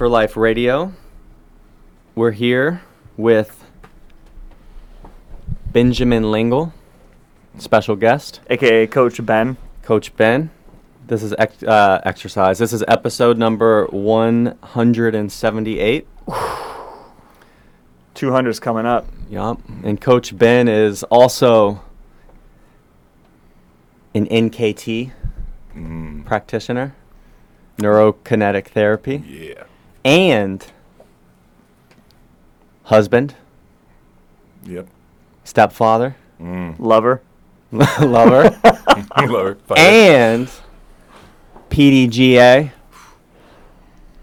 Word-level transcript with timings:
Fit 0.00 0.04
for 0.04 0.08
Life 0.08 0.34
Radio. 0.34 0.94
We're 2.14 2.30
here 2.30 2.80
with 3.18 3.66
Benjamin 5.74 6.30
Lengel, 6.30 6.72
special 7.58 7.96
guest, 7.96 8.40
aka 8.48 8.86
Coach 8.86 9.22
Ben. 9.26 9.58
Coach 9.82 10.16
Ben. 10.16 10.48
This 11.06 11.22
is 11.22 11.34
ex- 11.38 11.62
uh, 11.62 12.00
exercise. 12.04 12.58
This 12.58 12.72
is 12.72 12.82
episode 12.88 13.36
number 13.36 13.84
178. 13.88 16.06
200's 18.14 18.58
coming 18.58 18.86
up. 18.86 19.06
Yup. 19.28 19.60
And 19.84 20.00
Coach 20.00 20.38
Ben 20.38 20.66
is 20.66 21.02
also 21.04 21.82
an 24.14 24.26
NKT 24.28 25.12
Mm, 25.76 26.24
practitioner, 26.24 26.94
neurokinetic 27.78 28.68
therapy, 28.68 29.22
yeah. 29.28 29.64
And 30.04 30.64
husband, 32.84 33.34
Yep. 34.64 34.86
stepfather, 35.44 36.16
Mm. 36.40 36.76
Lover. 36.78 37.20
lover, 37.72 38.58
Lower. 39.26 39.54
Fighter. 39.66 39.80
and 39.80 40.50
PDGA, 41.70 42.72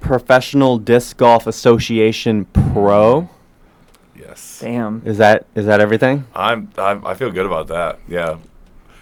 Professional 0.01 0.77
Disc 0.79 1.15
Golf 1.17 1.47
Association 1.47 2.45
Pro. 2.45 3.29
yes. 4.17 4.59
Damn. 4.61 5.01
Is 5.05 5.17
that 5.19 5.45
is 5.55 5.65
that 5.65 5.79
everything? 5.79 6.25
I'm, 6.35 6.69
I'm. 6.77 7.05
I 7.05 7.13
feel 7.13 7.31
good 7.31 7.45
about 7.45 7.67
that. 7.67 7.99
Yeah. 8.07 8.37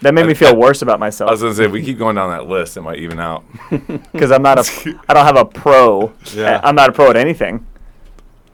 That 0.02 0.12
made 0.14 0.26
me 0.26 0.34
feel 0.34 0.48
I- 0.48 0.54
worse 0.54 0.82
about 0.82 1.00
myself. 1.00 1.28
I 1.28 1.32
was 1.32 1.42
gonna 1.42 1.54
say 1.54 1.64
if 1.64 1.72
we 1.72 1.82
keep 1.82 1.98
going 1.98 2.16
down 2.16 2.30
that 2.30 2.46
list, 2.46 2.76
it 2.76 2.82
might 2.82 2.98
even 2.98 3.18
out. 3.18 3.44
because 4.12 4.30
I'm 4.30 4.42
not 4.42 4.58
a. 4.58 4.94
I 5.08 5.14
don't 5.14 5.24
have 5.24 5.36
a 5.36 5.44
pro. 5.44 6.12
Yeah. 6.34 6.60
I'm 6.62 6.74
not 6.74 6.90
a 6.90 6.92
pro 6.92 7.10
at 7.10 7.16
anything 7.16 7.66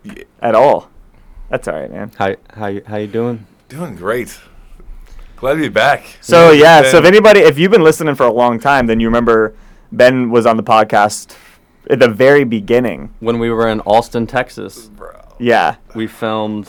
Yeah. 0.05 0.23
at 0.41 0.55
all. 0.55 0.89
That's 1.49 1.67
all 1.69 1.75
right, 1.75 1.91
man. 1.91 2.13
How 2.17 2.37
how 2.55 2.67
you 2.69 2.83
how 2.87 2.97
you 2.97 3.07
doing? 3.09 3.47
Doing 3.69 3.97
great. 3.97 4.39
Glad 5.37 5.55
to 5.55 5.61
be 5.61 5.69
back. 5.69 6.05
So 6.21 6.53
yeah, 6.53 6.83
so 6.89 6.99
if 6.99 7.05
anybody, 7.05 7.41
if 7.41 7.59
you've 7.59 7.73
been 7.73 7.83
listening 7.83 8.15
for 8.15 8.25
a 8.27 8.33
long 8.33 8.61
time, 8.61 8.87
then 8.87 9.01
you 9.01 9.09
remember 9.09 9.55
Ben 9.91 10.31
was 10.31 10.47
on 10.47 10.57
the 10.57 10.63
podcast 10.63 11.35
at 11.91 11.99
the 11.99 12.09
very 12.09 12.45
beginning. 12.45 13.13
When 13.19 13.41
we 13.41 13.51
were 13.51 13.67
in 13.69 13.81
Austin, 13.81 14.27
Texas, 14.29 14.87
Bro. 14.87 15.19
Yeah, 15.41 15.77
we 15.97 16.07
filmed 16.07 16.69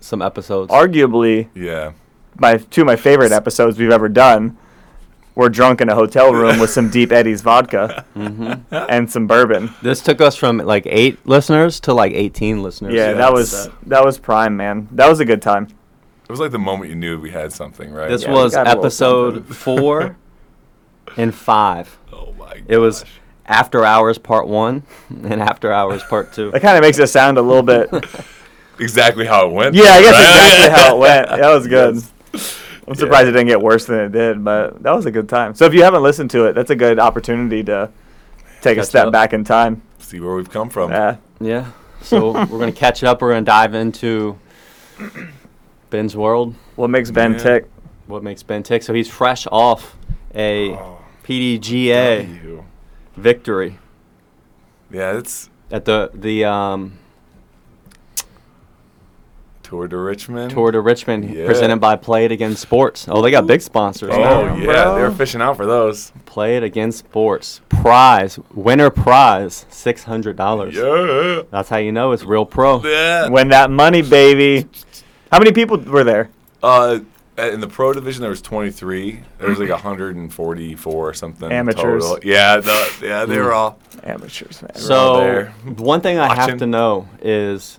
some 0.00 0.20
episodes. 0.22 0.70
arguably 0.70 1.48
Yeah. 1.54 1.92
My 2.40 2.56
two 2.56 2.80
of 2.82 2.86
my 2.86 2.96
favorite 2.96 3.30
episodes 3.32 3.78
we've 3.78 3.90
ever 3.92 4.08
done. 4.08 4.56
We're 5.36 5.48
drunk 5.48 5.80
in 5.80 5.88
a 5.88 5.94
hotel 5.94 6.32
room 6.34 6.58
with 6.58 6.70
some 6.70 6.90
Deep 6.90 7.12
Eddy's 7.12 7.40
vodka 7.40 8.04
Mhm. 8.16 8.62
and 8.88 9.10
some 9.10 9.26
bourbon. 9.26 9.70
This 9.80 10.00
took 10.00 10.20
us 10.20 10.34
from 10.36 10.58
like 10.58 10.82
eight 10.86 11.18
listeners 11.24 11.78
to 11.80 11.94
like 11.94 12.12
18 12.12 12.62
listeners. 12.62 12.92
Yeah, 12.94 13.10
Yeah, 13.10 13.12
that 13.14 13.32
was 13.32 13.50
that's- 13.52 13.70
that 13.86 14.04
was 14.04 14.18
prime, 14.18 14.56
man. 14.56 14.88
That 14.90 15.08
was 15.08 15.20
a 15.20 15.24
good 15.24 15.40
time. 15.40 15.68
It 16.28 16.30
was 16.32 16.40
like 16.40 16.50
the 16.50 16.58
moment 16.58 16.90
you 16.90 16.96
knew 16.96 17.18
we 17.20 17.30
had 17.30 17.52
something, 17.52 17.92
right? 17.92 18.08
This 18.08 18.24
Yeah, 18.24 18.32
was 18.32 18.54
got 18.54 18.66
a 18.66 18.70
little 18.70 18.84
episode 18.84 19.46
four 19.54 20.16
and 21.16 21.34
five. 21.34 21.96
Oh 22.12 22.34
my. 22.38 22.62
It 22.66 22.78
was. 22.78 23.04
After 23.46 23.84
Hours 23.84 24.16
Part 24.16 24.46
One 24.46 24.84
and 25.24 25.42
After 25.42 25.72
Hours 25.72 26.04
Part 26.04 26.32
Two. 26.32 26.52
That 26.52 26.62
kind 26.62 26.76
of 26.76 26.82
makes 26.82 26.98
it 27.00 27.08
sound 27.08 27.36
a 27.36 27.42
little 27.42 27.64
bit. 27.64 27.90
exactly 28.78 29.26
how 29.26 29.48
it 29.48 29.52
went. 29.52 29.74
Yeah, 29.74 29.84
I 29.94 30.02
guess 30.02 30.12
right? 30.14 30.20
exactly 30.54 30.70
how 30.82 30.96
it 30.96 30.98
went. 31.00 31.28
That 31.28 31.52
was 31.54 31.66
good. 31.78 31.94
Yes. 31.96 32.12
I'm 32.34 32.94
surprised 32.94 33.28
it 33.28 33.32
didn't 33.32 33.46
get 33.48 33.60
worse 33.60 33.84
than 33.86 34.00
it 34.00 34.12
did, 34.12 34.44
but 34.44 34.82
that 34.82 34.92
was 34.92 35.06
a 35.06 35.10
good 35.10 35.28
time. 35.28 35.54
So 35.54 35.64
if 35.66 35.74
you 35.74 35.82
haven't 35.82 36.02
listened 36.02 36.30
to 36.32 36.44
it, 36.46 36.54
that's 36.54 36.70
a 36.70 36.76
good 36.76 36.98
opportunity 36.98 37.62
to 37.64 37.90
take 38.62 38.78
a 38.78 38.84
step 38.84 39.06
up. 39.06 39.12
back 39.12 39.32
in 39.32 39.44
time. 39.44 39.82
See 39.98 40.20
where 40.20 40.34
we've 40.34 40.50
come 40.50 40.70
from. 40.70 40.90
Yeah. 40.90 41.16
Yeah. 41.40 41.66
So 42.02 42.32
we're 42.32 42.58
gonna 42.58 42.72
catch 42.72 43.04
up. 43.04 43.20
We're 43.22 43.32
gonna 43.32 43.44
dive 43.44 43.74
into 43.74 44.38
Ben's 45.90 46.16
world. 46.16 46.54
What 46.76 46.88
makes 46.90 47.10
Ben 47.10 47.32
Yeah. 47.32 47.38
tick? 47.38 47.70
What 48.06 48.22
makes 48.22 48.42
Ben 48.42 48.62
tick? 48.62 48.82
So 48.82 48.92
he's 48.94 49.08
fresh 49.08 49.46
off 49.52 49.96
a 50.34 50.72
Oh, 50.74 50.98
PDGA 51.24 52.22
you. 52.42 52.64
victory 53.16 53.78
Yeah, 54.90 55.18
it's 55.18 55.48
at 55.70 55.84
the 55.84 56.10
the 56.14 56.44
um, 56.44 56.92
Tour 59.70 59.86
de 59.86 59.96
Richmond. 59.96 60.50
Tour 60.50 60.72
de 60.72 60.80
Richmond 60.80 61.30
Yeah. 61.30 61.46
presented 61.46 61.76
by 61.80 61.94
Play 61.94 62.24
It 62.24 62.32
Again 62.32 62.56
Sports. 62.56 63.06
Oh, 63.08 63.22
they 63.22 63.30
got 63.30 63.46
big 63.46 63.60
sponsors 63.60 64.10
Oh 64.12 64.18
now. 64.18 64.56
yeah, 64.56 64.64
bro. 64.64 64.94
they 64.96 65.02
were 65.02 65.12
fishing 65.12 65.40
out 65.40 65.56
for 65.56 65.64
those. 65.64 66.10
Play 66.26 66.56
It 66.56 66.64
Again 66.64 66.90
Sports 66.90 67.60
prize 67.68 68.40
winner 68.52 68.90
prize 68.90 69.66
six 69.70 70.02
hundred 70.02 70.34
dollars. 70.36 70.74
Yeah. 70.74 71.42
That's 71.52 71.68
how 71.68 71.76
you 71.76 71.92
know 71.92 72.10
it's 72.10 72.24
real 72.24 72.44
pro. 72.44 72.82
Yeah. 72.82 73.28
Win 73.28 73.46
that 73.50 73.70
money, 73.70 74.02
baby. 74.02 74.66
How 75.30 75.38
many 75.38 75.52
people 75.52 75.78
were 75.78 76.02
there? 76.02 76.30
Uh, 76.64 76.98
in 77.38 77.60
the 77.60 77.68
pro 77.68 77.92
division, 77.92 78.22
there 78.22 78.30
was 78.30 78.42
23. 78.42 79.20
There 79.38 79.48
was 79.48 79.60
like 79.60 79.70
144 79.70 81.08
or 81.08 81.14
something. 81.14 81.50
Amateurs. 81.50 82.02
Total. 82.04 82.28
Yeah, 82.28 82.56
the, 82.56 82.92
yeah, 83.02 83.24
they 83.24 83.38
were 83.38 83.52
all. 83.52 83.78
Amateurs, 84.02 84.60
man. 84.62 84.72
all 84.74 84.80
So 84.80 85.16
there. 85.20 85.46
one 85.76 86.00
thing 86.00 86.18
I 86.18 86.34
have 86.34 86.58
to 86.58 86.66
know 86.66 87.08
is 87.22 87.78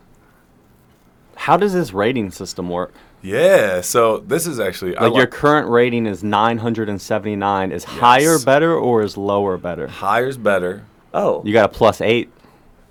how 1.42 1.58
does 1.58 1.74
this 1.74 1.92
rating 1.92 2.30
system 2.30 2.70
work? 2.70 2.94
Yeah. 3.24 3.82
So 3.82 4.20
this 4.20 4.46
is 4.46 4.60
actually 4.60 4.96
I 4.96 5.08
Like 5.08 5.18
your 5.18 5.26
current 5.26 5.68
rating 5.70 6.06
is 6.06 6.24
979. 6.24 7.72
Is 7.72 7.84
higher 7.84 8.38
better 8.38 8.76
or 8.76 9.02
is 9.02 9.18
lower 9.18 9.58
better? 9.58 9.88
higher's 9.88 10.38
better. 10.38 10.86
oh, 11.16 11.42
You 11.44 11.52
got 11.52 11.66
a 11.66 11.74
plus 11.74 12.00
eight. 12.00 12.30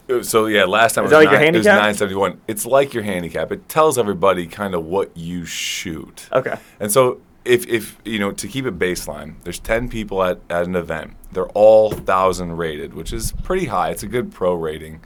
Uh, 0.09 0.25
So 0.25 0.47
yeah, 0.47 0.65
last 0.65 0.95
time 0.95 1.05
Is 1.05 1.13
it 1.13 1.17
was, 1.17 1.25
that 1.25 1.31
like 1.31 1.31
your 1.31 1.41
nine, 1.41 1.55
it 1.55 1.59
was 1.59 1.67
971. 1.67 2.41
It's 2.49 2.67
like 2.67 2.93
your 2.93 3.05
handicap. 3.05 3.53
It 3.53 3.69
tells 3.69 3.97
everybody 3.99 4.49
kind 4.49 4.75
of 4.75 4.85
what 4.85 5.17
you 5.17 5.45
shoot. 5.45 6.29
okay. 6.33 6.57
And 6.81 6.91
so 6.91 7.21
if 7.45 7.69
if 7.69 7.99
you 8.05 8.19
know 8.19 8.33
to 8.33 8.49
keep 8.49 8.67
it 8.67 8.81
baseline, 8.81 9.35
there's 9.45 9.61
10 9.61 9.89
people 9.89 10.25
at, 10.25 10.41
at 10.51 10.67
an 10.67 10.75
event. 10.75 11.13
They're 11.31 11.49
all 11.51 11.91
1000 11.91 12.57
rated, 12.57 12.95
which 12.95 13.13
is 13.13 13.31
pretty 13.45 13.67
high. 13.67 13.91
It's 13.91 14.03
a 14.03 14.09
good 14.09 14.33
pro 14.33 14.55
rating. 14.55 15.01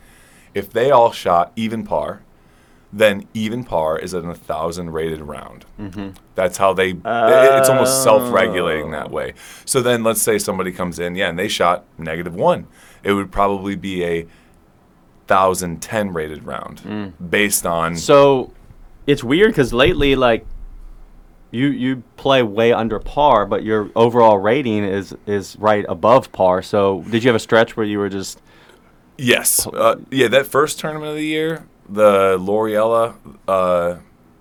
If 0.55 0.71
they 0.71 0.91
all 0.91 1.13
shot 1.13 1.53
even 1.57 1.85
par, 1.85 2.23
then 2.97 3.27
even 3.35 3.65
par 3.65 3.99
is 3.99 4.15
at 4.15 4.23
a 4.23 4.29
1000 4.29 4.91
rated 4.91 5.21
round. 5.21 5.65
Mm-hmm. 5.81 6.11
That's 6.37 6.59
how 6.59 6.73
they 6.73 6.91
i- 7.05 7.59
it's 7.59 7.69
almost 7.69 8.03
self-regulating 8.05 8.89
Oh. 8.89 8.91
that 8.93 9.11
way. 9.11 9.35
So 9.65 9.83
then 9.83 10.05
let's 10.05 10.23
say 10.23 10.39
somebody 10.39 10.71
comes 10.71 10.99
in, 11.01 11.17
yeah, 11.17 11.29
and 11.29 11.37
they 11.39 11.49
shot 11.49 11.85
negative 11.99 12.35
1. 12.37 12.67
It 13.03 13.13
would 13.15 13.33
probably 13.33 13.75
be 13.75 14.05
a 14.05 14.27
1010 15.27 16.13
rated 16.13 16.45
round 16.45 17.15
based 17.31 17.67
on 17.67 17.97
So 17.97 18.53
it's 19.07 19.25
weird 19.25 19.49
because 19.51 19.73
lately, 19.73 20.15
like, 20.17 20.47
you 21.51 21.69
you 21.69 22.03
play 22.17 22.43
way 22.43 22.73
under 22.73 22.99
par, 22.99 23.47
but 23.47 23.63
your 23.63 23.89
overall 23.95 24.39
rating 24.39 24.85
is 24.85 25.15
is 25.27 25.57
right 25.59 25.85
above 25.89 26.33
par. 26.33 26.63
So 26.63 27.03
did 27.11 27.23
you 27.23 27.29
have 27.29 27.37
a 27.37 27.41
stretch 27.41 27.77
where 27.77 27.87
you 27.87 27.99
were 27.99 28.09
just 28.09 28.41
Yes. 29.17 29.65
Uh, 29.67 29.97
yeah, 30.11 30.27
that 30.29 30.47
first 30.47 30.81
tournament 30.81 31.11
of 31.11 31.17
the 31.17 31.25
year, 31.27 31.67
the 31.89 32.37
L'Oreella, 32.39 33.15
uh, 33.49 33.97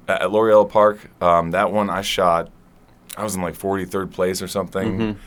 at 0.08 0.32
L'Oreella 0.32 0.70
Park, 0.70 1.00
um, 1.22 1.52
that 1.52 1.72
one 1.72 1.90
I 1.90 2.02
shot, 2.02 2.50
I 3.18 3.24
was 3.24 3.36
in 3.36 3.42
like 3.42 3.56
43rd 3.56 4.12
place 4.12 4.42
or 4.42 4.48
something. 4.48 5.18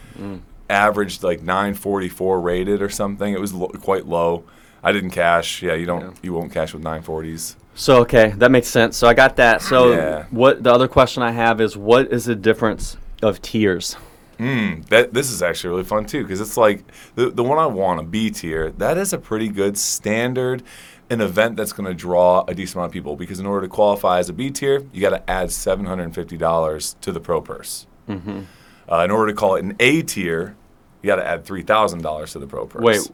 Averaged 0.69 1.23
like 1.23 1.43
944 1.43 2.41
rated 2.41 2.83
or 2.83 2.89
something. 2.89 3.33
It 3.33 3.41
was 3.41 3.55
lo- 3.55 3.69
quite 3.69 4.07
low. 4.07 4.43
I 4.83 4.91
didn't 4.93 5.11
cash. 5.11 5.63
Yeah, 5.63 5.75
you 5.75 5.87
don't. 5.87 6.01
Yeah. 6.03 6.11
You 6.23 6.33
won't 6.33 6.53
cash 6.53 6.75
with 6.75 6.83
940s. 6.83 7.55
So 7.77 7.99
okay, 8.01 8.31
that 8.39 8.51
makes 8.51 8.67
sense. 8.69 8.97
So 8.97 9.07
I 9.07 9.15
got 9.15 9.37
that. 9.37 9.63
So 9.63 9.93
Yeah. 9.93 10.25
what 10.31 10.63
the 10.65 10.73
other 10.73 10.89
question 10.89 11.23
I 11.23 11.31
have 11.31 11.61
is 11.61 11.77
what 11.77 12.13
is 12.13 12.25
the 12.25 12.35
difference 12.35 12.97
of 13.23 13.41
tiers? 13.43 13.97
Mm, 14.41 14.85
that 14.89 15.15
this 15.15 15.31
is 15.31 15.41
actually 15.43 15.71
really 15.71 15.85
fun 15.85 16.05
too 16.05 16.23
because 16.23 16.41
it's 16.41 16.57
like 16.57 16.83
the 17.15 17.31
the 17.31 17.43
one 17.45 17.59
I 17.59 17.67
want 17.67 18.01
a 18.01 18.03
B 18.03 18.31
tier. 18.31 18.71
That 18.73 18.99
is 18.99 19.13
a 19.13 19.19
pretty 19.19 19.49
good 19.49 19.79
standard, 19.79 20.63
an 21.11 21.21
event 21.21 21.57
that's 21.57 21.73
going 21.73 21.87
to 21.87 21.95
draw 21.95 22.45
a 22.49 22.55
decent 22.55 22.77
amount 22.77 22.89
of 22.91 22.93
people. 22.93 23.17
Because 23.17 23.39
in 23.41 23.47
order 23.47 23.67
to 23.67 23.71
qualify 23.73 24.19
as 24.19 24.29
a 24.29 24.33
B 24.33 24.51
tier, 24.51 24.85
you 24.93 25.01
got 25.01 25.11
to 25.11 25.31
add 25.31 25.53
seven 25.53 25.87
hundred 25.87 26.05
and 26.05 26.15
fifty 26.15 26.37
dollars 26.37 26.97
to 27.03 27.13
the 27.13 27.21
pro 27.21 27.41
purse. 27.41 27.87
Mm-hmm. 28.09 28.41
Uh, 28.91 29.03
in 29.05 29.11
order 29.11 29.33
to 29.33 29.37
call 29.37 29.57
it 29.57 29.65
an 29.65 29.77
A 29.81 30.03
tier, 30.03 30.57
you 31.03 31.09
got 31.09 31.17
to 31.17 31.27
add 31.27 31.45
three 31.45 31.63
thousand 31.63 32.03
dollars 32.03 32.33
to 32.33 32.39
the 32.39 32.47
pro 32.47 32.67
purse. 32.67 32.83
Wait, 32.83 33.11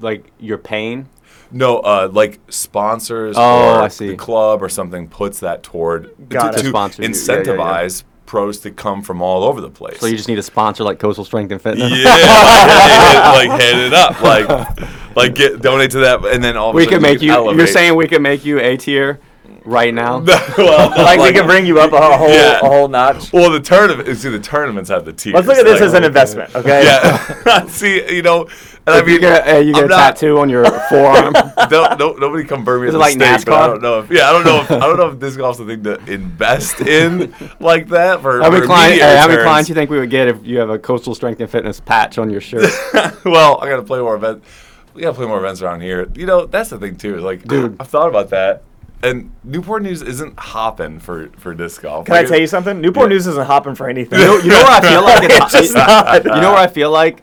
like 0.00 0.30
you're 0.38 0.58
paying? 0.58 1.08
no, 1.52 1.78
uh, 1.78 2.08
like 2.12 2.38
sponsors 2.48 3.36
Oh, 3.38 3.82
or 3.84 3.88
the 3.88 4.16
club 4.16 4.62
or 4.62 4.68
something 4.68 5.08
puts 5.08 5.40
that 5.40 5.62
toward 5.62 6.14
Got 6.28 6.52
to, 6.52 6.58
it. 6.60 6.62
to 6.62 6.68
Sponsor 6.68 7.02
you. 7.02 7.08
Yeah, 7.08 7.14
incentivize 7.14 7.56
yeah, 7.56 8.06
yeah. 8.06 8.09
Pros 8.30 8.60
to 8.60 8.70
come 8.70 9.02
from 9.02 9.20
all 9.20 9.42
over 9.42 9.60
the 9.60 9.68
place. 9.68 9.98
So 9.98 10.06
you 10.06 10.16
just 10.16 10.28
need 10.28 10.38
a 10.38 10.42
sponsor 10.42 10.84
like 10.84 11.00
Coastal 11.00 11.24
Strength 11.24 11.50
and 11.50 11.60
Fitness. 11.60 11.90
Yeah, 11.90 13.32
like, 13.34 13.48
like 13.48 13.60
head 13.60 13.76
it 13.76 13.92
up, 13.92 14.22
like 14.22 15.16
like 15.16 15.34
get 15.34 15.60
donate 15.60 15.90
to 15.90 15.98
that, 15.98 16.24
and 16.24 16.42
then 16.42 16.56
all 16.56 16.72
we 16.72 16.86
could 16.86 17.02
make 17.02 17.20
you. 17.20 17.32
elevate. 17.32 17.58
You're 17.58 17.66
saying 17.66 17.96
we 17.96 18.06
could 18.06 18.22
make 18.22 18.44
you 18.44 18.60
A 18.60 18.76
tier 18.76 19.18
right 19.64 19.92
now? 19.92 20.20
well, 20.56 20.90
no, 20.90 20.96
Like, 21.02 21.18
we 21.18 21.32
can 21.32 21.44
bring 21.44 21.66
you 21.66 21.80
up 21.80 21.92
a 21.92 22.16
whole 22.16 22.28
Yeah. 22.28 22.60
a 22.60 22.68
whole 22.68 22.86
notch. 22.86 23.32
Well, 23.32 23.50
the 23.50 23.58
tournament. 23.58 24.16
See, 24.16 24.28
the 24.28 24.38
tournaments 24.38 24.90
have 24.90 25.04
the 25.04 25.12
tiers. 25.12 25.34
Let's 25.34 25.48
look 25.48 25.58
at 25.58 25.64
this 25.64 25.80
like- 25.80 25.88
as 25.88 25.94
an 25.94 26.04
investment, 26.04 26.54
okay? 26.54 26.84
Yeah. 26.84 27.66
see, 27.66 28.14
you 28.14 28.22
know, 28.22 28.48
I 28.86 28.98
If 28.98 29.06
you 29.06 29.12
mean, 29.12 29.20
get, 29.20 29.46
a, 29.48 29.62
you 29.62 29.72
get 29.72 29.84
I'm 29.84 29.86
a 29.86 29.88
not- 29.88 30.16
tattoo 30.16 30.38
on 30.38 30.48
your 30.48 30.64
forearm. 30.88 31.32
no, 31.70 31.94
no, 31.98 32.12
nobody 32.14 32.44
come 32.44 32.64
burn 32.64 32.80
me 32.80 32.88
Is 32.88 32.94
at 32.94 32.96
the 32.96 32.98
like 32.98 33.12
stake, 33.12 33.44
but 33.44 33.54
I 33.54 33.66
don't 33.66 33.82
know 33.82 34.00
if 34.00 34.10
yeah, 34.10 34.28
I 34.28 34.32
don't 34.32 34.44
know 34.44 34.60
if 34.62 34.70
I 34.70 34.78
don't 34.80 34.96
know 34.96 35.10
if 35.10 35.18
disc 35.20 35.36
golf's 35.38 35.58
the 35.58 35.66
thing 35.66 35.82
to 35.84 35.94
invest 36.10 36.80
in 36.80 37.32
like 37.60 37.88
that 37.88 38.20
for, 38.22 38.40
how 38.42 38.50
many 38.50 38.64
clients? 38.66 39.02
how 39.02 39.28
many 39.28 39.42
clients 39.42 39.68
you 39.68 39.74
think 39.74 39.90
we 39.90 39.98
would 39.98 40.10
get 40.10 40.28
if 40.28 40.44
you 40.44 40.58
have 40.58 40.70
a 40.70 40.78
coastal 40.78 41.14
strength 41.14 41.40
and 41.40 41.50
fitness 41.50 41.78
patch 41.80 42.18
on 42.18 42.30
your 42.30 42.40
shirt? 42.40 42.70
well, 43.24 43.60
I 43.60 43.68
gotta 43.68 43.82
play 43.82 44.00
more 44.00 44.16
events. 44.16 44.46
We 44.94 45.02
gotta 45.02 45.14
play 45.14 45.26
more 45.26 45.38
events 45.38 45.62
around 45.62 45.82
here. 45.82 46.08
You 46.14 46.26
know, 46.26 46.46
that's 46.46 46.70
the 46.70 46.78
thing 46.78 46.96
too. 46.96 47.16
Like, 47.18 47.44
Dude. 47.46 47.76
I've 47.78 47.88
thought 47.88 48.08
about 48.08 48.30
that. 48.30 48.64
And 49.02 49.32
Newport 49.44 49.82
News 49.82 50.02
isn't 50.02 50.38
hopping 50.38 50.98
for 51.00 51.30
for 51.38 51.54
disc 51.54 51.80
golf. 51.80 52.06
Can 52.06 52.14
I 52.16 52.24
tell 52.24 52.38
you 52.38 52.46
something? 52.46 52.80
Newport 52.82 53.08
News 53.08 53.26
isn't 53.26 53.46
hopping 53.46 53.74
for 53.74 53.88
anything. 53.88 54.18
You 54.18 54.26
know, 54.26 54.36
you 54.38 54.50
know 54.50 54.62
where 54.62 54.76
I 54.76 54.80
feel 54.80 55.02
like 55.02 55.22
it's, 55.22 55.34
It's 55.44 55.52
just 55.52 55.74
not. 55.74 56.24
You 56.24 56.30
know 56.42 56.52
where 56.52 56.60
I 56.60 56.66
feel 56.66 56.90
like 56.90 57.22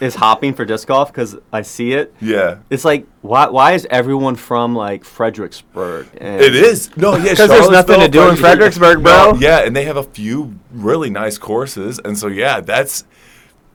is 0.00 0.14
hopping 0.14 0.54
for 0.54 0.64
disc 0.64 0.88
golf 0.88 1.12
because 1.12 1.36
I 1.52 1.62
see 1.62 1.92
it. 1.92 2.14
Yeah, 2.20 2.58
It's 2.70 2.84
like 2.84 3.06
why 3.20 3.48
why 3.48 3.72
is 3.72 3.86
everyone 3.90 4.36
from 4.36 4.74
like 4.74 5.04
Fredericksburg? 5.04 6.08
And 6.18 6.40
it 6.40 6.54
is. 6.54 6.96
No, 6.96 7.16
yeah, 7.16 7.30
Because 7.30 7.50
there's 7.50 7.70
nothing 7.70 8.00
to 8.00 8.08
do 8.08 8.28
in 8.30 8.36
Fredericksburg, 8.36 9.02
bro. 9.02 9.32
No, 9.32 9.38
yeah, 9.38 9.58
and 9.60 9.76
they 9.76 9.84
have 9.84 9.98
a 9.98 10.04
few 10.04 10.58
really 10.72 11.10
nice 11.10 11.36
courses, 11.36 11.98
and 12.02 12.16
so 12.16 12.28
yeah, 12.28 12.60
that's 12.60 13.04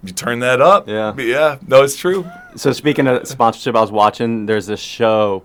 you 0.03 0.11
turn 0.11 0.39
that 0.39 0.59
up. 0.59 0.87
Yeah. 0.87 1.13
yeah. 1.17 1.57
No, 1.67 1.83
it's 1.83 1.95
true. 1.95 2.25
So 2.55 2.71
speaking 2.73 3.07
of 3.07 3.27
sponsorship, 3.27 3.75
I 3.75 3.81
was 3.81 3.91
watching. 3.91 4.47
There's 4.47 4.65
this 4.65 4.79
show 4.79 5.43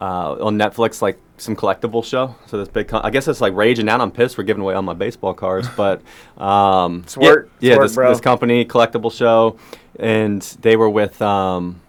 uh, 0.00 0.36
on 0.40 0.58
Netflix, 0.58 1.02
like 1.02 1.18
some 1.36 1.54
collectible 1.54 2.04
show. 2.04 2.34
So 2.46 2.58
this 2.58 2.68
big, 2.68 2.88
con- 2.88 3.02
I 3.04 3.10
guess 3.10 3.28
it's 3.28 3.40
like 3.40 3.54
raging 3.54 3.88
out. 3.88 4.00
I'm 4.00 4.10
pissed 4.10 4.38
We're 4.38 4.44
giving 4.44 4.62
away 4.62 4.74
all 4.74 4.82
my 4.82 4.94
baseball 4.94 5.34
cards, 5.34 5.68
but 5.76 6.02
um, 6.38 7.02
It's 7.04 7.16
work. 7.16 7.50
It's 7.56 7.62
Yeah, 7.62 7.70
yeah 7.70 7.76
work, 7.76 7.84
this, 7.86 7.94
bro. 7.94 8.10
this 8.10 8.20
company 8.20 8.64
collectible 8.64 9.12
show, 9.12 9.58
and 9.98 10.42
they 10.62 10.76
were 10.76 10.90
with. 10.90 11.20
Um, 11.20 11.80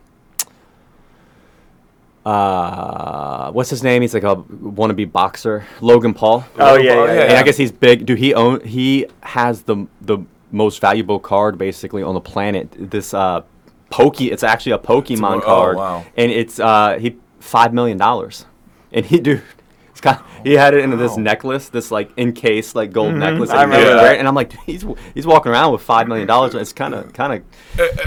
uh, 2.23 3.51
what's 3.51 3.71
his 3.71 3.81
name? 3.81 4.03
He's 4.03 4.13
like 4.13 4.23
a 4.23 4.35
wannabe 4.35 5.11
boxer, 5.11 5.65
Logan 5.79 6.13
Paul. 6.13 6.45
Oh, 6.59 6.75
yeah, 6.75 6.83
yeah, 6.83 7.05
yeah, 7.05 7.21
And 7.21 7.31
yeah. 7.31 7.39
I 7.39 7.43
guess 7.43 7.57
he's 7.57 7.71
big. 7.71 8.05
Dude, 8.05 8.19
he 8.19 8.35
own 8.35 8.61
he 8.61 9.07
has 9.21 9.63
the 9.63 9.87
the 10.01 10.19
most 10.51 10.81
valuable 10.81 11.19
card 11.19 11.57
basically 11.57 12.03
on 12.03 12.13
the 12.13 12.21
planet. 12.21 12.75
This 12.77 13.15
uh, 13.15 13.41
Poke. 13.89 14.21
It's 14.21 14.43
actually 14.43 14.73
a 14.73 14.77
Pokemon 14.77 15.37
oh, 15.37 15.41
card, 15.41 15.77
wow. 15.77 16.05
and 16.15 16.31
it's 16.31 16.59
uh 16.59 16.99
he 16.99 17.17
five 17.41 17.73
million 17.73 17.97
dollars, 17.97 18.45
and 18.91 19.05
he 19.05 19.19
dude. 19.21 19.43
It's 19.89 19.99
got, 19.99 20.25
he 20.45 20.53
had 20.53 20.73
it 20.73 20.85
in 20.85 20.97
this 20.97 21.17
necklace, 21.17 21.67
this 21.67 21.91
like 21.91 22.11
encased 22.17 22.75
like 22.75 22.93
gold 22.93 23.13
necklace. 23.13 23.49
Mm-hmm. 23.49 23.59
I 23.59 23.63
remember 23.63 23.91
was 23.93 24.01
that. 24.01 24.19
And 24.19 24.27
I'm 24.27 24.33
like, 24.33 24.49
dude, 24.49 24.59
he's 24.65 24.85
he's 25.13 25.27
walking 25.27 25.51
around 25.51 25.73
with 25.73 25.81
five 25.81 26.07
million 26.07 26.25
dollars. 26.27 26.55
It's 26.55 26.71
kind 26.71 26.93
of 26.95 27.11
kind 27.11 27.33
of 27.33 27.43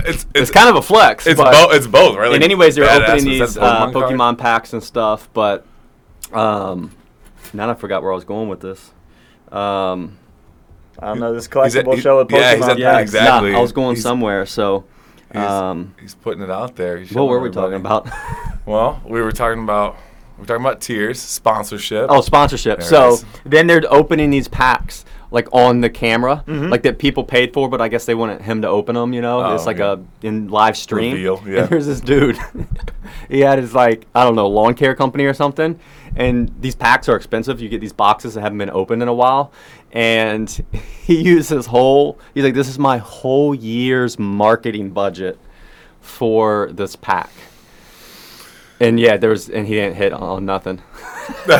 It's 0.06 0.24
it's 0.34 0.50
kind 0.50 0.70
of 0.70 0.76
a 0.76 0.82
flex. 0.82 1.26
it's 1.26 1.38
both. 1.38 1.74
It's 1.74 1.86
both, 1.86 2.16
right? 2.16 2.28
Like, 2.28 2.36
and 2.36 2.42
anyways, 2.44 2.74
they're 2.76 2.90
opening 2.90 3.26
these 3.26 3.54
the 3.54 3.62
uh, 3.62 3.90
card? 3.92 3.94
Pokemon 3.94 4.38
packs 4.38 4.72
and 4.72 4.82
stuff. 4.82 5.28
But 5.34 5.66
um, 6.32 6.90
now 7.52 7.68
I 7.68 7.74
forgot 7.74 8.02
where 8.02 8.12
I 8.12 8.14
was 8.14 8.24
going 8.24 8.48
with 8.48 8.60
this. 8.60 8.90
Um, 9.52 10.16
I 10.98 11.08
don't 11.08 11.20
know 11.20 11.34
this 11.34 11.46
He's 11.46 11.76
at- 11.76 11.84
collectible 11.84 12.00
show 12.00 12.16
with 12.18 12.28
Pokemon. 12.28 12.40
yeah, 12.40 12.56
he's 12.56 12.64
at- 12.68 12.78
yeah, 12.78 12.98
exactly. 12.98 13.52
Nah, 13.52 13.58
I 13.58 13.60
was 13.60 13.72
going 13.72 13.96
He's- 13.96 14.02
somewhere. 14.02 14.46
So, 14.46 14.84
He's, 15.34 15.42
um, 15.42 15.94
he's 16.00 16.14
putting 16.14 16.42
it 16.42 16.50
out 16.50 16.76
there. 16.76 17.04
What 17.06 17.28
were 17.28 17.40
we 17.40 17.50
talking 17.50 17.74
about? 17.76 18.08
Well, 18.66 19.02
we 19.04 19.20
were 19.20 19.30
talking 19.32 19.62
about 19.62 19.94
we 20.38 20.40
were 20.40 20.46
talking 20.46 20.62
about 20.64 20.80
tiers, 20.80 21.20
sponsorship. 21.20 22.06
oh, 22.08 22.22
sponsorship. 22.22 22.78
There 22.78 22.88
So 22.88 23.18
then 23.44 23.66
they're 23.66 23.82
opening 23.90 24.30
these 24.30 24.48
packs 24.48 25.04
like 25.30 25.48
on 25.52 25.82
the 25.82 25.90
camera, 25.90 26.42
Mm-hmm. 26.46 26.70
like 26.70 26.82
that 26.84 26.98
people 26.98 27.24
paid 27.24 27.52
for, 27.52 27.68
but 27.68 27.82
I 27.82 27.88
guess 27.88 28.06
they 28.06 28.14
wanted 28.14 28.40
him 28.40 28.62
to 28.62 28.68
open 28.68 28.94
them. 28.94 29.12
You 29.12 29.20
know, 29.20 29.42
Oh, 29.44 29.54
it's 29.54 29.66
like 29.66 29.78
yeah. 29.78 29.96
a 30.22 30.26
in 30.26 30.48
live 30.48 30.78
stream. 30.78 31.12
Reveal, 31.12 31.42
yeah. 31.46 31.60
And 31.60 31.68
there's 31.68 31.86
this 31.86 32.00
dude. 32.00 32.38
he 33.28 33.40
had 33.40 33.58
his 33.58 33.74
like 33.74 34.06
I 34.14 34.24
don't 34.24 34.34
know 34.34 34.48
lawn 34.48 34.72
care 34.72 34.94
company 34.94 35.24
or 35.26 35.34
something, 35.34 35.78
and 36.16 36.50
these 36.60 36.74
packs 36.74 37.06
are 37.10 37.16
expensive. 37.16 37.60
You 37.60 37.68
get 37.68 37.82
these 37.82 37.92
boxes 37.92 38.32
that 38.32 38.40
haven't 38.40 38.58
been 38.58 38.70
opened 38.70 39.02
in 39.02 39.08
a 39.08 39.14
while, 39.14 39.52
and 39.94 40.50
he 41.06 41.22
used 41.22 41.48
his 41.48 41.66
whole. 41.66 42.18
He's 42.34 42.44
like, 42.44 42.54
this 42.54 42.68
is 42.68 42.78
my 42.78 42.98
whole 42.98 43.54
year's 43.54 44.18
marketing 44.18 44.90
budget 44.90 45.38
for 46.02 46.68
this 46.72 46.96
pack. 46.96 47.30
And 48.80 48.98
yeah, 49.00 49.16
there 49.16 49.30
was, 49.30 49.48
and 49.48 49.66
he 49.66 49.74
didn't 49.74 49.96
hit 49.96 50.12
on, 50.12 50.22
on 50.22 50.44
nothing. 50.44 50.76
bro, 51.46 51.54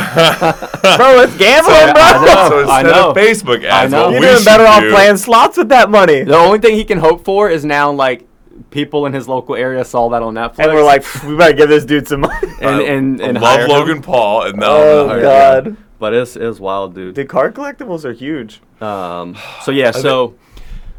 it's 1.22 1.36
gambling, 1.38 1.74
So, 1.76 1.92
bro. 1.92 2.02
I 2.02 2.24
know. 2.26 2.48
so 2.50 2.70
I 2.70 2.82
know. 2.82 3.10
of 3.10 3.16
Facebook 3.16 3.64
ads, 3.64 3.92
know. 3.92 4.04
what 4.06 4.12
You're 4.12 4.20
we 4.20 4.26
doing 4.26 4.44
better 4.44 4.66
off 4.66 4.80
do- 4.80 4.90
playing 4.90 5.16
slots 5.16 5.56
with 5.56 5.68
that 5.70 5.88
money. 5.90 6.22
The 6.24 6.36
only 6.36 6.58
thing 6.58 6.74
he 6.74 6.84
can 6.84 6.98
hope 6.98 7.24
for 7.24 7.48
is 7.48 7.64
now 7.64 7.92
like 7.92 8.26
people 8.70 9.06
in 9.06 9.12
his 9.12 9.28
local 9.28 9.54
area 9.54 9.84
saw 9.84 10.08
that 10.10 10.22
on 10.22 10.34
Netflix, 10.34 10.58
And 10.58 10.72
we're 10.74 10.84
like, 10.84 11.04
we 11.24 11.36
better 11.36 11.54
give 11.54 11.68
this 11.68 11.84
dude 11.84 12.08
some 12.08 12.20
money. 12.22 12.48
and 12.60 12.68
I- 12.68 12.82
and, 12.82 13.20
and 13.20 13.34
love 13.40 13.42
hire 13.56 13.62
him. 13.64 13.68
Logan 13.70 14.02
Paul, 14.02 14.42
and 14.42 14.58
now 14.58 14.66
oh 14.72 15.02
I'm 15.08 15.08
gonna 15.20 15.28
oh, 15.28 15.60
him. 15.62 15.83
God, 16.10 16.10
But 16.10 16.14
it's 16.14 16.36
it's 16.36 16.60
wild, 16.60 16.94
dude. 16.94 17.14
The 17.14 17.24
card 17.24 17.54
collectibles 17.54 18.04
are 18.04 18.12
huge. 18.12 18.60
Um, 18.80 19.36
so 19.62 19.70
yeah, 19.70 19.90
so 19.90 20.34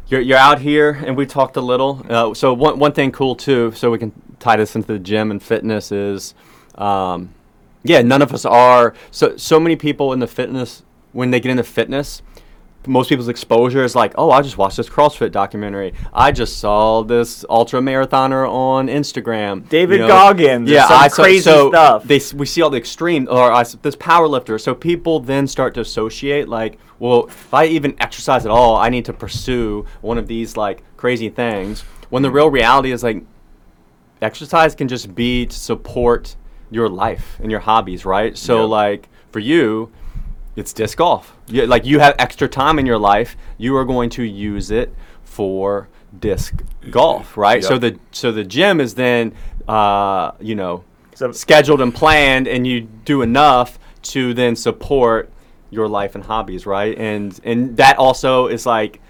you're 0.08 0.20
you're 0.20 0.38
out 0.38 0.60
here, 0.60 0.90
and 0.90 1.16
we 1.16 1.26
talked 1.26 1.56
a 1.56 1.60
little. 1.60 2.04
Uh, 2.08 2.34
so 2.34 2.52
one 2.52 2.78
one 2.78 2.92
thing 2.92 3.12
cool 3.12 3.36
too, 3.36 3.72
so 3.72 3.90
we 3.90 3.98
can 3.98 4.12
tie 4.38 4.56
this 4.56 4.74
into 4.74 4.88
the 4.88 4.98
gym 4.98 5.30
and 5.30 5.42
fitness 5.42 5.92
is, 5.92 6.34
um, 6.74 7.32
yeah, 7.82 8.02
none 8.02 8.22
of 8.22 8.32
us 8.32 8.44
are. 8.44 8.94
So 9.10 9.36
so 9.36 9.60
many 9.60 9.76
people 9.76 10.12
in 10.12 10.18
the 10.18 10.26
fitness 10.26 10.82
when 11.12 11.30
they 11.30 11.40
get 11.40 11.50
into 11.50 11.64
fitness. 11.64 12.22
Most 12.86 13.08
people's 13.08 13.28
exposure 13.28 13.84
is 13.84 13.94
like, 13.94 14.14
oh, 14.16 14.30
I 14.30 14.42
just 14.42 14.58
watched 14.58 14.76
this 14.76 14.88
CrossFit 14.88 15.32
documentary. 15.32 15.94
I 16.12 16.32
just 16.32 16.58
saw 16.58 17.02
this 17.02 17.44
ultra 17.48 17.80
marathoner 17.80 18.48
on 18.48 18.88
Instagram. 18.88 19.68
David 19.68 19.94
You 19.94 19.98
know, 20.02 20.08
Goggins 20.08 20.70
Yeah, 20.70 20.86
I 20.88 21.08
saw, 21.08 21.22
crazy 21.22 21.42
so 21.42 21.70
stuff. 21.70 22.04
They 22.04 22.20
we 22.34 22.46
see 22.46 22.62
all 22.62 22.70
the 22.70 22.78
extreme, 22.78 23.28
or 23.30 23.52
I 23.52 23.64
this 23.82 23.96
power 23.96 24.28
lifter. 24.28 24.58
So 24.58 24.74
people 24.74 25.20
then 25.20 25.46
start 25.46 25.74
to 25.74 25.80
associate, 25.80 26.48
like, 26.48 26.78
well, 26.98 27.26
if 27.26 27.52
I 27.52 27.66
even 27.66 27.94
exercise 28.00 28.44
at 28.44 28.50
all, 28.50 28.76
I 28.76 28.88
need 28.88 29.04
to 29.06 29.12
pursue 29.12 29.86
one 30.00 30.18
of 30.18 30.26
these 30.26 30.56
like 30.56 30.82
crazy 30.96 31.28
things. 31.28 31.82
When 32.10 32.22
the 32.22 32.30
real 32.30 32.50
reality 32.50 32.92
is 32.92 33.02
like, 33.02 33.24
exercise 34.22 34.74
can 34.74 34.88
just 34.88 35.14
be 35.14 35.46
to 35.46 35.56
support 35.56 36.36
your 36.70 36.88
life 36.88 37.38
and 37.40 37.50
your 37.50 37.60
hobbies, 37.60 38.04
right? 38.04 38.36
So 38.36 38.66
like 38.66 39.08
for 39.30 39.40
you, 39.40 39.90
it's 40.56 40.72
disc 40.72 40.98
golf. 40.98 41.36
You, 41.48 41.66
like 41.66 41.84
you 41.84 41.98
have 42.00 42.14
extra 42.18 42.48
time 42.48 42.78
in 42.78 42.86
your 42.86 42.98
life, 42.98 43.36
you 43.58 43.76
are 43.76 43.84
going 43.84 44.10
to 44.10 44.22
use 44.22 44.70
it 44.70 44.92
for 45.22 45.88
disc 46.18 46.54
golf, 46.90 47.36
right? 47.36 47.62
So 47.62 47.78
the 47.78 47.98
so 48.10 48.32
the 48.32 48.44
gym 48.44 48.80
is 48.80 48.94
then, 48.94 49.34
uh, 49.68 50.32
you 50.40 50.54
know, 50.54 50.82
So- 51.14 51.32
scheduled 51.32 51.80
and 51.80 51.94
planned, 51.94 52.48
and 52.48 52.66
you 52.66 52.80
do 53.04 53.22
enough 53.22 53.78
to 54.02 54.32
then 54.34 54.56
support 54.56 55.30
your 55.70 55.88
life 55.88 56.14
and 56.14 56.24
hobbies, 56.24 56.64
right? 56.64 56.96
And 56.98 57.38
and 57.44 57.76
that 57.76 57.98
also 57.98 58.46
is 58.46 58.64
like 58.66 59.00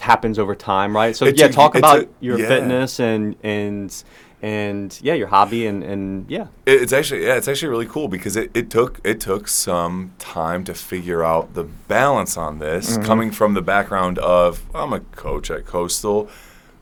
happens 0.00 0.38
over 0.38 0.54
time, 0.54 0.94
right? 0.94 1.14
So 1.16 1.26
It's 1.26 1.40
yeah, 1.40 1.46
a- 1.46 1.52
talk 1.52 1.74
about 1.74 2.02
a- 2.04 2.08
your 2.20 2.38
yeah. 2.38 2.48
fitness 2.48 3.00
and 3.00 3.36
and 3.42 4.02
and 4.40 4.98
yeah, 5.02 5.14
your 5.14 5.28
hobby 5.28 5.66
and 5.66 5.82
and 5.82 6.30
yeah. 6.30 6.46
It's 6.66 6.92
actually 6.92 7.26
yeah, 7.26 7.36
it's 7.36 7.48
actually 7.48 7.68
really 7.68 7.86
cool 7.86 8.08
because 8.08 8.36
it, 8.36 8.50
it 8.54 8.70
took 8.70 9.00
it 9.04 9.20
took 9.20 9.48
some 9.48 10.12
time 10.18 10.64
to 10.64 10.74
figure 10.74 11.24
out 11.24 11.54
the 11.54 11.64
balance 11.64 12.36
on 12.36 12.58
this. 12.58 12.92
Mm-hmm. 12.92 13.04
Coming 13.04 13.30
from 13.30 13.54
the 13.54 13.62
background 13.62 14.18
of 14.18 14.64
I'm 14.74 14.92
a 14.92 15.00
coach 15.00 15.50
at 15.50 15.66
Coastal, 15.66 16.28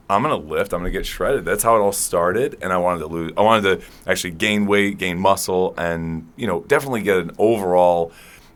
I'm 0.09 0.21
gonna 0.21 0.37
lift, 0.37 0.73
I'm 0.73 0.79
gonna 0.79 0.91
get 0.91 1.05
shredded. 1.05 1.45
That's 1.45 1.63
how 1.63 1.75
it 1.75 1.79
all 1.79 1.91
started, 1.91 2.57
and 2.61 2.71
I 2.71 2.77
wanted 2.77 2.99
to 2.99 3.07
lose. 3.07 3.31
I 3.35 3.41
wanted 3.41 3.81
to 3.81 3.85
actually 4.09 4.31
gain 4.31 4.65
weight, 4.65 4.97
gain 4.97 5.19
muscle, 5.19 5.73
and 5.77 6.31
you 6.37 6.47
know 6.47 6.61
definitely 6.61 7.01
get 7.01 7.17
an 7.17 7.31
overall, 7.37 8.11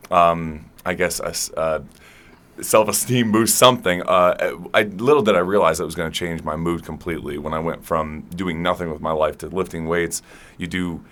um, 0.10 0.70
I 0.86 0.94
guess 0.94 1.20
a 1.20 1.60
uh, 1.60 1.82
self-esteem 2.60 3.32
boost 3.32 3.58
something 3.58 4.02
uh, 4.04 4.56
I, 4.74 4.84
little 4.84 5.24
did 5.24 5.36
i 5.36 5.40
realize 5.40 5.80
it 5.80 5.86
was 5.86 5.96
going 5.96 6.12
to 6.12 6.18
change 6.18 6.44
my 6.44 6.56
mood 6.56 6.84
completely 6.84 7.38
when 7.38 7.54
i 7.54 7.60
went 7.60 7.84
from 7.86 8.22
doing 8.36 8.62
nothing 8.62 8.92
with 8.92 9.02
my 9.02 9.12
life 9.14 9.38
to 9.40 9.48
lifting 9.48 9.88
weights 9.88 10.22
you 10.58 10.68
do 10.68 11.04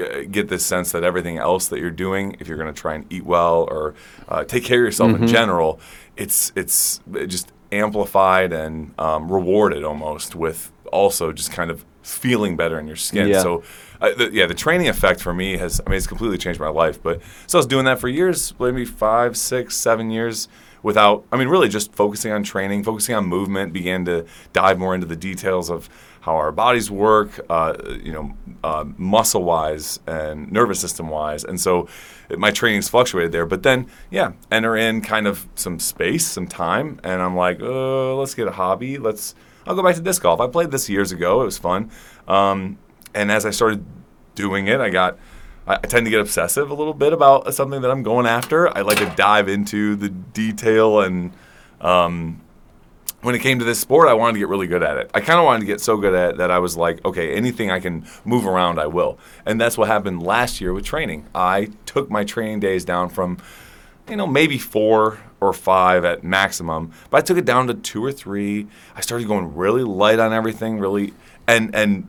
uh, 0.00 0.22
get 0.30 0.48
this 0.48 0.64
sense 0.64 0.92
that 0.92 1.04
everything 1.04 1.36
else 1.38 1.68
that 1.68 1.78
you're 1.80 1.90
doing 1.90 2.36
if 2.40 2.48
you're 2.48 2.56
going 2.56 2.72
to 2.72 2.80
try 2.80 2.94
and 2.94 3.04
eat 3.12 3.24
well 3.24 3.66
or 3.70 3.94
uh, 4.28 4.44
take 4.44 4.64
care 4.64 4.78
of 4.78 4.84
yourself 4.84 5.10
Mm-hmm. 5.12 5.24
in 5.24 5.28
general 5.28 5.80
it's 6.16 6.52
it's 6.56 7.00
just 7.26 7.52
amplified 7.72 8.52
and 8.52 8.94
um, 8.98 9.30
rewarded 9.30 9.82
almost 9.84 10.34
with 10.36 10.70
also 10.92 11.32
just 11.32 11.50
kind 11.52 11.70
of 11.70 11.84
feeling 12.02 12.56
better 12.56 12.78
in 12.78 12.86
your 12.86 12.96
skin 12.96 13.28
Yeah. 13.28 13.40
so 13.42 13.62
uh, 14.00 14.12
the, 14.16 14.30
yeah, 14.32 14.44
the 14.46 14.54
training 14.54 14.88
effect 14.88 15.20
for 15.20 15.32
me 15.32 15.56
has, 15.56 15.80
I 15.86 15.88
mean, 15.88 15.96
it's 15.96 16.06
completely 16.06 16.36
changed 16.36 16.60
my 16.60 16.68
life. 16.68 17.02
But 17.02 17.22
so 17.46 17.56
I 17.56 17.60
was 17.60 17.66
doing 17.66 17.86
that 17.86 17.98
for 18.00 18.08
years, 18.08 18.52
maybe 18.60 18.84
five, 18.84 19.34
six, 19.36 19.76
seven 19.76 20.10
years 20.10 20.46
without, 20.84 21.24
I 21.32 21.38
mean, 21.38 21.48
really 21.48 21.68
just 21.68 21.92
focusing 21.94 22.30
on 22.30 22.44
training, 22.44 22.84
focusing 22.84 23.14
on 23.14 23.26
movement, 23.26 23.72
began 23.72 24.04
to 24.04 24.26
dive 24.52 24.78
more 24.78 24.94
into 24.94 25.06
the 25.06 25.16
details 25.16 25.70
of 25.70 25.88
how 26.20 26.36
our 26.36 26.52
bodies 26.52 26.90
work, 26.90 27.40
uh, 27.48 27.74
you 28.02 28.12
know, 28.12 28.36
uh, 28.62 28.84
muscle 28.98 29.42
wise 29.42 29.98
and 30.06 30.52
nervous 30.52 30.78
system 30.78 31.08
wise. 31.08 31.42
And 31.42 31.58
so 31.58 31.88
it, 32.28 32.38
my 32.38 32.50
training's 32.50 32.88
fluctuated 32.88 33.32
there. 33.32 33.46
But 33.46 33.62
then, 33.62 33.86
yeah, 34.10 34.32
enter 34.52 34.76
in 34.76 35.00
kind 35.00 35.26
of 35.26 35.48
some 35.54 35.78
space, 35.78 36.26
some 36.26 36.46
time. 36.46 37.00
And 37.02 37.22
I'm 37.22 37.34
like, 37.34 37.60
uh, 37.60 38.14
let's 38.16 38.34
get 38.34 38.46
a 38.46 38.52
hobby. 38.52 38.98
Let's, 38.98 39.34
I'll 39.66 39.74
go 39.74 39.82
back 39.82 39.96
to 39.96 40.02
disc 40.02 40.22
golf. 40.22 40.38
I 40.38 40.48
played 40.48 40.70
this 40.70 40.90
years 40.90 41.12
ago. 41.12 41.40
It 41.40 41.46
was 41.46 41.58
fun. 41.58 41.90
Um, 42.28 42.78
and 43.14 43.32
as 43.32 43.46
I 43.46 43.50
started 43.50 43.84
doing 44.34 44.68
it, 44.68 44.80
I 44.80 44.90
got. 44.90 45.18
I 45.66 45.78
tend 45.78 46.06
to 46.06 46.10
get 46.10 46.20
obsessive 46.20 46.70
a 46.70 46.74
little 46.74 46.92
bit 46.92 47.12
about 47.12 47.52
something 47.54 47.80
that 47.80 47.90
I'm 47.90 48.02
going 48.02 48.26
after. 48.26 48.76
I 48.76 48.82
like 48.82 48.98
to 48.98 49.12
dive 49.16 49.48
into 49.48 49.96
the 49.96 50.10
detail 50.10 51.00
and 51.00 51.32
um, 51.80 52.40
when 53.24 53.34
it 53.34 53.38
came 53.38 53.58
to 53.58 53.64
this 53.64 53.80
sport, 53.80 54.08
I 54.08 54.12
wanted 54.12 54.34
to 54.34 54.38
get 54.40 54.48
really 54.48 54.66
good 54.66 54.82
at 54.82 54.98
it. 54.98 55.10
I 55.14 55.20
kind 55.20 55.38
of 55.38 55.46
wanted 55.46 55.60
to 55.60 55.66
get 55.66 55.80
so 55.80 55.96
good 55.96 56.14
at 56.14 56.30
it 56.32 56.36
that 56.36 56.50
I 56.50 56.58
was 56.58 56.76
like, 56.76 57.02
okay, 57.06 57.34
anything 57.34 57.70
I 57.70 57.80
can 57.80 58.06
move 58.26 58.46
around, 58.46 58.78
I 58.78 58.86
will. 58.86 59.18
And 59.46 59.58
that's 59.58 59.78
what 59.78 59.88
happened 59.88 60.22
last 60.22 60.60
year 60.60 60.74
with 60.74 60.84
training. 60.84 61.26
I 61.34 61.70
took 61.86 62.10
my 62.10 62.24
training 62.24 62.60
days 62.60 62.84
down 62.84 63.08
from, 63.08 63.38
you 64.10 64.16
know, 64.16 64.26
maybe 64.26 64.58
four 64.58 65.20
or 65.40 65.54
five 65.54 66.04
at 66.04 66.22
maximum, 66.22 66.92
but 67.08 67.16
I 67.16 67.20
took 67.22 67.38
it 67.38 67.46
down 67.46 67.66
to 67.68 67.74
two 67.74 68.04
or 68.04 68.12
three. 68.12 68.66
I 68.94 69.00
started 69.00 69.26
going 69.26 69.54
really 69.54 69.84
light 69.84 70.18
on 70.18 70.34
everything, 70.34 70.78
really, 70.78 71.14
and 71.46 71.74
and 71.74 72.08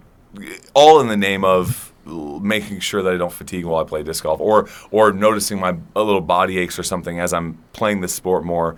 all 0.73 0.99
in 0.99 1.07
the 1.07 1.17
name 1.17 1.45
of 1.45 1.93
making 2.05 2.79
sure 2.79 3.01
that 3.01 3.13
I 3.13 3.17
don't 3.17 3.33
fatigue 3.33 3.65
while 3.65 3.83
I 3.83 3.87
play 3.87 4.03
disc 4.03 4.23
golf, 4.23 4.39
or 4.39 4.69
or 4.91 5.11
noticing 5.11 5.59
my 5.59 5.77
a 5.95 6.03
little 6.03 6.21
body 6.21 6.57
aches 6.57 6.77
or 6.77 6.83
something 6.83 7.19
as 7.19 7.33
I'm 7.33 7.57
playing 7.73 8.01
this 8.01 8.13
sport 8.13 8.43
more. 8.43 8.75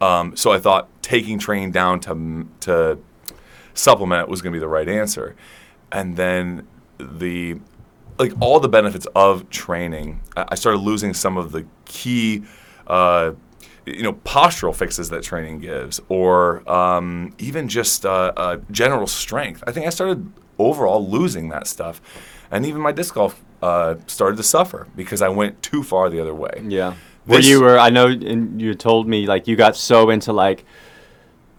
Um, 0.00 0.36
so 0.36 0.52
I 0.52 0.58
thought 0.58 0.88
taking 1.02 1.38
training 1.38 1.72
down 1.72 2.00
to 2.00 2.46
to 2.60 2.98
supplement 3.74 4.28
was 4.28 4.42
going 4.42 4.52
to 4.52 4.56
be 4.56 4.60
the 4.60 4.68
right 4.68 4.88
answer, 4.88 5.36
and 5.92 6.16
then 6.16 6.66
the 6.98 7.58
like 8.18 8.32
all 8.40 8.60
the 8.60 8.68
benefits 8.68 9.06
of 9.14 9.48
training, 9.48 10.20
I 10.36 10.54
started 10.54 10.78
losing 10.78 11.14
some 11.14 11.36
of 11.36 11.52
the 11.52 11.66
key. 11.86 12.44
Uh, 12.86 13.32
you 13.86 14.02
know, 14.02 14.12
postural 14.12 14.74
fixes 14.74 15.08
that 15.10 15.22
training 15.22 15.58
gives, 15.58 16.00
or 16.08 16.68
um, 16.70 17.32
even 17.38 17.66
just 17.66 18.04
uh, 18.04 18.32
uh, 18.36 18.58
general 18.70 19.06
strength. 19.06 19.64
I 19.66 19.72
think 19.72 19.86
I 19.86 19.90
started 19.90 20.30
overall 20.58 21.08
losing 21.08 21.48
that 21.48 21.66
stuff, 21.66 22.00
and 22.50 22.66
even 22.66 22.80
my 22.80 22.92
disc 22.92 23.14
golf 23.14 23.40
uh, 23.62 23.96
started 24.06 24.36
to 24.36 24.42
suffer 24.42 24.86
because 24.96 25.22
I 25.22 25.28
went 25.28 25.62
too 25.62 25.82
far 25.82 26.10
the 26.10 26.20
other 26.20 26.34
way. 26.34 26.62
Yeah. 26.66 26.94
Where 27.26 27.40
you 27.40 27.60
were, 27.60 27.78
I 27.78 27.90
know, 27.90 28.06
and 28.06 28.60
you 28.60 28.74
told 28.74 29.06
me 29.06 29.26
like 29.26 29.46
you 29.46 29.54
got 29.54 29.76
so 29.76 30.10
into 30.10 30.32
like 30.32 30.64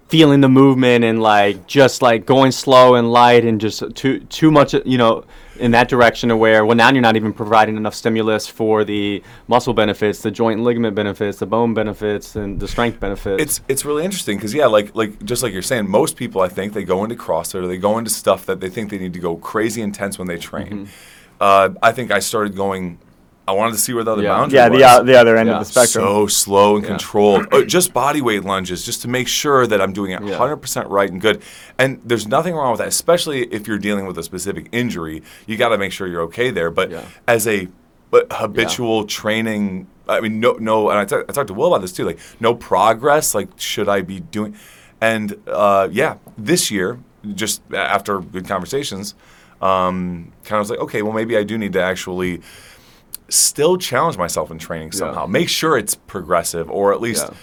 feeling 0.08 0.42
the 0.42 0.50
movement 0.50 1.06
and 1.06 1.22
like 1.22 1.68
just 1.68 2.02
like 2.02 2.26
going 2.26 2.52
slow 2.52 2.96
and 2.96 3.12
light 3.12 3.46
and 3.46 3.62
just 3.62 3.84
too 3.96 4.20
too 4.22 4.52
much, 4.52 4.74
you 4.74 4.98
know, 4.98 5.24
in 5.62 5.72
that 5.72 5.88
direction 5.88 6.30
to 6.30 6.36
where 6.36 6.66
well 6.66 6.76
now 6.76 6.92
you're 6.92 7.02
not 7.02 7.16
even 7.16 7.32
providing 7.32 7.78
enough 7.78 7.94
stimulus 7.94 8.48
for 8.48 8.84
the 8.84 9.24
muscle 9.48 9.74
benefits, 9.74 10.22
the 10.22 10.32
joint 10.32 10.58
and 10.58 10.66
ligament 10.66 10.96
benefits, 10.96 11.40
the 11.40 11.46
bone 11.46 11.74
benefits, 11.74 12.36
and 12.36 12.60
the 12.60 12.68
strength 12.68 13.00
benefits. 13.00 13.42
It's 13.42 13.62
it's 13.68 13.86
really 13.86 14.04
interesting 14.04 14.38
because 14.38 14.54
yeah, 14.54 14.66
like 14.66 14.94
like 14.96 15.24
just 15.24 15.44
like 15.44 15.54
you're 15.54 15.62
saying, 15.62 15.90
most 15.90 16.18
people 16.18 16.42
I 16.42 16.48
think 16.50 16.74
they 16.74 16.84
go 16.84 17.04
into 17.04 17.16
CrossFit 17.16 17.64
or 17.64 17.68
they 17.68 17.78
go 17.78 17.98
into 17.98 18.10
stuff 18.10 18.46
that 18.48 18.60
they 18.60 18.70
think 18.70 18.90
they 18.90 18.98
need 18.98 19.14
to 19.14 19.20
go 19.20 19.38
crazy 19.38 19.82
intense 19.82 20.18
when 20.18 20.28
they 20.28 20.38
train. 20.38 20.90
Uh, 21.40 21.70
I 21.82 21.92
think 21.92 22.12
I 22.12 22.20
started 22.20 22.56
going. 22.56 23.00
I 23.48 23.54
wanted 23.54 23.72
to 23.74 23.80
see 23.80 23.94
where 23.94 24.04
the 24.04 24.12
other 24.12 24.22
Yeah. 24.24 24.30
boundary 24.38 24.58
Yeah, 24.60 24.68
was. 24.70 24.80
the 24.80 24.86
uh, 24.88 25.04
the 25.04 25.20
other 25.20 25.36
end 25.36 25.50
Yeah. 25.50 25.56
of 25.56 25.60
the 25.62 25.66
spectrum. 25.66 26.04
So 26.06 26.28
slow 26.28 26.76
and 26.76 26.84
Yeah. 26.84 26.90
controlled. 26.92 27.48
Uh, 27.52 27.64
just 27.64 27.92
body 27.94 28.22
weight 28.22 28.44
lunges, 28.44 28.86
just 28.86 29.02
to 29.02 29.08
make 29.08 29.28
sure 29.28 29.66
that 29.68 29.82
I'm 29.82 29.94
doing 29.94 30.12
it 30.12 30.22
Yeah. 30.24 30.38
100% 30.38 30.88
right 30.90 31.10
and 31.12 31.20
good. 31.20 31.42
And 31.78 32.00
there's 32.06 32.28
nothing 32.28 32.54
wrong 32.56 32.72
with 32.72 32.80
that, 32.80 32.88
especially 32.88 33.44
if 33.46 33.68
you're 33.68 33.80
dealing 33.80 34.06
with 34.06 34.18
a 34.18 34.24
specific 34.24 34.68
injury. 34.72 35.24
You 35.48 35.58
got 35.58 35.70
to 35.70 35.78
make 35.78 35.92
sure 35.92 36.08
you're 36.08 36.22
okay 36.24 36.52
there. 36.52 36.70
But 36.70 36.92
Yeah. 36.92 37.02
as 37.28 37.48
a 37.48 37.68
but 38.12 38.28
habitual 38.32 39.06
training, 39.06 39.88
I 40.08 40.20
mean, 40.20 40.40
no, 40.40 40.58
no. 40.60 40.90
And 40.90 41.00
I 41.00 41.06
talked 41.06 41.48
to 41.48 41.54
Will 41.54 41.74
about 41.74 41.82
this 41.82 41.94
too. 41.94 42.04
Like, 42.06 42.20
no 42.40 42.54
progress. 42.54 43.34
Like, 43.34 43.48
should 43.58 43.88
I 43.90 44.02
be 44.02 44.20
doing? 44.20 44.54
And 45.00 45.36
uh, 45.48 45.88
yeah, 45.92 46.16
this 46.38 46.70
year, 46.70 47.00
just 47.34 47.62
after 47.74 48.20
good 48.20 48.48
conversations, 48.48 49.16
um, 49.62 50.32
kind 50.44 50.58
of 50.58 50.60
was 50.60 50.70
like, 50.72 50.80
okay, 50.80 51.02
well, 51.02 51.14
maybe 51.14 51.38
I 51.38 51.44
do 51.44 51.58
need 51.58 51.74
to 51.74 51.82
actually 51.82 52.42
still 53.32 53.78
challenge 53.78 54.18
myself 54.18 54.52
in 54.52 54.60
training 54.60 54.92
somehow. 54.92 55.26
Make 55.26 55.50
sure 55.50 55.78
it's 55.78 55.96
progressive 55.96 56.70
or 56.70 56.94
at 56.94 57.02
least 57.02 57.26
Yeah. 57.30 57.38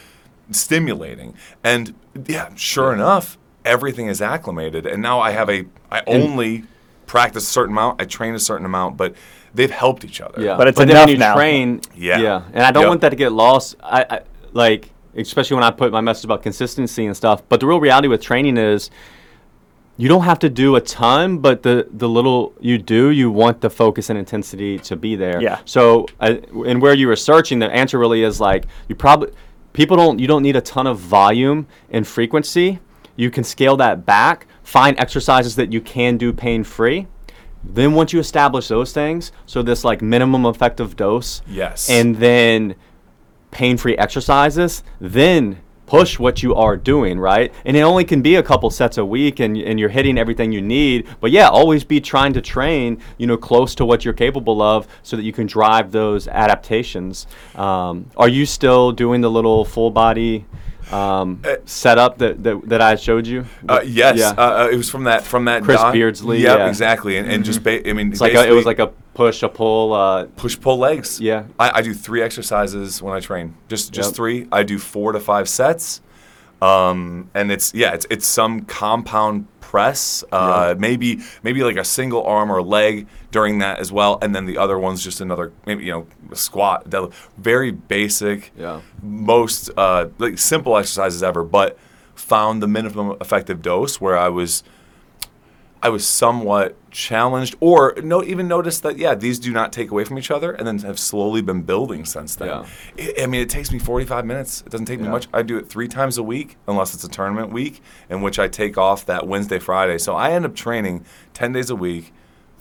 stimulating. 0.51 1.35
And 1.65 1.95
yeah, 2.27 2.51
sure 2.55 2.93
enough, 2.93 3.39
everything 3.65 4.07
is 4.09 4.21
acclimated. 4.23 4.87
And 4.87 5.03
now 5.03 5.21
I 5.21 5.31
have 5.33 5.49
a 5.51 5.65
I 5.91 6.03
only 6.07 6.65
practice 7.07 7.45
a 7.45 7.51
certain 7.51 7.73
amount, 7.73 8.01
I 8.03 8.05
train 8.05 8.35
a 8.35 8.39
certain 8.39 8.67
amount, 8.67 8.99
but 8.99 9.15
they've 9.55 9.71
helped 9.71 10.05
each 10.05 10.21
other. 10.21 10.43
Yeah, 10.43 10.57
But 10.59 10.69
it's 10.69 10.77
then 10.79 10.91
enough 10.91 11.07
when 11.07 11.09
you 11.09 11.17
now. 11.19 11.35
train, 11.35 11.81
Yeah. 11.97 12.19
yeah, 12.19 12.43
and 12.53 12.63
I 12.65 12.71
don't 12.71 12.83
Yep. 12.83 12.89
want 12.89 13.01
that 13.01 13.09
to 13.11 13.17
get 13.17 13.33
lost. 13.33 13.77
I, 13.83 14.05
I 14.11 14.21
like, 14.53 14.91
especially 15.17 15.55
when 15.55 15.65
I 15.65 15.71
put 15.71 15.91
my 15.91 16.03
message 16.03 16.27
about 16.27 16.43
consistency 16.43 17.07
and 17.07 17.17
stuff. 17.17 17.43
But 17.49 17.61
the 17.61 17.67
real 17.67 17.81
reality 17.81 18.09
with 18.09 18.21
training 18.21 18.59
is, 18.59 18.91
you 19.99 20.09
don't 20.09 20.23
have 20.25 20.39
to 20.39 20.49
do 20.49 20.77
a 20.77 20.81
ton, 20.81 21.39
but 21.39 21.63
the 21.63 21.87
the 21.93 22.09
little 22.09 22.55
you 22.61 22.79
do, 22.79 23.11
you 23.11 23.31
want 23.31 23.61
the 23.61 23.69
focus 23.69 24.09
and 24.09 24.19
intensity 24.19 24.79
to 24.79 24.97
be 24.97 25.17
there. 25.17 25.43
Yeah. 25.43 25.59
So, 25.67 26.07
I, 26.21 26.41
and 26.67 26.81
where 26.81 26.95
you 26.95 27.09
were 27.09 27.17
searching, 27.17 27.59
the 27.59 27.71
answer 27.71 27.99
really 27.99 28.23
is 28.23 28.41
like 28.41 28.65
you 28.89 28.95
probably 28.95 29.33
people 29.73 29.97
don't 29.97 30.19
you 30.19 30.27
don't 30.27 30.43
need 30.43 30.57
a 30.57 30.61
ton 30.63 30.87
of 30.87 30.99
volume 30.99 31.67
and 31.91 32.07
frequency. 32.07 32.79
You 33.17 33.31
can 33.31 33.45
scale 33.45 33.77
that 33.79 34.07
back. 34.07 34.47
Find 34.63 34.99
exercises 35.01 35.57
that 35.57 35.73
you 35.73 35.81
can 35.81 36.17
do 36.17 36.33
pain 36.33 36.63
free. 36.65 37.07
Then 37.65 37.95
once 37.95 38.13
you 38.13 38.21
establish 38.21 38.69
those 38.69 38.93
things, 38.93 39.33
so 39.47 39.63
this 39.63 39.83
like 39.85 40.01
minimum 40.01 40.47
effective 40.47 40.95
dose, 40.95 41.43
Yes. 41.49 41.91
and 41.91 42.17
then 42.17 42.77
pain-free 43.51 43.97
exercises, 43.97 44.85
then 45.01 45.59
push 45.89 46.19
what 46.19 46.43
you 46.43 46.55
are 46.55 46.77
doing, 46.77 47.19
right? 47.19 47.53
And 47.65 47.75
it 47.75 47.81
only 47.81 48.05
can 48.05 48.21
be 48.21 48.35
a 48.35 48.43
couple 48.43 48.69
sets 48.69 48.99
a 48.99 49.05
week 49.05 49.41
and, 49.41 49.57
and 49.57 49.81
you're 49.81 49.89
hitting 49.89 50.19
everything 50.19 50.53
you 50.53 50.61
need. 50.61 51.09
But 51.21 51.31
yeah, 51.31 51.49
always 51.49 51.83
be 51.83 51.99
trying 51.99 52.35
to 52.35 52.43
train, 52.43 53.01
you 53.17 53.27
know, 53.27 53.39
close 53.39 53.75
to 53.77 53.87
what 53.87 54.05
you're 54.05 54.13
capable 54.13 54.61
of 54.61 54.87
so 55.03 55.17
that 55.17 55.23
you 55.23 55.33
can 55.33 55.47
drive 55.47 55.91
those 55.91 56.29
adaptations. 56.29 57.27
Um, 57.55 58.11
are 58.19 58.29
you 58.29 58.45
still 58.45 58.93
doing 58.93 59.23
the 59.23 59.31
little 59.31 59.65
full 59.65 59.91
body 59.91 60.45
um, 60.93 61.41
Uh, 61.45 61.57
setup 61.65 62.19
that, 62.19 62.43
that, 62.43 62.69
that 62.69 62.81
I 62.81 62.97
showed 62.97 63.27
you? 63.27 63.45
Uh, 63.69 63.81
yes, 63.85 64.19
Yeah. 64.19 64.31
uh, 64.37 64.65
uh, 64.65 64.69
it 64.73 64.77
was 64.77 64.91
from 64.91 65.05
that 65.05 65.23
from 65.25 65.45
that 65.47 65.63
Chris 65.63 65.81
doc- 65.81 65.93
Beardsley, 65.93 66.39
Yep, 66.41 66.47
yeah. 66.47 66.59
Mm-hmm. 66.61 66.69
exactly, 66.69 67.17
and, 67.19 67.31
and 67.31 67.45
just 67.45 67.63
ba- 67.63 67.89
I 67.89 67.93
mean, 67.93 68.13
like 68.21 68.35
a, 68.35 68.49
it 68.49 68.53
was 68.53 68.67
like 68.67 68.79
a 68.79 68.89
push, 69.15 69.43
a 69.43 69.49
pull. 69.49 69.93
Uh, 69.95 70.25
push 70.37 70.59
pull 70.61 70.79
legs. 70.79 71.21
Yeah. 71.21 71.45
I, 71.59 71.79
I 71.79 71.83
do 71.83 71.93
three 71.95 72.23
exercises 72.23 73.03
when 73.03 73.15
I 73.15 73.21
train. 73.21 73.55
Just 73.69 73.93
just 73.93 74.11
Yep. 74.11 74.17
three. 74.17 74.47
I 74.53 74.63
do 74.63 74.79
four 74.79 75.13
to 75.13 75.21
five 75.21 75.49
sets. 75.49 76.01
Um, 76.61 77.31
and 77.35 77.53
it's 77.53 77.73
yeah, 77.75 77.95
it's 77.95 78.07
it's 78.11 78.27
some 78.27 78.63
compound 78.63 79.47
press. 79.61 80.25
Uh, 80.33 80.75
maybe 80.79 81.21
maybe 81.43 81.63
like 81.63 81.77
a 81.77 81.85
single 81.85 82.25
arm 82.25 82.51
or 82.51 82.63
leg 82.63 83.07
during 83.31 83.59
that 83.59 83.79
as 83.79 83.93
well, 83.93 84.19
and 84.23 84.35
then 84.35 84.47
the 84.47 84.59
other 84.59 84.79
one's 84.79 85.05
just 85.05 85.21
another 85.21 85.53
maybe 85.67 85.85
you 85.85 85.93
know 85.93 86.07
squat. 86.35 86.89
deadlift. 86.89 87.13
Very 87.37 87.71
basic. 87.71 88.53
Yeah. 88.57 88.81
Most 89.03 89.71
uh, 89.77 90.09
like 90.19 90.39
simple 90.39 90.77
exercises 90.77 91.23
ever, 91.23 91.45
but 91.45 91.79
found 92.15 92.63
the 92.63 92.67
minimum 92.67 93.17
effective 93.21 93.63
dose 93.63 94.01
where 94.01 94.19
I 94.19 94.29
was 94.29 94.65
I 95.83 95.91
was 95.91 96.07
somewhat 96.07 96.77
challenged, 96.91 97.57
or 97.61 97.95
no, 98.03 98.23
even 98.25 98.49
noticed 98.49 98.83
that 98.83 98.99
yeah, 98.99 99.15
these 99.15 99.39
do 99.39 99.53
not 99.53 99.73
take 99.73 99.91
away 99.91 100.05
from 100.05 100.19
each 100.19 100.31
other, 100.31 100.53
and 100.53 100.67
then 100.67 100.79
have 100.81 100.99
slowly 100.99 101.41
been 101.41 101.63
building 101.63 102.05
since 102.05 102.35
then. 102.35 102.49
Yeah. 102.49 102.67
I 102.99 103.23
I 103.23 103.27
mean, 103.27 103.41
it 103.41 103.49
takes 103.49 103.71
me 103.71 103.79
45 103.79 104.25
minutes. 104.25 104.63
It 104.63 104.71
doesn't 104.71 104.87
take 104.87 105.01
me 105.01 105.09
much. 105.09 105.29
I 105.33 105.43
do 105.43 105.57
it 105.59 105.69
three 105.69 105.89
times 105.89 106.19
a 106.19 106.23
week, 106.23 106.57
unless 106.67 106.95
it's 106.95 107.05
a 107.05 107.09
tournament 107.09 107.53
week, 107.53 107.81
in 108.09 108.23
which 108.23 108.39
I 108.39 108.49
take 108.49 108.77
off 108.77 109.07
that 109.07 109.27
Wednesday, 109.27 109.59
Friday. 109.59 109.99
So 109.99 110.15
I 110.17 110.33
end 110.33 110.45
up 110.45 110.55
training 110.55 111.05
10 111.35 111.53
days 111.53 111.71
a 111.71 111.77
week, 111.77 112.13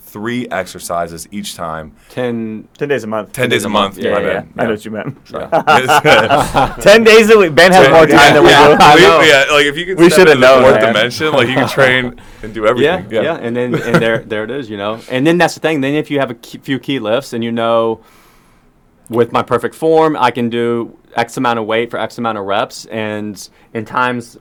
three 0.08 0.48
exercises 0.48 1.28
each 1.30 1.54
time. 1.54 1.92
10, 2.10 2.68
Ten 2.78 2.88
days 2.88 3.04
a 3.04 3.06
month. 3.06 3.32
10 3.32 3.48
days 3.50 3.64
a 3.64 3.68
month. 3.68 3.98
Yeah, 3.98 4.08
Yeah, 4.10 4.14
my 4.14 4.20
yeah, 4.20 4.40
bad. 4.40 4.48
I 4.56 4.64
know 4.64 4.70
what 4.70 4.84
you 4.84 4.90
meant. 4.90 5.18
yeah. 5.32 6.76
Ten 6.80 7.04
days 7.04 7.30
a 7.30 7.38
week. 7.38 7.54
Ben 7.54 7.72
has 7.72 7.88
more 7.88 8.06
time 8.06 8.34
than 8.34 8.42
we 8.44 8.50
yeah, 8.50 8.66
do. 8.66 9.18
We- 9.20 9.28
yeah, 9.28 9.44
like 9.50 9.66
if 9.66 9.76
you 9.76 9.86
could 9.86 9.98
We 9.98 10.08
step 10.10 10.16
shoulda 10.26 10.32
into 10.32 10.40
the 10.40 10.46
known, 10.54 10.62
fourth 10.62 10.74
man. 10.82 10.92
dimension, 10.94 11.32
like 11.32 11.48
you 11.48 11.54
can 11.54 11.68
train 11.68 12.20
and 12.42 12.54
do 12.54 12.62
Yeah, 12.62 12.68
everything. 12.70 13.24
yeah, 13.24 13.34
and 13.36 13.56
then 13.56 13.74
and 13.74 13.94
there 13.96 14.18
there 14.18 14.44
it 14.44 14.50
is, 14.50 14.68
you 14.70 14.76
know. 14.76 15.00
And 15.10 15.26
then 15.26 15.38
that's 15.38 15.54
the 15.54 15.60
thing. 15.60 15.80
Then 15.80 15.94
if 15.94 16.10
you 16.10 16.18
have 16.20 16.30
a 16.30 16.34
key, 16.34 16.58
few 16.58 16.78
key 16.78 16.98
lifts 16.98 17.32
and 17.32 17.42
you 17.44 17.52
know, 17.52 18.00
with 19.08 19.32
my 19.32 19.42
perfect 19.42 19.74
form, 19.74 20.16
I 20.16 20.30
can 20.30 20.48
do 20.50 20.96
X 21.16 21.36
amount 21.36 21.58
of 21.58 21.66
weight 21.66 21.90
for 21.90 21.98
X 21.98 22.18
amount 22.18 22.38
of 22.38 22.44
reps, 22.44 22.84
and 22.86 23.48
in 23.74 23.84
times 23.84 24.36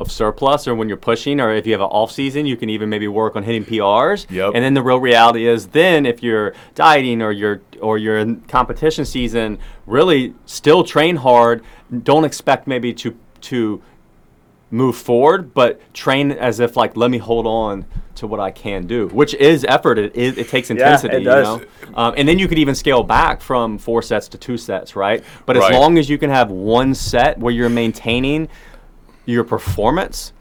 of 0.00 0.10
surplus 0.10 0.68
or 0.68 0.74
when 0.74 0.88
you're 0.88 0.96
pushing, 0.96 1.40
or 1.40 1.52
if 1.52 1.66
you 1.66 1.72
have 1.72 1.80
an 1.80 1.88
off 1.88 2.12
season, 2.12 2.46
you 2.46 2.56
can 2.56 2.70
even 2.70 2.88
maybe 2.88 3.08
work 3.08 3.36
on 3.36 3.42
hitting 3.42 3.64
PRs. 3.64 4.30
Yep. 4.30 4.52
And 4.54 4.64
then 4.64 4.74
the 4.74 4.82
real 4.82 5.00
reality 5.00 5.46
is, 5.46 5.68
then 5.68 6.06
if 6.06 6.22
you're 6.22 6.54
dieting 6.74 7.22
or 7.22 7.32
you're 7.32 7.62
or 7.80 7.98
you're 7.98 8.18
in 8.18 8.40
competition 8.42 9.04
season, 9.04 9.58
really 9.86 10.34
still 10.46 10.84
train 10.84 11.16
hard. 11.16 11.64
Don't 12.02 12.24
expect 12.24 12.66
maybe 12.66 12.92
to 12.94 13.16
to 13.42 13.82
move 14.70 14.96
forward, 14.96 15.54
but 15.54 15.80
train 15.94 16.30
as 16.32 16.60
if 16.60 16.76
like 16.76 16.96
let 16.96 17.10
me 17.10 17.18
hold 17.18 17.46
on 17.46 17.86
to 18.16 18.26
what 18.26 18.40
I 18.40 18.50
can 18.50 18.86
do, 18.86 19.08
which 19.08 19.32
is 19.34 19.64
effort. 19.64 19.98
It 19.98 20.14
is, 20.16 20.36
it 20.36 20.48
takes 20.48 20.70
intensity 20.70 21.14
Yeah, 21.14 21.20
it 21.20 21.24
does. 21.24 21.60
you 21.60 21.66
know. 21.92 21.98
Um, 21.98 22.14
and 22.16 22.28
then 22.28 22.38
you 22.38 22.48
could 22.48 22.58
even 22.58 22.74
scale 22.74 23.02
back 23.02 23.40
from 23.40 23.78
four 23.78 24.02
sets 24.02 24.28
to 24.28 24.38
two 24.38 24.58
sets, 24.58 24.96
right? 24.96 25.24
But 25.46 25.56
as 25.56 25.70
long 25.70 25.98
as 25.98 26.10
you 26.10 26.18
can 26.18 26.30
have 26.30 26.50
one 26.50 26.94
set 26.94 27.38
where 27.38 27.52
you're 27.52 27.68
maintaining 27.68 28.48
your 29.28 29.44
performance, 29.44 30.32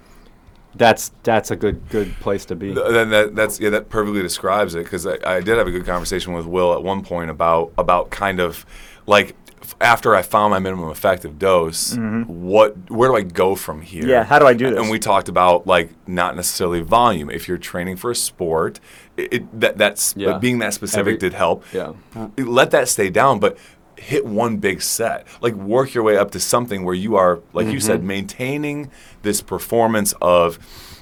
that's 0.76 1.12
that's 1.24 1.52
a 1.52 1.56
good 1.56 1.88
good 1.90 2.14
place 2.20 2.46
to 2.46 2.56
be. 2.56 2.74
Then 2.74 3.10
that, 3.10 3.36
that's 3.36 3.60
yeah, 3.60 3.70
that 3.72 3.90
perfectly 3.90 4.22
describes 4.22 4.76
it 4.76 4.84
because 4.84 5.06
I, 5.06 5.18
I 5.26 5.42
did 5.42 5.58
have 5.58 5.68
a 5.68 5.72
good 5.72 5.86
conversation 5.86 6.34
with 6.34 6.46
Will 6.46 6.74
at 6.74 6.84
one 6.84 7.04
point 7.04 7.30
about 7.30 7.74
about 7.78 8.10
kind 8.12 8.40
of 8.40 8.66
like 9.08 9.36
f- 9.62 9.76
after 9.82 10.16
I 10.16 10.22
found 10.22 10.52
my 10.52 10.60
minimum 10.60 10.90
effective 10.90 11.38
dose, 11.40 11.98
what 11.98 12.76
where 12.92 13.10
do 13.10 13.16
I 13.16 13.24
go 13.24 13.56
from 13.56 13.82
here? 13.82 14.04
Mm-hmm. 14.04 14.10
Yeah, 14.12 14.24
how 14.24 14.40
do 14.40 14.46
I 14.48 14.54
do 14.54 14.70
this? 14.70 14.80
And 14.80 14.90
we 14.90 15.00
talked 15.00 15.30
about 15.30 15.68
like 15.68 15.90
not 16.08 16.36
necessarily 16.36 16.82
volume. 16.82 17.30
If 17.30 17.48
you're 17.48 17.58
training 17.58 17.98
for 17.98 18.12
a 18.12 18.16
sport, 18.16 18.80
it, 19.18 19.34
it 19.34 19.60
that 19.60 19.78
that's 19.78 20.14
Yeah. 20.16 20.38
being 20.38 20.60
that 20.60 20.74
specific 20.76 21.00
Every- 21.16 21.18
did 21.18 21.34
help. 21.34 21.64
yeah. 21.74 21.94
let 22.38 22.72
that 22.72 22.88
stay 22.88 23.10
down, 23.10 23.40
but 23.40 23.58
hit 23.98 24.26
one 24.26 24.58
big 24.58 24.82
set. 24.82 25.26
Like 25.42 25.54
work 25.54 25.94
your 25.94 26.04
way 26.04 26.18
up 26.18 26.32
to 26.32 26.40
something 26.40 26.86
where 26.86 26.96
you 26.96 27.16
are, 27.16 27.40
like 27.54 27.68
you 27.68 27.80
said, 27.80 28.00
Mm-hmm. 28.00 28.08
maintaining 28.08 28.92
this 29.24 29.42
performance 29.42 30.14
of, 30.22 30.60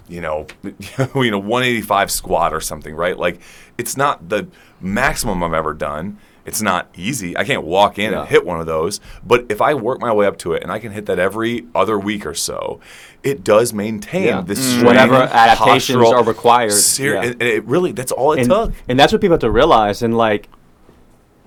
you 0.07 0.21
know, 0.21 0.47
you 0.63 1.31
know, 1.31 1.39
185 1.39 2.11
squat 2.11 2.53
or 2.53 2.61
something, 2.61 2.95
right? 2.95 3.17
Like 3.17 3.39
it's 3.77 3.97
not 3.97 4.29
the 4.29 4.47
maximum 4.79 5.43
I've 5.43 5.53
ever 5.53 5.73
done. 5.73 6.17
It's 6.45 6.61
not 6.61 6.87
easy. 6.95 7.35
I 7.35 7.43
can't 7.43 7.63
walk 7.63 7.97
in 7.97 8.11
Yeah. 8.11 8.19
and 8.21 8.29
hit 8.29 8.45
one 8.45 8.59
of 8.59 8.67
those. 8.67 8.99
But 9.25 9.47
if 9.49 9.61
I 9.63 9.73
work 9.73 9.99
my 9.99 10.13
way 10.13 10.27
up 10.27 10.37
to 10.39 10.53
it 10.53 10.61
and 10.61 10.71
I 10.71 10.77
can 10.77 10.91
hit 10.91 11.07
that 11.07 11.17
every 11.17 11.65
other 11.73 11.97
week 11.97 12.23
or 12.23 12.35
so, 12.35 12.79
it 13.23 13.43
does 13.43 13.73
maintain 13.73 14.25
Yeah. 14.27 14.41
this 14.41 14.59
Mm. 14.59 14.69
strength, 14.69 14.85
Whatever 14.85 15.15
adaptations 15.23 15.97
postural- 15.97 16.13
are 16.13 16.23
required, 16.23 16.71
Ser- 16.73 17.13
yeah. 17.15 17.21
and- 17.23 17.31
and 17.41 17.41
it 17.41 17.65
really, 17.65 17.93
that's 17.93 18.11
all 18.11 18.33
it 18.33 18.41
and, 18.41 18.49
took. 18.49 18.73
and 18.87 18.99
that's 18.99 19.11
what 19.11 19.21
people 19.21 19.33
have 19.33 19.41
to 19.41 19.49
realize. 19.49 20.03
And 20.03 20.15
like, 20.15 20.47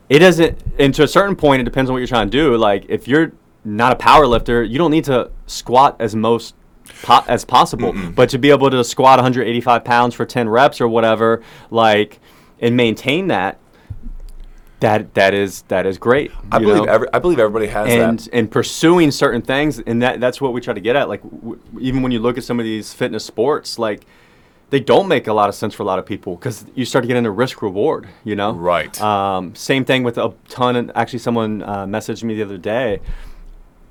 it 0.09 0.21
doesn't. 0.21 0.59
And 0.79 0.95
to 0.95 1.03
a 1.03 1.09
certain 1.09 1.37
point, 1.37 1.61
it 1.61 1.65
depends 1.65 1.91
on 1.91 1.95
what 1.95 1.99
you're 1.99 2.07
trying 2.07 2.31
to 2.31 2.37
do. 2.37 2.57
Like, 2.57 2.87
if 2.88 3.07
you're 3.09 3.33
not 3.65 3.93
a 3.93 3.97
power 3.97 4.27
lifter, 4.27 4.62
you 4.62 4.79
don't 4.79 4.91
need 4.91 5.05
to 5.05 5.31
squat 5.47 5.97
as 6.00 6.15
most 6.17 6.55
po- 7.03 7.25
as 7.29 7.45
possible. 7.45 7.95
But 8.15 8.31
to 8.31 8.38
be 8.38 8.50
able 8.50 8.71
to 8.71 8.83
squat 8.85 9.19
185 9.19 9.85
pounds 9.85 10.15
for 10.15 10.25
10 10.25 10.49
reps 10.49 10.81
or 10.81 10.88
whatever, 10.88 11.43
like, 11.71 12.21
and 12.61 12.77
maintain 12.77 13.29
that, 13.29 13.59
that 14.81 15.15
that 15.15 15.35
is 15.35 15.62
that 15.62 15.87
is 15.87 15.99
great. 15.99 16.31
I 16.53 16.61
believe 16.61 16.87
every, 16.87 17.09
I 17.12 17.19
believe 17.19 17.38
everybody 17.41 17.67
has 17.67 17.88
and 17.88 18.19
that. 18.21 18.29
and 18.33 18.50
pursuing 18.50 19.11
certain 19.11 19.43
things 19.43 19.81
and 19.81 20.00
that 20.03 20.21
that's 20.21 20.41
what 20.41 20.53
we 20.53 20.61
try 20.61 20.73
to 20.73 20.81
get 20.81 20.95
at 20.95 21.09
like 21.09 21.21
w- 21.23 21.59
even 21.81 22.00
when 22.00 22.12
you 22.12 22.21
look 22.21 22.38
at 22.38 22.45
some 22.45 22.61
of 22.61 22.65
these 22.65 22.93
fitness 22.93 23.25
sports 23.25 23.77
like 23.81 24.07
they 24.71 24.81
don't 24.81 25.09
make 25.09 25.27
a 25.27 25.33
lot 25.33 25.49
of 25.49 25.55
sense 25.55 25.75
for 25.75 25.83
a 25.83 25.87
lot 25.87 25.99
of 25.99 26.05
people 26.07 26.37
because 26.37 26.65
you 26.75 26.85
start 26.85 27.03
to 27.03 27.07
get 27.07 27.17
into 27.17 27.31
risk 27.31 27.63
reward 27.63 28.09
you 28.25 28.37
know 28.37 28.53
Right. 28.53 29.01
um, 29.01 29.55
same 29.55 29.85
thing 29.85 30.03
with 30.03 30.19
a 30.19 30.33
ton 30.49 30.77
of 30.77 30.91
actually 30.95 31.21
someone 31.21 31.63
uh, 31.63 31.87
messaged 31.87 32.23
me 32.23 32.35
the 32.35 32.43
other 32.43 32.59
day 32.59 33.01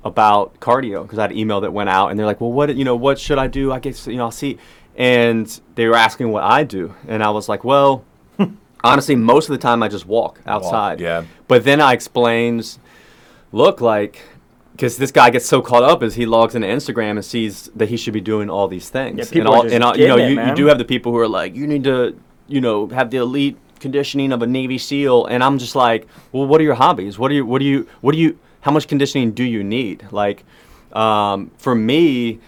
about 0.04 0.58
cardio 0.60 1.02
because 1.02 1.18
I 1.18 1.22
had 1.22 1.32
an 1.32 1.38
email 1.38 1.60
that 1.62 1.72
went 1.72 1.90
out 1.90 2.08
and 2.10 2.18
they're 2.18 2.26
like 2.26 2.40
well 2.40 2.52
what 2.52 2.74
you 2.76 2.84
know 2.84 2.96
what 2.96 3.18
should 3.18 3.38
I 3.38 3.46
do 3.48 3.72
I 3.72 3.80
guess 3.80 4.06
you 4.06 4.16
know 4.16 4.24
I'll 4.24 4.30
see 4.30 4.58
and 4.96 5.60
they 5.74 5.86
were 5.86 5.96
asking 5.96 6.30
what 6.30 6.44
I 6.44 6.64
do 6.64 6.94
and 7.08 7.22
I 7.22 7.30
was 7.30 7.48
like 7.48 7.64
well 7.64 8.04
honestly 8.84 9.16
most 9.16 9.48
of 9.48 9.52
the 9.52 9.58
time 9.58 9.82
I 9.82 9.88
just 9.88 10.06
walk 10.06 10.40
outside 10.46 11.00
yeah. 11.00 11.24
but 11.48 11.64
then 11.64 11.80
I 11.80 11.92
explains, 11.94 12.78
look, 13.52 13.80
like, 13.80 14.22
because 14.78 14.96
this 14.96 15.10
guy 15.10 15.28
gets 15.28 15.44
so 15.44 15.60
caught 15.60 15.82
up 15.82 16.04
as 16.04 16.14
he 16.14 16.24
logs 16.24 16.54
into 16.54 16.68
Instagram 16.68 17.10
and 17.10 17.24
sees 17.24 17.68
that 17.74 17.88
he 17.88 17.96
should 17.96 18.12
be 18.14 18.20
doing 18.20 18.48
all 18.48 18.68
these 18.68 18.88
things. 18.88 19.16
Yeah, 19.18 19.24
and 19.24 19.32
people 19.32 19.52
are 19.52 19.56
all, 19.56 19.62
just 19.64 19.74
and 19.74 19.82
all, 19.82 19.96
you 19.98 20.06
know, 20.06 20.16
it, 20.16 20.30
you, 20.30 20.40
you 20.40 20.54
do 20.54 20.66
have 20.66 20.78
the 20.78 20.84
people 20.84 21.10
who 21.10 21.18
are 21.18 21.26
like, 21.26 21.56
you 21.56 21.66
need 21.66 21.82
to, 21.82 22.16
you 22.46 22.60
know, 22.60 22.86
have 22.90 23.10
the 23.10 23.16
elite 23.16 23.56
conditioning 23.80 24.30
of 24.30 24.40
a 24.40 24.46
Navy 24.46 24.78
SEAL, 24.78 25.26
and 25.26 25.42
I'm 25.42 25.58
just 25.58 25.74
like, 25.74 26.06
well, 26.30 26.46
what 26.46 26.60
are 26.60 26.64
your 26.64 26.76
hobbies? 26.76 27.18
What 27.18 27.32
are 27.32 27.34
you, 27.34 27.44
what 27.44 27.58
do 27.58 27.64
you, 27.64 27.88
what 28.02 28.12
do 28.12 28.18
you, 28.18 28.38
how 28.60 28.70
much 28.70 28.86
conditioning 28.86 29.32
do 29.32 29.42
you 29.42 29.64
need? 29.64 30.06
Like, 30.12 30.44
um, 30.92 31.50
for 31.58 31.74
me, 31.74 32.38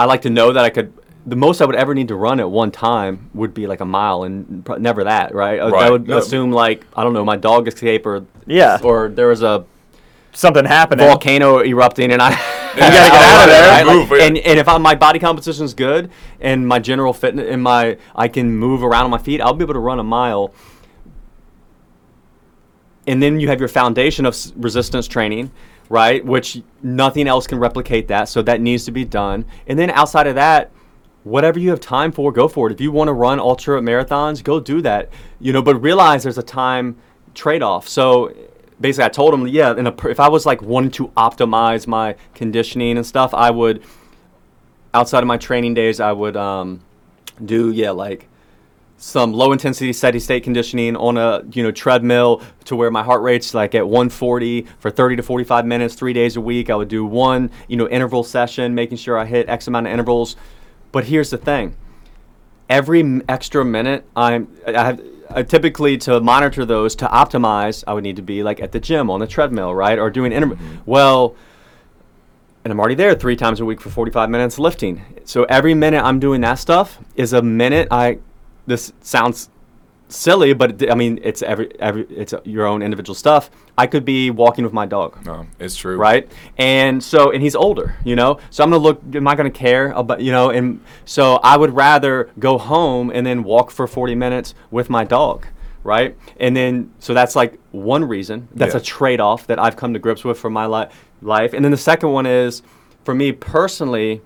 I 0.00 0.06
like 0.06 0.22
to 0.22 0.30
know 0.30 0.52
that 0.52 0.64
I 0.64 0.70
could. 0.70 0.92
The 1.24 1.36
most 1.36 1.60
I 1.62 1.66
would 1.66 1.76
ever 1.76 1.94
need 1.94 2.08
to 2.08 2.16
run 2.16 2.40
at 2.40 2.50
one 2.50 2.72
time 2.72 3.30
would 3.32 3.54
be 3.54 3.68
like 3.68 3.78
a 3.80 3.84
mile, 3.84 4.24
and 4.24 4.64
pro- 4.64 4.78
never 4.78 5.04
that, 5.04 5.32
right? 5.36 5.60
I- 5.60 5.68
I 5.86 5.88
would 5.90 6.08
No. 6.08 6.18
assume 6.18 6.50
like 6.50 6.84
I 6.96 7.04
don't 7.04 7.12
know, 7.12 7.24
my 7.24 7.36
dog 7.36 7.68
escape 7.68 8.06
or 8.06 8.24
Yeah. 8.44 8.80
or 8.82 9.08
there 9.08 9.28
was 9.28 9.40
a 9.42 9.64
Something 10.32 10.64
happening. 10.64 11.06
volcano 11.06 11.58
erupting, 11.62 12.10
and 12.10 12.22
I 12.22 12.30
you 12.74 12.80
gotta 12.80 12.92
get 12.92 13.12
out 13.14 13.42
of 13.44 13.48
there. 13.50 13.68
Right? 13.68 13.86
Move, 13.86 14.10
Like, 14.10 14.20
yeah. 14.20 14.26
and 14.26 14.38
and 14.38 14.58
if 14.58 14.66
I, 14.68 14.78
my 14.78 14.94
body 14.94 15.18
composition 15.18 15.64
is 15.64 15.74
good 15.74 16.10
and 16.40 16.66
my 16.66 16.78
general 16.78 17.12
fitness 17.12 17.46
and 17.50 17.62
my 17.62 17.98
I 18.16 18.28
can 18.28 18.50
move 18.56 18.82
around 18.82 19.04
on 19.04 19.10
my 19.10 19.18
feet, 19.18 19.40
I'll 19.42 19.52
be 19.54 19.62
able 19.64 19.74
to 19.74 19.80
run 19.80 19.98
a 19.98 20.04
mile. 20.04 20.54
And 23.06 23.22
then 23.22 23.40
you 23.40 23.48
have 23.48 23.58
your 23.58 23.68
foundation 23.68 24.24
of 24.26 24.34
s- 24.34 24.52
resistance 24.56 25.08
training, 25.08 25.50
right? 25.88 26.24
Which 26.24 26.62
nothing 26.82 27.26
else 27.26 27.46
can 27.46 27.58
replicate 27.58 28.08
that, 28.08 28.28
so 28.28 28.42
that 28.42 28.60
needs 28.60 28.84
to 28.84 28.92
be 28.92 29.04
done. 29.04 29.44
And 29.66 29.78
then 29.78 29.90
outside 29.90 30.26
of 30.28 30.36
that, 30.36 30.70
whatever 31.24 31.58
you 31.58 31.70
have 31.70 31.80
time 31.80 32.12
for, 32.12 32.30
go 32.30 32.46
for 32.48 32.68
it. 32.68 32.72
If 32.72 32.80
you 32.80 32.92
want 32.92 33.08
to 33.08 33.12
run 33.12 33.40
ultra 33.40 33.80
marathons, 33.80 34.42
go 34.42 34.60
do 34.60 34.80
that. 34.82 35.10
You 35.40 35.52
know, 35.52 35.62
but 35.62 35.76
realize 35.82 36.22
there's 36.22 36.38
a 36.38 36.42
time 36.44 36.96
trade-off. 37.34 37.88
So 37.88 38.32
basically, 38.82 39.04
I 39.04 39.08
told 39.08 39.32
him, 39.32 39.46
yeah, 39.46 39.74
if 40.04 40.20
I 40.20 40.28
was 40.28 40.44
like 40.44 40.60
wanting 40.60 40.90
to 40.92 41.08
optimize 41.08 41.86
my 41.86 42.16
conditioning 42.34 42.96
and 42.96 43.06
stuff, 43.06 43.32
I 43.32 43.50
would 43.50 43.82
outside 44.94 45.22
of 45.22 45.26
my 45.26 45.38
training 45.38 45.74
days, 45.74 46.00
I 46.00 46.12
would 46.12 46.36
um, 46.36 46.80
do 47.44 47.72
yeah 47.72 47.90
like 47.90 48.28
some 48.98 49.32
low 49.32 49.50
intensity 49.50 49.92
steady 49.92 50.20
state 50.20 50.44
conditioning 50.44 50.94
on 50.96 51.16
a 51.16 51.42
you 51.52 51.62
know 51.62 51.72
treadmill 51.72 52.42
to 52.64 52.76
where 52.76 52.90
my 52.90 53.02
heart 53.02 53.22
rate's 53.22 53.52
like 53.52 53.74
at 53.74 53.86
140 53.86 54.62
for 54.78 54.90
30 54.90 55.16
to 55.16 55.22
45 55.22 55.66
minutes 55.66 55.94
three 55.94 56.12
days 56.12 56.36
a 56.36 56.40
week. 56.40 56.70
I 56.70 56.76
would 56.76 56.88
do 56.88 57.04
one 57.04 57.50
you 57.68 57.76
know 57.76 57.88
interval 57.88 58.22
session 58.22 58.74
making 58.74 58.98
sure 58.98 59.18
i 59.18 59.24
hit 59.24 59.48
x 59.48 59.66
amount 59.66 59.86
of 59.86 59.92
intervals. 59.92 60.36
But 60.92 61.04
here's 61.04 61.30
the 61.30 61.38
thing. 61.38 61.76
Every 62.68 63.22
extra 63.28 63.64
minute 63.64 64.04
i'm 64.14 64.48
i 64.66 64.84
have 64.84 65.00
I 65.34 65.42
typically 65.42 65.98
to 65.98 66.20
monitor 66.20 66.64
those 66.64 66.94
to 66.96 67.06
optimize 67.06 67.84
i 67.86 67.92
would 67.92 68.04
need 68.04 68.16
to 68.16 68.22
be 68.22 68.42
like 68.42 68.60
at 68.60 68.72
the 68.72 68.80
gym 68.80 69.10
on 69.10 69.20
the 69.20 69.26
treadmill 69.26 69.74
right 69.74 69.98
or 69.98 70.10
doing 70.10 70.32
interval 70.32 70.56
mm-hmm. 70.56 70.78
well 70.86 71.36
and 72.64 72.70
I'm 72.70 72.78
already 72.78 72.94
there 72.94 73.14
three 73.14 73.36
times 73.36 73.60
a 73.60 73.64
week 73.64 73.80
for 73.80 73.90
45 73.90 74.30
minutes 74.30 74.58
lifting. 74.58 75.04
So 75.24 75.44
every 75.44 75.74
minute 75.74 76.02
I'm 76.02 76.20
doing 76.20 76.40
that 76.42 76.54
stuff 76.54 76.98
is 77.16 77.32
a 77.32 77.42
minute 77.42 77.88
I. 77.90 78.18
This 78.66 78.92
sounds 79.00 79.50
silly, 80.12 80.52
but 80.52 80.82
it, 80.82 80.90
I 80.90 80.94
mean 80.94 81.18
it's 81.22 81.42
every 81.42 81.72
every 81.80 82.02
it's 82.10 82.34
your 82.44 82.66
own 82.66 82.82
individual 82.82 83.14
stuff. 83.14 83.50
I 83.78 83.86
could 83.86 84.04
be 84.04 84.30
walking 84.30 84.64
with 84.64 84.72
my 84.72 84.86
dog, 84.86 85.24
No, 85.24 85.46
it's 85.58 85.76
true. 85.76 85.96
right? 85.96 86.30
And 86.58 87.02
so 87.02 87.30
and 87.32 87.42
he's 87.42 87.54
older, 87.56 87.96
you 88.04 88.14
know. 88.16 88.38
So 88.50 88.62
I'm 88.62 88.70
gonna 88.70 88.82
look. 88.82 89.00
Am 89.14 89.26
I 89.26 89.34
gonna 89.34 89.50
care 89.50 89.90
about 89.92 90.20
you 90.20 90.30
know? 90.32 90.50
And 90.50 90.80
so 91.04 91.36
I 91.42 91.56
would 91.56 91.74
rather 91.74 92.30
go 92.38 92.58
home 92.58 93.10
and 93.10 93.26
then 93.26 93.42
walk 93.42 93.70
for 93.70 93.86
40 93.86 94.14
minutes 94.14 94.54
with 94.70 94.88
my 94.90 95.04
dog. 95.04 95.46
Right, 95.84 96.16
and 96.38 96.56
then 96.56 96.92
so 97.00 97.12
that's 97.12 97.34
like 97.34 97.58
one 97.72 98.04
reason. 98.04 98.46
That's 98.54 98.74
Yeah. 98.74 98.78
a 98.80 98.84
trade-off 98.84 99.48
that 99.48 99.58
I've 99.58 99.74
come 99.74 99.94
to 99.94 99.98
grips 99.98 100.22
with 100.22 100.38
for 100.38 100.48
my 100.48 100.64
li- 100.66 100.86
life. 101.22 101.54
And 101.54 101.64
then 101.64 101.72
the 101.72 101.76
second 101.76 102.12
one 102.12 102.24
is, 102.24 102.62
for 103.02 103.14
me 103.16 103.32
personally, 103.32 104.20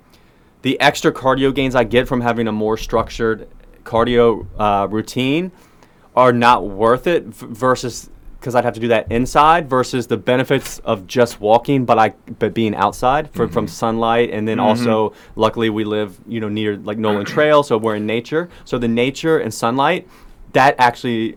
the 0.61 0.79
extra 0.81 1.11
cardio 1.13 1.55
gains 1.55 1.75
I 1.75 1.85
get 1.85 2.07
from 2.09 2.21
having 2.21 2.47
a 2.47 2.53
more 2.53 2.77
structured 2.77 3.49
cardio 3.85 4.47
uh, 4.59 4.87
routine 4.91 5.51
are 6.17 6.33
not 6.33 6.67
worth 6.67 7.07
it 7.07 7.25
versus 7.27 8.11
because 8.41 8.55
I'd 8.55 8.65
have 8.65 8.75
to 8.75 8.81
do 8.81 8.89
that 8.89 9.11
inside 9.11 9.69
versus 9.69 10.07
the 10.07 10.17
benefits 10.17 10.79
of 10.81 11.07
just 11.07 11.41
walking, 11.41 11.85
but 11.85 11.99
I 11.99 12.11
but 12.39 12.55
being 12.55 12.75
outside 12.75 13.31
for, 13.31 13.49
from 13.49 13.67
sunlight, 13.67 14.31
and 14.31 14.47
then 14.47 14.61
also 14.61 15.15
luckily 15.35 15.69
we 15.69 15.85
live 15.85 16.19
you 16.27 16.41
know 16.41 16.49
near 16.49 16.77
like 16.77 16.97
Noland 16.99 17.27
Trail, 17.27 17.63
so 17.63 17.77
we're 17.77 17.97
in 17.97 18.07
nature. 18.07 18.49
So 18.65 18.79
the 18.79 18.89
nature 18.89 19.39
and 19.39 19.53
sunlight, 19.53 20.09
that 20.53 20.77
actually 20.79 21.35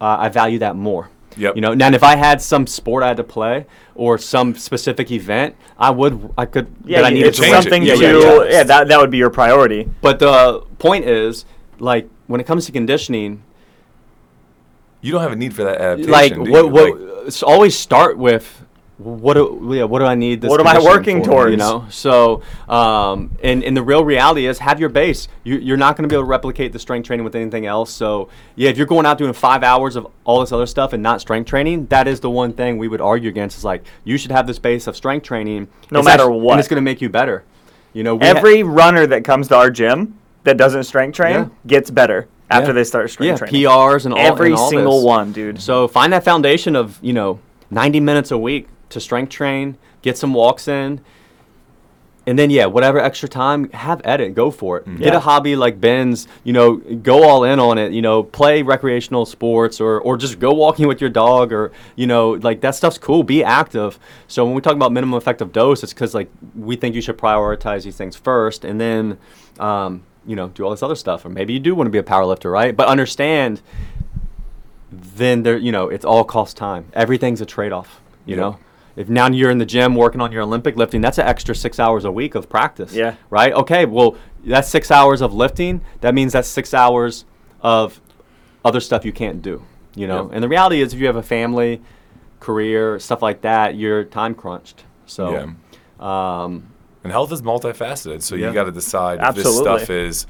uh, 0.00 0.16
I 0.20 0.28
value 0.28 0.58
that 0.58 0.76
more. 0.76 1.10
Yep. 1.36 1.54
You 1.54 1.62
know, 1.62 1.74
now 1.74 1.92
if 1.92 2.02
I 2.02 2.16
had 2.16 2.42
some 2.42 2.66
sport 2.66 3.04
I 3.04 3.08
had 3.08 3.16
to 3.18 3.24
play 3.24 3.66
or 3.94 4.18
some 4.18 4.56
specific 4.56 5.12
event, 5.12 5.54
I 5.78 5.90
would 5.90 6.32
I 6.36 6.46
could 6.46 6.66
yeah, 6.84 6.98
that 6.98 7.04
I 7.06 7.08
you- 7.10 7.14
needed 7.14 7.28
it's 7.28 7.38
to 7.38 7.44
change 7.44 7.56
it. 7.58 7.62
something 7.62 7.82
yeah, 7.84 7.94
to 7.94 8.02
yeah, 8.02 8.18
yeah, 8.18 8.44
yeah. 8.50 8.62
that 8.64 8.88
that 8.88 8.98
would 8.98 9.10
be 9.10 9.18
your 9.18 9.30
priority. 9.30 9.88
But 10.00 10.18
the 10.18 10.62
point 10.78 11.04
is, 11.04 11.44
like, 11.78 12.08
when 12.26 12.40
it 12.40 12.46
comes 12.46 12.66
to 12.66 12.72
conditioning, 12.72 13.44
You 15.00 15.12
don't 15.12 15.22
have 15.22 15.32
a 15.32 15.36
need 15.36 15.54
for 15.54 15.64
that 15.64 15.80
adaptation. 15.80 16.10
like, 16.12 16.34
do 16.34 16.40
what, 16.40 16.64
you? 16.64 16.68
what, 16.68 17.00
Like, 17.00 17.26
s- 17.28 17.42
always 17.42 17.76
start 17.78 18.18
with 18.18 18.64
what 18.98 19.32
do, 19.32 19.70
yeah, 19.72 19.84
what 19.84 20.00
do 20.00 20.04
I 20.04 20.14
need 20.14 20.42
this 20.42 20.50
What 20.50 20.60
am 20.60 20.66
I 20.66 20.78
working 20.78 21.24
for, 21.24 21.30
towards? 21.30 21.50
You 21.52 21.56
know, 21.56 21.86
so 21.88 22.42
um, 22.68 23.30
and, 23.42 23.64
and 23.64 23.74
the 23.74 23.82
real 23.82 24.04
reality 24.04 24.44
is 24.46 24.58
have 24.58 24.78
your 24.78 24.90
base. 24.90 25.26
You, 25.42 25.56
you're 25.56 25.78
not 25.78 25.96
going 25.96 26.02
to 26.02 26.08
be 26.12 26.14
able 26.16 26.24
to 26.24 26.28
replicate 26.28 26.72
the 26.74 26.78
strength 26.78 27.06
training 27.06 27.24
with 27.24 27.34
anything 27.34 27.64
else. 27.64 27.90
So 27.90 28.28
yeah, 28.56 28.68
if 28.68 28.76
you're 28.76 28.86
going 28.86 29.06
out 29.06 29.16
doing 29.16 29.32
five 29.32 29.62
hours 29.62 29.96
of 29.96 30.06
all 30.24 30.40
this 30.40 30.52
other 30.52 30.66
stuff 30.66 30.92
and 30.92 31.02
not 31.02 31.22
strength 31.22 31.48
training, 31.48 31.86
that 31.86 32.06
is 32.08 32.20
the 32.20 32.28
one 32.28 32.52
thing 32.52 32.76
we 32.76 32.88
would 32.88 33.00
argue 33.00 33.30
against. 33.30 33.56
Is 33.56 33.64
like 33.64 33.84
you 34.04 34.18
should 34.18 34.32
have 34.32 34.46
this 34.46 34.58
base 34.58 34.86
of 34.86 34.94
strength 34.96 35.24
training, 35.24 35.68
No 35.90 36.00
It's 36.00 36.06
matter 36.06 36.24
actu- 36.24 36.34
what. 36.34 36.52
and 36.52 36.60
it's 36.60 36.68
going 36.68 36.76
to 36.76 36.82
make 36.82 37.00
you 37.00 37.08
better. 37.08 37.42
You 37.94 38.02
know, 38.04 38.16
we 38.16 38.26
ha- 38.26 38.32
Every 38.36 38.62
runner 38.64 39.06
that 39.06 39.24
comes 39.24 39.48
to 39.48 39.56
our 39.56 39.70
gym 39.70 40.18
that 40.44 40.58
doesn't 40.58 40.84
strength 40.84 41.16
train 41.16 41.34
Yeah. 41.34 41.48
gets 41.66 41.90
better 41.90 42.28
after 42.50 42.68
Yeah. 42.68 42.72
they 42.74 42.84
start 42.84 43.10
strength 43.10 43.40
yeah, 43.40 43.46
training. 43.48 43.62
PRs 43.62 44.04
and 44.04 44.14
all 44.14 44.20
Every 44.20 44.48
and 44.50 44.56
all 44.58 44.70
single 44.70 44.96
this. 44.98 45.04
one, 45.06 45.32
dude. 45.32 45.60
So 45.60 45.88
find 45.88 46.12
that 46.12 46.24
foundation 46.24 46.76
of 46.76 46.98
you 47.02 47.12
know 47.12 47.38
90 47.70 48.00
minutes 48.00 48.30
a 48.30 48.38
week 48.38 48.68
to 48.90 49.00
strength 49.00 49.30
train, 49.30 49.76
get 50.02 50.18
some 50.18 50.34
walks 50.34 50.66
in, 50.66 51.00
and 52.26 52.38
then 52.38 52.50
yeah, 52.50 52.66
whatever 52.66 52.98
extra 52.98 53.28
time, 53.28 53.70
have 53.70 54.02
at 54.02 54.20
it, 54.20 54.34
go 54.34 54.50
for 54.50 54.78
it. 54.78 54.84
Get 54.98 55.12
Yeah. 55.12 55.16
a 55.16 55.20
hobby 55.20 55.56
like 55.56 55.80
Ben's, 55.80 56.28
you 56.44 56.52
know, 56.52 56.76
go 56.76 57.22
all 57.22 57.44
in 57.44 57.58
on 57.58 57.78
it. 57.78 57.92
You 57.92 58.02
know, 58.02 58.22
play 58.22 58.62
recreational 58.62 59.24
sports 59.26 59.80
or 59.80 60.00
or 60.00 60.16
just 60.16 60.38
go 60.38 60.52
walking 60.52 60.86
with 60.86 61.00
your 61.00 61.08
dog 61.10 61.52
or 61.52 61.72
you 61.96 62.06
know, 62.06 62.32
like 62.32 62.60
that 62.60 62.74
stuff's 62.74 62.98
cool. 62.98 63.22
Be 63.22 63.42
active. 63.42 63.98
So 64.28 64.44
when 64.44 64.54
we 64.54 64.60
talk 64.60 64.74
about 64.74 64.92
minimum 64.92 65.16
effective 65.16 65.50
dose, 65.52 65.82
it's 65.82 65.94
because 65.94 66.14
like 66.14 66.30
we 66.54 66.76
think 66.76 66.94
you 66.94 67.00
should 67.00 67.16
prioritize 67.18 67.84
these 67.84 67.96
things 67.96 68.16
first, 68.16 68.64
and 68.64 68.80
then 68.80 69.16
um, 69.58 70.02
you 70.26 70.36
know 70.36 70.48
do 70.48 70.64
all 70.64 70.70
this 70.70 70.82
other 70.82 70.94
stuff. 70.96 71.24
Or 71.24 71.28
maybe 71.28 71.52
you 71.52 71.60
do 71.60 71.74
want 71.74 71.86
to 71.86 71.90
be 71.90 71.98
a 71.98 72.02
power 72.02 72.24
lifter, 72.26 72.50
right? 72.50 72.76
But 72.76 72.88
understand, 72.88 73.60
then 74.92 75.42
there, 75.42 75.56
you 75.56 75.72
know, 75.72 75.88
it's 75.88 76.04
all 76.04 76.24
cost 76.24 76.56
time. 76.56 76.86
Everything's 76.92 77.40
a 77.40 77.46
trade 77.46 77.72
off. 77.72 78.00
You 78.26 78.36
Yep. 78.36 78.40
know. 78.40 78.58
If 78.96 79.08
now 79.08 79.28
you're 79.28 79.50
in 79.50 79.58
the 79.58 79.66
gym 79.66 79.94
working 79.94 80.20
on 80.20 80.32
your 80.32 80.42
Olympic 80.42 80.76
lifting, 80.76 81.00
that's 81.00 81.16
an 81.18 81.26
extra 81.26 81.54
six 81.54 81.78
hours 81.78 82.04
a 82.04 82.10
week 82.10 82.34
of 82.34 82.48
practice. 82.48 82.92
Yeah. 82.92 83.14
Right? 83.30 83.52
Okay, 83.52 83.86
well, 83.86 84.16
that's 84.44 84.68
six 84.68 84.90
hours 84.90 85.20
of 85.20 85.32
lifting. 85.32 85.80
That 86.00 86.12
means 86.14 86.32
that's 86.32 86.48
six 86.48 86.74
hours 86.74 87.24
of 87.62 88.00
other 88.64 88.80
stuff 88.80 89.04
you 89.04 89.12
can't 89.12 89.40
do. 89.40 89.62
You 89.94 90.06
know? 90.06 90.24
Yep. 90.24 90.30
And 90.34 90.44
the 90.44 90.48
reality 90.48 90.82
is, 90.82 90.92
if 90.92 90.98
you 91.00 91.06
have 91.06 91.16
a 91.16 91.22
family, 91.22 91.80
career, 92.40 92.98
stuff 92.98 93.22
like 93.22 93.42
that, 93.42 93.76
you're 93.76 94.04
time 94.04 94.34
crunched. 94.34 94.84
So, 95.06 95.54
Yeah. 96.00 96.44
um, 96.44 96.64
And 97.02 97.10
health 97.12 97.32
is 97.32 97.40
multifaceted, 97.42 98.22
so 98.22 98.34
Yeah. 98.34 98.48
you 98.48 98.54
got 98.54 98.64
to 98.64 98.72
decide 98.72 99.20
if 99.22 99.34
this 99.36 99.56
stuff 99.56 99.88
is 99.90 100.26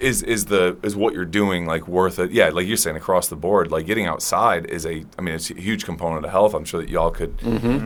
is 0.00 0.22
is 0.22 0.46
the 0.46 0.76
is 0.82 0.96
what 0.96 1.12
you're 1.12 1.24
doing 1.26 1.66
like 1.66 1.86
worth 1.86 2.18
it? 2.18 2.30
Yeah, 2.30 2.48
like 2.50 2.66
you're 2.66 2.76
saying 2.76 2.96
across 2.96 3.28
the 3.28 3.36
board, 3.36 3.70
like 3.70 3.84
getting 3.86 4.06
outside 4.06 4.66
is 4.66 4.86
a 4.86 5.04
I 5.18 5.20
mean 5.22 5.34
it's 5.34 5.50
a 5.50 5.54
huge 5.60 5.84
component 5.84 6.24
of 6.24 6.30
health. 6.30 6.54
I'm 6.54 6.64
sure 6.64 6.80
that 6.80 6.88
y'all 6.88 7.10
could 7.10 7.34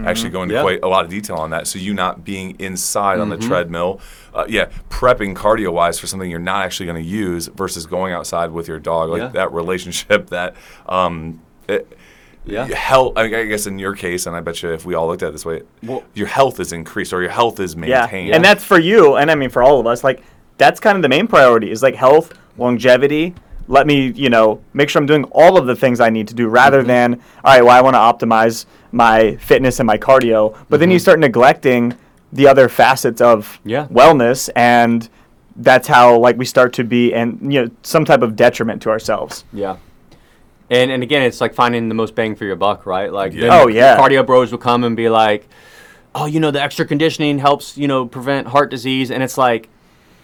actually 0.06 0.30
go 0.30 0.42
into 0.42 0.54
Yeah. 0.54 0.62
quite 0.62 0.80
a 0.84 0.88
lot 0.88 1.04
of 1.04 1.10
detail 1.10 1.36
on 1.36 1.50
that. 1.50 1.66
So 1.66 1.78
you 1.78 1.92
not 1.94 2.24
being 2.24 2.54
inside 2.60 3.18
on 3.18 3.30
the 3.30 3.36
Mm-hmm. 3.36 3.48
treadmill, 3.48 4.00
uh, 4.34 4.44
yeah, 4.48 4.66
prepping 4.90 5.34
cardio 5.34 5.72
wise 5.72 5.98
for 5.98 6.06
something 6.06 6.30
you're 6.30 6.38
not 6.38 6.64
actually 6.64 6.86
going 6.86 7.02
to 7.02 7.08
use 7.08 7.48
versus 7.48 7.84
going 7.86 8.12
outside 8.12 8.52
with 8.52 8.68
your 8.68 8.78
dog, 8.78 9.10
like 9.10 9.20
Yeah. 9.22 9.28
that 9.28 9.52
relationship 9.52 10.30
that. 10.30 10.54
Um, 10.88 11.40
it, 11.68 11.98
Yeah. 12.46 12.66
Health. 12.66 13.14
I, 13.16 13.22
I 13.24 13.44
guess 13.46 13.66
in 13.66 13.78
your 13.78 13.94
case, 13.94 14.26
and 14.26 14.34
I 14.36 14.40
bet 14.40 14.62
you 14.62 14.72
if 14.72 14.84
we 14.86 14.94
all 14.94 15.06
looked 15.08 15.22
at 15.22 15.30
it 15.30 15.32
this 15.32 15.44
way, 15.44 15.62
Well- 15.82 16.04
your 16.14 16.28
health 16.28 16.60
is 16.60 16.72
increased 16.72 17.12
or 17.12 17.20
your 17.22 17.30
health 17.30 17.58
is 17.60 17.76
maintained. 17.76 18.28
Yeah. 18.28 18.36
And 18.36 18.44
that's 18.44 18.62
for 18.64 18.78
you, 18.78 19.16
and 19.16 19.30
I 19.30 19.34
mean 19.34 19.50
for 19.50 19.62
all 19.62 19.80
of 19.80 19.86
us. 19.86 20.04
Like 20.04 20.22
that's 20.58 20.80
kind 20.80 20.96
of 20.96 21.02
the 21.02 21.08
main 21.08 21.26
priority 21.26 21.70
is 21.70 21.82
like 21.82 21.94
health, 21.96 22.32
longevity. 22.56 23.34
Let 23.68 23.86
me, 23.88 24.12
you 24.12 24.30
know, 24.30 24.60
make 24.74 24.88
sure 24.88 25.00
I'm 25.02 25.06
doing 25.06 25.24
all 25.32 25.58
of 25.58 25.66
the 25.66 25.74
things 25.74 25.98
I 25.98 26.08
need 26.08 26.28
to 26.28 26.34
do 26.34 26.46
rather 26.48 26.78
Mm-hmm. 26.78 26.86
than 26.88 27.14
all 27.44 27.52
right. 27.54 27.62
Well, 27.62 27.76
I 27.76 27.80
want 27.80 27.94
to 27.94 28.26
optimize 28.26 28.64
my 28.92 29.34
fitness 29.36 29.80
and 29.80 29.86
my 29.86 29.98
cardio, 29.98 30.56
but 30.68 30.78
then 30.78 30.90
you 30.90 30.98
start 31.00 31.18
neglecting 31.18 31.94
the 32.32 32.46
other 32.46 32.68
facets 32.68 33.20
of 33.20 33.58
Mm-hmm. 33.58 33.68
Yeah. 33.70 33.86
wellness, 33.88 34.48
and 34.54 35.08
that's 35.56 35.88
how 35.88 36.16
like 36.18 36.36
we 36.36 36.44
start 36.44 36.72
to 36.74 36.84
be 36.84 37.12
and 37.14 37.52
you 37.52 37.64
know 37.64 37.70
some 37.82 38.04
type 38.04 38.22
of 38.22 38.36
detriment 38.36 38.82
to 38.82 38.90
ourselves. 38.90 39.44
Yeah. 39.52 39.78
And 40.70 40.90
and 40.90 41.02
again, 41.02 41.22
it's 41.22 41.40
like 41.40 41.54
finding 41.54 41.88
the 41.88 41.94
most 41.94 42.14
bang 42.14 42.34
for 42.34 42.44
your 42.44 42.56
buck, 42.56 42.86
right? 42.86 43.12
Like, 43.12 43.32
Yeah. 43.32 43.60
Oh, 43.62 43.68
yeah. 43.68 43.96
cardio 43.98 44.24
bros 44.26 44.50
will 44.50 44.58
come 44.58 44.82
and 44.84 44.96
be 44.96 45.08
like, 45.08 45.48
"Oh, 46.14 46.26
you 46.26 46.40
know, 46.40 46.50
the 46.50 46.60
extra 46.62 46.84
conditioning 46.84 47.38
helps, 47.38 47.76
you 47.78 47.86
know, 47.86 48.06
prevent 48.06 48.48
heart 48.48 48.70
disease," 48.70 49.10
and 49.10 49.22
it's 49.22 49.38
like, 49.38 49.68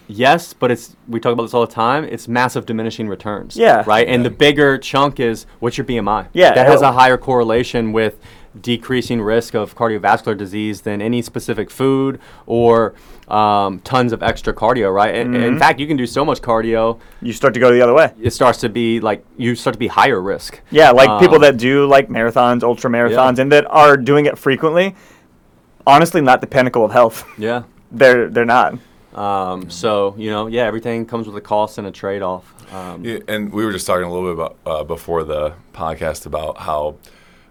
yes, 0.07 0.51
but 0.53 0.69
it's 0.69 0.95
we 1.07 1.19
talk 1.19 1.31
about 1.31 1.43
this 1.43 1.53
all 1.53 1.65
the 1.65 1.71
time. 1.71 2.03
It's 2.03 2.27
massive 2.27 2.65
diminishing 2.65 3.07
returns. 3.07 3.55
Yeah. 3.55 3.83
Right. 3.87 4.05
And 4.07 4.21
Yeah. 4.23 4.29
the 4.29 4.35
bigger 4.35 4.77
chunk 4.77 5.19
is 5.19 5.45
what's 5.59 5.77
your 5.77 5.85
BMI? 5.85 6.27
Yeah, 6.33 6.53
That 6.53 6.67
has 6.67 6.81
a 6.81 6.91
higher 6.91 7.17
correlation 7.17 7.93
with 7.93 8.17
decreasing 8.61 9.21
risk 9.21 9.53
of 9.55 9.75
cardiovascular 9.75 10.37
disease 10.37 10.81
than 10.81 11.01
any 11.01 11.21
specific 11.21 11.69
food 11.71 12.19
or 12.45 12.93
um, 13.27 13.79
tons 13.79 14.11
of 14.13 14.21
extra 14.21 14.53
cardio, 14.53 14.93
right? 14.93 15.15
And, 15.15 15.33
Mm-hmm. 15.33 15.43
In 15.43 15.59
fact, 15.59 15.79
you 15.79 15.87
can 15.87 15.97
do 15.97 16.05
so 16.05 16.23
much 16.25 16.41
cardio, 16.41 16.99
You 17.21 17.33
start 17.33 17.53
to 17.55 17.59
go 17.59 17.71
the 17.71 17.81
other 17.81 17.93
way. 17.93 18.11
it 18.21 18.31
starts 18.31 18.59
to 18.59 18.69
be 18.69 18.99
like 18.99 19.25
you 19.37 19.55
start 19.55 19.73
to 19.73 19.79
be 19.79 19.87
higher 19.87 20.21
risk. 20.21 20.59
Yeah, 20.71 20.91
like 20.91 21.19
people 21.19 21.35
Um, 21.37 21.41
that 21.41 21.57
do 21.57 21.85
like 21.87 22.09
marathons, 22.09 22.63
ultra 22.63 22.89
marathons, 22.91 23.39
and 23.39 23.51
that 23.51 23.65
are 23.69 23.97
doing 23.97 24.25
it 24.27 24.37
frequently. 24.37 24.95
Honestly, 25.85 26.21
not 26.21 26.41
the 26.41 26.47
pinnacle 26.47 26.85
of 26.85 26.91
health. 26.91 27.25
Yeah. 27.37 27.63
They're 27.91 28.27
they're 28.29 28.45
not. 28.45 28.77
Um, 29.13 29.69
so 29.69 30.15
you 30.17 30.31
know, 30.31 30.47
yeah, 30.47 30.63
everything 30.63 31.05
comes 31.05 31.27
with 31.27 31.35
a 31.37 31.41
cost 31.41 31.77
and 31.77 31.85
a 31.85 31.91
trade-off. 31.91 32.43
Um, 32.73 33.05
Yeah, 33.05 33.19
and 33.27 33.51
we 33.53 33.63
were 33.65 33.71
just 33.71 33.85
talking 33.85 34.05
a 34.05 34.11
little 34.11 34.33
bit 34.33 34.41
about 34.41 34.57
uh, 34.65 34.83
before 34.83 35.23
the 35.23 35.53
podcast 35.73 36.25
about 36.25 36.57
how 36.57 36.95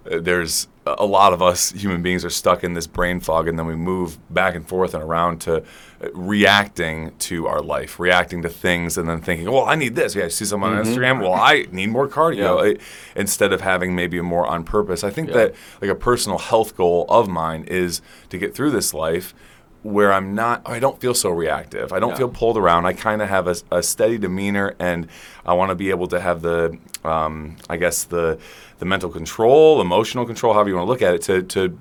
there's 0.05 0.69
a 0.87 1.07
lot 1.07 1.33
of 1.33 1.41
us 1.41 1.71
human 1.71 2.03
beings 2.03 2.25
are 2.25 2.31
stuck 2.31 2.65
in 2.65 2.75
this 2.75 2.87
brain 2.88 3.21
fog, 3.21 3.47
and 3.49 3.57
then 3.59 3.67
we 3.67 3.77
move 3.77 4.19
back 4.35 4.55
and 4.57 4.69
forth 4.69 4.95
and 4.95 5.03
around 5.03 5.41
to 5.43 5.59
uh, 5.59 6.09
reacting 6.12 7.12
to 7.19 7.47
our 7.47 7.61
life, 7.61 8.01
reacting 8.01 8.43
to 8.43 8.49
things, 8.49 8.99
and 8.99 9.09
then 9.09 9.21
thinking, 9.21 9.49
"Well, 9.51 9.65
I 9.65 9.77
need 9.77 9.95
this." 9.95 10.15
Yeah, 10.17 10.25
I 10.25 10.29
see 10.29 10.45
someone 10.45 10.73
on 10.77 10.85
Instagram. 10.85 11.21
Well, 11.21 11.35
I 11.35 11.67
need 11.71 11.88
more 11.91 12.09
cardio. 12.09 12.37
Yeah. 12.65 12.73
I- 12.73 12.77
instead 13.21 13.53
of 13.53 13.61
having 13.61 13.95
maybe 13.95 14.19
a 14.19 14.23
more 14.23 14.47
on 14.47 14.65
purpose. 14.65 15.05
I 15.05 15.11
think 15.11 15.29
Yeah. 15.29 15.35
that 15.37 15.55
like 15.81 15.91
a 15.91 15.95
personal 15.95 16.38
health 16.38 16.77
goal 16.77 17.07
of 17.09 17.29
mine 17.29 17.65
is 17.69 18.01
to 18.31 18.38
get 18.38 18.55
through 18.55 18.71
this 18.73 18.93
life 18.93 19.35
where 19.83 20.12
I'm 20.12 20.33
not, 20.33 20.62
I 20.65 20.79
don't 20.79 21.01
feel 21.01 21.12
so 21.12 21.31
reactive. 21.31 21.93
I 21.93 21.99
don't 21.99 22.11
Yeah. 22.11 22.19
feel 22.19 22.29
pulled 22.29 22.57
around. 22.57 22.87
I 22.87 22.93
kind 22.93 23.21
of 23.21 23.29
have 23.29 23.49
a, 23.49 23.57
a 23.73 23.83
steady 23.83 24.17
demeanor, 24.17 24.77
and 24.79 25.09
I 25.45 25.55
want 25.55 25.71
to 25.71 25.75
be 25.75 25.91
able 25.91 26.07
to 26.09 26.21
have 26.21 26.41
the, 26.43 26.79
um, 27.05 27.57
I 27.69 27.77
guess 27.79 28.05
the, 28.05 28.38
the 28.83 28.87
mental 28.87 29.09
control, 29.11 29.81
emotional 29.81 30.27
control, 30.27 30.53
however 30.55 30.68
you 30.71 30.75
want 30.75 30.87
to 30.87 30.90
look 30.90 31.03
at 31.03 31.14
it, 31.14 31.23
to 31.23 31.42
to 31.45 31.79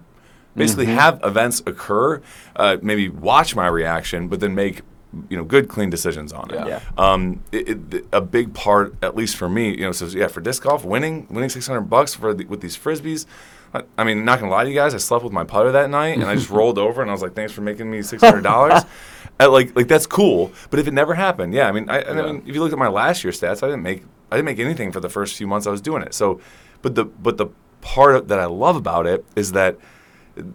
basically 0.56 0.86
have 0.86 1.20
events 1.24 1.64
occur, 1.66 2.22
uh, 2.56 2.78
maybe 2.84 3.10
watch 3.10 3.56
my 3.56 3.66
reaction, 3.66 4.28
but 4.28 4.40
then 4.40 4.54
make 4.54 4.82
you 5.30 5.36
know 5.36 5.44
good 5.44 5.68
clean 5.68 5.90
decisions 5.90 6.32
on 6.32 6.52
it. 6.52 6.58
Yeah. 6.58 6.68
Yeah. 6.68 6.80
Um, 6.96 7.44
it, 7.52 7.94
it, 7.94 8.06
a 8.14 8.22
big 8.22 8.54
part, 8.54 8.94
at 9.02 9.16
least 9.16 9.36
for 9.36 9.50
me, 9.50 9.72
you 9.72 9.82
know, 9.82 9.92
so 9.92 10.06
yeah, 10.06 10.28
for 10.28 10.42
disc 10.42 10.62
golf, 10.62 10.86
winning 10.86 11.26
winning 11.32 11.50
six 11.50 11.66
hundred 11.66 11.90
bucks 11.90 12.14
for 12.14 12.36
the, 12.36 12.46
with 12.46 12.62
these 12.62 12.78
frisbees. 12.78 13.26
I, 13.74 13.82
I 13.98 14.04
mean, 14.04 14.24
not 14.26 14.40
gonna 14.40 14.52
lie 14.52 14.64
to 14.64 14.70
you 14.70 14.76
guys, 14.76 14.94
I 14.94 14.98
slept 15.00 15.24
with 15.24 15.34
my 15.34 15.44
putter 15.44 15.72
that 15.72 15.90
night, 15.90 16.20
and 16.20 16.26
I 16.26 16.36
just 16.36 16.50
rolled 16.60 16.78
over, 16.78 17.02
and 17.02 17.10
I 17.10 17.14
was 17.16 17.24
like, 17.24 17.34
"Thanks 17.34 17.52
for 17.52 17.62
making 17.62 17.90
me 17.90 18.04
six 18.04 18.22
hundred 18.22 18.44
dollars." 18.44 18.84
like, 19.40 19.76
like 19.76 19.88
that's 19.88 20.06
cool. 20.06 20.52
But 20.70 20.80
if 20.80 20.88
it 20.88 20.94
never 20.94 21.16
happened, 21.16 21.52
yeah, 21.56 21.68
I 21.68 21.72
mean, 21.72 21.90
I, 21.90 22.02
I 22.04 22.16
Yeah. 22.16 22.22
mean, 22.34 22.44
if 22.46 22.54
you 22.54 22.62
look 22.62 22.72
at 22.74 22.78
my 22.78 22.90
last 22.90 23.24
year 23.24 23.34
stats, 23.34 23.64
I 23.64 23.68
didn't 23.68 23.82
make 23.84 24.04
I 24.32 24.36
didn't 24.36 24.46
make 24.46 24.60
anything 24.60 24.92
for 24.92 25.00
the 25.00 25.10
first 25.10 25.36
few 25.36 25.48
months 25.48 25.66
I 25.68 25.72
was 25.72 25.82
doing 25.82 26.04
it. 26.04 26.14
So, 26.14 26.40
but 26.82 26.96
the 26.96 27.06
but 27.06 27.38
the 27.38 27.48
part 27.82 28.28
that 28.28 28.40
I 28.40 28.46
love 28.46 28.76
about 28.76 29.08
it 29.08 29.26
is 29.36 29.52
that 29.54 29.78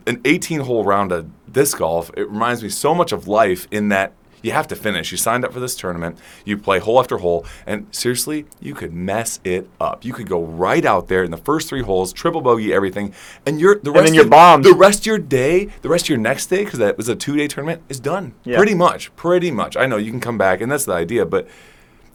an 0.06 0.20
18 0.24 0.60
hole 0.60 0.84
round 0.84 1.12
of 1.12 1.52
disc 1.52 1.78
golf, 1.78 2.10
it 2.16 2.28
reminds 2.28 2.62
me 2.62 2.68
so 2.68 2.94
much 2.94 3.12
of 3.12 3.28
life 3.28 3.66
in 3.70 3.88
that 3.88 4.12
you 4.42 4.52
have 4.52 4.68
to 4.68 4.76
finish. 4.76 5.10
You 5.10 5.16
signed 5.16 5.44
up 5.44 5.52
for 5.52 5.60
this 5.60 5.74
tournament, 5.74 6.18
you 6.44 6.56
play 6.56 6.78
hole 6.78 7.00
after 7.00 7.18
hole, 7.18 7.44
and 7.66 7.86
seriously, 7.90 8.46
you 8.60 8.74
could 8.74 8.92
mess 8.92 9.40
it 9.44 9.68
up. 9.80 10.04
You 10.04 10.12
could 10.12 10.28
go 10.28 10.44
right 10.44 10.84
out 10.84 11.08
there 11.08 11.24
in 11.24 11.30
the 11.30 11.36
first 11.36 11.68
three 11.68 11.82
holes, 11.82 12.12
triple 12.12 12.40
bogey 12.40 12.72
everything, 12.72 13.12
and 13.44 13.60
you're 13.60 13.78
the 13.78 13.90
rest 13.90 14.06
then 14.06 14.14
you're 14.14 14.24
of. 14.24 14.62
The 14.62 14.74
rest 14.74 15.00
of 15.00 15.06
your 15.06 15.18
day, 15.18 15.68
the 15.82 15.88
rest 15.88 16.04
of 16.04 16.10
your 16.10 16.18
next 16.18 16.46
day, 16.46 16.64
because 16.64 16.78
that 16.78 16.96
was 16.96 17.08
a 17.08 17.16
two 17.16 17.36
day 17.36 17.48
tournament, 17.48 17.82
is 17.88 17.98
done. 17.98 18.34
Yeah. 18.44 18.56
Pretty 18.56 18.74
much, 18.74 19.14
pretty 19.16 19.50
much. 19.50 19.76
I 19.76 19.86
know 19.86 19.96
you 19.96 20.10
can 20.10 20.20
come 20.20 20.38
back, 20.38 20.60
and 20.60 20.70
that's 20.70 20.84
the 20.84 20.92
idea, 20.92 21.26
but 21.26 21.48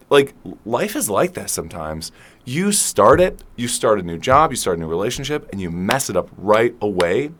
like 0.10 0.34
life 0.66 0.96
is 0.96 1.10
like 1.10 1.34
that 1.34 1.50
sometimes. 1.50 2.12
You 2.46 2.72
start 2.72 3.22
it, 3.22 3.44
you 3.56 3.68
start 3.68 4.00
a 4.00 4.04
new 4.04 4.18
job, 4.18 4.52
you 4.52 4.58
start 4.58 4.78
a 4.78 4.82
new 4.82 4.88
relationship, 4.88 5.48
and 5.52 5.62
you 5.62 5.70
mess 5.70 6.10
it 6.10 6.18
up 6.18 6.30
right 6.38 6.76
away. 6.82 7.32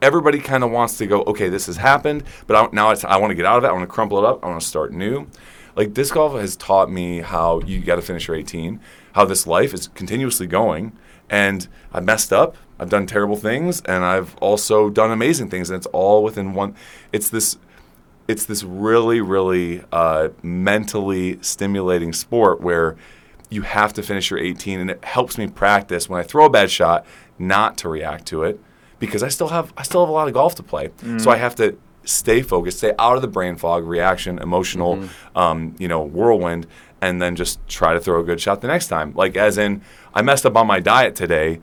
Everybody 0.00 0.38
kind 0.38 0.62
of 0.62 0.70
wants 0.70 0.96
to 0.98 1.06
go, 1.06 1.22
okay, 1.22 1.48
this 1.48 1.66
has 1.66 1.76
happened, 1.76 2.22
but 2.46 2.54
I, 2.54 2.68
now 2.72 2.90
I 2.90 3.16
want 3.16 3.32
to 3.32 3.34
get 3.34 3.46
out 3.46 3.58
of 3.58 3.64
it. 3.64 3.68
I 3.68 3.72
want 3.72 3.82
to 3.82 3.88
crumple 3.88 4.18
it 4.18 4.24
up. 4.24 4.44
I 4.44 4.48
want 4.48 4.60
to 4.60 4.66
start 4.66 4.92
new. 4.92 5.26
Like 5.74 5.92
disc 5.92 6.14
golf 6.14 6.34
has 6.40 6.56
taught 6.56 6.90
me 6.90 7.20
how 7.20 7.60
you 7.60 7.80
got 7.80 7.96
to 7.96 8.02
finish 8.02 8.28
your 8.28 8.36
18, 8.36 8.80
how 9.12 9.24
this 9.24 9.46
life 9.46 9.74
is 9.74 9.88
continuously 9.88 10.46
going, 10.46 10.92
and 11.28 11.66
I 11.92 12.00
messed 12.00 12.32
up. 12.32 12.56
I've 12.80 12.90
done 12.90 13.06
terrible 13.06 13.36
things, 13.36 13.80
and 13.82 14.04
I've 14.04 14.36
also 14.36 14.88
done 14.88 15.10
amazing 15.10 15.50
things, 15.50 15.68
and 15.70 15.76
it's 15.76 15.86
all 15.86 16.22
within 16.22 16.54
one. 16.54 16.74
It's 17.12 17.28
this 17.28 17.58
it's 18.28 18.44
this 18.44 18.62
really, 18.62 19.22
really 19.22 19.82
uh, 19.90 20.28
mentally 20.42 21.38
stimulating 21.40 22.12
sport 22.12 22.60
where 22.60 22.96
you 23.50 23.62
have 23.62 23.92
to 23.94 24.02
finish 24.02 24.30
your 24.30 24.38
18, 24.38 24.80
and 24.80 24.90
it 24.90 25.04
helps 25.04 25.38
me 25.38 25.46
practice 25.46 26.08
when 26.08 26.20
I 26.20 26.22
throw 26.22 26.46
a 26.46 26.50
bad 26.50 26.70
shot 26.70 27.06
not 27.38 27.78
to 27.78 27.88
react 27.88 28.26
to 28.26 28.42
it 28.42 28.60
because 28.98 29.22
I 29.22 29.28
still 29.28 29.48
have 29.48 29.72
I 29.76 29.82
still 29.82 30.00
have 30.02 30.08
a 30.08 30.12
lot 30.12 30.28
of 30.28 30.34
golf 30.34 30.54
to 30.56 30.62
play. 30.62 30.90
So 31.18 31.30
I 31.30 31.36
have 31.36 31.54
to 31.56 31.78
stay 32.04 32.42
focused, 32.42 32.78
stay 32.78 32.92
out 32.98 33.16
of 33.16 33.22
the 33.22 33.28
brain 33.28 33.56
fog, 33.56 33.84
reaction, 33.84 34.38
emotional, 34.38 35.04
um, 35.36 35.74
you 35.78 35.88
know, 35.88 36.00
whirlwind, 36.02 36.66
and 37.00 37.20
then 37.22 37.36
just 37.36 37.66
try 37.68 37.92
to 37.94 38.00
throw 38.00 38.20
a 38.20 38.24
good 38.24 38.40
shot 38.40 38.60
the 38.60 38.66
next 38.68 38.88
time. 38.88 39.12
Like 39.14 39.36
as 39.36 39.56
in, 39.58 39.82
I 40.14 40.22
messed 40.22 40.44
up 40.46 40.56
on 40.56 40.66
my 40.66 40.80
diet 40.80 41.14
today. 41.14 41.60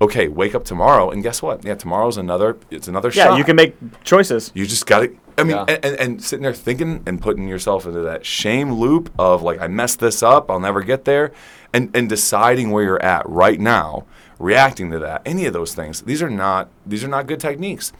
Okay, 0.00 0.26
wake 0.26 0.52
up 0.56 0.64
tomorrow, 0.64 1.10
and 1.10 1.22
guess 1.22 1.40
what? 1.42 1.64
Yeah, 1.64 1.74
tomorrow's 1.76 2.16
another. 2.16 2.56
It's 2.72 2.88
another 2.88 3.10
Yeah, 3.10 3.24
shot. 3.24 3.30
Yeah, 3.32 3.38
you 3.38 3.44
can 3.44 3.54
make 3.54 3.76
choices. 4.02 4.50
You 4.52 4.66
just 4.66 4.84
got 4.86 5.00
to. 5.00 5.16
I 5.38 5.44
mean, 5.44 5.56
Yeah. 5.56 5.64
and, 5.68 5.84
and, 5.84 5.96
and 6.00 6.22
sitting 6.24 6.42
there 6.42 6.52
thinking 6.52 7.02
and 7.06 7.20
putting 7.20 7.48
yourself 7.48 7.86
into 7.86 8.00
that 8.00 8.24
shame 8.26 8.72
loop 8.72 9.10
of 9.18 9.42
like, 9.42 9.60
I 9.60 9.68
messed 9.68 10.00
this 10.00 10.22
up, 10.22 10.50
I'll 10.50 10.60
never 10.60 10.82
get 10.82 11.04
there, 11.04 11.32
and 11.72 11.94
and 11.96 12.08
deciding 12.08 12.70
where 12.70 12.84
you're 12.84 13.02
at 13.02 13.28
right 13.28 13.58
now, 13.60 14.04
reacting 14.38 14.90
to 14.90 14.98
that, 15.00 15.22
any 15.24 15.46
of 15.46 15.52
those 15.52 15.74
things. 15.74 16.02
These 16.02 16.22
are 16.22 16.30
not 16.30 16.68
these 16.86 17.02
are 17.04 17.08
not 17.08 17.26
good 17.26 17.40
techniques. 17.40 17.92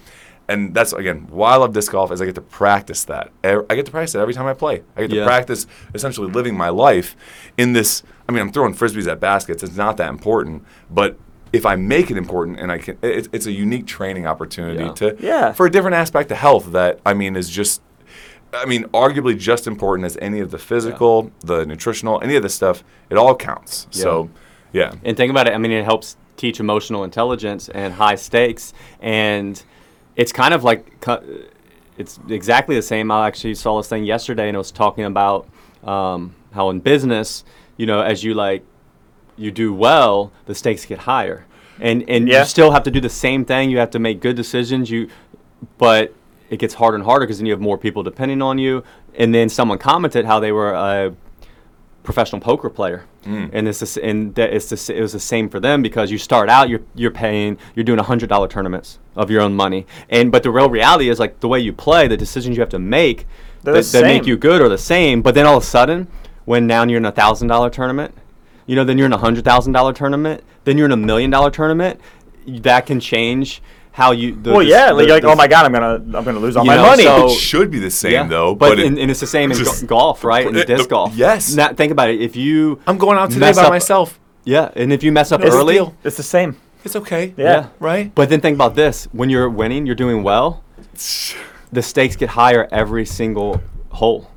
and 0.49 0.75
that's 0.75 0.93
again 0.93 1.27
why 1.31 1.53
I 1.53 1.57
love 1.57 1.73
disc 1.73 1.93
golf 1.93 2.11
is 2.13 2.21
I 2.21 2.25
get 2.27 2.35
to 2.35 2.41
practice 2.43 3.05
that. 3.05 3.31
I 3.45 3.63
get 3.77 3.87
to 3.87 3.93
practice 3.93 4.15
it 4.17 4.19
every 4.19 4.35
time 4.35 4.47
I 4.47 4.55
play. 4.55 4.83
I 4.97 5.03
get 5.03 5.11
to 5.11 5.17
Yeah. 5.17 5.25
practice 5.25 5.67
essentially 5.95 6.29
living 6.31 6.57
my 6.57 6.69
life 6.69 7.15
in 7.57 7.73
this. 7.75 8.03
I 8.29 8.33
mean, 8.33 8.43
I'm 8.43 8.53
throwing 8.53 8.75
frisbees 8.75 9.07
at 9.11 9.21
baskets. 9.21 9.63
It's 9.63 9.77
not 9.77 9.97
that 9.99 10.11
important, 10.11 10.65
but 10.91 11.17
if 11.53 11.67
I 11.67 11.77
make 11.77 12.11
it 12.11 12.17
important 12.17 12.59
and 12.61 12.73
I 12.73 12.79
can, 12.79 12.97
it, 13.03 13.29
it's 13.33 13.47
a 13.47 13.53
unique 13.53 13.87
training 13.87 14.27
opportunity 14.27 14.85
Yeah. 14.85 14.93
to 14.95 15.17
Yeah. 15.21 15.53
for 15.53 15.67
a 15.67 15.71
different 15.71 15.97
aspect 15.97 16.31
of 16.31 16.39
health 16.39 16.73
that 16.73 17.01
I 17.05 17.15
mean 17.15 17.37
is 17.37 17.49
just. 17.51 17.83
I 18.55 18.67
mean, 18.67 18.85
arguably 18.93 19.39
just 19.39 19.67
important 19.67 20.05
as 20.05 20.19
any 20.21 20.39
of 20.41 20.51
the 20.51 20.59
physical, 20.59 21.31
the 21.41 21.65
nutritional, 21.65 22.21
any 22.23 22.37
of 22.37 22.43
the 22.43 22.51
stuff. 22.51 22.85
It 23.09 23.17
all 23.17 23.35
counts. 23.35 23.87
So, 23.91 24.29
yeah. 24.75 24.93
And 25.05 25.17
think 25.17 25.31
about 25.31 25.47
it. 25.49 25.55
I 25.55 25.59
mean, 25.59 25.73
it 25.73 25.87
helps 25.87 26.19
teach 26.37 26.61
emotional 26.61 27.03
intelligence 27.03 27.71
and 27.71 27.95
high 27.95 28.17
stakes, 28.17 28.75
and 29.01 29.63
it's 30.17 30.33
kind 30.33 30.53
of 30.53 30.65
like 30.65 31.03
it's 31.97 32.19
exactly 32.29 32.75
the 32.77 32.83
same. 32.83 33.11
I 33.11 33.27
actually 33.27 33.55
saw 33.55 33.79
this 33.79 33.89
thing 33.89 34.05
yesterday, 34.05 34.49
and 34.49 34.55
it 34.55 34.59
was 34.59 34.71
talking 34.71 35.05
about 35.05 35.49
um, 35.85 36.35
how 36.53 36.69
in 36.69 36.81
business, 36.81 37.45
you 37.79 37.87
know, 37.87 38.01
as 38.03 38.23
you 38.23 38.35
like 38.35 38.65
you 39.43 39.51
do 39.51 39.73
well, 39.73 40.33
the 40.47 40.55
stakes 40.55 40.85
get 40.85 41.01
higher, 41.01 41.45
and 41.81 42.05
and 42.09 42.29
Yeah. 42.29 42.41
you 42.41 42.45
still 42.47 42.71
have 42.71 42.83
to 42.85 42.91
do 42.91 43.01
the 43.01 43.09
same 43.11 43.45
thing. 43.45 43.71
You 43.71 43.79
have 43.79 43.91
to 43.91 43.99
make 43.99 44.21
good 44.21 44.37
decisions. 44.37 44.91
You, 44.91 45.09
but 45.79 46.15
it 46.51 46.59
gets 46.59 46.75
harder 46.75 46.97
and 46.97 47.05
harder 47.05 47.27
because 47.27 47.39
then 47.39 47.47
you 47.47 47.53
have 47.53 47.61
more 47.61 47.79
people 47.79 48.03
depending 48.03 48.43
on 48.43 48.59
you. 48.59 48.83
And 49.17 49.35
then 49.35 49.49
someone 49.49 49.79
commented 49.79 50.25
how 50.25 50.41
they 50.41 50.53
were 50.53 50.73
a 50.73 51.15
professional 52.03 52.41
poker 52.41 52.69
player, 52.69 53.05
and 53.25 53.69
it's 53.69 53.79
the, 53.79 54.05
and 54.05 54.35
that 54.35 54.53
it's 54.53 54.69
the, 54.71 54.97
it 54.97 55.01
was 55.01 55.13
the 55.13 55.21
same 55.21 55.49
for 55.49 55.61
them 55.61 55.83
because 55.83 56.11
you 56.11 56.19
start 56.19 56.49
out 56.49 56.69
you're 56.69 56.81
you're 56.97 57.13
paying 57.13 57.57
you're 57.77 57.85
doing 57.85 57.99
hundred 58.01 58.29
dollar 58.29 58.49
tournaments 58.49 58.99
of 59.15 59.31
your 59.31 59.41
own 59.41 59.55
money, 59.55 59.87
and 60.11 60.33
but 60.33 60.43
the 60.43 60.51
real 60.51 60.69
reality 60.69 61.09
is 61.09 61.21
like 61.21 61.39
the 61.41 61.49
way 61.49 61.61
you 61.61 61.73
play, 61.73 62.09
the 62.09 62.17
decisions 62.17 62.57
you 62.57 62.61
have 62.61 62.71
to 62.71 62.79
make 62.81 63.27
that, 63.63 63.73
that 63.93 64.03
make 64.03 64.27
you 64.27 64.37
good 64.37 64.61
are 64.61 64.69
the 64.69 64.79
same. 64.79 65.23
But 65.23 65.35
then 65.37 65.47
all 65.47 65.57
of 65.59 65.63
a 65.63 65.67
sudden, 65.67 66.09
when 66.45 66.67
now 66.67 66.85
you're 66.85 66.99
in 66.99 67.05
a 67.05 67.13
thousand 67.13 67.47
dollar 67.49 67.71
tournament, 67.71 68.13
you 68.67 68.77
know, 68.77 68.85
then 68.85 68.99
you're 68.99 69.07
in 69.07 69.13
a 69.13 69.19
hundred 69.19 69.45
thousand 69.45 69.73
dollar 69.73 69.93
tournament, 69.93 70.43
then 70.65 70.77
you're 70.79 70.87
in 70.87 70.93
a 70.93 70.97
million 70.97 71.31
dollar 71.31 71.51
tournament, 71.51 72.01
that 72.47 72.87
can 72.87 73.01
change 73.01 73.63
how 73.93 74.11
you. 74.13 74.35
The, 74.35 74.51
Well, 74.51 74.61
the- 74.61 74.67
yeah, 74.67 74.91
like, 74.93 75.07
the- 75.07 75.13
like 75.15 75.25
oh 75.25 75.27
the- 75.29 75.33
oh 75.33 75.37
my 75.37 75.47
god, 75.49 75.67
I'm 75.67 75.73
gonna 75.73 76.19
I'm 76.19 76.25
gonna 76.25 76.39
lose 76.39 76.57
all 76.57 76.65
my 76.65 76.77
know, 76.77 76.83
money. 76.83 77.03
so- 77.05 77.27
It 77.27 77.39
should 77.39 77.71
be 77.71 77.79
the 77.79 77.91
same 77.91 78.13
yeah. 78.13 78.27
though, 78.27 78.55
but, 78.55 78.71
but, 78.71 78.79
it- 78.79 78.87
and, 78.87 78.99
and 78.99 79.11
it's 79.11 79.21
the 79.21 79.27
same 79.27 79.51
in 79.53 79.59
just- 79.59 79.83
go- 79.83 79.87
golf, 79.99 80.25
right? 80.25 80.47
In 80.47 80.57
it- 80.57 80.67
disc 80.67 80.85
the- 80.85 80.89
golf. 80.91 81.15
yes. 81.15 81.55
Now, 81.55 81.73
think 81.75 81.93
about 81.93 82.09
it. 82.11 82.21
If 82.21 82.35
you 82.37 82.81
I'm 82.87 82.97
going 82.99 83.19
out 83.19 83.31
today 83.31 83.53
by 83.53 83.63
up- 83.65 83.69
myself. 83.71 84.19
Yeah, 84.45 84.71
and 84.75 84.93
if 84.93 85.05
you 85.05 85.13
mess 85.13 85.31
up 85.31 85.41
No 85.41 85.47
early, 85.49 85.75
deal. 85.75 85.95
it's 86.03 86.17
the 86.17 86.23
same. 86.25 86.57
It's 86.85 86.97
okay. 86.97 87.33
Yeah. 87.37 87.67
Right? 87.79 88.13
but 88.13 88.29
then 88.29 88.41
think 88.41 88.57
about 88.57 88.75
this: 88.75 89.07
when 89.13 89.31
you're 89.31 89.49
winning, 89.49 89.87
you're 89.87 89.95
doing 89.95 90.23
well. 90.25 90.65
The 91.73 91.81
stakes 91.83 92.17
get 92.17 92.31
higher 92.31 92.67
every 92.73 93.05
single 93.07 93.63
hole, 93.91 94.29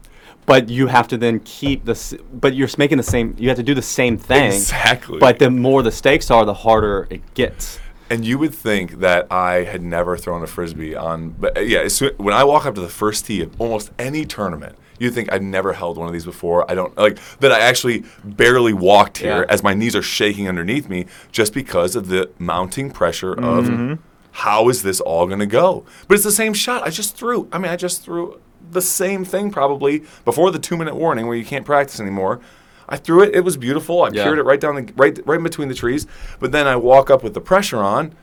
but 0.46 0.70
you 0.70 0.88
have 0.88 1.08
to 1.10 1.18
then 1.18 1.40
keep 1.42 1.86
the. 1.86 2.20
But 2.34 2.54
you're 2.56 2.70
making 2.78 2.98
the 2.98 3.04
same. 3.04 3.36
You 3.38 3.50
have 3.50 3.58
to 3.58 3.64
do 3.64 3.74
the 3.74 3.82
same 3.82 4.18
thing. 4.18 4.52
Exactly. 4.52 5.20
But 5.20 5.40
the 5.40 5.50
more 5.50 5.82
the 5.84 5.92
stakes 5.92 6.30
are, 6.32 6.46
the 6.46 6.54
harder 6.54 7.08
it 7.10 7.22
gets. 7.34 7.80
And 8.10 8.24
you 8.24 8.38
would 8.38 8.54
think 8.54 9.00
that 9.00 9.26
I 9.32 9.64
had 9.64 9.82
never 9.82 10.16
thrown 10.16 10.44
a 10.44 10.48
frisbee 10.48 10.96
on, 10.96 11.30
but 11.32 11.58
uh, 11.58 11.62
yeah, 11.62 11.88
soon, 11.88 12.12
when 12.18 12.36
I 12.36 12.44
walk 12.44 12.68
up 12.68 12.76
to 12.76 12.82
the 12.82 12.88
first 12.88 13.26
tee 13.26 13.42
of 13.42 13.60
almost 13.60 13.90
any 13.98 14.26
tournament, 14.26 14.78
you'd 15.00 15.16
think 15.16 15.34
I'd 15.34 15.42
never 15.42 15.74
held 15.74 15.98
one 15.98 16.06
of 16.06 16.14
these 16.14 16.24
before. 16.24 16.70
I 16.70 16.76
don't 16.76 16.96
like 16.98 17.18
that. 17.40 17.52
I 17.52 17.62
actually 17.62 18.04
barely 18.24 18.74
walked 18.74 19.18
here 19.18 19.40
Yeah. 19.40 19.46
as 19.50 19.64
my 19.64 19.74
knees 19.74 19.96
are 19.96 20.04
shaking 20.04 20.48
underneath 20.48 20.88
me 20.88 21.08
just 21.32 21.52
because 21.52 21.96
of 21.96 22.08
the 22.10 22.30
mounting 22.38 22.92
pressure 22.92 23.34
Mm-hmm. 23.34 23.92
of 23.94 24.00
how 24.34 24.70
is 24.70 24.84
this 24.84 25.00
all 25.02 25.26
going 25.26 25.40
to 25.40 25.46
go. 25.48 25.84
But 26.08 26.16
it's 26.16 26.24
the 26.26 26.32
same 26.32 26.54
shot 26.54 26.84
I 26.84 26.92
just 26.92 27.16
threw. 27.18 27.48
I 27.52 27.58
mean, 27.58 27.72
I 27.72 27.76
just 27.76 28.04
threw 28.04 28.40
the 28.72 28.82
same 28.82 29.26
thing 29.26 29.52
probably 29.52 30.04
before 30.24 30.52
the 30.52 30.60
two 30.60 30.78
minute 30.78 30.96
warning 30.96 31.28
where 31.28 31.36
you 31.36 31.46
can't 31.46 31.66
practice 31.66 32.00
anymore. 32.00 32.40
I 32.88 32.98
threw 32.98 33.24
it. 33.24 33.34
It 33.34 33.42
was 33.42 33.58
beautiful. 33.58 34.04
I 34.04 34.10
Yeah. 34.12 34.24
cured 34.24 34.40
it 34.40 34.44
right 34.44 34.60
down 34.60 34.76
the 34.76 34.94
right 34.96 35.20
right 35.26 35.38
in 35.38 35.44
between 35.44 35.70
the 35.70 35.74
trees. 35.74 36.06
But 36.40 36.52
then 36.52 36.68
I 36.68 36.76
walk 36.76 37.10
up 37.10 37.24
with 37.24 37.34
the 37.34 37.42
pressure 37.42 37.80
on, 37.80 38.14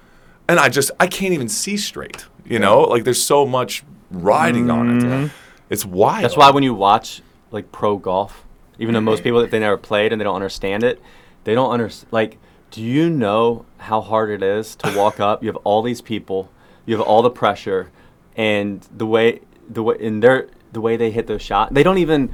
and 0.48 0.58
I 0.60 0.68
just 0.68 0.90
I 1.00 1.06
can't 1.06 1.34
even 1.34 1.48
see 1.48 1.76
straight. 1.76 2.26
You 2.44 2.58
know, 2.58 2.82
like 2.82 3.04
there's 3.04 3.22
so 3.22 3.46
much 3.46 3.84
riding 4.10 4.70
on 4.70 4.98
it. 4.98 5.02
Mm-hmm. 5.04 5.26
It's 5.70 5.84
wild. 5.84 6.24
That's 6.24 6.36
why 6.36 6.50
when 6.50 6.62
you 6.62 6.74
watch 6.74 7.22
like 7.50 7.72
pro 7.72 7.96
golf, 7.96 8.44
even 8.78 8.94
though 8.94 9.00
most 9.00 9.18
mm-hmm. 9.18 9.24
people 9.24 9.40
if 9.40 9.50
they 9.50 9.58
never 9.58 9.76
played 9.76 10.12
and 10.12 10.20
they 10.20 10.24
don't 10.24 10.34
understand 10.36 10.84
it, 10.84 11.00
they 11.44 11.54
don't 11.54 11.70
understand. 11.70 12.12
Like, 12.12 12.38
do 12.70 12.82
you 12.82 13.10
know 13.10 13.64
how 13.78 14.00
hard 14.00 14.30
it 14.30 14.42
is 14.42 14.76
to 14.76 14.96
walk 14.96 15.18
up? 15.28 15.42
You 15.42 15.48
have 15.48 15.56
all 15.64 15.82
these 15.82 16.00
people, 16.00 16.50
you 16.86 16.96
have 16.96 17.06
all 17.06 17.22
the 17.22 17.30
pressure, 17.30 17.90
and 18.36 18.86
the 18.96 19.06
way 19.06 19.40
the 19.72 19.82
way 19.82 19.96
in 19.98 20.20
their 20.20 20.48
the 20.72 20.80
way 20.80 20.96
they 20.96 21.10
hit 21.10 21.26
those 21.26 21.42
shots, 21.42 21.72
they 21.72 21.82
don't 21.82 21.98
even. 21.98 22.32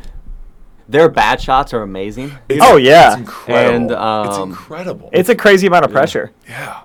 Their 0.90 1.10
bad 1.10 1.38
shots 1.38 1.74
are 1.74 1.82
amazing. 1.82 2.32
It's- 2.48 2.60
Oh, 2.62 2.78
yeah. 2.78 3.10
it's 3.10 3.18
incredible. 3.18 3.76
And, 3.76 3.90
it's 3.90 4.36
um, 4.38 4.48
incredible. 4.50 5.10
It's 5.12 5.28
a 5.28 5.34
crazy 5.34 5.66
amount 5.66 5.84
of 5.84 5.90
pressure 5.92 6.32
yeah. 6.48 6.80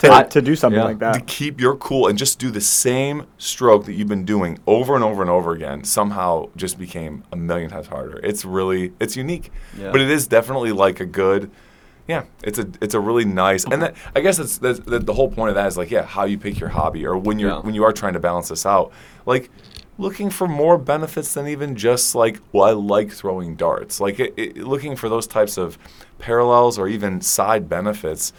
to, 0.00 0.12
I- 0.12 0.24
to 0.24 0.42
do 0.42 0.54
something 0.54 0.78
yeah. 0.78 0.84
like 0.84 0.98
that. 0.98 1.14
to 1.14 1.20
keep 1.20 1.58
your 1.58 1.74
cool 1.76 2.06
and 2.06 2.18
just 2.18 2.38
do 2.38 2.50
the 2.50 2.60
same 2.60 3.26
stroke 3.38 3.86
that 3.86 3.94
you've 3.94 4.08
been 4.08 4.26
doing 4.26 4.58
over 4.66 4.94
and 4.94 5.02
over 5.02 5.22
and 5.22 5.30
over 5.30 5.52
again 5.52 5.84
somehow 5.84 6.50
just 6.54 6.78
became 6.78 7.24
a 7.32 7.36
million 7.36 7.70
times 7.70 7.86
harder. 7.86 8.20
It's 8.22 8.44
really 8.44 8.92
it's 9.00 9.16
unique. 9.16 9.50
Yeah. 9.78 9.90
But 9.90 10.02
it 10.02 10.10
is 10.10 10.26
definitely 10.26 10.72
like 10.72 11.00
a 11.00 11.06
good 11.06 11.50
yeah, 12.06 12.24
it's 12.44 12.58
a 12.58 12.68
it's 12.82 12.92
a 12.92 13.00
really 13.00 13.24
nice 13.24 13.64
and 13.64 13.80
that 13.80 13.94
I 14.14 14.20
guess 14.20 14.36
that's, 14.36 14.58
that's 14.58 14.80
the, 14.80 14.98
the 14.98 15.14
whole 15.14 15.30
point 15.30 15.48
of 15.48 15.54
that 15.54 15.66
is 15.66 15.78
like 15.78 15.90
yeah, 15.90 16.02
how 16.02 16.24
you 16.24 16.36
pick 16.36 16.60
your 16.60 16.68
hobby 16.68 17.06
or 17.06 17.16
when 17.16 17.38
you're 17.38 17.52
Yeah. 17.52 17.60
when 17.60 17.74
you 17.74 17.84
are 17.84 17.92
trying 17.92 18.12
to 18.12 18.20
balance 18.20 18.48
this 18.50 18.66
out. 18.66 18.92
Like 19.24 19.48
looking 19.98 20.28
for 20.30 20.46
more 20.46 20.76
benefits 20.78 21.32
than 21.34 21.46
even 21.48 21.74
just 21.76 22.14
like 22.14 22.38
well 22.52 22.64
I 22.64 22.72
like 22.72 23.10
throwing 23.12 23.56
darts. 23.56 24.00
Like 24.00 24.20
it, 24.20 24.34
it, 24.36 24.56
looking 24.58 24.96
for 24.96 25.08
those 25.08 25.26
types 25.26 25.56
of 25.56 25.78
parallels 26.18 26.78
or 26.78 26.88
even 26.88 27.20
side 27.20 27.68
benefits. 27.68 28.32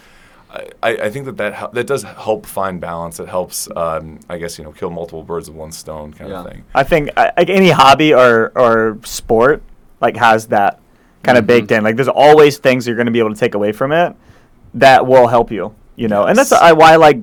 I, 0.50 0.68
I 0.82 0.90
I 1.06 1.10
think 1.10 1.26
that 1.26 1.38
that, 1.38 1.54
hel- 1.54 1.72
that 1.74 1.88
does 1.88 2.04
help 2.04 2.46
find 2.46 2.80
balance. 2.80 3.20
It 3.20 3.28
helps, 3.28 3.68
um, 3.76 4.20
I 4.30 4.38
guess, 4.38 4.58
you 4.58 4.64
know, 4.64 4.72
kill 4.72 4.90
multiple 4.90 5.24
birds 5.24 5.50
with 5.50 5.58
one 5.58 5.72
stone 5.72 6.14
kind 6.14 6.30
Yeah. 6.32 6.40
of 6.42 6.50
thing. 6.52 6.64
I 6.74 6.84
think 6.84 7.10
I- 7.18 7.34
like 7.38 7.50
any 7.50 7.70
hobby 7.72 8.14
or 8.14 8.52
or 8.56 8.98
sport 9.04 9.62
like 10.00 10.16
has 10.16 10.48
that 10.48 10.80
kind 11.24 11.38
of 11.38 11.44
Mm-hmm. 11.44 11.48
baked 11.48 11.72
in. 11.72 11.84
Like 11.84 11.96
there's 11.98 12.08
always 12.08 12.60
things 12.60 12.86
you're 12.88 12.96
going 12.96 13.08
to 13.08 13.12
be 13.12 13.20
able 13.20 13.34
to 13.34 13.40
take 13.40 13.56
away 13.56 13.72
from 13.74 13.92
it 13.92 14.16
that 14.76 15.06
will 15.06 15.28
help 15.28 15.52
you. 15.52 15.74
You 15.98 16.08
know, 16.08 16.26
and 16.26 16.38
that's 16.38 16.52
Yes. 16.52 16.62
I, 16.62 16.72
why 16.74 16.94
I 16.94 16.96
like 16.98 17.18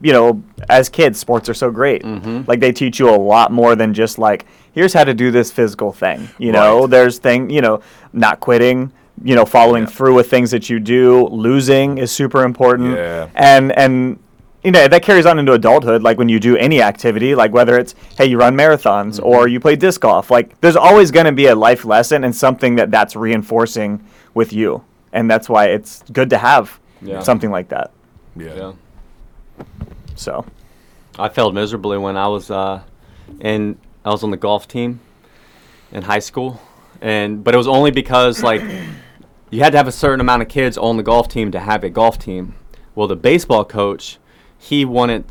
you 0.00 0.12
know 0.12 0.42
as 0.68 0.88
kids 0.88 1.18
sports 1.18 1.48
are 1.48 1.54
so 1.54 1.70
great. 1.70 2.02
Mm-hmm. 2.02 2.42
Like 2.46 2.60
they 2.60 2.72
teach 2.72 2.98
you 2.98 3.08
a 3.08 3.16
lot 3.16 3.50
more 3.52 3.74
than 3.76 3.94
just 3.94 4.18
like 4.18 4.46
here's 4.72 4.92
how 4.92 5.04
to 5.04 5.14
do 5.14 5.30
this 5.30 5.50
physical 5.50 5.92
thing. 5.92 6.28
You 6.38 6.52
know, 6.52 6.80
Right. 6.82 6.90
there's 6.90 7.18
thing 7.18 7.50
you 7.50 7.60
know 7.60 7.80
not 8.12 8.40
quitting. 8.40 8.92
You 9.24 9.34
know, 9.34 9.46
following 9.46 9.84
Yeah. 9.84 9.88
through 9.90 10.14
with 10.14 10.28
things 10.28 10.50
that 10.50 10.68
you 10.68 10.78
do. 10.78 11.26
Losing 11.28 11.96
is 11.96 12.12
super 12.12 12.42
important. 12.44 12.96
Yeah. 12.96 13.28
And 13.34 13.72
and 13.72 14.18
you 14.62 14.72
know 14.72 14.86
that 14.88 15.02
carries 15.02 15.24
on 15.26 15.38
into 15.38 15.52
adulthood 15.52 16.02
like 16.02 16.18
when 16.18 16.28
you 16.28 16.40
do 16.40 16.56
any 16.56 16.82
activity 16.82 17.34
like 17.36 17.52
whether 17.52 17.78
it's 17.78 17.94
hey 18.18 18.26
you 18.26 18.36
run 18.36 18.56
marathons 18.56 19.22
or 19.22 19.46
you 19.46 19.60
play 19.60 19.76
disc 19.76 20.00
golf 20.00 20.28
like 20.28 20.60
there's 20.60 20.74
always 20.74 21.12
going 21.12 21.26
to 21.26 21.30
be 21.30 21.46
a 21.46 21.54
life 21.54 21.84
lesson 21.84 22.24
and 22.24 22.34
something 22.34 22.74
that 22.74 22.90
that's 22.90 23.14
reinforcing 23.14 24.04
with 24.34 24.52
you 24.52 24.82
and 25.12 25.30
that's 25.30 25.48
why 25.48 25.66
it's 25.66 26.02
good 26.12 26.28
to 26.30 26.38
have 26.38 26.80
Yeah. 27.00 27.20
something 27.20 27.50
like 27.52 27.68
that 27.68 27.92
Yeah. 28.36 28.54
Yeah. 28.56 28.72
So 30.14 30.44
I 31.18 31.28
failed 31.28 31.54
miserably 31.54 31.98
when 31.98 32.16
I 32.16 32.28
was 32.28 32.50
uh, 32.50 32.82
in 33.40 33.78
I 34.04 34.10
was 34.10 34.22
on 34.22 34.30
the 34.30 34.36
golf 34.36 34.68
team 34.68 35.00
in 35.92 36.02
high 36.02 36.18
school, 36.18 36.60
and 37.00 37.42
but 37.42 37.54
it 37.54 37.58
was 37.58 37.68
only 37.68 37.90
because 37.90 38.42
like 38.42 38.62
you 39.50 39.60
had 39.60 39.72
to 39.72 39.78
have 39.78 39.88
a 39.88 39.92
certain 39.92 40.20
amount 40.20 40.42
of 40.42 40.48
kids 40.48 40.76
on 40.76 40.96
the 40.96 41.02
golf 41.02 41.28
team 41.28 41.50
to 41.52 41.60
have 41.60 41.84
a 41.84 41.90
golf 41.90 42.18
team. 42.18 42.54
Well, 42.94 43.08
the 43.08 43.16
baseball 43.16 43.64
coach, 43.64 44.18
he 44.58 44.84
wanted 44.84 45.24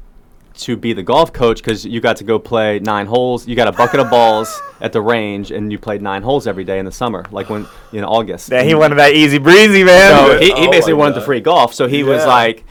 to 0.57 0.77
be 0.77 0.93
the 0.93 1.03
golf 1.03 1.33
coach 1.33 1.57
because 1.57 1.85
you 1.85 1.99
got 2.01 2.17
to 2.17 2.23
go 2.23 2.39
play 2.39 2.79
nine 2.79 3.05
holes. 3.05 3.47
You 3.47 3.55
got 3.55 3.67
a 3.67 3.71
bucket 3.71 3.99
of 3.99 4.09
balls 4.09 4.59
at 4.81 4.93
the 4.93 5.01
range, 5.01 5.51
and 5.51 5.71
you 5.71 5.77
played 5.77 6.01
nine 6.01 6.21
holes 6.21 6.47
every 6.47 6.63
day 6.63 6.79
in 6.79 6.85
the 6.85 6.91
summer, 6.91 7.25
like 7.31 7.49
when 7.49 7.67
in 7.91 8.03
August. 8.03 8.51
yeah, 8.51 8.63
he 8.63 8.75
wanted 8.75 8.95
that 8.95 9.13
easy 9.13 9.37
breezy 9.37 9.83
man 9.83 10.11
So 10.15 10.39
he, 10.39 10.45
he 10.47 10.51
Oh 10.53 10.71
basically 10.71 10.93
my 10.93 10.99
wanted 10.99 11.15
the 11.15 11.21
free 11.21 11.41
golf. 11.41 11.73
So 11.73 11.87
he 11.87 12.03
was 12.03 12.25
like, 12.25 12.63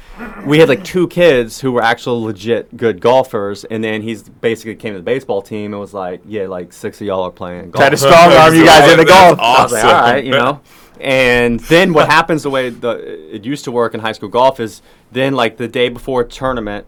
we 0.46 0.58
had 0.58 0.68
like 0.68 0.84
two 0.84 1.08
kids 1.08 1.60
who 1.60 1.72
were 1.72 1.82
actual 1.82 2.22
legit 2.22 2.76
good 2.76 3.00
golfers, 3.00 3.64
and 3.64 3.82
then 3.82 4.02
he's 4.02 4.22
basically 4.22 4.76
came 4.76 4.92
to 4.94 4.98
the 4.98 5.04
baseball 5.04 5.42
team 5.42 5.72
and 5.72 5.80
was 5.80 5.94
like, 5.94 6.20
yeah, 6.26 6.46
like 6.46 6.72
six 6.72 7.00
of 7.00 7.06
y'all 7.06 7.22
are 7.22 7.30
playing 7.30 7.70
golf. 7.70 7.82
tried 7.82 7.90
to 7.90 7.96
strong 7.96 8.32
arm 8.32 8.54
you 8.54 8.64
guys 8.64 8.90
into 8.90 9.04
That's 9.04 9.10
golf 9.10 9.38
I 9.40 9.62
was 9.62 9.72
like, 9.72 9.84
all 9.84 9.90
awesome. 9.90 10.14
right, 10.14 10.24
you 10.24 10.30
know. 10.38 10.60
And 11.00 11.58
then 11.60 11.92
what 11.92 12.08
happens 12.08 12.44
the 12.44 12.50
way 12.50 12.70
the 12.70 13.34
it 13.34 13.44
used 13.44 13.64
to 13.64 13.72
work 13.72 13.94
in 13.94 14.00
high 14.00 14.12
school 14.12 14.28
golf 14.28 14.60
is 14.60 14.80
then 15.10 15.34
like 15.34 15.56
the 15.56 15.68
day 15.68 15.88
before 15.88 16.22
a 16.22 16.24
tournament, 16.26 16.86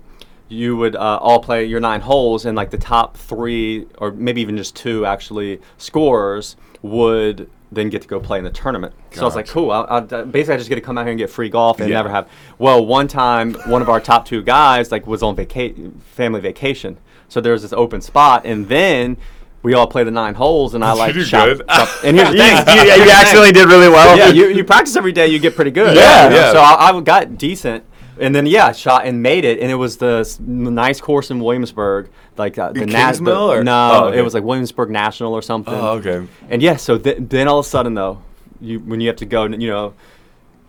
you 0.49 0.77
would 0.77 0.95
uh, 0.97 1.19
all 1.21 1.41
play 1.41 1.65
your 1.65 1.81
nine 1.81 2.01
holes, 2.01 2.45
and 2.47 2.57
like 2.57 2.71
the 2.71 2.79
top 2.79 3.17
three 3.17 3.87
or 3.99 4.13
maybe 4.13 4.41
even 4.41 4.57
just 4.57 4.77
two 4.77 5.05
actually 5.07 5.61
scorers 5.79 6.57
would 6.83 7.51
then 7.73 7.89
get 7.89 8.01
to 8.03 8.07
go 8.09 8.21
play 8.21 8.39
in 8.39 8.45
the 8.45 8.51
tournament. 8.51 8.95
So 9.11 9.23
I 9.23 9.25
was 9.25 9.35
like, 9.35 9.49
cool. 9.49 9.73
I'll, 9.73 9.87
I'll, 9.91 10.25
basically, 10.25 10.55
I 10.55 10.57
just 10.59 10.69
get 10.69 10.77
to 10.77 10.81
come 10.81 10.97
out 10.99 11.03
here 11.03 11.11
and 11.11 11.19
get 11.19 11.31
free 11.31 11.49
golf 11.49 11.81
and 11.81 11.89
Yeah. 11.89 11.97
never 11.97 12.09
have. 12.11 12.29
Well, 12.59 12.87
one 12.87 13.09
time, 13.09 13.55
one 13.67 13.83
of 13.83 13.89
our 13.89 14.01
top 14.01 14.25
two 14.25 14.43
guys 14.43 14.93
like 14.93 15.07
was 15.07 15.23
on 15.23 15.35
vaca- 15.35 15.75
family 16.15 16.41
vacation, 16.41 16.99
so 17.29 17.41
there 17.41 17.53
was 17.53 17.63
this 17.63 17.73
open 17.73 18.01
spot, 18.01 18.43
and 18.47 18.69
then 18.69 19.17
we 19.65 19.75
all 19.75 19.89
play 19.89 20.05
the 20.05 20.13
nine 20.13 20.35
holes, 20.35 20.75
and 20.75 20.85
I 20.85 20.93
you 20.93 20.99
like 20.99 21.15
do 21.15 21.25
shot. 21.25 21.49
shot- 21.59 21.89
and 22.05 22.17
here's 22.17 22.31
the 22.31 22.37
You, 22.37 22.43
thing. 22.43 22.77
you, 22.77 22.83
here's 22.93 22.99
you 23.07 23.11
actually 23.11 23.51
did 23.53 23.67
really 23.67 23.89
well. 23.89 24.17
Yeah, 24.17 24.29
you, 24.29 24.47
you 24.49 24.63
practice 24.63 24.95
every 24.95 25.13
day, 25.13 25.27
you 25.27 25.41
get 25.41 25.57
pretty 25.57 25.73
good. 25.73 25.97
Yeah. 25.97 26.29
you? 26.29 26.37
Yeah. 26.37 26.53
So 26.53 26.59
I, 26.61 26.91
I 26.97 27.01
got 27.01 27.37
decent, 27.37 27.83
and 28.19 28.35
then 28.35 28.47
yeah, 28.47 28.73
shot 28.73 29.07
and 29.07 29.23
made 29.23 29.45
it, 29.45 29.61
and 29.61 29.71
it 29.71 29.75
was 29.77 29.97
the 29.99 30.19
s- 30.21 30.39
nice 30.41 31.01
course 31.01 31.31
in 31.31 31.41
Williamsburg, 31.41 32.09
like 32.37 32.59
uh, 32.59 32.73
the 32.73 32.83
In 32.83 32.89
Nas- 32.91 33.21
Kingsmill, 33.21 33.49
or- 33.61 33.65
No, 33.65 33.91
Oh, 33.93 34.05
okay. 34.09 34.19
it 34.19 34.23
was 34.23 34.35
like 34.35 34.45
Williamsburg 34.45 34.91
National 34.91 35.33
or 35.35 35.43
something. 35.43 35.75
Oh, 35.75 35.93
okay. 36.03 36.27
And 36.49 36.63
yeah, 36.63 36.77
so 36.77 36.99
th- 36.99 37.19
then 37.21 37.49
all 37.49 37.59
of 37.59 37.67
a 37.67 37.69
sudden 37.69 37.95
though, 37.95 38.23
you 38.61 38.79
when 38.81 39.01
you 39.01 39.09
have 39.09 39.17
to 39.17 39.27
go, 39.27 39.45
you 39.45 39.69
know, 39.69 39.95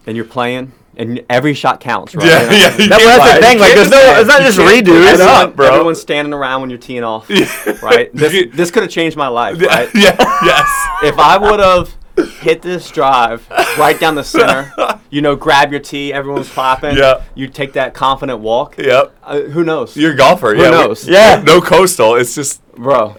and 0.05 0.15
you're 0.15 0.25
playing, 0.25 0.71
and 0.95 1.23
every 1.29 1.53
shot 1.53 1.79
counts, 1.79 2.15
right? 2.15 2.25
Yeah, 2.25 2.49
You 2.51 2.57
yeah. 2.57 2.69
That- 2.69 2.89
well, 2.97 3.17
that's 3.19 3.35
the 3.39 3.45
thing. 3.45 3.59
Like, 3.59 3.73
there's 3.75 3.89
no, 3.91 3.99
it's 4.19 4.27
not 4.27 4.41
just 4.41 4.57
redos. 4.57 5.05
Everyone, 5.13 5.51
bro. 5.55 5.67
everyone's 5.67 6.01
standing 6.01 6.33
around 6.33 6.61
when 6.61 6.69
you're 6.69 6.79
teeing 6.79 7.03
off, 7.03 7.29
right? 7.83 8.09
This, 8.13 8.55
this 8.55 8.71
could 8.71 8.83
have 8.83 8.91
changed 8.91 9.15
my 9.17 9.27
life, 9.27 9.61
right? 9.61 9.89
Yeah. 9.93 10.15
Yes. 10.43 10.67
If 11.03 11.19
I 11.19 11.37
would 11.37 11.59
have 11.59 11.95
hit 12.39 12.61
this 12.61 12.89
drive 12.89 13.47
right 13.77 13.99
down 13.99 14.15
the 14.15 14.23
center, 14.23 14.73
you 15.09 15.21
know, 15.21 15.35
grab 15.35 15.71
your 15.71 15.79
tee, 15.79 16.11
everyone's 16.11 16.49
clapping, 16.49 16.97
Yeah. 16.97 17.23
you 17.35 17.47
take 17.47 17.73
that 17.73 17.93
confident 17.93 18.39
walk. 18.39 18.77
Yep. 18.77 19.15
Uh, 19.23 19.41
who 19.41 19.63
knows, 19.63 19.95
You're 19.95 20.13
a 20.13 20.15
golfer. 20.15 20.55
Who 20.55 20.61
yeah. 20.61 20.69
knows? 20.69 21.07
Yeah. 21.07 21.43
No 21.45 21.61
coastal. 21.61 22.15
It's 22.15 22.35
just. 22.35 22.65
bro? 22.75 23.15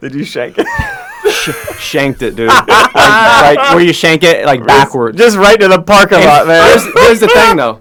Did 0.00 0.14
you 0.14 0.24
shank 0.24 0.56
it? 0.58 0.66
Shanked 1.78 2.22
it, 2.22 2.36
dude. 2.36 2.48
like, 2.68 2.68
like 2.94 3.58
where 3.74 3.80
you 3.80 3.92
shank 3.92 4.22
it 4.22 4.44
like 4.44 4.64
backwards. 4.66 5.16
Just 5.18 5.36
right 5.36 5.58
to 5.58 5.68
the 5.68 5.80
parking 5.80 6.18
And 6.18 6.26
lot, 6.26 6.46
man. 6.46 6.66
Here's, 6.66 6.84
here's 7.06 7.20
the 7.20 7.28
thing, 7.28 7.56
though. 7.56 7.80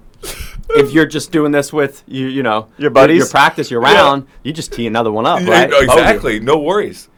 If 0.69 0.91
you're 0.91 1.06
just 1.06 1.32
doing 1.32 1.51
this 1.51 1.71
with 1.71 2.03
you, 2.08 2.27
you 2.27 2.41
know, 2.41 2.69
Your 2.77 2.89
buddies? 2.89 3.17
your 3.17 3.27
practice, 3.27 3.69
your 3.69 3.82
round, 3.82 4.27
you 4.43 4.53
just 4.53 4.71
tee 4.73 4.88
another 4.88 5.12
one 5.12 5.25
up, 5.25 5.41
right? 5.41 5.69
Yeah, 5.69 5.82
exactly. 5.84 6.39
No 6.39 6.58
worries. 6.58 7.10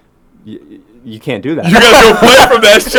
You, 0.43 0.83
you 1.05 1.19
can't 1.19 1.43
do 1.43 1.55
that. 1.55 1.65
You 1.65 1.73
gotta 1.73 2.13
go 2.13 2.19
play 2.19 2.47
from 2.47 2.61
that 2.61 2.81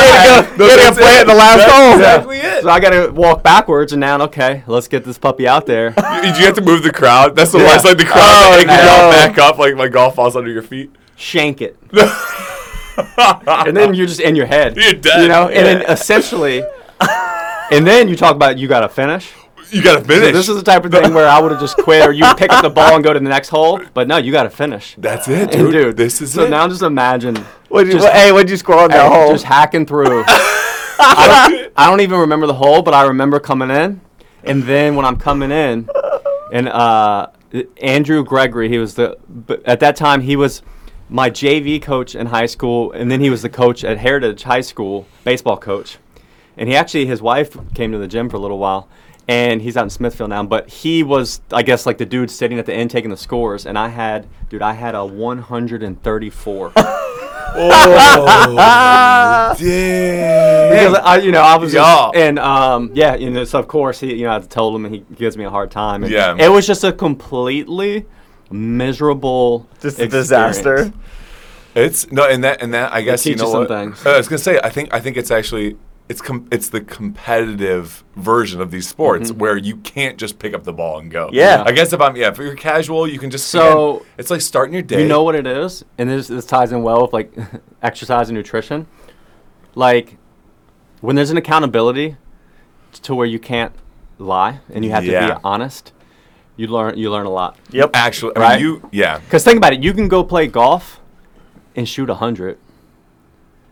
shot. 0.49 0.57
go- 0.57 0.65
you 0.67 0.77
gotta 0.77 0.95
play 0.97 1.19
at 1.19 1.27
the 1.27 1.35
last 1.35 1.59
That's 1.59 1.73
hole. 1.73 1.93
Exactly 1.95 2.39
it. 2.39 2.63
So 2.63 2.71
I 2.71 2.81
gotta 2.81 3.13
walk 3.13 3.43
backwards 3.43 3.93
and 3.93 4.01
now, 4.01 4.21
okay, 4.23 4.63
let's 4.67 4.89
get 4.89 5.05
this 5.05 5.19
puppy 5.19 5.47
out 5.49 5.67
there. 5.67 5.91
Did 6.23 6.39
you 6.39 6.45
have 6.47 6.55
to 6.55 6.63
move 6.63 6.83
the 6.83 6.93
crowd? 6.93 7.35
That's 7.37 7.53
the 7.53 7.59
Yeah. 7.59 7.65
worst. 7.67 7.85
Like 7.85 7.99
the 7.99 8.05
crowd, 8.05 8.19
Oh, 8.23 8.55
like, 8.57 8.67
no. 8.67 8.75
go 8.77 9.11
back 9.11 9.39
up, 9.39 9.59
like 9.59 9.75
my 9.75 9.89
golf 9.89 10.15
falls 10.15 10.37
under 10.37 10.51
your 10.51 10.63
feet. 10.63 10.91
Shank 11.17 11.61
it. 11.63 11.77
and 13.19 13.77
then 13.77 13.95
you're 13.95 14.07
just 14.07 14.21
in 14.21 14.37
your 14.37 14.47
head. 14.47 14.77
You're 14.77 14.93
dead. 14.95 15.23
You 15.23 15.29
know, 15.29 15.49
and 15.49 15.67
then 15.67 15.83
essentially, 15.91 16.63
and 17.71 17.87
then 17.87 18.09
you 18.09 18.17
talk 18.17 18.35
about 18.37 18.59
you 18.59 18.69
gotta 18.69 18.89
finish. 18.89 19.33
You 19.71 19.83
gotta 19.83 20.05
finish. 20.05 20.27
So 20.29 20.33
this 20.33 20.49
is 20.49 20.57
the 20.57 20.63
type 20.63 20.85
of 20.85 20.93
thing 20.93 21.13
where 21.15 21.29
I 21.29 21.41
would 21.41 21.51
have 21.53 21.61
just 21.61 21.77
quit, 21.79 22.07
or 22.07 22.13
you 22.13 22.25
pick 22.37 22.53
up 22.53 22.63
the 22.63 22.71
ball 22.71 22.95
and 22.95 23.03
go 23.05 23.13
to 23.13 23.19
the 23.19 23.29
next 23.29 23.49
hole. 23.49 23.81
But 23.95 24.07
no, 24.09 24.17
you 24.17 24.31
gotta 24.33 24.51
finish. 24.51 24.95
That's 24.99 25.29
it, 25.29 25.51
dude. 25.53 25.73
dude, 25.73 25.97
this 25.97 26.21
is 26.23 26.33
so 26.33 26.45
it. 26.45 26.51
now 26.51 26.69
just 26.69 26.83
imagine 26.83 27.37
What'd 27.69 27.89
you, 27.89 27.95
just- 27.95 28.05
what- 28.05 28.13
hey, 28.15 28.33
what'd 28.33 28.51
you 28.51 28.57
score 28.57 28.79
on 28.79 28.91
that 28.91 29.11
Hey, 29.11 29.15
hole? 29.19 29.33
Just 29.33 29.45
hacking 29.45 29.87
through. 29.87 30.25
I, 30.99 31.49
don't, 31.51 31.73
I 31.77 31.91
don't 31.91 32.01
even 32.01 32.21
remember 32.21 32.47
the 32.47 32.55
hole, 32.55 32.83
but 32.83 32.95
I 32.95 33.07
remember 33.07 33.39
coming 33.41 33.71
in. 33.71 34.01
And 34.45 34.63
then 34.63 34.95
when 34.95 35.05
I'm 35.05 35.17
coming 35.17 35.51
in, 35.51 35.89
and 36.53 36.69
uh, 36.69 37.29
Andrew 37.83 38.25
Gregory, 38.25 38.69
he 38.69 38.79
was 38.79 38.95
the, 38.95 39.19
at 39.65 39.81
that 39.81 39.97
time, 39.97 40.21
he 40.23 40.37
was 40.37 40.63
my 41.09 41.29
JV 41.31 41.83
coach 41.83 42.15
in 42.15 42.27
high 42.29 42.47
school. 42.47 42.93
And 42.93 43.11
then 43.11 43.21
he 43.21 43.29
was 43.31 43.43
the 43.43 43.49
coach 43.51 43.85
at 43.85 43.99
Heritage 43.99 44.43
High 44.45 44.61
School, 44.61 45.07
baseball 45.25 45.57
coach. 45.57 45.99
And 46.57 46.69
he 46.69 46.75
actually, 46.77 47.07
his 47.07 47.21
wife 47.21 47.57
came 47.75 47.93
to 47.93 47.99
the 47.99 48.09
gym 48.09 48.31
for 48.31 48.37
a 48.37 48.41
little 48.41 48.59
while. 48.59 48.89
And 49.29 49.61
he's 49.61 49.77
out 49.77 49.83
in 49.85 49.91
Smithfield 49.91 50.31
now, 50.31 50.45
but 50.45 50.69
he 50.69 51.03
was, 51.03 51.41
I 51.53 51.63
guess, 51.65 51.85
like 51.85 51.99
the 51.99 52.07
dude 52.07 52.31
sitting 52.31 52.61
at 52.61 52.67
the 52.67 52.73
end 52.73 52.93
taking 52.93 53.11
the 53.11 53.17
scores. 53.17 53.67
And 53.67 53.77
I 53.77 53.89
had, 53.89 54.29
dude, 54.49 54.63
I 54.63 54.73
had 54.75 54.95
a 54.95 55.05
134. 55.05 56.73
oh, 56.77 59.55
damn. 59.59 60.71
because 60.71 60.95
I, 61.05 61.17
you 61.19 61.33
know, 61.33 61.41
I 61.41 61.57
was, 61.57 61.73
Yeah. 61.75 62.11
just, 62.13 62.17
and 62.17 62.39
um, 62.39 62.91
yeah, 62.95 63.15
you 63.17 63.31
know, 63.31 63.45
so 63.45 63.59
of 63.59 63.69
course 63.69 64.01
he, 64.01 64.15
you 64.15 64.25
know, 64.27 64.37
I 64.37 64.41
told 64.41 64.75
him, 64.77 64.85
and 64.85 64.95
he 64.95 65.05
gives 65.17 65.37
me 65.37 65.45
a 65.45 65.51
hard 65.51 65.71
time. 65.71 66.03
And 66.05 66.13
Yeah. 66.13 66.37
it 66.39 66.49
was 66.49 66.67
just 66.67 66.85
a 66.85 66.93
completely 66.93 68.07
miserable, 68.51 69.67
Just 69.81 69.99
a 69.99 70.07
disaster. 70.09 70.93
It's 71.75 72.11
no, 72.11 72.27
and 72.27 72.43
that 72.43 72.63
and 72.63 72.73
that 72.73 72.91
I 72.95 73.03
guess 73.03 73.27
you 73.27 73.35
teaches 73.35 73.43
know 73.43 73.51
some 73.53 73.61
what. 73.61 73.69
things. 73.69 74.07
Uh, 74.07 74.13
I 74.13 74.17
was 74.17 74.29
gonna 74.29 74.39
say 74.39 74.59
I 74.65 74.71
think 74.71 74.95
I 74.95 75.01
think 75.01 75.19
it's 75.19 75.31
actually 75.31 75.77
it's 76.09 76.21
com- 76.21 76.47
it's 76.53 76.69
the 76.69 76.81
competitive 76.81 78.05
version 78.15 78.61
of 78.61 78.71
these 78.71 78.89
sports 78.89 79.31
Mm-hmm. 79.31 79.41
where 79.41 79.57
you 79.57 79.77
can't 79.79 80.17
just 80.19 80.39
pick 80.39 80.55
up 80.55 80.63
the 80.65 80.73
ball 80.73 80.99
and 80.99 81.11
go. 81.11 81.29
Yeah. 81.33 81.63
I 81.67 81.73
guess 81.73 81.93
if 81.93 82.01
I'm 82.01 82.15
yeah, 82.17 82.29
if 82.29 82.39
you're 82.39 82.55
casual, 82.55 83.09
you 83.09 83.19
can 83.19 83.31
just 83.31 83.49
So- 83.49 84.05
it's 84.19 84.31
like 84.31 84.41
starting 84.41 84.73
your 84.73 84.83
day. 84.83 85.03
You 85.03 85.09
know 85.09 85.23
what 85.25 85.35
it 85.35 85.47
is, 85.47 85.85
and 85.99 86.09
this 86.09 86.29
this 86.29 86.45
ties 86.47 86.71
in 86.73 86.83
well 86.83 87.03
with 87.03 87.13
like 87.13 87.33
exercise 87.83 88.29
and 88.29 88.37
nutrition. 88.37 88.87
Like 89.75 90.17
when 91.01 91.17
there's 91.17 91.31
an 91.31 91.37
accountability 91.37 92.17
to 93.03 93.15
where 93.15 93.27
you 93.27 93.39
can't 93.39 93.73
lie 94.19 94.61
and 94.73 94.85
you 94.85 94.91
have 94.93 95.05
to 95.05 95.11
be 95.11 95.41
honest, 95.45 95.93
you 96.57 96.67
learn 96.69 96.97
you 96.97 97.11
learn 97.11 97.27
a 97.27 97.31
lot. 97.31 97.59
Yep. 97.71 97.91
Actually, 97.95 98.37
I 98.37 98.41
Right? 98.41 98.57
mean, 98.61 98.65
you 98.65 98.89
yeah. 98.93 99.19
Because 99.19 99.45
think 99.45 99.57
about 99.59 99.73
it, 99.73 99.83
you 99.83 99.93
can 99.93 100.09
go 100.09 100.23
play 100.25 100.47
golf 100.47 101.01
and 101.75 101.87
shoot 101.89 102.09
a 102.09 102.15
hundred. 102.15 102.59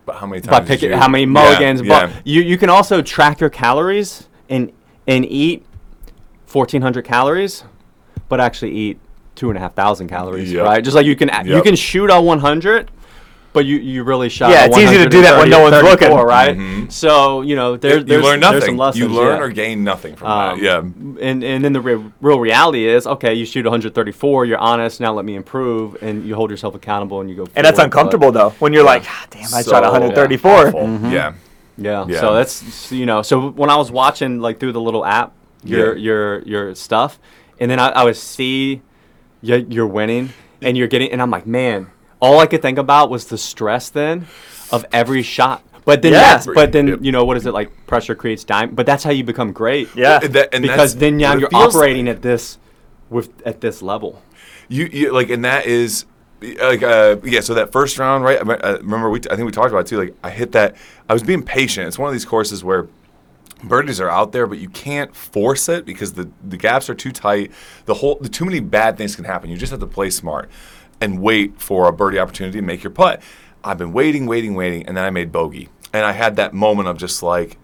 But 0.07 0.17
how 0.17 0.27
many 0.27 0.41
times? 0.43 0.59
by 0.59 0.65
picking 0.67 0.91
how 0.93 1.09
many 1.09 1.27
mulligans. 1.27 1.81
Yeah, 1.81 2.07
But 2.07 2.27
you 2.27 2.43
you 2.43 2.59
can 2.59 2.69
also 2.71 3.01
track 3.03 3.41
your 3.41 3.51
calories 3.51 4.29
and 4.49 4.71
and 5.07 5.25
eat 5.25 5.65
fourteen 6.47 6.83
hundred 6.83 7.05
calories, 7.05 7.65
but 8.29 8.41
actually 8.41 8.73
eat 8.73 8.99
two 9.35 9.49
and 9.51 9.57
a 9.57 9.61
half 9.61 9.75
thousand 9.75 10.09
calories, 10.09 10.53
Yep. 10.53 10.65
right? 10.65 10.85
Just 10.85 10.95
like 10.95 11.07
you 11.07 11.17
can 11.17 11.31
you 11.47 11.63
can 11.63 11.75
shoot 11.77 12.11
a 12.11 12.21
one 12.21 12.41
hundred. 12.41 12.91
But 13.55 13.65
you, 13.67 13.77
you 13.79 14.03
really 14.05 14.29
shot. 14.29 14.51
Yeah, 14.51 14.67
it's 14.67 14.77
easy 14.77 14.99
to 14.99 15.09
do 15.09 15.23
that 15.23 15.39
when 15.39 15.49
no 15.49 15.61
one's 15.63 15.81
looking. 15.83 16.11
right? 16.13 16.55
Mhm. 16.57 16.91
So 16.93 17.41
you 17.43 17.55
know, 17.57 17.77
there, 17.77 17.99
you 17.99 18.05
there's, 18.05 18.23
learn 18.25 18.41
there's 18.41 18.53
nothing. 18.53 18.67
some 18.71 18.77
lessons. 18.77 19.01
you 19.01 19.09
learn 19.09 19.37
yeah. 19.39 19.43
or 19.45 19.49
gain 19.51 19.85
nothing 19.85 20.17
from 20.17 20.27
Um, 20.29 20.59
that. 20.61 20.63
Yeah. 20.65 20.79
And 21.27 21.43
and 21.45 21.65
then 21.65 21.73
the 21.73 21.81
real, 21.81 22.13
real 22.21 22.41
reality 22.41 22.87
is, 22.87 23.07
okay, 23.07 23.33
you 23.33 23.47
shoot 23.47 23.65
134, 23.65 24.45
you're 24.45 24.59
honest. 24.59 25.01
Now 25.01 25.15
let 25.15 25.25
me 25.25 25.37
improve, 25.37 25.97
and 26.03 26.27
you 26.27 26.35
hold 26.35 26.51
yourself 26.51 26.75
accountable, 26.75 27.21
and 27.21 27.31
you 27.31 27.37
go. 27.37 27.47
And 27.55 27.65
that's 27.65 27.77
forward, 27.77 27.77
but- 27.77 27.85
uncomfortable 27.85 28.33
though. 28.33 28.51
When 28.59 28.73
you're 28.73 28.83
like, 28.85 29.05
ah, 29.07 29.27
damn, 29.31 29.45
I 29.55 29.63
So 29.63 29.71
shot 29.71 29.83
134. 29.85 30.67
awful. 30.69 30.89
Yeah. 31.11 31.35
Yeah. 31.79 32.05
Yeah. 32.09 32.21
So 32.21 32.35
that's 32.35 32.91
you 32.91 33.07
know. 33.07 33.23
So 33.23 33.51
when 33.51 33.71
I 33.71 33.77
was 33.77 33.91
watching 33.93 34.41
like 34.41 34.59
through 34.59 34.73
the 34.73 34.81
little 34.81 35.05
app, 35.07 35.33
your 35.63 35.97
Yeah. 35.97 36.03
your 36.03 36.43
your 36.43 36.75
stuff, 36.75 37.21
and 37.61 37.71
then 37.71 37.79
I, 37.79 37.91
I 37.91 38.03
would 38.05 38.17
see 38.17 38.83
you're, 39.43 39.59
you're 39.59 39.87
winning 39.87 40.31
and 40.61 40.77
you're 40.77 40.89
getting, 40.89 41.13
and 41.13 41.23
I'm 41.23 41.31
like, 41.31 41.47
man, 41.47 41.91
all 42.25 42.39
I 42.41 42.47
could 42.47 42.63
think 42.63 42.79
about 42.79 43.11
was 43.11 43.27
the 43.27 43.39
stress 43.39 43.91
then 43.91 44.27
of 44.73 44.85
every 44.93 45.23
shot. 45.23 45.63
But 45.85 46.01
then 46.01 46.13
Yeah. 46.13 46.21
that's 46.21 46.47
but 46.47 46.73
then 46.73 46.87
Yep. 46.89 46.99
you 47.03 47.13
know 47.13 47.25
what 47.27 47.37
is 47.37 47.45
it 47.45 47.53
like? 47.53 47.71
Pressure 47.87 48.15
creates 48.15 48.43
time. 48.45 48.75
But 48.75 48.87
that's 48.87 49.05
how 49.05 49.11
you 49.11 49.23
become 49.25 49.53
great. 49.53 49.89
Yeah. 49.95 50.21
And 50.23 50.33
that- 50.33 50.49
and 50.55 50.63
because 50.63 50.93
that's 50.95 51.01
then 51.01 51.19
now 51.19 51.29
what 51.31 51.37
it 51.37 51.41
you're 51.43 51.51
feels 51.51 51.77
operating 51.77 52.07
like. 52.07 52.17
at 52.17 52.23
this 52.23 52.59
with 53.11 53.29
at 53.45 53.61
this 53.61 53.83
level. 53.83 54.23
You, 54.69 54.89
you 54.91 55.13
like, 55.13 55.29
and 55.29 55.45
that 55.45 55.67
is 55.67 56.07
like, 56.41 56.83
uh, 56.83 57.17
yeah. 57.23 57.41
So 57.41 57.53
that 57.55 57.71
first 57.71 57.99
round, 57.99 58.25
right? 58.25 58.41
I 58.41 58.45
me- 58.45 58.55
uh, 58.55 58.79
remember, 58.79 59.11
we 59.11 59.21
I 59.31 59.37
think 59.37 59.45
we 59.45 59.53
talked 59.53 59.71
about 59.71 59.81
it 59.81 59.87
too. 59.89 59.99
Like, 59.99 60.15
I 60.25 60.31
hit 60.31 60.53
that. 60.53 60.77
I 61.09 61.13
was 61.13 61.23
being 61.23 61.43
patient. 61.43 61.87
It's 61.89 61.99
one 61.99 62.09
of 62.09 62.15
these 62.15 62.25
courses 62.25 62.65
where 62.65 62.89
birdies 63.63 64.01
are 64.01 64.11
out 64.11 64.33
there, 64.33 64.47
but 64.47 64.59
you 64.59 64.69
can't 64.71 65.15
force 65.15 65.69
it 65.69 65.85
because 65.85 66.15
the 66.15 66.29
the 66.43 66.57
gaps 66.57 66.89
are 66.89 66.95
too 66.95 67.13
tight. 67.13 67.51
The 67.85 67.95
whole, 67.95 68.17
the 68.23 68.29
too 68.31 68.45
many 68.47 68.61
bad 68.61 68.97
things 68.97 69.15
can 69.17 69.25
happen. 69.27 69.51
You 69.51 69.57
just 69.59 69.71
have 69.71 69.81
to 69.81 69.87
play 69.87 70.09
smart 70.11 70.49
and 71.01 71.21
wait 71.21 71.61
for 71.61 71.89
a 71.89 71.93
birdie 71.93 72.19
opportunity 72.19 72.59
to 72.59 72.65
make 72.65 72.83
your 72.83 72.91
putt. 72.91 73.23
I've 73.63 73.79
been 73.79 73.93
waiting, 73.93 74.27
waiting, 74.27 74.55
waiting, 74.55 74.87
and 74.87 74.97
then 74.97 75.05
I 75.05 75.11
made 75.11 75.33
bogey, 75.33 75.69
and 75.93 76.05
I 76.05 76.13
had 76.13 76.37
that 76.37 76.55
moment 76.55 76.89
of 76.89 76.97
just 76.99 77.23
like. 77.23 77.59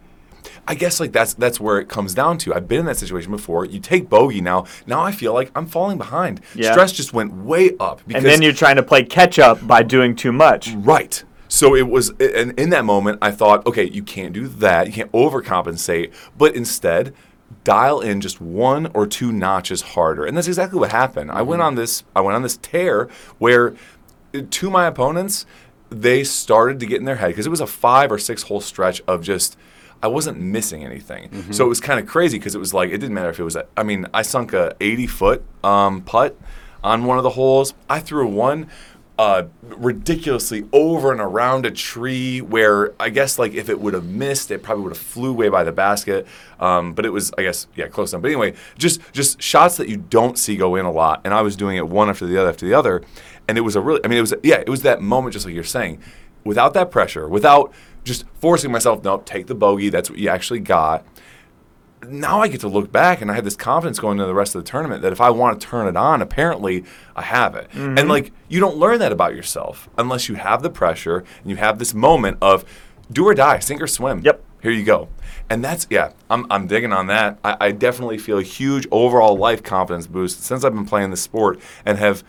I 0.69 0.75
guess 0.75 1.01
like 1.01 1.11
that's 1.11 1.35
that's 1.35 1.59
where 1.59 1.81
it 1.81 1.89
comes 1.89 2.15
down 2.15 2.39
to. 2.39 2.55
I've 2.55 2.69
been 2.69 2.81
in 2.81 2.87
that 2.87 2.97
situation 2.97 3.33
before. 3.33 3.65
You 3.65 3.81
take 3.81 4.09
bogey 4.09 4.41
now. 4.41 4.67
Now 4.87 5.01
I 5.01 5.11
feel 5.11 5.33
like 5.33 5.51
I'm 5.57 5.67
falling 5.67 5.99
behind. 5.99 6.43
Yeah. 6.55 6.73
Stress 6.73 6.93
just 6.93 7.13
went 7.13 7.33
way 7.33 7.77
up. 7.81 8.03
Because, 8.07 8.23
And 8.23 8.33
then 8.33 8.43
you're 8.43 8.53
trying 8.53 8.77
to 8.77 8.83
play 8.83 9.03
catch 9.03 9.39
up 9.39 9.67
by 9.67 9.83
doing 9.83 10.15
too 10.15 10.33
much. 10.33 10.71
right. 10.77 11.25
So 11.49 11.75
it 11.75 11.89
was, 11.89 12.11
and 12.21 12.57
in 12.61 12.71
that 12.71 12.85
moment, 12.85 13.19
I 13.21 13.33
thought, 13.33 13.67
okay, 13.67 13.89
you 13.91 14.05
can't 14.05 14.33
do 14.33 14.47
that. 14.47 14.87
You 14.87 14.93
can't 14.93 15.11
overcompensate, 15.11 16.13
but 16.39 16.55
instead, 16.55 17.13
dial 17.65 18.01
in 18.01 18.21
just 18.21 18.41
one 18.41 18.87
or 18.95 19.07
two 19.07 19.33
notches 19.33 19.83
harder. 19.83 20.25
And 20.25 20.37
that's 20.37 20.49
exactly 20.49 20.79
what 20.79 20.91
happened. 20.91 21.31
I 21.31 21.43
went 21.43 21.63
on 21.63 21.75
this. 21.75 22.05
I 22.15 22.21
went 22.21 22.37
on 22.37 22.43
this 22.43 22.57
tear 22.59 23.09
where, 23.39 23.75
uh, 24.35 24.43
to 24.49 24.71
my 24.71 24.87
opponents, 24.87 25.47
they 25.91 26.25
started 26.25 26.81
to 26.81 26.87
get 26.87 26.99
in 26.99 27.05
their 27.05 27.17
head 27.17 27.29
because 27.29 27.47
it 27.47 27.51
was 27.51 27.61
a 27.61 27.67
five 27.67 28.13
or 28.13 28.19
six 28.19 28.45
hole 28.45 28.61
stretch 28.61 29.03
of 29.07 29.23
just. 29.23 29.57
I 30.03 30.07
wasn't 30.07 30.41
missing 30.41 30.83
anything, 30.83 31.53
so 31.53 31.67
it 31.67 31.69
was 31.69 31.79
kind 31.79 32.01
of 32.01 32.07
crazy 32.07 32.39
because 32.39 32.55
it 32.55 32.59
was 32.59 32.73
like 32.73 32.89
it 32.89 32.97
didn't 32.97 33.13
matter 33.13 33.29
if 33.29 33.39
it 33.39 33.45
was. 33.45 33.55
A, 33.57 33.67
I 33.77 33.83
mean, 33.83 34.07
I 34.15 34.23
sunk 34.23 34.55
a 34.55 34.75
80 34.81 35.07
foot 35.07 35.45
um, 35.63 36.01
putt 36.01 36.39
on 36.83 37.05
one 37.05 37.19
of 37.19 37.23
the 37.23 37.29
holes. 37.29 37.75
I 37.87 38.01
threw 38.01 38.27
a 38.27 38.31
one 38.31 38.71
uh, 39.21 39.47
ridiculously 39.63 40.67
over 40.73 41.13
and 41.13 41.21
around 41.21 41.67
a 41.67 41.71
tree 41.71 42.41
where 42.41 42.95
I 42.99 43.11
guess 43.11 43.39
like 43.39 43.53
if 43.53 43.69
it 43.69 43.79
would 43.79 43.93
have 43.93 44.07
missed, 44.07 44.51
it 44.51 44.63
probably 44.63 44.85
would 44.85 44.97
have 44.97 45.03
flew 45.03 45.33
away 45.33 45.51
by 45.51 45.63
the 45.63 45.73
basket. 45.73 46.27
Um, 46.59 46.95
but 46.95 47.05
it 47.05 47.11
was, 47.11 47.31
I 47.37 47.43
guess, 47.43 47.67
yeah, 47.77 47.89
close 47.89 48.15
enough. 48.15 48.23
But 48.23 48.29
anyway, 48.29 48.55
just 48.79 49.03
just 49.13 49.43
shots 49.43 49.77
that 49.77 49.91
you 49.91 49.99
don't 49.99 50.39
see 50.39 50.57
go 50.57 50.75
in 50.75 50.87
a 50.87 50.91
lot, 50.91 51.21
and 51.25 51.35
I 51.35 51.43
was 51.43 51.55
doing 51.55 51.77
it 51.77 51.87
one 51.87 52.09
after 52.09 52.25
the 52.25 52.39
other 52.39 52.49
after 52.49 52.65
the 52.65 52.73
other, 52.73 53.03
and 53.47 53.59
it 53.59 53.61
was 53.61 53.77
a 53.77 53.83
really, 53.83 54.01
I 54.03 54.09
mean, 54.09 54.17
it 54.17 54.23
was 54.23 54.33
yeah, 54.43 54.63
it 54.67 54.71
was 54.71 54.81
that 54.83 55.03
moment, 55.03 55.35
just 55.35 55.45
like 55.45 55.55
you're 55.55 55.65
saying, 55.65 56.01
without 56.43 56.73
that 56.73 56.91
pressure, 56.91 57.29
without 57.29 57.75
just 58.05 58.25
forcing 58.41 58.73
myself, 58.73 59.05
no, 59.05 59.19
take 59.19 59.49
the 59.49 59.55
bogey. 59.55 59.91
That's 59.91 60.09
what 60.09 60.19
you 60.19 60.31
actually 60.31 60.61
got 60.61 61.05
now 62.09 62.41
I 62.41 62.49
get 62.49 62.61
to 62.61 62.69
look 62.69 62.91
back 62.91 63.21
and 63.21 63.31
I 63.31 63.35
have 63.35 63.45
this 63.45 63.57
confidence 63.57 63.99
going 63.99 64.19
into 64.19 64.27
the 64.27 64.35
rest 64.35 64.55
of 64.55 64.65
the 64.65 64.71
tournament 64.71 65.03
that 65.03 65.13
if 65.13 65.21
I 65.21 65.31
want 65.31 65.61
to 65.61 65.67
turn 65.67 65.87
it 65.87 65.97
on, 65.97 66.23
apparently 66.23 66.85
I 67.15 67.23
have 67.23 67.55
it. 67.55 67.71
Mm-hmm. 67.71 67.99
And 67.99 68.09
like 68.09 68.33
you 68.49 68.61
don't 68.61 68.77
learn 68.77 68.99
that 69.01 69.13
about 69.13 69.35
yourself 69.35 69.89
unless 69.99 70.29
you 70.29 70.37
have 70.37 70.63
the 70.63 70.71
pressure 70.71 71.25
and 71.43 71.51
you 71.51 71.57
have 71.57 71.79
this 71.79 71.95
moment 71.95 72.39
of 72.41 72.65
do 73.13 73.27
or 73.27 73.35
die, 73.35 73.59
sink 73.59 73.83
or 73.83 73.87
swim. 73.87 74.23
Yep. 74.25 74.43
Here 74.63 74.71
you 74.71 74.85
go. 74.85 75.09
And 75.49 75.65
that's 75.65 75.87
yeah, 75.91 76.13
I'm 76.29 76.47
I'm 76.51 76.67
digging 76.67 76.93
on 76.93 77.07
that. 77.09 77.39
I, 77.45 77.57
I 77.61 77.73
definitely 77.73 78.19
feel 78.19 78.39
a 78.39 78.43
huge 78.43 78.87
overall 78.91 79.37
life 79.37 79.63
confidence 79.63 80.07
boost 80.07 80.43
since 80.43 80.65
I've 80.65 80.75
been 80.75 80.87
playing 80.87 81.11
the 81.11 81.17
sport 81.17 81.61
and 81.85 81.99
have 81.99 82.23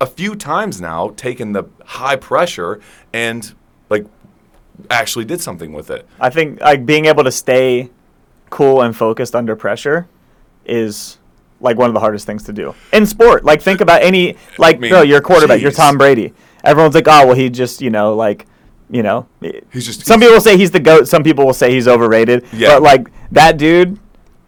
a 0.00 0.06
few 0.06 0.34
times 0.34 0.80
now 0.80 1.10
taken 1.10 1.52
the 1.52 1.64
high 1.84 2.16
pressure 2.16 2.80
and 3.12 3.54
like 3.90 4.06
actually 4.90 5.24
did 5.24 5.40
something 5.40 5.72
with 5.72 5.90
it. 5.90 6.06
I 6.20 6.30
think 6.30 6.60
like 6.60 6.86
being 6.86 7.06
able 7.06 7.24
to 7.24 7.32
stay 7.32 7.90
cool 8.54 8.82
and 8.82 8.96
focused 8.96 9.34
under 9.34 9.56
pressure 9.56 10.06
is 10.64 11.18
like 11.60 11.76
one 11.76 11.90
of 11.90 11.94
the 11.94 12.00
hardest 12.00 12.24
things 12.24 12.44
to 12.44 12.52
do 12.52 12.72
in 12.92 13.04
sport. 13.04 13.44
Like 13.44 13.60
think 13.60 13.80
about 13.80 14.02
any 14.02 14.36
like 14.58 14.78
mean, 14.78 14.90
bro, 14.90 15.02
you're 15.02 15.18
a 15.18 15.22
quarterback, 15.22 15.60
you're. 15.60 15.72
Tom 15.72 15.98
Brady. 15.98 16.32
Everyone's 16.62 16.94
like, 16.94 17.08
oh 17.08 17.26
well, 17.26 17.34
he 17.34 17.50
just 17.50 17.82
you 17.82 17.90
know 17.90 18.14
like 18.14 18.46
you 18.88 19.02
know. 19.02 19.26
He's 19.72 19.86
just- 19.86 20.06
some 20.06 20.20
people 20.20 20.34
will 20.34 20.40
say 20.40 20.56
he's 20.56 20.70
the 20.70 20.78
goat. 20.80 21.08
Some 21.08 21.24
people 21.24 21.44
will 21.44 21.52
say 21.52 21.72
he's 21.72 21.88
overrated. 21.88 22.46
Yeah. 22.52 22.74
But 22.74 22.82
like 22.82 23.10
that 23.32 23.56
dude 23.58 23.98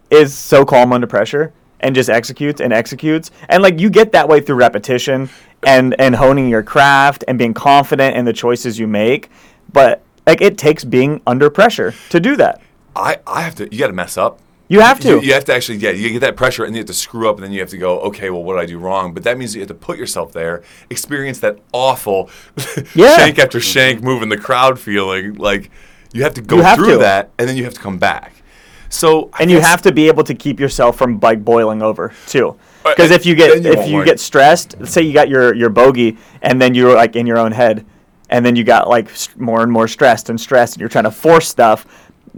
is 0.09 0.33
so 0.33 0.63
calm 0.63 0.93
under 0.93 1.05
pressure 1.05 1.53
and 1.81 1.93
just 1.93 2.09
executes 2.09 2.61
and 2.61 2.71
executes 2.71 3.29
and 3.49 3.61
like 3.61 3.77
you 3.77 3.89
get 3.89 4.13
that 4.13 4.27
way 4.27 4.39
through 4.39 4.55
repetition 4.55 5.29
and 5.63 5.99
and 5.99 6.15
honing 6.15 6.47
your 6.47 6.63
craft 6.63 7.25
and 7.27 7.37
being 7.37 7.53
confident 7.53 8.15
in 8.15 8.23
the 8.25 8.33
choices 8.33 8.79
you 8.79 8.87
make 8.87 9.29
but 9.73 10.01
like 10.25 10.41
it 10.41 10.57
takes 10.57 10.83
being 10.83 11.21
under 11.27 11.49
pressure 11.49 11.93
to 12.09 12.19
do 12.19 12.35
that 12.37 12.61
I, 12.97 13.17
I 13.27 13.41
have 13.41 13.55
to. 13.55 13.71
You 13.71 13.79
got 13.79 13.87
to 13.87 13.93
mess 13.93 14.17
up. 14.17 14.39
you 14.69 14.81
have 14.81 14.99
to 15.01 15.07
You, 15.09 15.21
you 15.21 15.33
have 15.33 15.45
to 15.45 15.53
actually, 15.53 15.77
yeah, 15.77 15.91
you 15.91 16.09
get 16.11 16.19
that 16.21 16.35
pressure, 16.35 16.65
and 16.65 16.75
you 16.75 16.79
have 16.79 16.87
to 16.87 16.93
screw 16.93 17.29
up, 17.29 17.35
and 17.37 17.43
then 17.45 17.51
you 17.51 17.59
have 17.61 17.69
to 17.69 17.77
go, 17.77 17.99
okay, 18.01 18.29
well, 18.29 18.43
what 18.43 18.55
did 18.55 18.61
I 18.61 18.65
do 18.65 18.77
wrong? 18.79 19.13
But 19.13 19.23
that 19.23 19.37
means 19.37 19.55
you 19.55 19.61
have 19.61 19.67
to 19.69 19.73
put 19.73 19.97
yourself 19.97 20.33
there, 20.33 20.63
experience 20.89 21.39
that 21.39 21.59
awful 21.71 22.29
Yeah. 22.95 23.15
shank 23.17 23.39
after 23.39 23.59
shank 23.59 24.01
move 24.01 24.21
in 24.23 24.29
the 24.29 24.37
crowd 24.37 24.79
feeling. 24.79 25.35
Like 25.35 25.69
you 26.13 26.23
have 26.23 26.33
to 26.35 26.41
go 26.41 26.61
have 26.61 26.77
through 26.77 26.93
to. 26.93 26.97
that, 26.99 27.31
and 27.37 27.47
then 27.47 27.55
you 27.57 27.63
have 27.63 27.73
to 27.75 27.79
come 27.79 27.97
back. 27.97 28.33
So 28.89 29.29
I 29.33 29.43
and 29.43 29.51
you 29.51 29.59
have 29.59 29.81
to 29.83 29.91
be 29.91 30.07
able 30.07 30.23
to 30.23 30.33
keep 30.33 30.59
yourself 30.59 30.97
from 30.97 31.19
like 31.19 31.43
boiling 31.43 31.81
over 31.81 32.13
too 32.25 32.57
Uh, 32.85 32.91
because 32.91 33.11
if 33.11 33.25
you 33.25 33.35
get 33.35 33.61
you 33.61 33.71
if 33.73 33.89
you 33.89 34.03
get 34.05 34.17
stressed 34.17 34.75
say 34.87 35.01
you 35.01 35.11
got 35.13 35.27
your 35.27 35.53
your 35.53 35.67
bogey 35.69 36.17
and 36.41 36.61
then 36.61 36.73
you're 36.73 36.95
like 36.95 37.17
in 37.17 37.27
your 37.27 37.37
own 37.37 37.51
head 37.51 37.85
and 38.29 38.45
then 38.45 38.55
you 38.55 38.63
got 38.63 38.87
like 38.87 39.09
more 39.37 39.61
and 39.61 39.69
more 39.71 39.89
stressed 39.89 40.29
and 40.29 40.39
stressed 40.39 40.75
and 40.75 40.79
you're 40.79 40.87
trying 40.89 41.03
to 41.03 41.11
force 41.11 41.49
stuff 41.49 41.85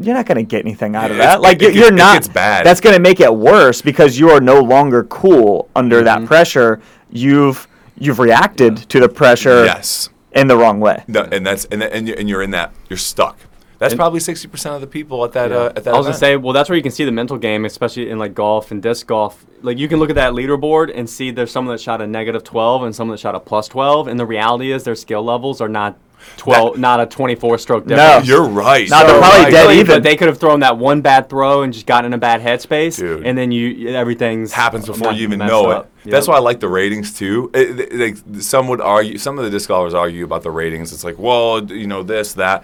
you're 0.01 0.15
not 0.15 0.25
going 0.25 0.37
to 0.37 0.43
get 0.43 0.65
anything 0.65 0.95
out 0.95 1.11
of 1.11 1.17
Yeah, 1.17 1.23
it's- 1.23 1.35
that 1.35 1.41
like 1.41 1.61
it 1.61 1.73
you- 1.73 1.81
you're 1.81 1.87
it 1.93 1.93
not 1.95 2.15
gets 2.15 2.27
bad. 2.27 2.65
that's 2.65 2.79
going 2.81 2.95
to 2.95 3.01
make 3.01 3.19
it 3.19 3.33
worse 3.33 3.81
because 3.81 4.17
you 4.19 4.29
are 4.29 4.39
no 4.41 4.59
longer 4.61 5.03
cool 5.05 5.67
under 5.75 5.97
Mm-hmm. 5.97 6.05
that 6.21 6.25
pressure 6.25 6.79
you've 7.11 7.67
you've 7.97 8.19
reacted 8.19 8.77
to 8.89 8.99
the 8.99 9.09
pressure 9.09 9.65
yes, 9.65 10.09
in 10.33 10.47
the 10.47 10.55
wrong 10.57 10.79
way 10.79 11.03
no, 11.07 11.21
and 11.31 11.45
that's 11.45 11.65
and 11.65 11.83
and 11.83 12.07
you're, 12.07 12.17
and 12.17 12.29
you're 12.29 12.41
in 12.41 12.51
that. 12.51 12.71
You're 12.89 12.97
stuck. 12.97 13.37
That's 13.79 13.93
probably 13.95 14.19
sixty 14.19 14.47
percent 14.49 14.75
of 14.75 14.81
the 14.81 14.87
people 14.87 15.23
at 15.23 15.31
that 15.33 15.51
uh, 15.53 15.71
at 15.75 15.83
that. 15.85 15.93
I 15.93 15.97
was 15.97 16.05
gonna 16.05 16.17
say, 16.17 16.35
well, 16.35 16.51
that's 16.53 16.67
where 16.69 16.75
you 16.75 16.83
can 16.83 16.91
see 16.91 17.05
the 17.05 17.13
mental 17.13 17.37
game, 17.37 17.63
especially 17.63 18.09
in 18.09 18.19
like 18.19 18.33
golf 18.35 18.71
and 18.71 18.81
disc 18.83 19.07
golf. 19.07 19.45
Like 19.61 19.77
you 19.77 19.87
can 19.87 19.99
look 19.99 20.09
at 20.09 20.15
that 20.17 20.33
leaderboard 20.33 20.91
and 20.93 21.09
see 21.09 21.31
there's 21.31 21.49
someone 21.51 21.73
that 21.75 21.81
shot 21.81 22.01
a 22.01 22.07
negative 22.07 22.43
12 22.43 22.83
and 22.83 22.93
someone 22.95 23.13
that 23.15 23.19
shot 23.21 23.35
a 23.35 23.39
plus 23.39 23.67
12, 23.69 24.07
and 24.09 24.19
the 24.19 24.25
reality 24.25 24.71
is 24.73 24.83
their 24.83 24.95
skill 24.95 25.23
levels 25.23 25.61
are 25.61 25.69
not 25.69 25.97
12, 26.37 26.77
not 26.77 26.99
a 26.99 27.05
24 27.05 27.57
stroke 27.57 27.83
difference. 27.85 27.97
No. 27.99 28.07
difference. 28.07 28.27
you're 28.27 28.47
right. 28.47 28.89
No, 28.89 28.99
they're 29.05 29.19
probably 29.19 29.39
right. 29.43 29.51
dead 29.51 29.61
Really, 29.67 29.79
even. 29.79 29.95
But 29.95 30.03
they 30.03 30.15
could 30.15 30.27
have 30.27 30.37
thrown 30.39 30.59
that 30.61 30.77
one 30.77 31.01
bad 31.01 31.29
throw 31.29 31.63
and 31.63 31.73
just 31.73 31.85
gotten 31.85 32.05
in 32.07 32.13
a 32.13 32.17
bad 32.17 32.41
headspace, 32.41 32.97
Dude. 32.97 33.25
and 33.25 33.37
then 33.37 33.51
you 33.51 33.89
everything's 33.95 34.51
happens 34.53 34.85
before 34.85 35.11
you 35.13 35.23
even 35.23 35.39
know 35.39 35.69
up. 35.69 35.91
it. 36.05 36.11
That's 36.11 36.27
why 36.27 36.35
I 36.35 36.39
like 36.39 36.59
the 36.59 36.69
ratings 36.69 37.13
too. 37.13 37.51
It, 37.53 37.79
it- 37.79 37.93
like 37.93 38.41
some 38.41 38.67
would 38.69 38.81
argue, 38.81 39.17
some 39.17 39.37
of 39.37 39.43
the 39.45 39.49
disc 39.51 39.67
golfers 39.67 39.93
argue 39.93 40.23
about 40.23 40.43
the 40.43 40.51
ratings. 40.51 40.93
It's 40.93 41.03
like, 41.03 41.19
well, 41.19 41.63
you 41.63 41.87
know, 41.87 42.03
this, 42.03 42.33
that. 42.33 42.63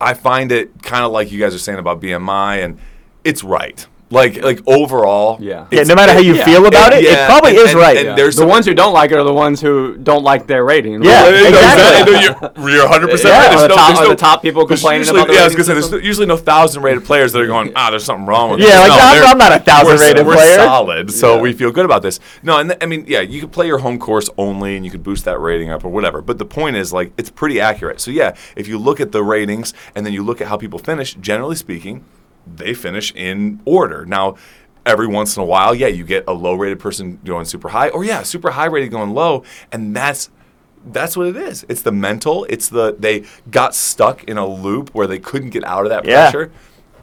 I 0.00 0.14
find 0.14 0.50
it 0.50 0.82
kind 0.82 1.04
of 1.04 1.12
like 1.12 1.30
you 1.30 1.38
guys 1.38 1.54
are 1.54 1.58
saying 1.58 1.78
about 1.78 2.00
BMI, 2.00 2.64
and 2.64 2.78
it's 3.22 3.44
right. 3.44 3.86
Like, 4.12 4.42
like 4.42 4.60
overall, 4.66 5.38
Yeah. 5.40 5.66
yeah 5.70 5.84
no 5.84 5.94
matter 5.94 6.12
how 6.12 6.18
you 6.18 6.34
yeah. 6.34 6.44
feel 6.44 6.66
about 6.66 6.92
it, 6.92 7.04
it 7.04 7.12
yeah, 7.12 7.26
probably 7.28 7.50
and- 7.50 7.58
is 7.60 7.70
and- 7.70 7.78
right 7.78 7.96
and 7.96 8.06
Yeah. 8.08 8.14
there's 8.16 8.34
the 8.34 8.44
ones 8.44 8.66
who 8.66 8.74
don't 8.74 8.92
like 8.92 9.12
it 9.12 9.18
are 9.18 9.22
the 9.22 9.32
ones 9.32 9.60
who 9.60 9.96
don't 10.02 10.24
like 10.24 10.48
their 10.48 10.64
rating. 10.64 11.00
Yeah, 11.04 11.22
Well, 11.22 11.32
you 11.36 11.42
know, 11.42 11.48
exactly. 11.50 12.14
exactly. 12.14 12.62
You're, 12.64 12.70
you're 12.76 12.82
100 12.88 13.10
percent 13.10 13.28
Yeah, 13.34 13.38
right. 13.38 13.46
are 13.46 13.50
There's 13.50 13.62
the 13.62 13.68
no- 13.68 13.74
top- 13.76 13.86
there's 13.88 14.00
no- 14.00 14.08
the 14.08 14.16
top 14.16 14.42
people 14.42 14.66
complaining 14.66 15.00
usually, 15.02 15.20
about 15.20 15.28
the 15.28 15.34
Yeah, 15.34 15.40
I 15.42 15.44
was 15.44 15.54
gonna 15.54 15.64
say 15.64 15.74
there's 15.92 16.04
usually 16.04 16.26
no 16.26 16.36
thousand 16.36 16.82
rated 16.82 17.04
players 17.04 17.32
that 17.32 17.40
are 17.40 17.46
going, 17.46 17.70
ah, 17.76 17.90
there's 17.90 18.02
something 18.04 18.26
wrong 18.26 18.50
with 18.50 18.58
Yeah, 18.58 18.66
this. 18.66 18.88
like, 18.88 18.88
No, 18.98 19.04
I'm- 19.04 19.26
I'm 19.28 19.38
not 19.38 19.52
a 19.52 19.58
1,000 19.58 19.86
we're- 19.86 19.98
rated 20.08 20.26
we're 20.26 20.34
player. 20.34 20.56
solid, 20.56 21.12
so 21.12 21.36
Yeah. 21.36 21.40
we 21.42 21.52
feel 21.52 21.70
good 21.70 21.84
about 21.84 22.02
this. 22.02 22.18
No, 22.42 22.58
and 22.58 22.70
th- 22.70 22.78
I 22.82 22.86
mean, 22.86 23.04
yeah, 23.06 23.20
you 23.20 23.40
could 23.40 23.52
play 23.52 23.68
your 23.68 23.78
home 23.78 23.96
course 23.98 24.28
only, 24.36 24.74
and 24.74 24.84
you 24.84 24.90
could 24.90 25.04
boost 25.04 25.24
that 25.26 25.40
rating 25.40 25.70
up 25.70 25.84
or 25.84 25.88
whatever. 25.88 26.20
But 26.20 26.38
the 26.38 26.44
point 26.44 26.74
is, 26.74 26.92
like, 26.92 27.12
it's 27.16 27.30
pretty 27.30 27.60
accurate. 27.60 28.00
So 28.00 28.10
yeah, 28.10 28.32
if 28.56 28.66
you 28.66 28.76
look 28.76 29.00
at 29.00 29.12
the 29.12 29.22
ratings 29.22 29.72
and 29.94 30.04
then 30.04 30.12
you 30.12 30.24
look 30.24 30.40
at 30.40 30.48
how 30.48 30.56
people 30.56 30.80
finish, 30.80 31.14
generally 31.14 31.54
speaking, 31.54 32.02
they 32.46 32.74
finish 32.74 33.12
in 33.14 33.60
order. 33.64 34.04
Now, 34.06 34.36
every 34.86 35.06
once 35.06 35.36
in 35.36 35.42
a 35.42 35.46
while, 35.46 35.74
yeah, 35.74 35.86
you 35.88 36.04
get 36.04 36.24
a 36.26 36.32
low 36.32 36.54
rated 36.54 36.78
person 36.78 37.18
going 37.24 37.44
super 37.44 37.68
high, 37.68 37.88
or 37.90 38.04
yeah, 38.04 38.22
super 38.22 38.50
high 38.50 38.66
rated 38.66 38.90
going 38.90 39.10
low, 39.14 39.44
and 39.72 39.94
that's 39.94 40.30
that's 40.92 41.14
what 41.16 41.26
it 41.26 41.36
is. 41.36 41.66
It's 41.68 41.82
the 41.82 41.92
mental. 41.92 42.46
It's 42.48 42.68
the 42.68 42.96
they 42.98 43.24
got 43.50 43.74
stuck 43.74 44.24
in 44.24 44.38
a 44.38 44.46
loop 44.46 44.90
where 44.94 45.06
they 45.06 45.18
couldn't 45.18 45.50
get 45.50 45.62
out 45.64 45.84
of 45.84 45.90
that 45.90 46.04
Yeah. 46.06 46.30
pressure. 46.30 46.50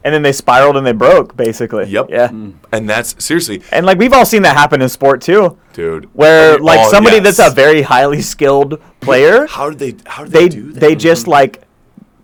and 0.04 0.14
then 0.14 0.22
they 0.22 0.32
spiraled 0.32 0.76
and 0.76 0.86
they 0.86 0.92
broke 0.92 1.36
basically 1.36 1.84
Yep. 1.86 2.06
yeah 2.08 2.28
hmm. 2.28 2.50
And 2.72 2.88
that's 2.88 3.16
seriously, 3.22 3.62
And 3.72 3.84
like 3.84 3.98
we've 3.98 4.12
all 4.12 4.24
seen 4.24 4.42
that 4.42 4.56
happen 4.56 4.80
in 4.80 4.88
sport 4.88 5.20
too, 5.20 5.58
dude. 5.72 6.08
where 6.14 6.56
we 6.56 6.62
like 6.62 6.78
all- 6.78 6.90
somebody 6.90 7.16
yes. 7.16 7.36
that's 7.36 7.52
a 7.52 7.54
very 7.54 7.82
highly 7.82 8.22
skilled 8.22 8.80
player, 9.00 9.46
How 9.46 9.70
did 9.70 9.78
they? 9.80 9.94
How 10.08 10.22
did 10.24 10.32
they, 10.32 10.42
they 10.42 10.48
do 10.48 10.72
that? 10.72 10.80
they 10.80 10.94
just 10.94 11.26
like 11.26 11.62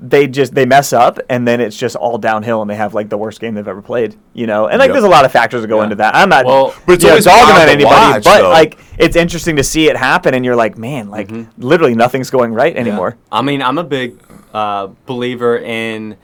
they 0.06 0.26
just 0.26 0.54
they 0.54 0.66
mess 0.66 0.92
up 0.92 1.18
and 1.30 1.48
then 1.48 1.60
it's 1.60 1.76
just 1.76 1.96
all 1.96 2.18
downhill 2.18 2.60
and 2.60 2.68
they 2.70 2.74
have 2.74 2.92
like 2.92 3.08
the 3.08 3.16
worst 3.16 3.40
game 3.40 3.54
they've 3.54 3.66
ever 3.66 3.80
played, 3.80 4.16
you 4.34 4.46
know. 4.46 4.66
And 4.66 4.78
like 4.78 4.88
Yep. 4.88 4.94
there's 4.94 5.04
a 5.04 5.08
lot 5.08 5.24
of 5.24 5.32
factors 5.32 5.62
that 5.62 5.68
go 5.68 5.78
Yeah. 5.78 5.84
into 5.84 5.96
that. 5.96 6.14
I'm 6.14 6.28
not 6.28 6.44
Well, 6.44 6.74
But 6.86 6.94
it's 6.96 7.04
you 7.04 7.08
know, 7.08 7.12
always 7.14 7.24
dogging 7.24 7.54
wild 7.54 7.62
on 7.62 7.68
anybody, 7.68 7.84
watch, 8.12 8.24
but 8.24 8.42
though. 8.42 8.50
like 8.50 8.78
it's 8.98 9.16
interesting 9.16 9.56
to 9.56 9.64
see 9.64 9.88
it 9.88 9.96
happen 9.96 10.34
and 10.34 10.44
you're 10.44 10.56
like, 10.56 10.76
man, 10.76 11.08
like 11.08 11.30
literally 11.56 11.94
nothing's 11.94 12.28
going 12.30 12.52
right 12.52 12.76
anymore. 12.76 13.16
I 13.32 13.40
mean, 13.42 13.62
I'm 13.62 13.78
a 13.78 13.84
big 13.84 14.20
uh, 14.52 14.88
believer 15.06 15.56
in 15.58 16.16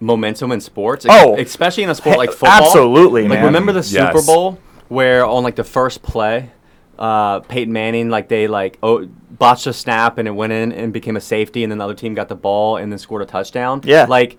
momentum 0.00 0.50
in 0.52 0.60
sports. 0.60 1.06
Oh. 1.08 1.36
especially 1.38 1.84
in 1.84 1.90
a 1.90 1.94
sport 1.94 2.18
like 2.18 2.30
football. 2.30 2.50
absolutely, 2.50 3.22
Like 3.22 3.38
man. 3.38 3.44
remember 3.44 3.72
the 3.72 3.82
Super 3.82 4.12
Yes. 4.14 4.26
Bowl 4.26 4.58
where 4.88 5.24
on 5.24 5.44
like 5.44 5.54
the 5.56 5.64
first 5.64 6.02
play, 6.02 6.50
uh, 7.02 7.40
Peyton 7.40 7.72
Manning 7.72 8.10
like 8.10 8.28
they 8.28 8.46
like 8.46 8.78
oh, 8.80 9.06
botched 9.06 9.66
a 9.66 9.72
snap 9.72 10.18
and 10.18 10.28
it 10.28 10.30
went 10.30 10.52
in 10.52 10.70
and 10.72 10.92
became 10.92 11.16
a 11.16 11.20
safety, 11.20 11.64
and 11.64 11.70
then 11.70 11.78
the 11.78 11.84
other 11.84 11.94
team 11.94 12.14
got 12.14 12.28
the 12.28 12.36
ball 12.36 12.76
and 12.76 12.92
then 12.92 12.98
scored 12.98 13.22
a 13.22 13.26
touchdown. 13.26 13.80
Yeah. 13.84 14.06
like 14.08 14.38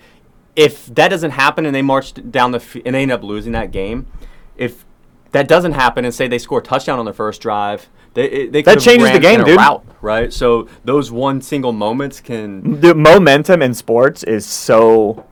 if 0.55 0.86
that 0.95 1.09
doesn't 1.09 1.32
happen 1.32 1.66
and 1.66 1.76
they 1.76 1.82
marched 1.82 2.32
down 2.32 2.51
the 2.51 2.59
f- 2.59 2.78
and 2.86 2.95
they 2.95 3.01
end 3.01 3.11
up 3.11 3.22
losing 3.22 3.51
that 3.51 3.72
game, 3.72 4.07
if 4.55 4.86
that 5.32 5.47
doesn't 5.47 5.74
happen 5.74 6.05
and 6.05 6.14
say 6.14 6.28
they 6.28 6.38
score 6.38 6.59
a 6.59 6.64
touchdown 6.64 6.99
on 6.99 7.05
their 7.05 7.14
first 7.14 7.41
drive. 7.41 7.89
They, 8.14 8.47
they 8.47 8.61
That 8.61 8.80
changes 8.80 9.11
the 9.11 9.20
game, 9.20 9.43
dude. 9.43 9.57
Route, 9.57 9.84
right? 9.99 10.32
So 10.32 10.70
those 10.86 11.11
one 11.11 11.41
single 11.41 11.72
moments 11.72 12.22
can 12.22 12.80
The 12.80 12.93
momentum 12.93 13.64
in 13.64 13.74
sports 13.74 14.24
is 14.24 14.45
so 14.45 15.26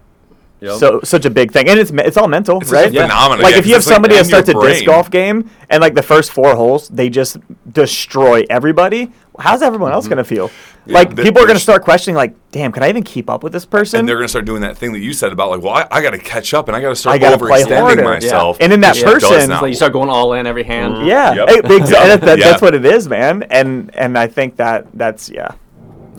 Yep. 0.62 0.78
so 0.78 1.00
such 1.04 1.26
a 1.26 1.30
big 1.32 1.52
thing, 1.52 1.68
and 1.70 1.80
it's 1.80 1.90
it's 1.92 2.18
all 2.18 2.28
mental, 2.28 2.60
It's 2.60 2.70
such 2.70 2.78
a 2.78 2.82
right? 2.84 2.92
phenomenon, 3.02 3.42
Like 3.44 3.54
yeah, 3.54 3.60
if 3.60 3.66
you 3.66 3.74
have 3.74 3.80
it's 3.80 3.88
like 3.88 3.96
somebody 3.96 4.16
that 4.16 4.26
starts 4.28 4.48
a 4.50 4.54
disc 4.54 4.86
golf 4.86 5.10
game 5.10 5.50
and 5.72 5.82
like 5.82 5.96
the 5.96 6.04
first 6.04 6.32
four 6.32 6.56
holes 6.56 6.88
they 6.90 7.10
just 7.10 7.38
destroy 7.72 8.44
everybody, 8.50 9.12
how's 9.40 9.62
everyone 9.64 9.92
else 9.92 10.08
gonna 10.08 10.24
feel? 10.24 10.52
like 10.88 11.16
the- 11.16 11.24
people 11.24 11.42
are 11.44 11.48
gonna 11.48 11.60
start 11.60 11.84
questioning, 11.84 12.16
like, 12.16 12.34
damn, 12.52 12.72
can 12.72 12.84
I 12.84 12.90
even 12.90 13.04
keep 13.04 13.30
up 13.30 13.44
with 13.44 13.54
this 13.54 13.66
person? 13.66 14.00
and 14.00 14.08
they're 14.10 14.16
going 14.18 14.26
to 14.26 14.30
start 14.30 14.46
doing 14.46 14.62
that 14.62 14.78
thing 14.78 14.92
that 14.94 15.00
you 15.00 15.14
said 15.14 15.32
about 15.32 15.50
like, 15.52 15.62
well, 15.62 15.74
I, 15.74 15.88
I 15.92 16.02
got 16.02 16.12
to 16.12 16.18
catch 16.18 16.54
up 16.54 16.68
and 16.68 16.76
I 16.76 16.82
got 16.82 16.90
to 16.90 16.96
start 16.96 17.16
I 17.16 17.18
gotta 17.20 17.38
play 17.38 17.64
overextending 17.64 17.80
harder. 17.82 18.04
myself. 18.04 18.58
And 18.60 18.74
in 18.74 18.82
that 18.82 18.96
which 18.96 19.04
it 19.04 19.06
does 19.06 19.24
person- 19.24 19.52
It's 19.52 19.62
like 19.62 19.70
you 19.70 19.76
start 19.76 19.94
going 19.94 20.10
all 20.10 20.34
in 20.34 20.46
every 20.48 20.64
hand. 20.64 21.06
yeah, 21.08 21.34
Yep. 21.36 21.50
eh, 21.50 21.62
exa- 21.62 21.90
that- 21.90 22.22
that- 22.22 22.40
Yeah. 22.40 22.50
that's 22.52 22.62
what 22.62 22.74
it 22.76 22.86
is, 22.86 23.08
man. 23.08 23.44
And 23.50 23.90
and 23.96 24.18
I 24.18 24.28
think 24.28 24.58
that 24.58 24.88
that's 24.94 25.30
yeah, 25.30 25.52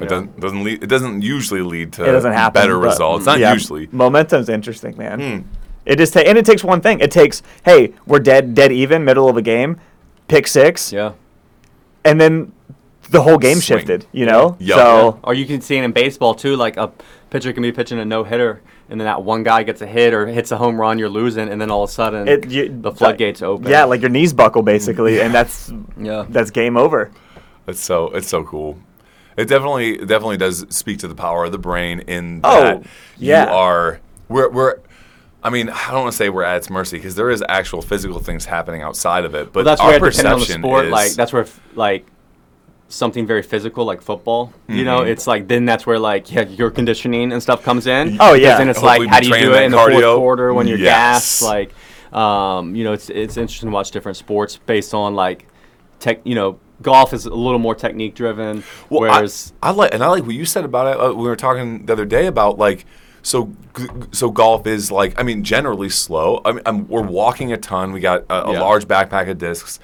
It 0.00 0.08
doesn't 0.08 0.40
doesn't 0.40 0.64
lead, 0.64 0.82
it 0.82 0.86
doesn't 0.86 1.22
usually 1.22 1.62
lead 1.62 1.92
to 1.94 2.04
it 2.08 2.12
doesn't 2.12 2.32
happen. 2.32 2.60
better 2.60 2.78
but, 2.78 2.88
results. 2.88 3.26
Not 3.26 3.38
yeah, 3.38 3.52
usually. 3.52 3.88
Momentum's 3.92 4.48
interesting, 4.48 4.96
man. 4.96 5.20
Hmm. 5.20 5.48
It 5.84 5.96
just 5.96 6.12
ta- 6.14 6.20
and 6.20 6.38
it 6.38 6.46
takes 6.46 6.62
one 6.64 6.80
thing. 6.80 7.00
It 7.00 7.10
takes 7.10 7.42
hey, 7.64 7.92
we're 8.06 8.20
dead 8.20 8.54
dead 8.54 8.72
even 8.72 9.04
middle 9.04 9.28
of 9.28 9.36
a 9.36 9.42
game, 9.42 9.78
pick 10.28 10.46
six, 10.46 10.92
Yeah. 10.92 11.12
and 12.04 12.20
then 12.20 12.52
the 13.10 13.22
whole 13.22 13.36
game 13.38 13.58
swing. 13.58 13.78
shifted. 13.80 14.06
You 14.12 14.26
know, 14.26 14.56
Yup. 14.58 14.78
so 14.78 15.20
Or 15.24 15.34
you 15.34 15.44
can 15.44 15.60
see 15.60 15.76
it 15.76 15.84
in 15.84 15.92
baseball 15.92 16.34
too. 16.34 16.56
Like 16.56 16.76
a 16.76 16.90
pitcher 17.30 17.52
can 17.52 17.62
be 17.62 17.72
pitching 17.72 17.98
a 17.98 18.04
no 18.04 18.24
hitter, 18.24 18.62
and 18.88 18.98
then 19.00 19.06
that 19.06 19.22
one 19.22 19.42
guy 19.42 19.62
gets 19.64 19.82
a 19.82 19.86
hit 19.86 20.14
or 20.14 20.26
hits 20.26 20.52
a 20.52 20.56
home 20.56 20.80
run, 20.80 20.98
you're 20.98 21.08
losing, 21.10 21.48
and 21.48 21.60
then 21.60 21.70
all 21.70 21.82
of 21.84 21.90
a 21.90 21.92
sudden 21.92 22.28
it 22.28 22.48
you, 22.50 22.68
the 22.80 22.92
floodgates 22.92 23.42
open. 23.42 23.68
Yeah, 23.70 23.84
like 23.84 24.00
your 24.00 24.10
knees 24.10 24.32
buckle 24.32 24.62
basically, 24.62 25.20
and 25.24 25.34
that's 25.34 25.72
Yeah. 26.00 26.24
that's 26.28 26.50
game 26.50 26.76
over. 26.76 27.10
It's 27.66 27.80
so 27.80 28.06
it's 28.10 28.28
so 28.28 28.44
cool. 28.44 28.78
It 29.36 29.46
definitely 29.46 29.96
definitely 29.98 30.36
does 30.36 30.66
speak 30.68 30.98
to 31.00 31.08
the 31.08 31.14
power 31.14 31.44
of 31.44 31.52
the 31.52 31.58
brain 31.58 32.00
in 32.00 32.40
Oh, 32.44 32.60
that 32.62 32.82
yeah. 33.18 33.46
you 33.46 33.52
are 33.52 34.00
we're 34.28 34.48
we're 34.50 34.76
I 35.44 35.50
mean, 35.50 35.70
I 35.70 35.90
don't 35.90 36.02
want 36.02 36.12
to 36.12 36.16
say 36.16 36.28
we're 36.28 36.44
at 36.44 36.58
its 36.58 36.70
mercy 36.70 36.98
because 36.98 37.16
there 37.16 37.28
is 37.30 37.42
actual 37.48 37.82
physical 37.82 38.20
things 38.20 38.44
happening 38.44 38.82
outside 38.82 39.24
of 39.24 39.34
it. 39.34 39.46
But 39.46 39.52
But 39.52 39.64
that's 39.64 39.80
our 39.80 39.98
where 39.98 40.10
depending 40.10 40.26
on 40.26 40.38
the 40.38 40.44
perception 40.44 40.62
sport, 40.62 40.84
is, 40.86 40.92
like 40.92 41.12
that's 41.12 41.32
where 41.32 41.46
like 41.74 42.06
something 42.88 43.26
very 43.26 43.42
physical 43.42 43.84
like 43.84 44.02
football. 44.02 44.52
You 44.68 44.84
know, 44.84 44.98
Mm-hmm. 45.00 45.08
it's 45.10 45.26
like 45.26 45.48
then 45.48 45.64
that's 45.64 45.84
where 45.86 45.98
like 45.98 46.30
yeah, 46.30 46.42
your 46.42 46.70
conditioning 46.70 47.32
and 47.32 47.42
stuff 47.42 47.64
comes 47.64 47.86
in. 47.86 48.18
Oh, 48.20 48.34
Because 48.34 48.40
yeah. 48.40 48.58
then 48.58 48.68
it's 48.68 48.78
Hopefully 48.78 49.06
like 49.06 49.14
how 49.14 49.20
do 49.20 49.28
you 49.28 49.46
do 49.46 49.54
it 49.54 49.62
in 49.64 49.72
the 49.72 49.78
fourth 49.78 50.16
quarter 50.16 50.54
when 50.54 50.66
you're 50.68 50.78
Yes. 50.78 51.40
gassed? 51.40 51.42
Like, 51.42 51.72
um, 52.16 52.76
you 52.76 52.84
know, 52.84 52.92
it's 52.92 53.08
it's 53.10 53.36
interesting 53.36 53.70
to 53.70 53.74
watch 53.74 53.90
different 53.90 54.16
sports 54.18 54.58
based 54.66 54.94
on 54.94 55.14
like 55.16 55.48
tech. 55.98 56.20
You 56.24 56.34
know, 56.36 56.60
golf 56.82 57.12
is 57.12 57.26
a 57.26 57.30
little 57.34 57.58
more 57.58 57.74
technique 57.74 58.14
driven, 58.14 58.64
Well, 58.90 59.00
whereas 59.02 59.52
I, 59.62 59.70
like 59.70 59.94
and 59.94 60.02
I 60.02 60.08
like 60.08 60.24
what 60.26 60.34
you 60.34 60.44
said 60.44 60.64
about 60.64 60.86
it. 60.94 61.00
Uh, 61.00 61.12
we 61.14 61.24
were 61.28 61.36
talking 61.36 61.86
the 61.86 61.92
other 61.92 62.04
day 62.04 62.26
about 62.26 62.58
like 62.58 62.84
so 63.22 63.52
g- 63.76 63.86
so 64.12 64.30
golf 64.30 64.66
is 64.66 64.90
like 64.90 65.18
I 65.18 65.22
mean 65.22 65.44
generally 65.44 65.88
slow. 65.88 66.40
I 66.44 66.52
mean 66.52 66.62
I'm, 66.66 66.88
we're 66.88 67.02
walking 67.02 67.52
a 67.52 67.56
ton. 67.56 67.92
We 67.92 68.00
got 68.00 68.24
a, 68.28 68.48
a 68.48 68.52
Yeah. 68.54 68.60
large 68.60 68.86
backpack 68.86 69.28
of 69.30 69.38
discs, 69.38 69.78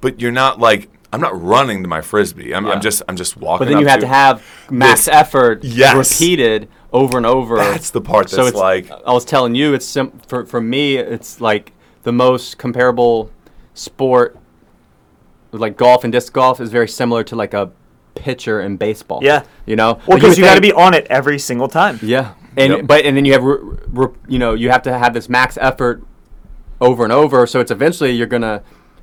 but 0.00 0.20
you're 0.20 0.32
not 0.32 0.58
like 0.60 0.88
I'm 1.12 1.20
not 1.20 1.40
running 1.40 1.82
to 1.84 1.88
my 1.88 2.00
frisbee. 2.00 2.54
I'm, 2.54 2.66
Yeah. 2.66 2.72
I'm 2.72 2.80
just 2.80 3.02
I'm 3.08 3.16
just 3.16 3.36
walking. 3.36 3.66
but 3.66 3.70
then 3.72 3.80
you 3.80 3.86
have 3.86 4.00
to 4.00 4.06
have 4.06 4.42
max 4.70 5.06
this- 5.06 5.14
effort 5.14 5.64
Yes. 5.64 6.20
repeated 6.20 6.68
over 6.92 7.16
and 7.16 7.26
over. 7.26 7.56
That's 7.56 7.90
the 7.90 8.00
part 8.00 8.30
so 8.30 8.36
that's 8.36 8.48
it's 8.50 8.56
like- 8.58 8.90
I 9.04 9.12
was 9.12 9.24
telling 9.24 9.54
you, 9.56 9.74
it's 9.74 9.86
sim- 9.86 10.20
for 10.28 10.46
for 10.46 10.60
me, 10.60 10.96
it's 10.96 11.40
like 11.40 11.72
the 12.04 12.12
most 12.12 12.58
comparable 12.58 13.30
sport. 13.74 14.36
Like 15.58 15.76
golf 15.76 16.04
and 16.04 16.12
disc 16.12 16.32
golf 16.32 16.60
is 16.60 16.70
very 16.70 16.88
similar 16.88 17.24
to 17.24 17.36
like 17.36 17.54
a 17.54 17.70
pitcher 18.14 18.60
in 18.60 18.76
baseball. 18.76 19.20
Yeah. 19.22 19.44
you 19.66 19.76
know. 19.76 20.00
Well, 20.06 20.18
because 20.18 20.30
would 20.30 20.38
you 20.38 20.44
got 20.44 20.54
to 20.54 20.60
be 20.60 20.72
on 20.72 20.94
it 20.94 21.06
every 21.08 21.38
single 21.38 21.68
time. 21.68 21.98
Yeah, 22.02 22.34
and 22.56 22.72
Yep. 22.72 22.86
but 22.86 23.04
and 23.04 23.16
then 23.16 23.24
you 23.24 23.32
have 23.32 23.42
re, 23.44 23.58
re, 23.88 24.08
you 24.28 24.38
know 24.38 24.54
you 24.54 24.70
have 24.70 24.82
to 24.82 24.96
have 24.98 25.14
this 25.14 25.28
max 25.28 25.56
effort 25.60 26.02
over 26.80 27.04
and 27.04 27.12
over. 27.12 27.46
So 27.46 27.60
it's 27.60 27.70
eventually 27.70 28.10
you're 28.12 28.26
gonna 28.26 28.62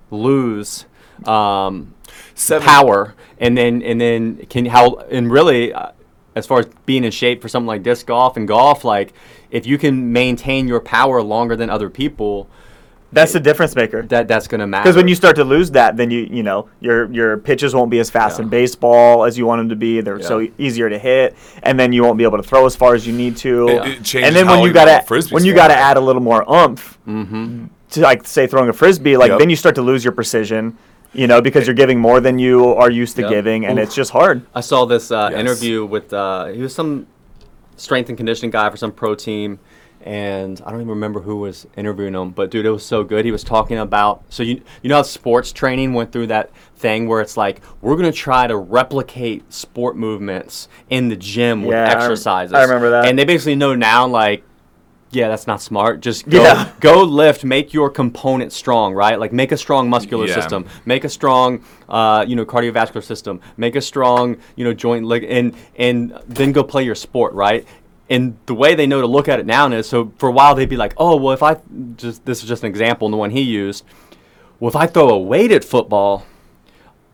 lose. 0.09 0.85
Um, 1.25 1.93
seven 2.33 2.67
power 2.67 3.13
and 3.37 3.55
then 3.55 3.81
and 3.83 4.01
then 4.01 4.37
can 4.47 4.65
how 4.65 4.95
and 5.11 5.31
really 5.31 5.71
uh, 5.71 5.91
as 6.35 6.47
far 6.47 6.59
as 6.59 6.65
being 6.87 7.03
in 7.03 7.11
shape 7.11 7.41
for 7.41 7.47
something 7.47 7.67
like 7.67 7.83
disc 7.83 8.07
golf 8.07 8.37
and 8.37 8.47
golf 8.47 8.83
like 8.83 9.13
if 9.51 9.67
you 9.67 9.77
can 9.77 10.11
maintain 10.11 10.67
your 10.67 10.79
power 10.79 11.21
longer 11.21 11.55
than 11.55 11.69
other 11.69 11.89
people 11.89 12.49
That's 13.13 13.33
the 13.33 13.39
difference 13.41 13.75
maker. 13.75 14.03
that 14.03 14.27
that's 14.27 14.47
going 14.47 14.59
to 14.61 14.67
matter 14.67 14.83
Because 14.83 14.95
when 14.95 15.07
you 15.07 15.15
start 15.15 15.35
to 15.35 15.43
lose 15.43 15.71
that, 15.71 15.97
then 15.97 16.09
you 16.11 16.21
you 16.31 16.43
know 16.43 16.69
your 16.79 17.11
your 17.11 17.37
pitches 17.37 17.75
won't 17.75 17.91
be 17.91 17.99
as 17.99 18.09
fast 18.09 18.39
Yeah. 18.39 18.43
in 18.43 18.49
baseball 18.49 19.25
as 19.25 19.37
you 19.37 19.45
want 19.45 19.59
them 19.59 19.69
to 19.69 19.75
be. 19.75 19.99
They're 20.01 20.21
so 20.21 20.39
Yeah. 20.39 20.47
e- 20.47 20.53
easier 20.57 20.89
to 20.89 20.97
hit, 20.97 21.35
and 21.63 21.79
then 21.79 21.91
you 21.91 22.03
won't 22.03 22.17
be 22.17 22.23
able 22.23 22.37
to 22.37 22.43
throw 22.43 22.65
as 22.65 22.75
far 22.75 22.95
as 22.95 23.05
you 23.05 23.13
need 23.13 23.35
to. 23.37 23.67
It- 23.67 24.15
it 24.15 24.23
and 24.23 24.35
then 24.35 24.47
when 24.47 24.59
you 24.61 24.67
you 24.67 24.73
gotta 24.73 25.03
frisbee 25.05 25.33
when 25.33 25.43
you 25.45 25.53
gotta 25.53 25.75
add 25.75 25.97
a 25.97 26.01
little 26.01 26.21
more 26.21 26.43
oomph 26.49 26.97
to 27.05 27.99
like 28.01 28.25
say 28.25 28.47
throwing 28.47 28.69
a 28.69 28.73
frisbee, 28.73 29.17
like 29.17 29.29
Yep. 29.31 29.39
then 29.39 29.49
you 29.49 29.55
start 29.57 29.75
to 29.75 29.81
lose 29.81 30.03
your 30.05 30.13
precision. 30.13 30.77
You 31.13 31.27
know, 31.27 31.41
because 31.41 31.67
you're 31.67 31.73
giving 31.75 31.99
more 31.99 32.21
than 32.21 32.39
you 32.39 32.73
are 32.75 32.89
used 32.89 33.17
to 33.17 33.23
Yep. 33.23 33.29
giving, 33.31 33.65
and 33.65 33.77
Oof. 33.77 33.83
it's 33.87 33.93
just 33.95 34.11
hard. 34.11 34.43
I 34.55 34.61
saw 34.61 34.85
this 34.85 35.11
uh, 35.11 35.27
Yes. 35.31 35.39
interview 35.41 35.83
with 35.83 36.13
uh, 36.13 36.45
he 36.45 36.61
was 36.61 36.73
some 36.73 37.05
strength 37.75 38.07
and 38.07 38.17
conditioning 38.17 38.49
guy 38.49 38.69
for 38.69 38.77
some 38.77 38.93
pro 38.93 39.13
team, 39.13 39.59
and 40.03 40.61
I 40.65 40.71
don't 40.71 40.79
even 40.81 40.89
remember 40.89 41.21
who 41.21 41.37
was 41.37 41.67
interviewing 41.77 42.13
him. 42.15 42.31
But 42.31 42.51
dude, 42.51 42.65
it 42.65 42.71
was 42.71 42.85
so 42.85 43.03
good. 43.03 43.25
He 43.25 43.31
was 43.31 43.43
talking 43.43 43.77
about 43.77 44.23
so 44.29 44.43
you 44.43 44.61
you 44.81 44.89
know 44.89 44.97
how 44.97 45.01
sports 45.03 45.51
training 45.51 45.93
went 45.93 46.11
through 46.11 46.27
that 46.27 46.49
thing 46.75 47.07
where 47.07 47.21
it's 47.21 47.37
like 47.37 47.61
we're 47.81 47.95
gonna 47.95 48.11
try 48.11 48.47
to 48.47 48.57
replicate 48.57 49.51
sport 49.53 49.95
movements 49.95 50.67
in 50.89 51.09
the 51.09 51.15
gym 51.15 51.61
with 51.63 51.71
Yeah, 51.75 51.85
I 51.85 51.93
rem- 51.93 51.97
exercises. 51.97 52.53
I 52.53 52.63
remember 52.63 52.89
that. 52.91 53.05
and 53.05 53.17
they 53.17 53.25
basically 53.25 53.55
know 53.55 53.75
now 53.75 54.07
like. 54.07 54.43
Yeah, 55.13 55.27
that's 55.27 55.45
not 55.45 55.61
smart. 55.61 55.99
Just 55.99 56.29
go, 56.29 56.41
Yeah. 56.41 56.71
go 56.79 57.03
lift, 57.03 57.43
make 57.43 57.73
your 57.73 57.89
component 57.89 58.53
strong, 58.53 58.93
right? 58.93 59.19
Like 59.19 59.33
make 59.33 59.51
a 59.51 59.57
strong 59.57 59.89
muscular 59.89 60.25
Yeah. 60.25 60.35
system, 60.35 60.65
make 60.85 61.03
a 61.03 61.09
strong, 61.09 61.65
uh, 61.89 62.23
you 62.25 62.37
know, 62.37 62.45
cardiovascular 62.45 63.03
system, 63.03 63.41
make 63.57 63.75
a 63.75 63.81
strong, 63.81 64.37
you 64.55 64.63
know, 64.63 64.73
joint 64.73 65.03
leg, 65.05 65.25
and 65.27 65.53
and 65.75 66.17
then 66.29 66.53
go 66.53 66.63
play 66.63 66.83
your 66.85 66.95
sport, 66.95 67.33
right? 67.33 67.67
And 68.11 68.37
the 68.45 68.53
way 68.53 68.75
they 68.75 68.87
know 68.87 68.99
to 68.99 69.07
look 69.07 69.29
at 69.29 69.39
it 69.39 69.45
now 69.45 69.71
is 69.71 69.87
so 69.87 70.11
for 70.17 70.27
a 70.27 70.31
while 70.33 70.53
they'd 70.53 70.67
be 70.67 70.75
like, 70.75 70.93
oh 70.97 71.15
well, 71.15 71.33
if 71.33 71.41
I 71.41 71.55
just 71.95 72.25
this 72.25 72.43
is 72.43 72.49
just 72.49 72.63
an 72.63 72.69
example, 72.69 73.07
and 73.07 73.13
the 73.13 73.17
one 73.17 73.31
he 73.31 73.41
used, 73.41 73.85
well, 74.59 74.67
if 74.67 74.75
I 74.75 74.85
throw 74.85 75.09
a 75.09 75.17
weighted 75.17 75.63
football, 75.63 76.25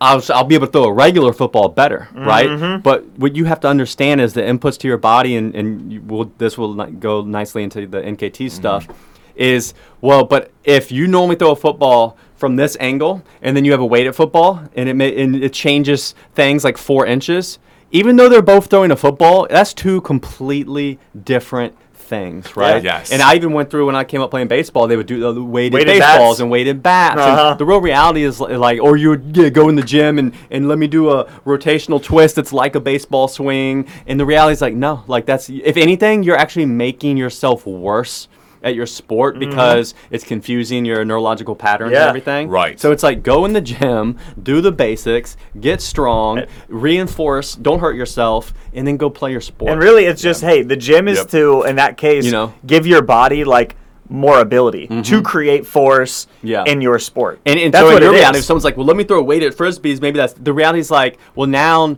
I'll, 0.01 0.23
I'll 0.29 0.43
be 0.43 0.55
able 0.55 0.67
to 0.67 0.71
throw 0.71 0.85
a 0.85 0.91
regular 0.91 1.33
football 1.33 1.69
better, 1.69 2.07
right? 2.13 2.49
Mm-hmm. 2.49 2.81
But 2.81 3.05
what 3.17 3.35
you 3.35 3.45
have 3.45 3.59
to 3.59 3.67
understand 3.67 4.21
is 4.21 4.33
the 4.33 4.41
inputs 4.41 4.77
to 4.79 4.87
your 4.87 4.97
body, 4.97 5.35
and, 5.35 5.55
and 5.55 5.93
you 5.93 6.01
will, 6.01 6.31
this 6.39 6.57
will 6.57 6.73
go 6.73 7.21
nicely 7.21 7.63
into 7.63 7.87
the 7.87 8.01
NKT 8.01 8.31
mm-hmm. 8.31 8.47
stuff, 8.49 8.87
is 9.35 9.75
well, 10.01 10.23
but 10.23 10.51
if 10.63 10.91
you 10.91 11.07
normally 11.07 11.35
throw 11.35 11.51
a 11.51 11.55
football 11.55 12.17
from 12.35 12.55
this 12.55 12.75
angle, 12.79 13.23
and 13.41 13.55
then 13.55 13.65
you 13.65 13.71
have 13.71 13.81
a 13.81 13.85
weighted 13.85 14.15
football, 14.15 14.67
and 14.75 14.89
it, 14.89 14.93
may, 14.95 15.23
and 15.23 15.35
it 15.35 15.53
changes 15.53 16.15
things 16.33 16.63
like 16.63 16.77
four 16.77 17.05
inches, 17.05 17.59
even 17.91 18.15
though 18.15 18.29
they're 18.29 18.41
both 18.41 18.69
throwing 18.69 18.91
a 18.91 18.95
football, 18.95 19.47
that's 19.49 19.73
two 19.73 20.01
completely 20.01 20.99
different 21.23 21.75
things, 22.07 22.55
right? 22.55 22.83
Yes. 22.83 23.11
And 23.11 23.21
I 23.21 23.35
even 23.35 23.51
went 23.51 23.69
through 23.69 23.85
when 23.85 23.95
I 23.95 24.03
came 24.03 24.21
up 24.21 24.31
playing 24.31 24.47
baseball, 24.47 24.87
they 24.87 24.95
would 24.95 25.07
do 25.07 25.19
the 25.33 25.43
weighted, 25.43 25.73
Weighted 25.73 25.99
baseballs 25.99 26.35
bats. 26.35 26.39
and 26.39 26.49
weighted 26.49 26.81
bats. 26.81 27.19
Uh-huh. 27.19 27.51
And 27.51 27.59
the 27.59 27.65
real 27.65 27.81
reality 27.81 28.23
is 28.23 28.39
like, 28.39 28.81
or 28.81 28.97
you 28.97 29.09
would 29.09 29.35
yeah, 29.35 29.49
go 29.49 29.69
in 29.69 29.75
the 29.75 29.83
gym 29.83 30.17
and, 30.17 30.33
and 30.49 30.67
let 30.67 30.77
me 30.77 30.87
do 30.87 31.09
a 31.11 31.25
rotational 31.45 32.01
twist 32.01 32.35
that's 32.37 32.53
like 32.53 32.75
a 32.75 32.79
baseball 32.79 33.27
swing. 33.27 33.87
And 34.07 34.19
the 34.19 34.25
reality 34.25 34.53
is 34.53 34.61
like, 34.61 34.73
no, 34.73 35.03
like 35.07 35.25
that's, 35.25 35.49
if 35.49 35.77
anything, 35.77 36.23
you're 36.23 36.37
actually 36.37 36.65
making 36.65 37.17
yourself 37.17 37.65
worse 37.65 38.27
at 38.67 38.75
your 38.75 38.85
sport 38.85 39.39
because 39.39 39.93
it's 40.11 40.23
confusing 40.23 40.85
your 40.85 41.03
neurological 41.05 41.55
patterns 41.55 41.89
and 41.91 41.97
Mm-hmm. 41.97 42.09
Everything. 42.09 42.49
Right. 42.49 42.79
So 42.79 42.91
it's 42.91 43.03
like 43.03 43.23
go 43.23 43.45
in 43.45 43.53
the 43.53 43.61
gym, 43.61 44.17
do 44.41 44.61
the 44.61 44.71
basics, 44.71 45.35
get 45.59 45.81
strong, 45.81 46.43
reinforce, 46.67 47.55
don't 47.55 47.79
hurt 47.79 47.95
yourself, 47.95 48.53
and 48.73 48.87
then 48.87 48.97
go 48.97 49.09
play 49.09 49.31
your 49.31 49.41
sport. 49.41 49.71
And 49.71 49.81
really, 49.81 50.05
it's 50.05 50.21
just 50.21 50.41
hey, 50.41 50.61
the 50.61 50.75
gym 50.75 51.07
is 51.07 51.17
Yep. 51.19 51.27
to 51.29 51.63
in 51.63 51.75
that 51.77 51.97
case, 51.97 52.25
You 52.25 52.31
know. 52.31 52.53
give 52.65 52.85
your 52.85 53.01
body 53.01 53.43
like 53.43 53.75
more 54.09 54.39
ability 54.39 54.87
to 55.03 55.21
create 55.21 55.65
force 55.65 56.25
Mm-hmm. 56.37 56.47
Yeah. 56.47 56.63
in 56.65 56.81
your 56.81 56.97
sport. 56.99 57.39
And, 57.45 57.59
and 57.59 57.73
that's 57.73 57.81
so 57.81 57.87
what 57.93 57.97
in 57.97 58.03
your 58.03 58.13
it 58.13 58.17
reality, 58.17 58.37
is. 58.39 58.43
if 58.43 58.47
someone's 58.47 58.63
like, 58.63 58.77
"Well, 58.77 58.85
let 58.85 58.95
me 58.95 59.03
throw 59.03 59.19
a 59.19 59.23
weighted 59.23 59.53
frisbees," 59.57 60.01
maybe 60.01 60.17
that's 60.17 60.33
the 60.33 60.53
reality 60.53 60.79
is 60.79 60.89
like, 60.91 61.17
well, 61.35 61.47
now 61.47 61.97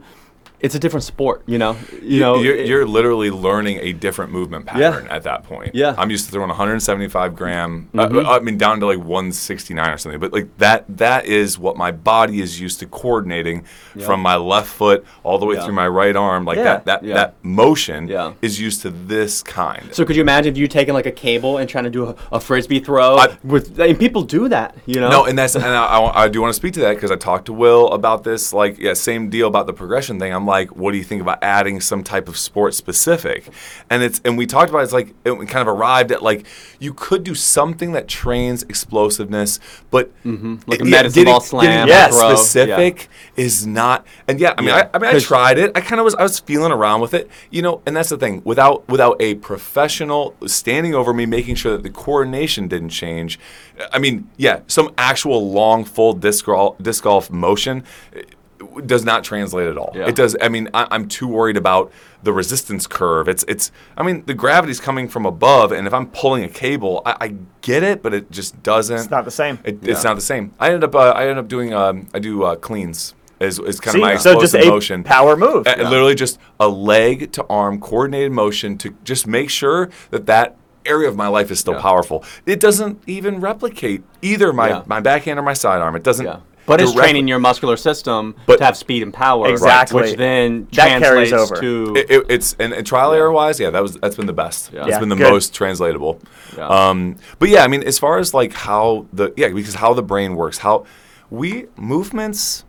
it's 0.62 0.76
a 0.76 0.80
different 0.80 1.04
sport. 1.04 1.42
You 1.46 1.58
know, 1.58 1.78
you 2.02 2.20
know, 2.20 2.36
you're, 2.42 2.56
it- 2.56 2.68
you're 2.68 2.86
literally 2.86 3.32
learning 3.32 3.80
a 3.82 3.94
different 3.94 4.32
movement 4.32 4.66
Yeah. 4.68 4.92
pattern 4.92 5.08
at 5.10 5.24
that 5.24 5.44
point. 5.44 5.74
Yeah. 5.76 5.92
Mm-hmm. 5.92 6.00
I'm 6.02 6.12
used 6.12 6.26
to 6.26 6.32
throwing 6.32 6.50
175 6.50 7.36
gram. 7.36 7.90
uh, 7.98 8.24
I 8.28 8.40
mean, 8.40 8.58
down 8.58 8.80
to 8.82 8.86
like 8.86 8.98
169 9.00 9.90
or 9.90 9.98
something. 9.98 10.20
But 10.20 10.34
like 10.34 10.58
that, 10.58 10.86
that 10.98 11.26
is 11.26 11.58
what 11.58 11.78
my 11.78 11.92
body 11.92 12.42
is 12.42 12.60
used 12.60 12.80
to 12.82 12.86
coordinating 12.88 13.64
from 14.06 14.22
my 14.22 14.36
left 14.36 14.68
foot 14.70 15.06
all 15.24 15.38
the 15.38 15.46
way 15.46 15.56
Yeah. 15.56 15.66
through 15.66 15.76
my 15.76 15.88
right 15.88 16.16
arm. 16.16 16.46
Like 16.46 16.58
Yeah. 16.58 16.64
that, 16.64 16.86
that, 16.86 17.04
Yeah. 17.04 17.14
that 17.16 17.36
motion 17.44 18.08
Yeah. 18.08 18.34
is 18.42 18.60
used 18.60 18.82
to 18.84 18.90
this 18.90 19.42
kind. 19.44 19.94
So 19.94 20.06
could 20.06 20.16
you 20.16 20.22
imagine 20.22 20.52
if 20.54 20.58
you 20.58 20.68
taking 20.68 20.94
like 20.94 21.06
a 21.06 21.12
cable 21.12 21.58
and 21.58 21.70
trying 21.70 21.86
to 21.86 21.90
do 21.90 22.08
a, 22.08 22.16
a 22.34 22.40
frisbee 22.40 22.80
throw 22.80 23.18
I- 23.18 23.38
with? 23.44 23.80
And 23.80 23.98
people 23.98 24.24
do 24.24 24.50
that, 24.50 24.76
you 24.86 25.00
know. 25.00 25.10
No, 25.10 25.26
and 25.26 25.38
that's 25.38 25.56
and 25.56 25.66
I, 25.66 25.86
I, 25.86 26.24
I 26.24 26.28
do 26.28 26.42
want 26.42 26.50
to 26.52 26.56
speak 26.56 26.74
to 26.74 26.80
that 26.82 26.96
because 26.96 27.12
I 27.12 27.16
talked 27.16 27.46
to 27.46 27.54
Will 27.54 27.90
about 27.92 28.24
this. 28.24 28.54
Like, 28.54 28.78
yeah, 28.80 28.94
same 28.94 29.30
deal 29.30 29.48
about 29.48 29.68
the 29.68 29.74
progression 29.74 30.20
thing. 30.20 30.34
I'm 30.34 30.46
like, 30.50 30.76
what 30.76 30.92
do 30.92 30.98
you 30.98 31.04
think 31.04 31.22
about 31.22 31.40
adding 31.44 31.80
some 31.80 32.04
type 32.04 32.28
of 32.28 32.38
sport 32.38 32.74
specific? 32.74 33.48
And 33.90 34.04
it's 34.04 34.20
and 34.26 34.38
we 34.38 34.46
talked 34.46 34.70
about 34.70 34.80
it, 34.80 34.84
it's 34.86 34.94
like 34.94 35.14
it, 35.24 35.32
we 35.32 35.46
kind 35.46 35.62
of 35.68 35.74
arrived 35.74 36.12
at 36.12 36.22
like 36.22 36.46
you 36.80 36.94
could 36.94 37.24
do 37.24 37.36
something 37.36 37.94
that 37.94 38.08
trains 38.08 38.64
explosiveness, 38.64 39.60
but 39.92 40.12
Mm-hmm. 40.26 40.58
Like 40.68 40.82
a 40.82 40.86
medicine 40.86 41.22
getting- 41.22 41.32
ball 41.34 41.40
slam 41.42 41.64
getting 41.66 41.84
or 41.84 41.88
that 41.88 42.12
throw, 42.12 42.30
yeah. 42.30 42.36
specific 42.36 43.10
is 43.38 43.66
not. 43.66 44.06
And 44.28 44.40
yeah, 44.40 44.54
I 44.58 44.62
mean, 44.62 44.70
Yeah. 44.70 44.90
I, 44.94 44.98
I 44.98 45.00
mean, 45.00 45.16
I 45.16 45.20
tried 45.20 45.58
it. 45.58 45.72
I 45.76 45.82
kind 45.82 46.00
of 46.00 46.06
was 46.06 46.16
I 46.16 46.24
was 46.24 46.40
feeling 46.40 46.72
around 46.72 47.02
with 47.02 47.14
it, 47.14 47.30
you 47.52 47.62
know. 47.62 47.82
And 47.86 47.96
that's 47.96 48.10
the 48.10 48.18
thing 48.18 48.42
without 48.44 48.88
without 48.90 49.16
a 49.22 49.36
professional 49.36 50.36
standing 50.46 50.94
over 50.96 51.14
me, 51.14 51.26
making 51.26 51.56
sure 51.56 51.72
that 51.74 51.84
the 51.84 51.90
coordination 51.90 52.68
didn't 52.68 52.90
change. 52.90 53.40
I 53.94 54.00
mean, 54.00 54.30
yeah, 54.38 54.60
some 54.68 54.94
actual 54.98 55.52
long 55.52 55.86
full 55.86 56.14
disc 56.14 56.46
golf, 56.46 56.78
disc 56.82 57.04
golf 57.04 57.30
motion 57.32 57.84
does 58.86 59.06
not 59.06 59.24
translate 59.24 59.68
at 59.68 59.78
all. 59.78 59.92
Yeah. 59.96 60.08
It 60.08 60.16
does. 60.16 60.36
I 60.42 60.50
mean, 60.50 60.70
I, 60.74 60.88
I'm 60.92 61.08
too 61.08 61.28
worried 61.28 61.58
about 61.58 61.92
the 62.24 62.34
resistance 62.34 62.88
curve. 62.88 63.28
It's 63.28 63.46
it's. 63.48 63.72
I 63.98 64.04
mean, 64.04 64.24
the 64.26 64.34
gravity's 64.34 64.80
coming 64.80 65.08
from 65.08 65.26
above, 65.26 65.72
and 65.72 65.88
if 65.88 65.94
I'm 65.94 66.08
pulling 66.08 66.44
a 66.44 66.50
cable, 66.50 67.02
I, 67.06 67.16
I 67.22 67.36
get 67.62 67.84
it, 67.84 68.02
but 68.04 68.14
it 68.14 68.32
just 68.32 68.62
doesn't. 68.64 68.98
It's 68.98 69.10
not 69.10 69.26
the 69.26 69.32
same. 69.32 69.60
It, 69.64 69.88
It's 69.88 70.04
not 70.04 70.16
the 70.16 70.22
same. 70.22 70.54
I 70.60 70.68
ended 70.68 70.84
up. 70.84 70.96
Uh, 70.96 71.12
I 71.12 71.22
ended 71.24 71.38
up 71.38 71.48
doing. 71.48 71.74
Um, 71.74 72.08
I 72.14 72.20
do 72.20 72.44
uh, 72.44 72.56
cleans 72.56 73.16
is, 73.40 73.58
is 73.60 73.80
kind 73.80 73.94
See, 73.94 74.00
of 74.00 74.04
my 74.04 74.18
so 74.18 74.32
explosive 74.32 74.60
just 74.60 74.68
a 74.68 74.70
motion. 74.70 75.04
power 75.04 75.38
move. 75.38 75.66
Uh, 75.66 75.76
Literally 75.78 76.16
just 76.16 76.38
a 76.60 76.68
leg 76.68 77.32
to 77.32 77.46
arm 77.50 77.80
coordinated 77.80 78.34
motion 78.34 78.78
to 78.80 78.94
just 79.06 79.26
make 79.28 79.50
sure 79.50 79.90
that 80.12 80.26
that 80.26 80.58
area 80.86 81.08
of 81.08 81.16
my 81.16 81.28
life 81.28 81.50
is 81.52 81.60
still 81.60 81.74
Yeah. 81.76 81.82
powerful. 81.82 82.24
It 82.46 82.60
doesn't 82.60 83.02
even 83.08 83.40
replicate 83.40 84.04
either 84.22 84.52
my, 84.52 84.70
Yeah. 84.70 84.84
my 84.88 85.00
backhand 85.00 85.40
or 85.40 85.42
my 85.44 85.54
sidearm. 85.54 85.96
It 85.96 86.04
doesn't. 86.04 86.26
Yeah. 86.26 86.40
But 86.70 86.80
it's 86.82 86.92
directly- 86.92 87.10
training 87.10 87.28
your 87.28 87.40
muscular 87.40 87.76
system 87.76 88.36
But- 88.46 88.58
to 88.60 88.64
have 88.64 88.78
speed 88.78 89.04
and 89.04 89.14
power, 89.14 89.50
Exactly. 89.50 90.02
which 90.02 90.16
then 90.18 90.68
That 90.74 91.02
carries 91.02 91.30
translates 91.30 91.52
over. 91.52 91.62
to 91.62 91.94
It, 91.98 92.10
it- 92.12 92.26
it's 92.30 92.56
and, 92.60 92.72
and 92.74 92.86
trial 92.88 93.12
error 93.12 93.32
wise, 93.32 93.60
yeah, 93.60 93.70
that 93.72 93.82
was 93.82 93.96
that's 93.96 94.16
been 94.16 94.28
the 94.28 94.34
best. 94.34 94.72
Yeah. 94.72 94.82
It's 94.82 94.90
Yeah, 94.92 95.00
been 95.00 95.10
the 95.10 95.16
good. 95.16 95.32
most 95.32 95.54
translatable. 95.54 96.20
Yeah. 96.58 96.68
Um, 96.68 97.16
but 97.40 97.50
yeah, 97.50 97.64
I 97.64 97.68
mean, 97.68 97.84
as 97.84 98.00
far 98.00 98.18
as 98.20 98.34
like 98.34 98.54
how 98.54 99.06
the 99.12 99.34
yeah, 99.36 99.50
because 99.50 99.76
how 99.76 99.94
the 99.94 100.04
brain 100.04 100.36
works, 100.36 100.60
how 100.60 100.86
we 101.30 101.66
movements 101.76 102.64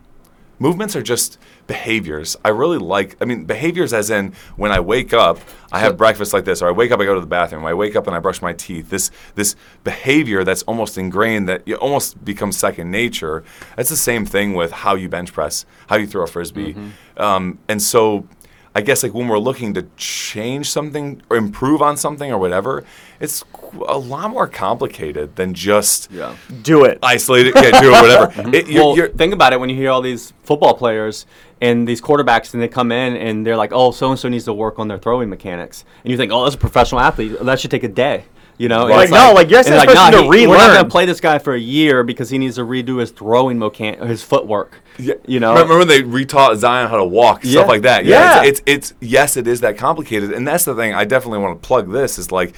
movements 0.59 0.95
are 0.95 1.01
just 1.01 1.37
behaviors. 1.71 2.35
I 2.43 2.49
really 2.49 2.79
like. 2.79 3.15
I 3.21 3.25
mean, 3.25 3.45
behaviors 3.45 3.93
as 3.93 4.09
in 4.09 4.33
when 4.57 4.73
I 4.73 4.81
wake 4.81 5.13
up, 5.13 5.39
I 5.71 5.79
have 5.79 5.95
breakfast 5.95 6.33
like 6.33 6.43
this, 6.43 6.61
or 6.61 6.67
I 6.67 6.71
wake 6.71 6.91
up, 6.91 6.99
I 6.99 7.05
go 7.05 7.15
to 7.15 7.21
the 7.21 7.33
bathroom. 7.39 7.65
I 7.65 7.73
wake 7.73 7.95
up 7.95 8.07
and 8.07 8.15
I 8.15 8.19
brush 8.19 8.41
my 8.41 8.51
teeth. 8.51 8.89
This 8.89 9.09
this 9.35 9.55
behavior 9.85 10.43
that's 10.43 10.63
almost 10.63 10.97
ingrained 10.97 11.47
that 11.47 11.65
you 11.65 11.75
almost 11.75 12.25
becomes 12.25 12.57
second 12.57 12.91
nature. 12.91 13.45
That's 13.77 13.89
the 13.89 13.95
same 13.95 14.25
thing 14.25 14.53
with 14.53 14.71
how 14.83 14.95
you 14.95 15.07
bench 15.07 15.31
press, 15.31 15.65
how 15.87 15.95
you 15.95 16.07
throw 16.07 16.23
a 16.23 16.27
frisbee, 16.27 16.75
um, 17.15 17.57
and 17.69 17.81
so. 17.81 18.27
I 18.73 18.81
guess 18.81 19.03
like 19.03 19.13
when 19.13 19.27
we're 19.27 19.39
looking 19.39 19.73
to 19.73 19.85
change 19.97 20.69
something 20.71 21.21
or 21.29 21.35
improve 21.37 21.81
on 21.81 21.97
something 21.97 22.31
or 22.31 22.37
whatever, 22.37 22.85
it's 23.19 23.43
a 23.87 23.97
lot 23.97 24.29
more 24.31 24.47
complicated 24.47 25.35
than 25.35 25.53
just 25.53 26.09
yeah. 26.11 26.35
Do 26.61 26.85
it. 26.85 26.99
isolate 27.03 27.47
it, 27.47 27.55
yeah, 27.55 27.81
do 27.81 27.89
it, 27.89 28.01
whatever. 28.01 28.49
It, 28.55 28.67
you're, 28.67 28.83
well, 28.83 28.95
you're, 28.95 29.09
think 29.09 29.33
about 29.33 29.53
it 29.53 29.59
when 29.59 29.69
you 29.69 29.75
hear 29.75 29.89
all 29.91 30.01
these 30.01 30.33
football 30.43 30.73
players 30.73 31.25
and 31.59 31.87
these 31.87 32.01
quarterbacks, 32.01 32.53
and 32.53 32.63
they 32.63 32.67
come 32.67 32.91
in 32.91 33.15
and 33.15 33.45
they're 33.45 33.57
like, 33.57 33.71
"Oh, 33.73 33.91
so 33.91 34.09
and 34.09 34.19
so 34.19 34.29
needs 34.29 34.45
to 34.45 34.53
work 34.53 34.79
on 34.79 34.87
their 34.87 34.97
throwing 34.97 35.29
mechanics," 35.29 35.85
and 36.03 36.11
you 36.11 36.17
think, 36.17 36.31
"Oh, 36.31 36.43
that's 36.43 36.55
a 36.55 36.57
professional 36.57 37.01
athlete. 37.01 37.37
That 37.41 37.59
should 37.59 37.71
take 37.71 37.83
a 37.83 37.87
day." 37.89 38.25
You 38.57 38.67
know, 38.69 38.85
And 38.85 38.95
Like, 38.95 39.09
no, 39.09 39.33
like, 39.33 39.49
you're 39.49 39.59
and 39.59 39.67
supposed 39.67 39.95
nah, 39.95 40.11
to 40.11 40.21
he- 40.37 40.45
We're 40.45 40.55
not 40.57 40.73
going 40.73 40.83
to 40.83 40.89
play 40.89 41.07
this 41.07 41.19
guy 41.19 41.39
for 41.39 41.55
a 41.55 41.59
year 41.59 42.03
because 42.03 42.29
he 42.29 42.37
needs 42.37 42.57
to 42.57 42.61
redo 42.61 42.99
his 42.99 43.09
throwing 43.09 43.57
mechan- 43.57 44.05
his 44.07 44.21
footwork. 44.21 44.81
Yeah. 45.01 45.15
You 45.25 45.39
know, 45.39 45.53
remember 45.53 45.79
when 45.79 45.87
they 45.87 46.03
retaught 46.03 46.55
Zion 46.57 46.89
how 46.89 46.97
to 46.97 47.05
walk, 47.05 47.43
Yeah. 47.43 47.51
stuff 47.51 47.67
like 47.67 47.81
that? 47.81 48.05
Yeah. 48.05 48.43
it's, 48.43 48.59
it's 48.65 48.91
it's 48.91 48.93
yes, 48.99 49.35
it 49.37 49.47
is 49.47 49.61
that 49.61 49.77
complicated, 49.77 50.31
and 50.31 50.47
that's 50.47 50.65
the 50.65 50.75
thing. 50.75 50.93
I 50.93 51.05
definitely 51.05 51.39
want 51.39 51.61
to 51.61 51.67
plug 51.67 51.91
this. 51.91 52.19
Is 52.19 52.31
like, 52.31 52.53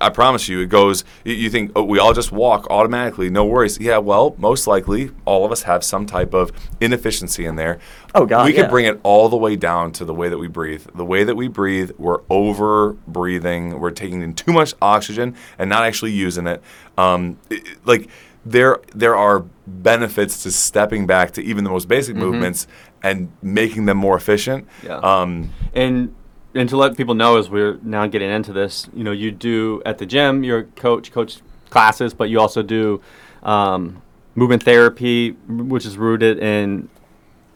I 0.00 0.08
promise 0.10 0.48
you, 0.48 0.60
it 0.60 0.66
goes. 0.68 1.04
You, 1.24 1.50
think 1.50 1.72
oh, 1.74 1.82
we 1.82 1.98
all 1.98 2.12
just 2.12 2.30
walk 2.30 2.66
automatically, 2.70 3.30
no 3.30 3.44
worries. 3.44 3.78
Yeah, 3.80 3.98
well, 3.98 4.34
most 4.38 4.66
likely, 4.66 5.10
all 5.24 5.44
of 5.44 5.50
us 5.52 5.62
have 5.64 5.82
some 5.82 6.06
type 6.06 6.34
of 6.34 6.52
inefficiency 6.80 7.44
in 7.44 7.56
there. 7.56 7.78
Oh, 8.14 8.24
God, 8.26 8.46
we 8.46 8.54
yeah. 8.54 8.62
could 8.62 8.70
bring 8.70 8.86
it 8.86 8.98
all 9.02 9.28
the 9.28 9.36
way 9.36 9.56
down 9.56 9.92
to 9.92 10.04
the 10.04 10.14
way 10.14 10.28
that 10.28 10.38
we 10.38 10.48
breathe. 10.48 10.86
The 10.94 11.04
way 11.04 11.24
that 11.24 11.34
we 11.36 11.48
breathe, 11.48 11.90
we're 11.98 12.20
over 12.30 12.92
breathing. 13.06 13.78
We're 13.80 13.90
taking 13.90 14.22
in 14.22 14.34
too 14.34 14.52
much 14.52 14.74
oxygen 14.80 15.34
and 15.58 15.68
not 15.68 15.84
actually 15.84 16.12
using 16.12 16.46
it. 16.46 16.62
Um, 16.96 17.38
it- 17.50 17.64
like 17.84 18.08
there, 18.50 18.78
there 18.94 19.16
are 19.16 19.44
benefits 19.66 20.42
to 20.42 20.50
stepping 20.50 21.06
back 21.06 21.32
to 21.32 21.42
even 21.42 21.64
the 21.64 21.70
most 21.70 21.88
basic 21.88 22.16
movements 22.16 22.66
and 23.02 23.30
making 23.42 23.86
them 23.86 23.98
more 23.98 24.16
efficient. 24.16 24.66
Yeah. 24.82 24.98
Um, 24.98 25.52
and 25.74 26.14
and 26.54 26.68
to 26.70 26.76
let 26.76 26.96
people 26.96 27.14
know 27.14 27.36
as 27.36 27.50
we're 27.50 27.78
now 27.82 28.06
getting 28.06 28.30
into 28.30 28.52
this, 28.52 28.88
you 28.94 29.04
know, 29.04 29.12
you 29.12 29.30
do 29.30 29.82
at 29.84 29.98
the 29.98 30.06
gym, 30.06 30.42
you're 30.42 30.64
coach, 30.64 31.12
coach 31.12 31.40
classes, 31.70 32.14
but 32.14 32.30
you 32.30 32.40
also 32.40 32.62
do 32.62 33.00
um, 33.42 34.02
movement 34.34 34.62
therapy, 34.62 35.32
which 35.46 35.84
is 35.84 35.98
rooted 35.98 36.38
in 36.38 36.88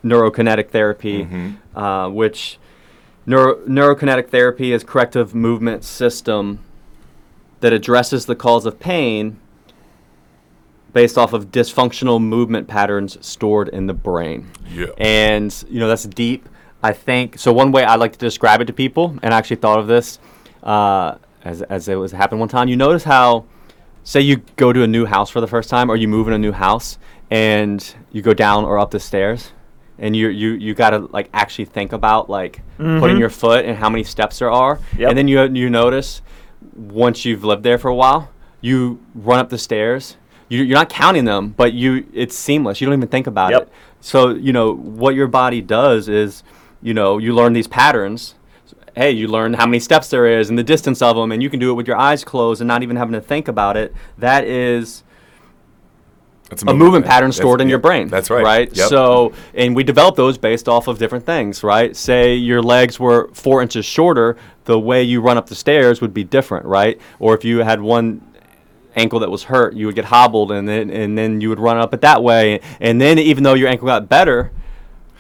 neurokinetic 0.04 0.70
therapy, 0.70 1.26
uh, 1.74 2.08
which 2.10 2.58
neuro, 3.24 3.56
neurokinetic 3.66 4.28
therapy 4.28 4.72
is 4.72 4.84
corrective 4.84 5.34
movement 5.34 5.84
system 5.84 6.58
that 7.60 7.72
addresses 7.72 8.26
the 8.26 8.36
cause 8.36 8.66
of 8.66 8.78
pain 8.78 9.40
based 10.92 11.16
off 11.18 11.32
of 11.32 11.50
dysfunctional 11.50 12.20
movement 12.22 12.68
patterns 12.68 13.16
stored 13.26 13.68
in 13.68 13.86
the 13.86 13.94
brain. 13.94 14.50
Yeah. 14.72 14.86
And 14.98 15.64
you 15.68 15.80
know 15.80 15.88
that's 15.88 16.04
deep. 16.04 16.48
I 16.82 16.92
think 16.92 17.38
so. 17.38 17.52
One 17.52 17.70
way 17.72 17.84
I 17.84 17.94
like 17.94 18.12
to 18.12 18.18
describe 18.18 18.60
it 18.60 18.66
to 18.66 18.72
people, 18.72 19.16
and 19.22 19.32
I 19.32 19.38
actually 19.38 19.56
thought 19.56 19.78
of 19.78 19.86
this 19.86 20.18
uh, 20.62 21.16
as 21.44 21.62
as 21.62 21.88
it 21.88 21.94
was 21.94 22.12
happened 22.12 22.40
one 22.40 22.48
time. 22.48 22.68
You 22.68 22.76
notice 22.76 23.04
how, 23.04 23.44
say, 24.04 24.20
you 24.20 24.42
go 24.56 24.72
to 24.72 24.82
a 24.82 24.86
new 24.86 25.06
house 25.06 25.30
for 25.30 25.40
the 25.40 25.46
first 25.46 25.70
time, 25.70 25.90
or 25.90 25.96
you 25.96 26.08
move 26.08 26.26
in 26.28 26.34
a 26.34 26.38
new 26.38 26.52
house, 26.52 26.98
and 27.30 27.94
you 28.10 28.20
go 28.22 28.34
down 28.34 28.64
or 28.64 28.78
up 28.78 28.90
the 28.90 28.98
stairs, 29.00 29.52
and 29.98 30.16
you 30.16 30.28
you 30.28 30.52
you 30.54 30.74
got 30.74 30.90
to 30.90 30.98
like 31.12 31.30
actually 31.32 31.66
think 31.66 31.92
about 31.92 32.28
like 32.28 32.60
putting 32.76 33.16
your 33.16 33.30
foot 33.30 33.64
and 33.64 33.76
how 33.78 33.88
many 33.88 34.02
steps 34.02 34.40
there 34.40 34.50
are, 34.50 34.80
Yep. 34.98 35.08
and 35.10 35.16
then 35.18 35.28
you 35.28 35.42
you 35.44 35.70
notice 35.70 36.20
once 36.74 37.24
you've 37.24 37.44
lived 37.44 37.62
there 37.62 37.78
for 37.78 37.88
a 37.88 37.94
while, 37.94 38.28
you 38.60 39.00
run 39.14 39.38
up 39.38 39.50
the 39.50 39.58
stairs. 39.58 40.16
You, 40.52 40.64
you're 40.64 40.76
not 40.78 40.90
counting 40.90 41.24
them, 41.24 41.48
but 41.56 41.72
you 41.72 42.06
it's 42.12 42.36
seamless. 42.36 42.80
You 42.80 42.86
don't 42.86 42.94
even 42.98 43.08
think 43.08 43.26
about 43.26 43.52
Yep. 43.52 43.62
it. 43.62 43.68
So 44.00 44.30
you 44.30 44.52
know 44.52 44.74
what 44.74 45.14
your 45.14 45.26
body 45.26 45.60
does 45.62 46.08
is, 46.08 46.42
you 46.82 46.92
know, 46.92 47.16
you 47.18 47.34
learn 47.34 47.52
these 47.54 47.66
patterns. 47.68 48.34
Hey, 48.94 49.12
you 49.12 49.28
learn 49.28 49.54
how 49.54 49.64
many 49.64 49.80
steps 49.80 50.10
there 50.10 50.26
is 50.26 50.50
and 50.50 50.58
the 50.58 50.62
distance 50.62 51.00
of 51.00 51.16
them, 51.16 51.32
and 51.32 51.42
you 51.42 51.48
can 51.48 51.58
do 51.58 51.70
it 51.70 51.74
with 51.74 51.86
your 51.88 51.96
eyes 51.96 52.22
closed 52.24 52.60
and 52.60 52.68
not 52.68 52.82
even 52.82 52.96
having 52.96 53.14
to 53.14 53.20
think 53.22 53.48
about 53.48 53.78
it. 53.78 53.94
That 54.18 54.44
is 54.44 55.02
That's 56.50 56.62
a 56.64 56.74
movement 56.74 57.06
pattern 57.06 57.28
That's- 57.30 57.36
stored 57.36 57.62
in 57.62 57.70
your 57.70 57.78
brain. 57.78 58.08
That's 58.08 58.28
right. 58.28 58.44
Right. 58.44 58.76
Yep. 58.76 58.88
So, 58.90 59.32
and 59.54 59.74
we 59.74 59.82
develop 59.84 60.16
those 60.16 60.36
based 60.36 60.68
off 60.68 60.86
of 60.86 60.98
different 60.98 61.24
things. 61.24 61.64
Right. 61.64 61.96
Say 61.96 62.34
your 62.34 62.60
legs 62.60 63.00
were 63.00 63.30
four 63.32 63.62
inches 63.62 63.86
shorter, 63.86 64.36
the 64.66 64.78
way 64.78 65.02
you 65.02 65.22
run 65.22 65.38
up 65.38 65.46
the 65.46 65.54
stairs 65.54 66.02
would 66.02 66.12
be 66.12 66.24
different. 66.24 66.66
Right. 66.66 67.00
Or 67.20 67.34
if 67.34 67.42
you 67.42 67.60
had 67.60 67.80
one 67.80 68.20
ankle 68.96 69.20
that 69.20 69.30
was 69.30 69.44
hurt, 69.44 69.74
you 69.74 69.86
would 69.86 69.94
get 69.94 70.06
hobbled, 70.06 70.52
and 70.52 70.68
then 70.68 70.90
and 70.90 71.16
then 71.16 71.40
you 71.40 71.48
would 71.48 71.60
run 71.60 71.76
up 71.78 71.92
it 71.94 72.00
that 72.02 72.22
way. 72.22 72.60
And 72.80 73.00
then 73.00 73.18
even 73.18 73.44
though 73.44 73.54
your 73.54 73.68
ankle 73.68 73.86
got 73.86 74.08
better. 74.08 74.50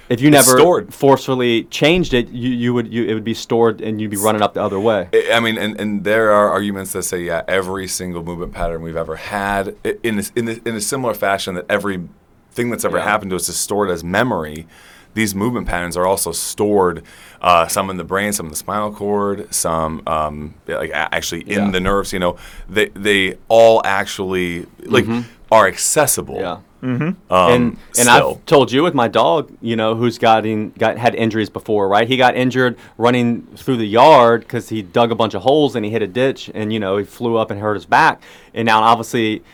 If 0.08 0.20
you 0.20 0.28
It's 0.28 0.46
never 0.46 0.58
stored. 0.58 0.92
forcefully 0.92 1.64
changed 1.64 2.12
it, 2.12 2.28
you, 2.28 2.50
you 2.50 2.74
would 2.74 2.92
you, 2.92 3.04
it 3.04 3.14
would 3.14 3.24
be 3.24 3.32
stored 3.32 3.80
and 3.80 3.98
you'd 3.98 4.10
be 4.10 4.18
running 4.18 4.42
up 4.42 4.52
the 4.52 4.62
other 4.62 4.78
way. 4.78 5.08
I 5.32 5.40
mean, 5.40 5.56
and, 5.56 5.80
and 5.80 6.04
there 6.04 6.32
are 6.32 6.50
arguments 6.50 6.92
that 6.92 7.04
say, 7.04 7.22
yeah, 7.22 7.42
every 7.48 7.86
single 7.88 8.22
movement 8.22 8.52
pattern 8.52 8.82
we've 8.82 8.96
ever 8.96 9.16
had, 9.16 9.74
in 10.02 10.16
this, 10.16 10.30
in, 10.36 10.44
this, 10.44 10.58
in 10.66 10.74
a 10.74 10.82
similar 10.82 11.14
fashion, 11.14 11.54
that 11.54 11.64
every 11.70 12.08
thing 12.50 12.68
that's 12.68 12.84
ever 12.84 12.98
Yeah. 12.98 13.04
happened 13.04 13.30
to 13.30 13.36
us 13.36 13.48
is 13.48 13.56
stored 13.56 13.88
as 13.88 14.04
memory. 14.04 14.66
These 15.14 15.34
movement 15.34 15.66
patterns 15.66 15.96
are 15.96 16.06
also 16.06 16.32
stored, 16.32 17.02
uh, 17.40 17.66
some 17.68 17.90
in 17.90 17.96
the 17.98 18.04
brain, 18.04 18.32
some 18.32 18.46
in 18.46 18.50
the 18.50 18.56
spinal 18.56 18.92
cord, 18.92 19.52
some 19.54 20.02
um, 20.06 20.54
like 20.66 20.90
actually 20.92 21.42
in 21.42 21.66
Yeah. 21.66 21.70
the 21.70 21.80
nerves. 21.80 22.12
You 22.12 22.18
know, 22.18 22.36
they 22.68 22.86
they 22.94 23.36
all 23.48 23.82
actually 23.84 24.66
like 24.84 25.06
are 25.50 25.66
accessible. 25.68 26.40
Yeah. 26.40 26.58
Um, 26.82 27.16
and 27.30 27.62
and 27.70 27.78
still. 27.94 28.08
I've 28.40 28.46
told 28.46 28.72
you 28.72 28.82
with 28.82 28.94
my 28.94 29.06
dog, 29.06 29.52
you 29.60 29.76
know, 29.76 29.94
who's 29.94 30.18
gotten 30.18 30.70
got 30.70 30.98
had 30.98 31.14
injuries 31.14 31.48
before, 31.48 31.86
right? 31.88 32.08
He 32.08 32.16
got 32.16 32.34
injured 32.34 32.76
running 32.98 33.42
through 33.56 33.76
the 33.76 33.86
yard 33.86 34.40
because 34.40 34.68
he 34.68 34.82
dug 34.82 35.12
a 35.12 35.14
bunch 35.14 35.34
of 35.34 35.42
holes 35.42 35.76
and 35.76 35.84
he 35.84 35.92
hit 35.92 36.02
a 36.02 36.08
ditch, 36.08 36.50
and 36.54 36.72
you 36.72 36.80
know 36.80 36.96
he 36.96 37.04
flew 37.04 37.36
up 37.36 37.50
and 37.52 37.60
hurt 37.60 37.74
his 37.74 37.86
back. 37.86 38.20
And 38.52 38.66
now 38.66 38.80
obviously, 38.82 39.44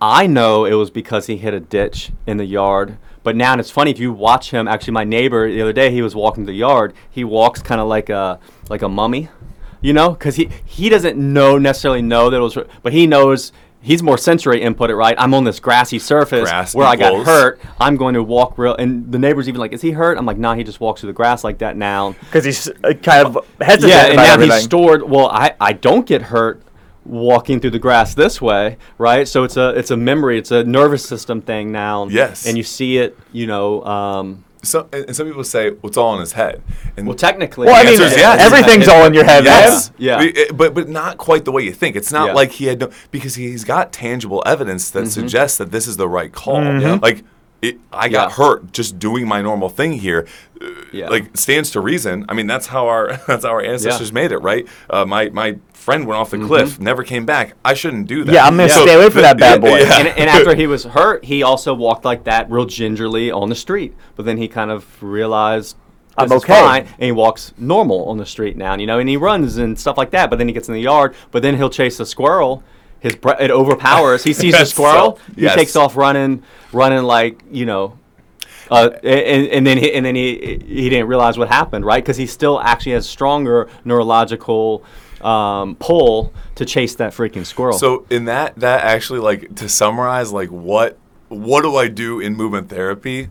I 0.00 0.26
know 0.26 0.64
it 0.64 0.74
was 0.74 0.90
because 0.90 1.26
he 1.26 1.36
hit 1.36 1.52
a 1.52 1.60
ditch 1.60 2.10
in 2.26 2.38
the 2.38 2.46
yard. 2.46 2.96
But 3.28 3.36
now 3.36 3.52
and 3.52 3.60
it's 3.60 3.70
funny 3.70 3.90
if 3.90 3.98
you 3.98 4.10
watch 4.10 4.52
him. 4.52 4.66
Actually, 4.66 4.94
my 4.94 5.04
neighbor 5.04 5.52
the 5.52 5.60
other 5.60 5.74
day, 5.74 5.90
he 5.90 6.00
was 6.00 6.14
walking 6.14 6.46
the 6.46 6.54
yard. 6.54 6.94
He 7.10 7.24
walks 7.24 7.60
kind 7.60 7.78
of 7.78 7.86
like 7.86 8.08
a 8.08 8.40
like 8.70 8.80
a 8.80 8.88
mummy, 8.88 9.28
you 9.82 9.92
know, 9.92 10.12
because 10.12 10.36
he 10.36 10.48
he 10.64 10.88
doesn't 10.88 11.18
know 11.18 11.58
necessarily 11.58 12.00
know 12.00 12.30
that 12.30 12.38
it 12.38 12.40
was, 12.40 12.56
but 12.82 12.94
he 12.94 13.06
knows. 13.06 13.52
He's 13.82 14.02
more 14.02 14.16
sensory 14.16 14.62
input 14.62 14.88
it 14.88 14.96
right. 14.96 15.14
I'm 15.18 15.34
on 15.34 15.44
this 15.44 15.60
grassy 15.60 15.98
surface 15.98 16.48
Grass 16.48 16.74
where 16.74 16.86
I 16.86 16.96
got 16.96 17.26
hurt. 17.26 17.60
I'm 17.78 17.98
going 17.98 18.14
to 18.14 18.22
walk 18.22 18.56
real, 18.56 18.74
and 18.74 19.12
the 19.12 19.18
neighbors 19.18 19.46
even 19.46 19.60
like, 19.60 19.74
"Is 19.74 19.82
he 19.82 19.90
hurt?" 19.90 20.16
I'm 20.16 20.24
like, 20.24 20.38
"Nah, 20.38 20.54
he 20.54 20.64
just 20.64 20.80
walks 20.80 21.02
through 21.02 21.08
the 21.08 21.12
grass 21.12 21.44
like 21.44 21.58
that 21.58 21.76
now." 21.76 22.12
because 22.20 22.46
he's 22.46 22.66
uh, 22.66 22.94
kind 23.02 23.26
of 23.26 23.46
hesitant 23.60 23.92
yeah, 23.92 24.04
and 24.06 24.14
about 24.14 24.22
now 24.24 24.32
everything. 24.32 24.56
he's 24.56 24.64
stored. 24.64 25.02
Well, 25.02 25.28
I 25.28 25.54
I 25.60 25.74
don't 25.74 26.06
get 26.06 26.22
hurt 26.22 26.62
walking 27.08 27.58
through 27.60 27.70
the 27.70 27.78
grass 27.78 28.14
this 28.14 28.40
way, 28.40 28.76
right? 28.98 29.26
So 29.26 29.44
it's 29.44 29.56
a 29.56 29.70
it's 29.70 29.90
a 29.90 29.96
memory, 29.96 30.38
it's 30.38 30.50
a 30.50 30.62
nervous 30.64 31.04
system 31.04 31.40
thing 31.40 31.72
now. 31.72 32.06
Yes. 32.08 32.46
and 32.46 32.56
you 32.56 32.62
see 32.62 32.98
it, 32.98 33.16
you 33.32 33.46
know. 33.46 33.82
Um, 33.84 34.44
So, 34.62 34.88
and 34.92 35.04
and 35.06 35.14
some 35.16 35.26
people 35.26 35.44
say, 35.44 35.70
well, 35.70 35.78
it's 35.90 35.96
all 35.96 36.14
in 36.14 36.20
his 36.20 36.32
head. 36.32 36.60
And 36.96 37.06
well, 37.06 37.16
technically, 37.16 37.66
well, 37.68 37.76
I 37.76 37.84
mean, 37.84 38.00
answer 38.02 38.18
yes. 38.18 38.40
everything's 38.40 38.88
all 38.88 39.04
in 39.06 39.14
your 39.14 39.24
head, 39.24 39.44
Yes. 39.44 39.90
man. 39.90 39.94
Yeah. 39.98 40.18
But- 40.48 40.56
But 40.56 40.74
but 40.74 40.88
not 40.88 41.16
quite 41.16 41.44
the 41.44 41.52
way 41.52 41.62
you 41.62 41.72
think. 41.72 41.94
It's 41.96 42.12
not 42.12 42.26
Yeah. 42.28 42.34
like 42.40 42.50
he 42.58 42.66
had 42.66 42.80
no 42.80 42.88
because 43.12 43.36
he's 43.36 43.64
got 43.64 43.92
tangible 43.92 44.42
evidence 44.46 44.90
that 44.90 45.06
suggests 45.08 45.56
that 45.58 45.70
this 45.70 45.86
is 45.86 45.96
the 45.96 46.08
right 46.08 46.32
call. 46.32 46.60
Mm-hmm. 46.60 46.80
Yeah. 46.86 46.98
Like 47.00 47.22
it, 47.62 47.78
I 47.92 48.08
got 48.08 48.28
Yeah. 48.30 48.34
hurt 48.36 48.72
just 48.72 48.98
doing 48.98 49.26
my 49.28 49.40
normal 49.42 49.68
thing 49.68 49.92
here. 49.92 50.26
Yeah. 50.92 51.08
Like 51.08 51.36
stands 51.36 51.70
to 51.72 51.80
reason. 51.80 52.24
I 52.28 52.34
mean, 52.34 52.46
that's 52.48 52.66
how 52.68 52.86
our 52.88 53.04
that's 53.28 53.44
how 53.44 53.50
our 53.50 53.62
ancestors 53.62 54.12
made 54.12 54.32
it, 54.32 54.38
right? 54.38 54.66
Uh, 54.90 55.04
my 55.04 55.30
my 55.30 55.56
friend 55.88 56.06
went 56.06 56.20
off 56.20 56.28
the 56.32 56.38
cliff, 56.38 56.78
never 56.78 57.02
came 57.02 57.24
back. 57.24 57.54
I 57.64 57.72
shouldn't 57.72 58.08
do 58.08 58.22
that. 58.24 58.30
Yeah, 58.32 58.44
I'm 58.44 58.58
gonna 58.58 58.64
Yeah. 58.68 58.82
stay 58.82 58.94
away 58.94 59.08
from 59.08 59.22
that 59.22 59.38
bad 59.38 59.62
boy. 59.62 59.78
Yeah. 59.78 60.00
and, 60.00 60.08
and 60.08 60.28
after 60.28 60.54
he 60.54 60.66
was 60.74 60.84
hurt, 60.84 61.24
he 61.24 61.42
also 61.42 61.72
walked 61.72 62.04
like 62.04 62.24
that, 62.24 62.50
real 62.50 62.66
gingerly 62.66 63.30
on 63.30 63.48
the 63.48 63.54
street. 63.54 63.94
But 64.14 64.26
then 64.26 64.36
he 64.36 64.48
kind 64.48 64.70
of 64.70 64.84
realized 65.02 65.76
I'm 66.18 66.28
this 66.28 66.36
is 66.36 66.44
okay. 66.44 66.60
fine, 66.60 66.82
and 66.82 67.04
he 67.04 67.12
walks 67.12 67.54
normal 67.56 68.04
on 68.10 68.18
the 68.18 68.26
street 68.26 68.58
now. 68.58 68.76
You 68.76 68.86
know, 68.86 68.98
and 68.98 69.08
he 69.08 69.16
runs 69.16 69.56
and 69.56 69.80
stuff 69.80 69.96
like 69.96 70.10
that. 70.10 70.28
But 70.28 70.36
then 70.38 70.46
he 70.46 70.52
gets 70.52 70.68
in 70.68 70.74
the 70.74 70.80
yard. 70.82 71.14
But 71.30 71.40
then 71.42 71.56
he'll 71.56 71.70
chase 71.70 71.98
a 72.00 72.04
squirrel. 72.06 72.62
His 73.00 73.14
bre- 73.16 73.40
it 73.40 73.50
overpowers. 73.50 74.24
He 74.24 74.34
sees 74.34 74.58
the 74.58 74.66
squirrel. 74.76 75.16
so- 75.16 75.32
he 75.40 75.48
takes 75.48 75.74
off 75.74 75.96
running, 75.96 76.42
running 76.70 77.04
like 77.04 77.42
you 77.50 77.64
know. 77.64 77.96
Uh, 78.70 78.90
and, 79.02 79.46
and 79.46 79.66
then 79.66 79.78
he, 79.78 79.94
and 79.94 80.04
then 80.04 80.14
he 80.14 80.58
he 80.68 80.90
didn't 80.90 81.06
realize 81.08 81.38
what 81.38 81.48
happened, 81.48 81.86
right? 81.86 82.04
Because 82.04 82.18
he 82.18 82.26
still 82.26 82.60
actually 82.60 82.92
has 82.92 83.08
stronger 83.08 83.66
neurological 83.86 84.84
um, 85.22 85.74
pull 85.76 86.32
to 86.56 86.64
chase 86.64 86.94
that 86.96 87.12
freaking 87.12 87.44
squirrel. 87.46 87.78
So 87.78 88.06
in 88.10 88.26
that 88.26 88.56
that 88.56 88.84
actually 88.84 89.20
like 89.20 89.54
to 89.56 89.68
summarize 89.68 90.32
like 90.32 90.50
what 90.50 90.98
what 91.28 91.62
do 91.62 91.76
I 91.76 91.88
do 91.88 92.20
in 92.20 92.34
movement 92.36 92.68
therapy? 92.70 93.28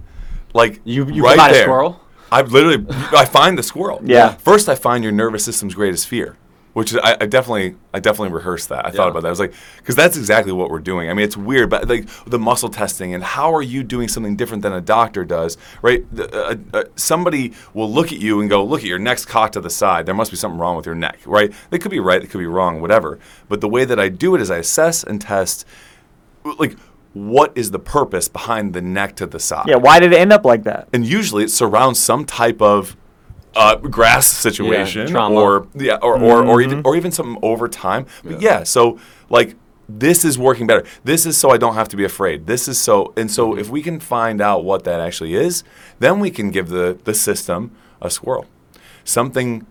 Like 0.54 0.82
You- 0.84 1.08
you 1.10 1.24
right 1.24 1.38
find 1.38 1.52
a 1.52 1.54
there, 1.54 1.64
squirrel? 1.64 2.00
I 2.32 2.42
literally 2.42 2.86
I 3.16 3.26
find 3.26 3.58
the 3.58 3.64
squirrel. 3.64 4.02
Yeah. 4.04 4.34
First 4.36 4.68
I 4.70 4.76
find 4.76 5.04
your 5.04 5.14
nervous 5.14 5.44
system's 5.46 5.74
greatest 5.76 6.08
fear, 6.08 6.36
which 6.78 6.94
I, 6.94 7.18
I 7.20 7.26
definitely 7.26 7.76
I 7.92 8.00
definitely 8.00 8.36
rehearsed 8.36 8.70
that. 8.70 8.86
I 8.86 8.92
thought 8.92 9.10
about 9.10 9.24
that. 9.24 9.30
I 9.30 9.32
was 9.32 9.40
like, 9.40 9.56
because 9.78 9.96
that's 9.96 10.16
exactly 10.16 10.52
what 10.52 10.70
we're 10.70 10.78
doing. 10.78 11.10
I 11.10 11.14
mean, 11.16 11.26
it's 11.26 11.36
weird, 11.36 11.72
but 11.72 11.88
like 11.90 12.08
the 12.28 12.38
muscle 12.38 12.70
testing 12.70 13.16
and 13.16 13.24
how 13.24 13.52
are 13.56 13.64
you 13.64 13.82
doing 13.82 14.08
something 14.08 14.36
different 14.36 14.62
than 14.62 14.74
a 14.74 14.80
doctor 14.80 15.26
does, 15.26 15.58
right? 15.82 16.06
The- 16.16 16.32
uh, 16.32 16.56
uh, 16.78 16.84
somebody 16.96 17.54
will 17.74 17.92
look 17.92 18.12
at 18.12 18.20
you 18.20 18.42
and 18.42 18.48
go, 18.48 18.64
look 18.64 18.82
at 18.82 18.86
your 18.86 19.00
neck's 19.00 19.26
cocked 19.26 19.54
to 19.54 19.60
the 19.60 19.72
side. 19.72 20.06
There 20.06 20.14
must 20.14 20.30
be 20.30 20.38
something 20.38 20.60
wrong 20.60 20.76
with 20.78 20.86
your 20.86 20.94
neck, 20.94 21.18
right? 21.26 21.52
They 21.72 21.80
could 21.80 21.90
be 21.90 22.00
right, 22.00 22.22
they 22.22 22.28
could 22.28 22.38
be 22.38 22.46
wrong, 22.46 22.80
whatever. 22.80 23.18
But 23.50 23.60
the 23.62 23.70
way 23.70 23.84
that 23.84 24.00
I 24.00 24.10
do 24.10 24.36
it 24.36 24.42
is 24.42 24.52
I 24.52 24.58
assess 24.58 25.04
and 25.04 25.20
test, 25.20 25.66
like. 26.60 26.78
What 27.14 27.52
is 27.56 27.72
the 27.72 27.80
purpose 27.80 28.28
behind 28.28 28.76
the 28.76 28.82
neck 28.82 29.16
to 29.16 29.26
the 29.26 29.40
side? 29.40 29.66
Yeah, 29.68 29.78
why 29.78 30.00
did 30.00 30.14
it 30.14 30.18
end 30.20 30.32
up 30.32 30.46
like 30.46 30.64
that? 30.66 30.88
and 30.94 31.04
usually 31.04 31.46
it 31.46 31.50
surrounds 31.50 31.98
some 32.00 32.26
type 32.26 32.62
of 32.62 32.96
uh, 33.58 33.76
grass 33.76 34.28
situation 34.28 35.08
trauma. 35.08 35.36
or 35.36 35.68
yeah 35.76 35.98
or, 36.02 36.18
or, 36.22 36.46
or 36.46 36.62
even 36.62 36.82
or 36.86 36.96
even 36.96 37.12
something 37.12 37.38
over 37.42 37.68
time 37.68 38.06
but 38.24 38.40
yeah. 38.42 38.64
so 38.64 39.00
like 39.30 39.56
this 39.90 40.26
is 40.26 40.38
working 40.38 40.68
better. 40.68 40.86
This 41.06 41.26
is 41.26 41.38
so 41.38 41.50
i 41.50 41.58
don't 41.58 41.76
have 41.76 41.88
to 41.90 41.98
be 41.98 42.04
afraid. 42.04 42.46
This 42.46 42.68
is 42.68 42.80
so 42.80 43.14
and 43.16 43.32
so 43.32 43.58
if 43.58 43.70
we 43.70 43.82
can 43.82 44.00
find 44.00 44.42
out 44.42 44.64
what 44.64 44.84
that 44.84 45.00
actually 45.00 45.34
is 45.34 45.64
then 46.00 46.20
we 46.20 46.30
can 46.30 46.52
give 46.52 46.70
the 46.70 47.00
the 47.04 47.14
system 47.14 47.72
a 48.02 48.10
squirrel 48.10 48.46
something 49.04 49.66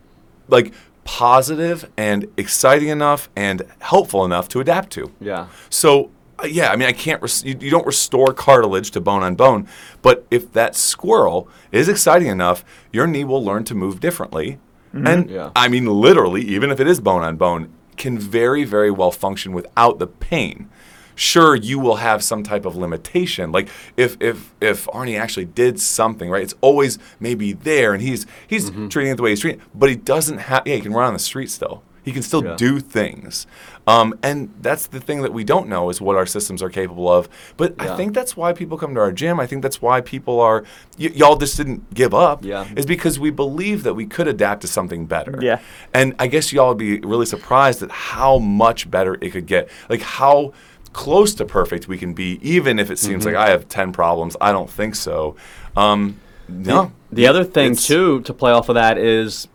like 0.49 0.72
positive 1.05 1.91
and 1.97 2.26
exciting 2.37 2.89
enough 2.89 3.28
and 3.37 3.62
helpful 3.78 4.24
enough 4.24 4.49
to 4.49 4.61
adapt 4.61 4.91
to. 4.91 5.12
Yeah. 5.20 5.47
so 5.70 6.11
Uh, 6.43 6.47
yeah, 6.47 6.70
I 6.70 6.76
mean, 6.76 6.89
I 6.89 6.93
can't. 6.93 7.22
Res- 7.22 7.45
you, 7.45 7.57
you 7.61 7.70
don't 7.70 7.87
restore 7.87 8.32
cartilage 8.34 8.91
to 8.93 9.01
bone 9.01 9.22
on 9.22 9.34
bone, 9.34 9.66
but 10.03 10.26
if 10.30 10.53
that 10.53 10.76
squirrel 10.76 11.49
is 11.72 11.89
exciting 11.89 12.28
enough, 12.28 12.64
your 12.93 13.07
knee 13.07 13.24
will 13.24 13.43
learn 13.43 13.64
to 13.64 13.74
move 13.74 14.01
differently, 14.01 14.59
mm-hmm. 14.95 15.07
and 15.07 15.30
Yeah. 15.30 15.51
I 15.57 15.68
mean, 15.68 15.87
literally, 15.87 16.43
even 16.43 16.70
if 16.70 16.80
it 16.80 16.87
is 16.87 17.01
bone 17.01 17.22
on 17.22 17.37
bone, 17.37 17.72
can 17.97 18.18
very, 18.18 18.64
very 18.64 18.91
well 18.91 19.11
function 19.11 19.53
without 19.53 19.99
the 19.99 20.07
pain. 20.07 20.68
Sure, 21.14 21.57
you 21.57 21.78
will 21.78 21.97
have 21.97 22.22
some 22.22 22.43
type 22.43 22.66
of 22.66 22.76
limitation. 22.76 23.51
Like 23.51 23.70
if 23.97 24.18
if 24.20 24.55
if 24.61 24.84
Arnie 24.89 25.18
actually 25.18 25.47
did 25.47 25.80
something, 25.80 26.28
right? 26.28 26.43
It's 26.43 26.55
always 26.61 26.99
maybe 27.18 27.55
there, 27.55 27.95
and 27.95 28.03
he's 28.03 28.26
he's 28.47 28.70
mm-hmm. 28.70 28.89
treating 28.89 29.12
it 29.12 29.16
the 29.16 29.22
way 29.22 29.30
he's 29.30 29.41
treating, 29.41 29.61
it, 29.61 29.66
but 29.74 29.89
he 29.89 29.97
doesn't 29.97 30.37
have. 30.37 30.66
Yeah, 30.66 30.74
he 30.74 30.82
can 30.82 30.93
run 30.93 31.07
on 31.07 31.12
the 31.14 31.18
street 31.18 31.51
still. 31.51 31.82
He 32.07 32.13
can 32.13 32.23
still 32.23 32.43
Yeah. 32.45 32.55
do 32.57 32.79
things. 32.79 33.47
Um, 33.89 34.15
and 34.23 34.49
that's 34.63 34.87
the 34.87 35.01
thing 35.01 35.23
that 35.23 35.33
we 35.33 35.43
don't 35.43 35.69
know 35.69 35.91
is 35.91 36.01
what 36.01 36.15
our 36.17 36.25
systems 36.25 36.63
are 36.63 36.71
capable 36.71 37.13
of. 37.13 37.29
But 37.57 37.75
I 37.81 37.97
think 37.97 38.15
that's 38.15 38.37
why 38.37 38.53
people 38.53 38.79
come 38.79 38.95
to 38.95 39.01
our 39.01 39.11
gym. 39.11 39.41
I 39.41 39.47
think 39.47 39.61
that's 39.63 39.83
why 39.83 40.01
people 40.01 40.41
are, 40.41 40.63
y- 40.99 41.11
y'all 41.15 41.37
just 41.37 41.57
didn't 41.57 41.93
give 41.93 42.15
up. 42.15 42.45
Yeah. 42.45 42.65
Is 42.77 42.87
because 42.87 43.19
we 43.19 43.31
believe 43.31 43.83
that 43.83 43.95
we 43.95 44.07
could 44.07 44.29
adapt 44.29 44.61
to 44.63 44.69
something 44.69 45.07
better. 45.07 45.39
Yeah. 45.43 45.59
And 45.93 46.15
I 46.21 46.29
guess 46.29 46.53
y'all 46.53 46.69
would 46.69 46.79
be 46.79 47.01
really 47.01 47.27
surprised 47.27 47.83
at 47.83 47.91
how 47.91 48.39
much 48.39 48.89
better 48.91 49.19
it 49.21 49.31
could 49.31 49.47
get. 49.47 49.69
Like 49.91 50.03
how 50.03 50.53
close 50.93 51.35
to 51.35 51.45
perfect 51.45 51.89
we 51.89 51.99
can 51.99 52.15
be, 52.15 52.39
even 52.43 52.79
if 52.79 52.89
it 52.91 52.99
seems 53.01 53.25
Mm-hmm. 53.27 53.35
like 53.35 53.49
I 53.49 53.51
have 53.51 53.69
10 53.69 53.93
problems. 53.93 54.37
I 54.41 54.53
don't 54.53 54.71
think 54.71 54.95
so. 54.95 55.35
Um, 55.77 56.19
no. 56.49 56.93
The 57.11 57.27
other 57.27 57.43
thing 57.43 57.73
It's- 57.73 57.87
too 57.87 58.21
to 58.23 58.33
play 58.33 58.53
off 58.53 58.69
of 58.69 58.77
that 58.77 58.97
is 58.97 59.49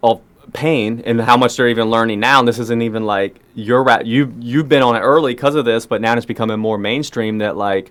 all 0.00 0.22
pain 0.52 1.02
and 1.04 1.20
how 1.20 1.36
much 1.36 1.56
they're 1.56 1.68
even 1.68 1.90
learning 1.90 2.20
now. 2.20 2.38
And 2.38 2.46
this 2.48 2.58
isn't 2.58 2.82
even 2.82 3.04
like 3.04 3.40
you're 3.54 3.82
ra- 3.82 4.02
you 4.04 4.32
you've 4.40 4.68
been 4.68 4.82
on 4.82 4.96
it 4.96 5.00
early 5.00 5.34
because 5.34 5.54
of 5.54 5.64
this, 5.64 5.86
but 5.86 6.00
now 6.00 6.14
it's 6.16 6.26
becoming 6.26 6.58
more 6.58 6.78
mainstream 6.78 7.38
that 7.38 7.56
like 7.56 7.90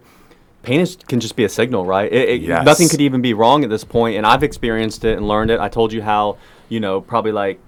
pain 0.61 0.79
is, 0.79 0.95
can 1.07 1.19
just 1.19 1.35
be 1.35 1.43
a 1.43 1.49
signal, 1.49 1.85
right? 1.85 2.11
It, 2.11 2.29
it- 2.29 2.41
Yes. 2.41 2.65
Nothing 2.65 2.87
could 2.89 3.01
even 3.01 3.21
be 3.21 3.33
wrong 3.33 3.63
at 3.63 3.69
this 3.69 3.83
point, 3.83 4.17
and 4.17 4.25
I've 4.25 4.43
experienced 4.43 5.03
it 5.05 5.17
and 5.17 5.27
learned 5.27 5.51
it. 5.51 5.59
I 5.59 5.67
told 5.69 5.91
you 5.91 6.01
how 6.01 6.37
you 6.69 6.79
know 6.79 7.01
probably 7.01 7.31
like. 7.31 7.59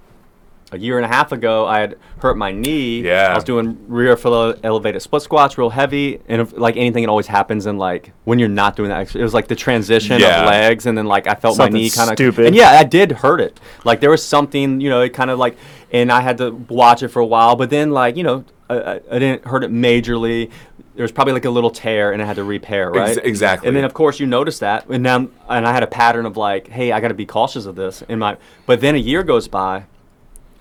A 0.76 0.78
year 0.78 0.98
and 0.98 1.06
a 1.06 1.08
half 1.08 1.32
ago, 1.32 1.66
I 1.66 1.80
had 1.80 1.96
hurt 2.20 2.38
my 2.38 2.52
knee. 2.52 3.02
Yeah. 3.02 3.32
I 3.32 3.36
was 3.36 3.44
doing 3.44 3.78
rear 3.88 4.16
foot 4.16 4.60
elevated 4.64 5.02
split 5.02 5.22
squats, 5.24 5.58
real 5.58 5.70
heavy, 5.70 6.20
and 6.28 6.42
if, 6.42 6.56
like 6.58 6.78
anything, 6.78 7.04
it 7.04 7.10
always 7.10 7.28
happens. 7.28 7.66
And 7.66 7.80
like 7.80 8.12
when 8.26 8.38
you're 8.40 8.50
not 8.50 8.76
doing 8.76 8.90
that, 8.90 9.00
ex- 9.02 9.16
it 9.16 9.24
was 9.24 9.34
like 9.34 9.48
the 9.48 9.56
transition 9.56 10.20
Yeah. 10.20 10.42
of 10.42 10.48
legs, 10.48 10.86
and 10.86 10.98
then 10.98 11.06
like 11.06 11.28
I 11.28 11.36
felt 11.36 11.56
Something 11.56 11.74
my 11.74 11.80
knee 11.80 11.90
kind 11.90 12.10
of 12.12 12.16
stupid. 12.16 12.46
And 12.48 12.56
yeah, 12.56 12.70
I 12.72 12.84
did 12.84 13.12
hurt 13.12 13.42
it. 13.42 13.60
Like 13.84 14.00
there 14.02 14.10
was 14.12 14.24
something, 14.24 14.80
you 14.82 14.90
know, 14.90 15.02
it 15.02 15.10
kind 15.14 15.30
of 15.32 15.40
like, 15.40 15.58
and 15.92 16.12
I 16.12 16.22
had 16.22 16.38
to 16.40 16.52
watch 16.52 17.02
it 17.04 17.08
for 17.10 17.20
a 17.22 17.26
while. 17.26 17.56
But 17.56 17.70
then 17.70 17.92
like, 17.92 18.18
you 18.18 18.24
know, 18.24 18.46
I, 18.70 18.76
I 18.80 18.94
I 19.12 19.20
didn't 19.20 19.46
hurt 19.46 19.64
it 19.64 19.72
majorly. 19.72 20.52
There 20.96 21.04
was 21.04 21.12
probably 21.12 21.34
like 21.34 21.44
a 21.44 21.50
little 21.50 21.72
tear, 21.72 22.14
and 22.14 22.22
I 22.22 22.26
had 22.26 22.38
to 22.38 22.44
repair, 22.46 22.90
right? 22.90 23.10
Ex- 23.18 23.18
exactly. 23.18 23.68
And 23.68 23.76
then 23.76 23.84
of 23.84 23.94
course 23.94 24.18
you 24.20 24.26
notice 24.26 24.60
that, 24.60 24.88
and 24.90 25.04
now 25.04 25.28
and 25.50 25.68
I 25.68 25.74
had 25.74 25.84
a 25.84 25.88
pattern 25.88 26.26
of 26.26 26.38
like, 26.38 26.68
hey, 26.70 26.94
I 26.94 27.00
got 27.02 27.10
to 27.10 27.14
be 27.14 27.26
cautious 27.26 27.66
of 27.66 27.76
this 27.76 28.02
in 28.08 28.18
my. 28.20 28.38
But 28.66 28.80
then 28.82 28.96
a 28.96 29.00
year 29.00 29.22
goes 29.22 29.48
by, 29.50 29.84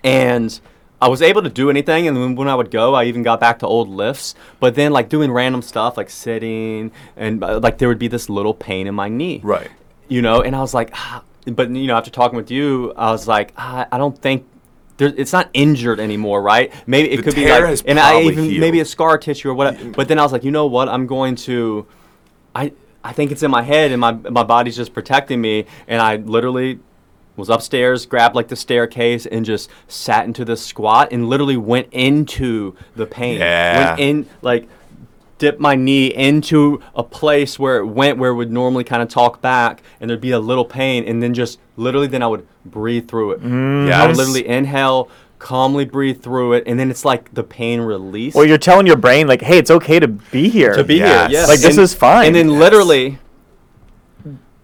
and 0.04 0.60
I 1.02 1.08
was 1.08 1.20
able 1.20 1.42
to 1.42 1.50
do 1.50 1.68
anything, 1.68 2.06
and 2.06 2.16
then 2.16 2.36
when 2.36 2.46
I 2.48 2.54
would 2.54 2.70
go, 2.70 2.94
I 2.94 3.04
even 3.04 3.22
got 3.24 3.40
back 3.40 3.58
to 3.58 3.66
old 3.66 3.88
lifts. 3.88 4.34
But 4.60 4.74
then, 4.76 4.92
like 4.92 5.08
doing 5.08 5.32
random 5.32 5.60
stuff, 5.62 5.96
like 5.96 6.08
sitting, 6.10 6.92
and 7.16 7.42
uh, 7.42 7.58
like 7.58 7.78
there 7.78 7.88
would 7.88 7.98
be 7.98 8.08
this 8.08 8.28
little 8.30 8.54
pain 8.54 8.86
in 8.86 8.94
my 8.94 9.08
knee, 9.08 9.40
Right. 9.42 9.70
You 10.08 10.22
know, 10.22 10.40
and 10.42 10.54
I 10.54 10.60
was 10.60 10.72
like, 10.74 10.90
ah. 10.94 11.22
but 11.46 11.70
you 11.70 11.86
know, 11.86 11.96
after 11.96 12.10
talking 12.10 12.36
with 12.36 12.50
you, 12.50 12.92
I 12.96 13.10
was 13.10 13.26
like, 13.26 13.52
ah, 13.56 13.86
I 13.90 13.98
don't 13.98 14.16
think. 14.16 14.46
There, 14.96 15.12
it's 15.16 15.32
not 15.32 15.50
injured 15.54 15.98
anymore, 15.98 16.40
right? 16.40 16.72
Maybe 16.86 17.10
it 17.10 17.16
The 17.16 17.22
could 17.24 17.34
be 17.34 17.50
like, 17.50 17.82
and 17.86 17.98
I 17.98 18.20
even 18.22 18.44
healed. 18.44 18.60
maybe 18.60 18.78
a 18.80 18.84
scar 18.84 19.18
tissue 19.18 19.50
or 19.50 19.54
whatever. 19.54 19.90
But 19.90 20.06
then 20.06 20.20
I 20.20 20.22
was 20.22 20.30
like, 20.30 20.44
you 20.44 20.52
know 20.52 20.66
what? 20.66 20.88
I'm 20.88 21.06
going 21.08 21.34
to, 21.48 21.84
I 22.54 22.72
I 23.02 23.12
think 23.12 23.32
it's 23.32 23.42
in 23.42 23.50
my 23.50 23.62
head 23.62 23.90
and 23.90 24.00
my 24.00 24.12
my 24.12 24.44
body's 24.44 24.76
just 24.76 24.94
protecting 24.94 25.40
me. 25.40 25.66
And 25.88 26.00
I 26.00 26.16
literally 26.16 26.78
was 27.36 27.48
upstairs, 27.48 28.06
grabbed 28.06 28.34
like 28.34 28.48
the 28.48 28.56
staircase, 28.56 29.26
and 29.26 29.44
just 29.44 29.68
sat 29.88 30.24
into 30.24 30.44
the 30.44 30.56
squat 30.56 31.08
and 31.12 31.28
literally 31.28 31.56
went 31.56 31.88
into 31.92 32.76
the 32.96 33.06
pain. 33.06 33.38
Yeah. 33.38 33.88
Went 33.90 34.00
in 34.00 34.26
like 34.42 34.68
dipped 35.38 35.58
my 35.60 35.74
knee 35.74 36.06
into 36.14 36.80
a 36.94 37.02
place 37.02 37.58
where 37.58 37.78
it 37.78 37.86
went 37.86 38.18
where 38.18 38.30
it 38.30 38.34
would 38.34 38.52
normally 38.52 38.84
kind 38.84 39.02
of 39.02 39.08
talk 39.08 39.42
back 39.42 39.82
and 40.00 40.08
there'd 40.08 40.20
be 40.20 40.30
a 40.30 40.38
little 40.38 40.64
pain 40.64 41.04
and 41.08 41.20
then 41.20 41.34
just 41.34 41.58
literally 41.76 42.06
then 42.06 42.22
I 42.22 42.28
would 42.28 42.46
breathe 42.64 43.08
through 43.08 43.32
it. 43.32 43.40
Yeah 43.42 44.00
I 44.02 44.06
would 44.06 44.16
literally 44.16 44.46
inhale, 44.46 45.10
calmly 45.40 45.84
breathe 45.86 46.22
through 46.22 46.52
it, 46.54 46.62
and 46.68 46.78
then 46.78 46.88
it's 46.88 47.04
like 47.04 47.34
the 47.34 47.42
pain 47.42 47.80
release. 47.80 48.34
Well, 48.34 48.44
you're 48.44 48.56
telling 48.58 48.86
your 48.86 48.96
brain 48.96 49.26
like, 49.26 49.42
hey, 49.42 49.58
it's 49.58 49.72
okay 49.72 49.98
to 49.98 50.06
be 50.08 50.48
here. 50.48 50.74
to 50.74 50.84
be 50.84 50.94
Yes. 50.98 51.30
here. 51.30 51.40
Yes. 51.40 51.48
Like, 51.48 51.58
this 51.60 51.76
And- 51.76 51.82
is 51.84 51.92
fine. 51.94 52.28
And 52.28 52.36
then 52.36 52.48
Yes. 52.50 52.58
literally, 52.60 53.18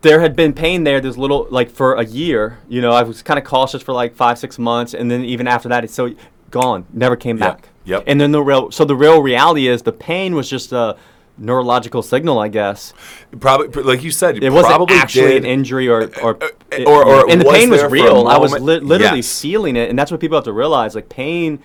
there 0.02 0.20
had 0.20 0.34
been 0.34 0.52
pain 0.52 0.84
there. 0.84 1.00
There's 1.00 1.18
little 1.18 1.46
like 1.50 1.70
for 1.70 1.94
a 1.94 2.04
year. 2.04 2.58
You 2.68 2.80
know, 2.80 2.92
I 2.92 3.02
was 3.02 3.22
kind 3.22 3.38
of 3.38 3.44
cautious 3.44 3.82
for 3.82 3.92
like 3.92 4.14
five, 4.14 4.38
six 4.38 4.58
months, 4.58 4.94
and 4.94 5.10
then 5.10 5.24
even 5.24 5.46
after 5.46 5.68
that, 5.68 5.84
it's 5.84 5.94
so 5.94 6.14
gone. 6.50 6.86
Never 6.92 7.16
came 7.16 7.38
Yep. 7.38 7.48
back. 7.56 7.68
Yep. 7.84 8.04
And 8.06 8.20
then 8.20 8.32
the 8.32 8.42
real, 8.42 8.70
so 8.70 8.84
the 8.84 8.96
real 8.96 9.20
reality 9.22 9.66
is 9.68 9.82
the 9.82 9.92
pain 9.92 10.34
was 10.34 10.48
just 10.48 10.72
a 10.72 10.96
neurological 11.38 12.02
signal, 12.02 12.38
I 12.38 12.48
guess. 12.48 12.92
Probably, 13.40 13.82
like 13.82 14.02
you 14.02 14.10
said, 14.10 14.42
It 14.42 14.50
wasn't 14.50 14.74
probably 14.74 14.96
actually 14.96 15.28
did, 15.28 15.44
an 15.44 15.50
injury 15.50 15.88
or 15.88 16.10
or 16.22 16.36
uh, 16.42 16.84
or- 16.86 17.04
or 17.06 17.30
and 17.30 17.40
the 17.40 17.44
pain 17.46 17.70
was 17.70 17.80
there 17.80 17.88
for 17.88 17.96
a 17.96 18.02
real. 18.02 18.28
I 18.28 18.36
was 18.38 18.52
li- 18.52 18.80
literally 18.80 19.18
Yes. 19.18 19.40
feeling 19.40 19.76
it, 19.76 19.88
and 19.90 19.98
that's 19.98 20.10
what 20.10 20.20
people 20.20 20.36
have 20.36 20.44
to 20.44 20.52
realize. 20.52 20.94
Like 20.94 21.08
pain. 21.08 21.58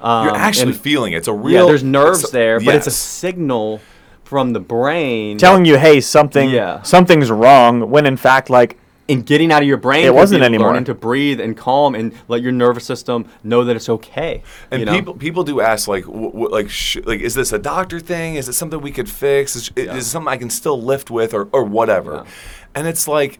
Um, 0.00 0.26
You're 0.26 0.36
actually 0.36 0.72
and- 0.72 0.80
feeling 0.80 1.12
it. 1.14 1.18
It's 1.18 1.28
a 1.28 1.32
yeah, 1.32 1.38
real. 1.42 1.66
there's 1.68 1.82
nerves 1.82 2.30
there, 2.30 2.60
but 2.60 2.74
it's 2.74 2.86
a 2.86 2.90
signal 2.90 3.80
from 4.26 4.52
the 4.52 4.60
brain. 4.60 5.38
telling 5.38 5.64
you, 5.64 5.78
hey, 5.78 6.00
something, 6.00 6.50
Yeah. 6.50 6.82
something's 6.82 7.30
wrong. 7.30 7.90
When 7.90 8.06
in 8.06 8.16
fact, 8.16 8.50
like, 8.50 8.76
in 9.08 9.22
getting 9.22 9.52
out 9.52 9.62
of 9.62 9.68
your 9.68 9.76
brain. 9.76 10.04
It 10.04 10.08
could 10.08 10.14
wasn't 10.16 10.40
be 10.40 10.46
anymore. 10.46 10.70
Learning 10.70 10.84
to 10.86 10.94
breathe 10.94 11.40
and 11.40 11.56
calm 11.56 11.94
and 11.94 12.12
let 12.26 12.42
your 12.42 12.50
nervous 12.50 12.84
system 12.84 13.26
know 13.44 13.62
that 13.62 13.76
it's 13.76 13.88
okay. 13.88 14.42
And 14.72 14.80
you 14.80 14.86
know? 14.86 14.92
people 14.96 15.14
people 15.14 15.44
do 15.44 15.60
ask 15.60 15.86
like 15.86 16.04
w- 16.06 16.32
w- 16.32 16.48
like 16.48 16.68
sh- 16.68 16.98
like 17.04 17.20
is 17.20 17.34
this 17.36 17.52
a 17.52 17.58
doctor 17.60 18.00
thing? 18.00 18.34
Is 18.34 18.48
it 18.48 18.54
something 18.54 18.80
we 18.80 18.90
could 18.90 19.08
fix? 19.08 19.54
Is, 19.54 19.70
is 19.76 20.06
it 20.08 20.10
something 20.10 20.28
I 20.32 20.36
can 20.36 20.50
still 20.50 20.82
lift 20.82 21.08
with 21.08 21.34
or 21.34 21.48
or 21.52 21.62
whatever? 21.62 22.24
Yeah. 22.24 22.30
And 22.74 22.88
it's 22.88 23.06
like 23.06 23.38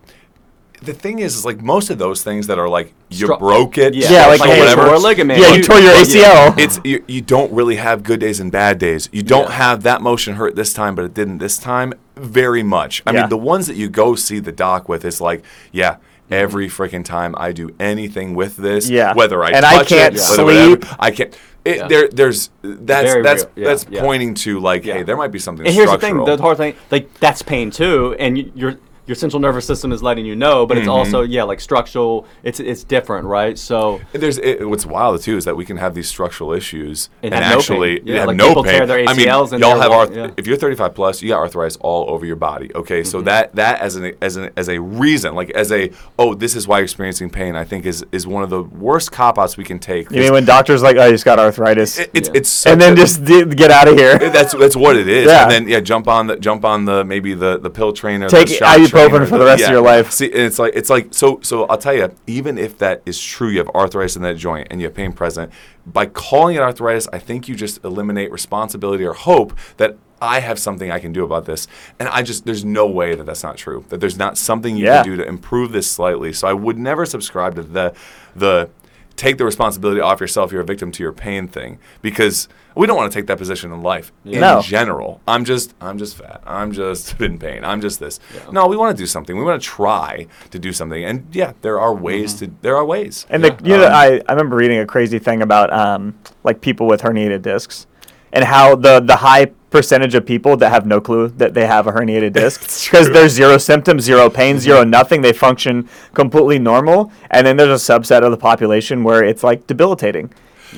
the 0.83 0.93
thing 0.93 1.19
is 1.21 1.37
is 1.37 1.45
like 1.45 1.63
most 1.63 1.91
of 1.91 1.99
those 1.99 2.23
things 2.23 2.47
that 2.49 2.59
are 2.59 2.69
like 2.69 2.93
you 3.09 3.27
Stru- 3.29 3.39
broke 3.39 3.79
it, 3.79 3.95
Yeah. 3.95 4.11
Yeah, 4.11 4.27
like, 4.27 4.41
or 4.41 4.47
hey, 4.47 4.61
whatever. 4.61 4.89
Or 4.89 4.99
ligament. 4.99 5.41
Yeah, 5.41 5.55
you 5.55 5.63
tore 5.63 5.79
your 5.79 5.93
ACL. 5.95 6.59
It's 6.59 6.81
you, 6.85 7.03
you 7.07 7.23
don't 7.23 7.53
really 7.53 7.77
have 7.77 8.03
good 8.03 8.21
days 8.21 8.41
and 8.41 8.51
bad 8.53 8.79
days. 8.79 9.09
You 9.13 9.23
don't 9.23 9.49
Yeah. 9.49 9.53
have 9.57 9.83
that 9.85 10.03
motion 10.03 10.35
hurt 10.35 10.55
this 10.57 10.73
time, 10.73 10.95
but 10.95 11.05
it 11.05 11.15
didn't 11.15 11.39
this 11.39 11.59
time 11.59 11.95
very 12.17 12.63
much. 12.63 13.03
I 13.07 13.13
Yeah. 13.13 13.21
mean, 13.21 13.29
the 13.31 13.37
ones 13.39 13.67
that 13.69 13.77
you 13.77 13.89
go 13.89 14.15
see 14.15 14.39
the 14.39 14.53
doc 14.53 14.89
with 14.89 15.05
is 15.05 15.21
like, 15.21 15.43
yeah. 15.73 15.93
Mm-hmm. 15.95 16.35
Every 16.35 16.69
freaking 16.69 17.05
time 17.05 17.37
I 17.39 17.53
do 17.53 17.71
anything 17.79 18.35
with 18.35 18.57
this, 18.57 18.91
Yeah. 18.91 19.15
whether 19.15 19.45
I 19.45 19.51
And 19.51 19.65
I 19.65 19.85
can't 19.85 20.17
it, 20.17 20.21
whether 20.31 20.45
whatever, 20.45 20.71
sleep. 20.71 20.85
I 20.99 21.11
can't. 21.13 21.39
It, 21.65 21.77
Yeah. 21.77 21.87
There, 21.89 22.09
there's 22.09 22.51
that's 22.63 23.11
Very 23.13 23.23
that's. 23.23 23.47
Yeah, 23.55 23.65
that's 23.69 23.87
yeah. 23.89 24.01
pointing 24.01 24.35
to 24.35 24.59
like, 24.59 24.85
Yeah. 24.85 24.95
hey, 24.95 25.03
there 25.05 25.17
might 25.17 25.31
be 25.31 25.39
something 25.39 25.65
And 25.65 25.73
here's 25.75 25.89
the 25.91 25.99
thing: 25.99 26.25
the 26.25 26.37
hard 26.37 26.57
thing, 26.57 26.75
like 26.91 27.15
that's 27.21 27.43
pain 27.43 27.71
too, 27.71 28.17
and 28.19 28.37
y- 28.57 28.75
your 29.07 29.17
your 29.17 29.21
central 29.21 29.41
nervous 29.41 29.65
system 29.67 29.93
is 29.93 30.03
letting 30.03 30.27
you 30.27 30.37
know, 30.37 30.67
but 30.67 30.77
it's 30.77 30.87
Mm-hmm. 30.87 30.91
also 31.15 31.23
yeah, 31.23 31.43
like 31.45 31.61
structural. 31.61 32.27
It's 32.43 32.61
it's 32.61 32.85
different, 32.85 33.27
right? 33.27 33.59
So 33.59 34.01
There's 34.13 34.39
it, 34.39 34.69
what's 34.69 34.85
wild 34.87 35.21
too 35.23 35.37
is 35.37 35.45
that 35.47 35.57
we 35.57 35.65
can 35.65 35.77
have 35.79 35.95
these 35.95 36.09
structural 36.09 36.53
issues 36.53 37.09
And 37.23 37.33
and, 37.35 37.43
have 37.43 37.53
no 37.55 37.59
actually 37.59 37.97
pain. 37.99 38.07
Yeah, 38.09 38.19
have 38.21 38.29
like 38.29 38.37
no 38.37 38.49
people 38.49 38.65
pain. 38.65 38.73
tear 38.79 38.87
their 38.87 38.99
I 39.09 39.15
mean, 39.15 39.29
and 39.29 39.61
y'all 39.61 39.81
have 39.81 39.91
arth- 39.91 40.15
yeah. 40.15 40.31
if 40.37 40.47
you're 40.47 40.57
35 40.57 40.95
plus, 40.95 41.23
you 41.23 41.31
got 41.31 41.39
arthritis 41.39 41.77
all 41.81 42.11
over 42.11 42.25
your 42.27 42.37
body. 42.37 42.71
Okay, 42.75 43.03
so 43.05 43.19
Mm-hmm. 43.19 43.25
that 43.27 43.55
that 43.57 43.81
as 43.81 43.97
an 43.97 44.13
as 44.21 44.37
an 44.37 44.51
as 44.57 44.69
a 44.69 44.79
reason, 44.81 45.35
like 45.35 45.51
as 45.51 45.73
a 45.73 45.91
oh, 46.19 46.35
this 46.35 46.55
is 46.55 46.69
why 46.69 46.79
you're 46.79 46.85
experiencing 46.85 47.31
pain. 47.31 47.57
I 47.57 47.65
think 47.65 47.87
is 47.87 48.05
is 48.13 48.27
one 48.27 48.43
of 48.43 48.51
the 48.51 48.63
worst 48.63 49.13
cop 49.13 49.39
outs 49.39 49.57
we 49.57 49.65
can 49.65 49.79
take. 49.79 50.11
You 50.11 50.21
mean 50.21 50.33
when 50.33 50.45
doctors 50.45 50.83
like, 50.83 50.97
oh, 50.97 51.07
you 51.07 51.13
just 51.13 51.25
got 51.25 51.39
arthritis, 51.39 51.99
It- 51.99 52.11
it's 52.13 52.29
Yeah. 52.29 52.35
it's 52.39 52.49
such 52.51 52.73
and 52.73 52.81
then 52.81 52.93
a- 52.93 52.97
just 52.97 53.25
d- 53.25 53.45
get 53.47 53.71
out 53.71 53.89
of 53.89 53.97
here. 53.97 54.19
that's 54.19 54.53
that's 54.55 54.77
what 54.77 54.97
it 54.97 55.09
is. 55.09 55.27
Yeah. 55.27 55.43
And 55.45 55.51
then 55.51 55.69
yeah, 55.69 55.81
jump 55.81 56.07
on 56.09 56.27
the 56.27 56.37
jump 56.37 56.65
on 56.65 56.85
the 56.85 57.05
maybe 57.05 57.33
the 57.35 57.59
the 57.59 57.71
pill 57.71 57.93
trainer. 57.93 58.29
Take 58.29 58.49
the 58.49 58.55
shot 58.55 58.79
ibuprofen 58.97 59.29
for 59.29 59.39
the 59.39 59.45
rest 59.45 59.65
of 59.65 59.71
your 59.71 59.81
life. 59.83 60.11
See, 60.11 60.27
and 60.27 60.41
it's 60.43 60.59
like 60.59 60.73
it's 60.75 60.91
like 60.91 61.09
so 61.13 61.41
so. 61.43 61.65
I'll 61.67 61.79
tell 61.79 61.95
you, 61.95 62.13
even 62.27 62.59
if 62.59 62.79
that 62.79 63.03
is 63.07 63.21
true, 63.21 63.49
you 63.49 63.59
have 63.59 63.69
arthritis 63.71 64.17
in 64.17 64.23
that 64.23 64.37
joint 64.37 64.69
and 64.71 64.81
you 64.81 64.87
have 64.87 64.95
pain 64.95 65.13
present. 65.13 65.53
By 65.87 66.07
calling 66.07 66.57
it 66.57 66.61
arthritis, 66.61 67.07
I 67.13 67.19
think 67.19 67.49
you 67.49 67.55
just 67.55 67.85
eliminate 67.85 68.31
responsibility 68.33 69.05
or 69.05 69.13
hope 69.15 69.57
that. 69.77 69.97
I 70.19 70.41
have 70.41 70.59
something 70.59 70.91
I 70.91 70.99
can 70.99 71.13
do 71.13 71.25
about 71.25 71.45
this, 71.45 71.69
and 71.99 72.09
I 72.09 72.23
just 72.23 72.47
there's 72.47 72.65
no 72.65 72.87
way 72.87 73.15
that 73.15 73.27
that's 73.27 73.43
not 73.43 73.59
true. 73.59 73.85
That 73.91 74.01
there's 74.01 74.17
not 74.17 74.39
something 74.39 74.75
you 74.75 74.87
Yeah. 74.87 75.03
can 75.03 75.11
do 75.11 75.17
to 75.19 75.29
improve 75.29 75.73
this 75.73 75.91
slightly. 75.91 76.33
So 76.33 76.49
I 76.49 76.55
would 76.55 76.79
never 76.79 77.05
subscribe 77.05 77.55
to 77.57 77.63
the 77.63 77.93
the 78.35 78.71
take 79.17 79.37
the 79.37 79.45
responsibility 79.45 80.01
off 80.01 80.19
yourself. 80.23 80.53
You're 80.53 80.63
a 80.63 80.65
victim 80.65 80.91
to 80.93 81.03
your 81.03 81.13
pain 81.13 81.49
thing 81.49 81.79
because 82.01 82.49
we 82.77 82.87
don't 82.87 82.97
want 82.97 83.11
to 83.11 83.19
take 83.19 83.27
that 83.27 83.39
position 83.39 83.73
in 83.73 83.83
life 83.83 84.13
in 84.25 84.41
No. 84.41 84.61
general. 84.63 85.21
I'm 85.27 85.45
just 85.45 85.75
I'm 85.81 85.99
just 85.99 86.17
fat. 86.17 86.43
I'm 86.47 86.73
just 86.73 87.21
in 87.27 87.39
pain. 87.39 87.65
I'm 87.65 87.81
just 87.81 87.99
this. 87.99 88.21
No, 88.53 88.67
we 88.67 88.77
want 88.77 88.97
to 88.97 89.03
do 89.03 89.07
something. 89.07 89.37
We 89.37 89.43
want 89.45 89.61
to 89.61 89.67
try 89.67 90.27
to 90.51 90.59
do 90.59 90.73
something. 90.73 91.03
And 91.05 91.27
yeah, 91.33 91.53
there 91.63 91.81
are 91.81 91.95
ways 91.95 92.35
Mm-hmm. 92.35 92.45
to 92.55 92.63
there 92.63 92.77
are 92.77 92.85
ways. 92.85 93.27
And 93.31 93.43
the, 93.43 93.57
you 93.65 93.75
Um, 93.75 93.81
know, 93.81 93.89
I, 93.89 94.21
I 94.29 94.33
remember 94.33 94.57
reading 94.57 94.79
a 94.79 94.87
crazy 94.87 95.19
thing 95.19 95.43
about 95.43 95.73
um, 95.73 96.15
like 96.45 96.61
people 96.61 96.87
with 96.87 97.01
herniated 97.03 97.43
discs, 97.43 97.87
and 98.33 98.45
how 98.45 98.77
the 98.77 99.01
the 99.01 99.17
high 99.17 99.47
percentage 99.71 100.15
of 100.15 100.25
people 100.25 100.57
that 100.57 100.71
have 100.71 100.87
no 100.87 101.01
clue 101.01 101.29
that 101.29 101.53
they 101.55 101.67
have 101.67 101.87
a 101.87 101.93
herniated 101.93 102.33
disc 102.43 102.61
because 102.85 103.11
there's 103.11 103.33
zero 103.33 103.59
symptoms, 103.59 104.05
zero 104.05 104.29
pain, 104.31 104.59
zero 104.59 104.81
Mm-hmm. 104.83 104.91
nothing. 104.91 105.23
They 105.23 105.33
function 105.33 105.89
completely 106.15 106.59
normal, 106.59 107.11
and 107.31 107.47
then 107.47 107.57
there's 107.57 107.89
a 107.89 107.93
subset 107.93 108.23
of 108.23 108.31
the 108.31 108.37
population 108.51 109.03
where 109.05 109.25
it's 109.25 109.43
like 109.43 109.67
debilitating. 109.67 110.31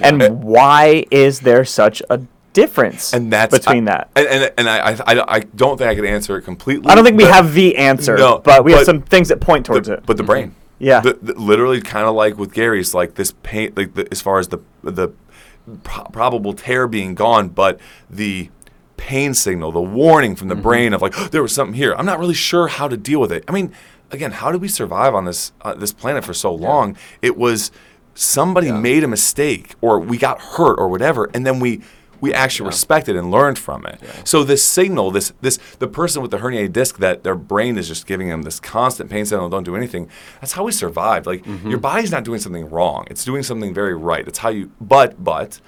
And 0.02 0.42
why 0.42 1.04
is 1.10 1.40
there 1.40 1.64
such 1.64 2.02
a 2.10 2.20
difference 2.52 3.12
and 3.12 3.32
that's 3.32 3.56
between 3.56 3.88
I- 3.88 3.92
that? 3.92 4.10
And 4.16 4.26
and, 4.28 4.52
and 4.58 4.68
I, 4.68 4.90
I 5.06 5.36
I 5.36 5.40
don't 5.40 5.76
think 5.78 5.88
I 5.90 5.94
could 5.94 6.04
answer 6.04 6.36
it 6.38 6.42
completely. 6.42 6.90
I 6.90 6.94
don't 6.94 7.04
think 7.04 7.16
we 7.16 7.24
have 7.24 7.54
the 7.54 7.76
answer, 7.76 8.16
No, 8.16 8.38
but 8.38 8.64
we 8.64 8.72
have 8.72 8.84
some 8.84 9.02
things 9.02 9.28
that 9.28 9.40
point 9.40 9.66
towards 9.66 9.88
the, 9.88 9.94
it. 9.94 10.06
But 10.06 10.16
the 10.16 10.22
brain. 10.24 10.54
Yeah. 10.80 11.00
The, 11.00 11.18
the- 11.20 11.34
literally, 11.34 11.80
kind 11.80 12.06
of 12.06 12.14
like 12.14 12.38
with 12.38 12.52
Gary's, 12.52 12.94
like 12.94 13.14
this 13.14 13.34
pain, 13.42 13.72
like 13.76 13.94
the, 13.94 14.06
as 14.12 14.20
far 14.20 14.38
as 14.38 14.48
the 14.48 14.58
the 14.82 15.08
pro- 15.82 16.04
probable 16.04 16.52
tear 16.54 16.86
being 16.86 17.14
gone, 17.14 17.48
but 17.48 17.80
the 18.08 18.50
pain 18.96 19.34
signal, 19.34 19.72
the 19.72 19.80
warning 19.80 20.34
from 20.36 20.48
the 20.48 20.54
Mm-hmm. 20.54 20.62
brain 20.62 20.92
of 20.94 21.02
like 21.02 21.14
there 21.30 21.42
was 21.42 21.52
something 21.54 21.74
here. 21.74 21.94
I'm 21.94 22.06
not 22.06 22.18
really 22.18 22.34
sure 22.34 22.68
how 22.68 22.88
to 22.88 22.96
deal 22.96 23.20
with 23.20 23.32
it. 23.32 23.44
I 23.48 23.52
mean, 23.52 23.72
again, 24.10 24.30
how 24.32 24.52
did 24.52 24.60
we 24.60 24.68
survive 24.68 25.14
on 25.14 25.24
this 25.24 25.52
uh, 25.62 25.74
this 25.74 25.92
planet 25.92 26.24
for 26.24 26.34
so 26.34 26.54
long? 26.54 26.96
It 27.22 27.36
was 27.36 27.70
somebody 28.18 28.70
made 28.72 29.04
a 29.04 29.08
mistake, 29.08 29.74
or 29.80 29.98
we 30.00 30.18
got 30.18 30.40
hurt, 30.40 30.78
or 30.78 30.88
whatever, 30.88 31.30
and 31.34 31.46
then 31.46 31.60
we. 31.60 31.80
We 32.20 32.34
actually 32.34 32.66
respected 32.66 33.14
and 33.14 33.30
learned 33.30 33.60
from 33.60 33.86
it. 33.86 34.00
So 34.24 34.42
this 34.42 34.60
signal, 34.64 35.12
this 35.12 35.32
this 35.40 35.56
the 35.78 35.86
person 35.86 36.20
with 36.20 36.32
the 36.32 36.38
herniated 36.38 36.72
disc 36.72 36.98
that 36.98 37.22
their 37.22 37.36
brain 37.36 37.78
is 37.78 37.86
just 37.86 38.08
giving 38.08 38.28
them 38.28 38.42
this 38.42 38.58
constant 38.58 39.08
pain 39.08 39.24
signal, 39.24 39.48
don't 39.48 39.62
do 39.62 39.76
anything. 39.76 40.10
That's 40.40 40.54
how 40.54 40.64
we 40.64 40.72
survived. 40.72 41.26
Like 41.26 41.44
Mm-hmm. 41.44 41.70
your 41.70 41.78
body's 41.78 42.10
not 42.10 42.24
doing 42.24 42.40
something 42.40 42.68
wrong; 42.70 43.06
it's 43.08 43.24
doing 43.24 43.44
something 43.44 43.72
very 43.72 43.94
right. 43.94 44.26
It's 44.26 44.38
how 44.38 44.48
you. 44.48 44.72
But 44.80 45.22
but 45.22 45.60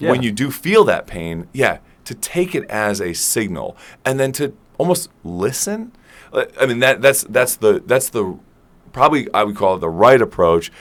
when 0.00 0.20
you 0.24 0.32
do 0.32 0.50
feel 0.50 0.82
that 0.82 1.06
pain, 1.06 1.46
yeah, 1.52 1.78
to 2.06 2.14
take 2.16 2.56
it 2.56 2.64
as 2.68 3.00
a 3.00 3.12
signal 3.12 3.76
and 4.04 4.18
then 4.18 4.32
to 4.32 4.52
almost 4.78 5.10
listen. 5.22 5.92
Uh, 6.32 6.46
I 6.60 6.66
mean 6.66 6.80
that 6.80 7.02
that's 7.02 7.22
that's 7.22 7.54
the 7.54 7.84
that's 7.86 8.08
the 8.08 8.36
probably 8.92 9.32
I 9.32 9.44
would 9.44 9.54
call 9.54 9.76
it 9.76 9.78
the 9.78 9.88
right 9.88 10.20
approach 10.20 10.72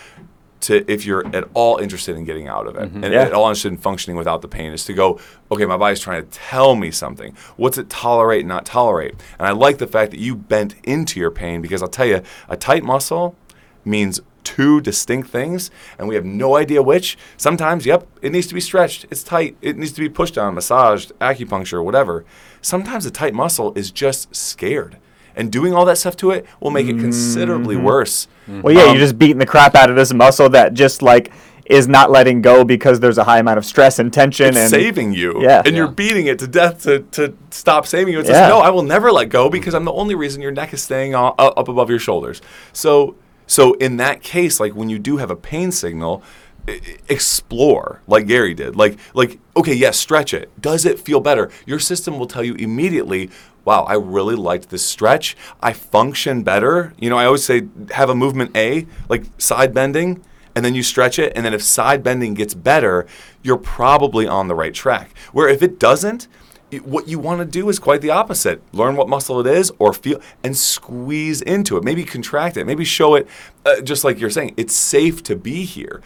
to 0.63 0.89
if 0.91 1.05
you're 1.05 1.25
at 1.35 1.45
all 1.53 1.77
interested 1.77 2.15
in 2.15 2.25
getting 2.25 2.47
out 2.47 2.67
of 2.67 2.75
it. 2.75 2.89
Mm-hmm. 2.89 3.03
And 3.03 3.13
Yeah. 3.13 3.21
at 3.21 3.33
all 3.33 3.45
interested 3.47 3.69
in 3.71 3.77
functioning 3.77 4.17
without 4.17 4.41
the 4.41 4.47
pain 4.47 4.73
is 4.73 4.85
to 4.85 4.93
go 4.93 5.19
okay 5.51 5.65
my 5.65 5.77
body's 5.77 5.99
trying 5.99 6.23
to 6.23 6.29
tell 6.29 6.75
me 6.75 6.91
something. 6.91 7.35
What's 7.57 7.77
it 7.77 7.89
tolerate 7.89 8.39
and 8.41 8.49
not 8.49 8.65
tolerate? 8.65 9.15
And 9.39 9.47
i 9.47 9.51
like 9.51 9.77
the 9.77 9.87
fact 9.87 10.11
that 10.11 10.19
you 10.19 10.35
bent 10.35 10.75
into 10.83 11.19
your 11.19 11.31
pain 11.31 11.61
because 11.61 11.81
i'll 11.81 11.87
tell 11.89 12.05
you 12.05 12.21
a 12.49 12.57
tight 12.57 12.83
muscle 12.83 13.35
means 13.85 14.19
two 14.43 14.81
distinct 14.81 15.29
things 15.29 15.71
and 15.97 16.07
we 16.09 16.15
have 16.15 16.25
no 16.25 16.55
idea 16.57 16.81
which. 16.83 17.17
Sometimes 17.37 17.85
yep 17.85 18.05
it 18.21 18.31
needs 18.31 18.47
to 18.47 18.53
be 18.53 18.59
stretched. 18.61 19.05
It's 19.11 19.23
tight. 19.23 19.55
It 19.61 19.77
needs 19.77 19.93
to 19.93 20.01
be 20.01 20.09
pushed 20.09 20.37
on 20.37 20.55
massaged 20.55 21.11
acupuncture 21.19 21.83
whatever. 21.83 22.25
Sometimes 22.61 23.05
a 23.05 23.11
tight 23.11 23.33
muscle 23.33 23.73
is 23.75 23.89
just 23.91 24.35
scared 24.35 24.97
and 25.35 25.51
doing 25.51 25.73
all 25.73 25.85
that 25.85 25.97
stuff 25.97 26.15
to 26.17 26.31
it 26.31 26.45
will 26.59 26.71
make 26.71 26.87
it 26.87 26.99
considerably 26.99 27.75
worse. 27.75 28.27
Well, 28.47 28.73
yeah, 28.73 28.83
Um, 28.83 28.89
you're 28.89 28.97
just 28.99 29.17
beating 29.17 29.37
the 29.37 29.45
crap 29.45 29.75
out 29.75 29.89
of 29.89 29.95
this 29.95 30.13
muscle 30.13 30.49
that 30.49 30.73
just 30.73 31.01
like 31.01 31.31
is 31.65 31.87
not 31.87 32.11
letting 32.11 32.41
go 32.41 32.65
because 32.65 32.99
there's 32.99 33.17
a 33.17 33.23
high 33.23 33.39
amount 33.39 33.57
of 33.57 33.65
stress 33.65 33.97
and 33.97 34.11
tension 34.11 34.47
it's 34.49 34.57
and 34.57 34.69
saving 34.69 35.13
you 35.13 35.41
Yeah. 35.41 35.61
and 35.65 35.77
you're 35.77 35.87
beating 35.87 36.25
it 36.27 36.37
to 36.39 36.47
death 36.47 36.83
to, 36.83 36.99
to 37.11 37.33
stop 37.51 37.87
saving 37.87 38.13
you. 38.13 38.19
It 38.19 38.25
Yeah. 38.25 38.33
says 38.33 38.49
no 38.49 38.59
i 38.59 38.69
will 38.69 38.83
never 38.83 39.13
let 39.13 39.29
go 39.29 39.49
because 39.49 39.73
i'm 39.73 39.85
the 39.85 39.93
only 39.93 40.13
reason 40.13 40.41
your 40.41 40.51
neck 40.51 40.73
is 40.73 40.83
staying 40.83 41.15
o- 41.15 41.33
up 41.39 41.57
up 41.57 41.67
above 41.69 41.89
your 41.89 41.99
shoulders. 41.99 42.41
So 42.73 43.15
so 43.47 43.73
in 43.75 43.95
that 43.97 44.21
case 44.21 44.59
like 44.59 44.75
when 44.75 44.89
you 44.89 44.99
do 44.99 45.17
have 45.17 45.31
a 45.31 45.37
pain 45.37 45.71
signal 45.71 46.21
i- 46.67 46.71
i- 46.73 46.97
explore 47.07 48.01
like 48.07 48.27
gary 48.27 48.53
did. 48.53 48.75
Like 48.75 48.97
like 49.13 49.39
okay 49.55 49.73
yes 49.73 49.97
stretch 49.97 50.33
it. 50.33 50.51
Does 50.61 50.85
it 50.85 50.99
feel 50.99 51.21
better? 51.21 51.49
Your 51.65 51.79
system 51.79 52.19
will 52.19 52.27
tell 52.27 52.43
you 52.43 52.55
immediately 52.55 53.29
wow 53.65 53.83
i 53.83 53.93
really 53.93 54.35
liked 54.35 54.69
this 54.69 54.85
stretch. 54.85 55.35
I 55.61 55.73
function 55.73 56.43
better. 56.43 56.93
You 56.97 57.09
know 57.09 57.17
i 57.17 57.25
always 57.25 57.43
say 57.43 57.67
have 57.91 58.09
a 58.09 58.15
movement 58.15 58.55
a 58.55 58.85
like 59.09 59.25
side 59.37 59.73
bending 59.73 60.23
and 60.55 60.63
then 60.63 60.75
you 60.75 60.83
stretch 60.83 61.17
it 61.17 61.33
and 61.35 61.45
then 61.45 61.53
if 61.53 61.63
side 61.63 62.03
bending 62.03 62.33
gets 62.33 62.53
better 62.53 63.07
you're 63.41 63.57
probably 63.57 64.27
on 64.27 64.47
the 64.47 64.55
right 64.55 64.73
track. 64.73 65.15
Where 65.31 65.49
if 65.49 65.61
it 65.61 65.79
doesn't 65.79 66.27
what 66.79 67.07
you 67.07 67.19
want 67.19 67.39
to 67.39 67.45
do 67.45 67.69
is 67.69 67.79
quite 67.79 68.01
the 68.01 68.09
opposite. 68.09 68.61
Learn 68.73 68.95
what 68.95 69.07
muscle 69.07 69.39
it 69.39 69.47
is 69.47 69.71
or 69.79 69.93
feel 69.93 70.19
and 70.43 70.57
squeeze 70.57 71.41
into 71.41 71.77
it. 71.77 71.83
Maybe 71.83 72.03
contract 72.03 72.57
it 72.57 72.65
maybe 72.65 72.85
show 72.85 73.15
it 73.15 73.27
uh, 73.65 73.81
just 73.81 74.03
like 74.03 74.19
you're 74.19 74.29
saying 74.29 74.53
it's 74.57 74.75
safe 74.75 75.23
to 75.23 75.35
be 75.35 75.65
here. 75.65 76.01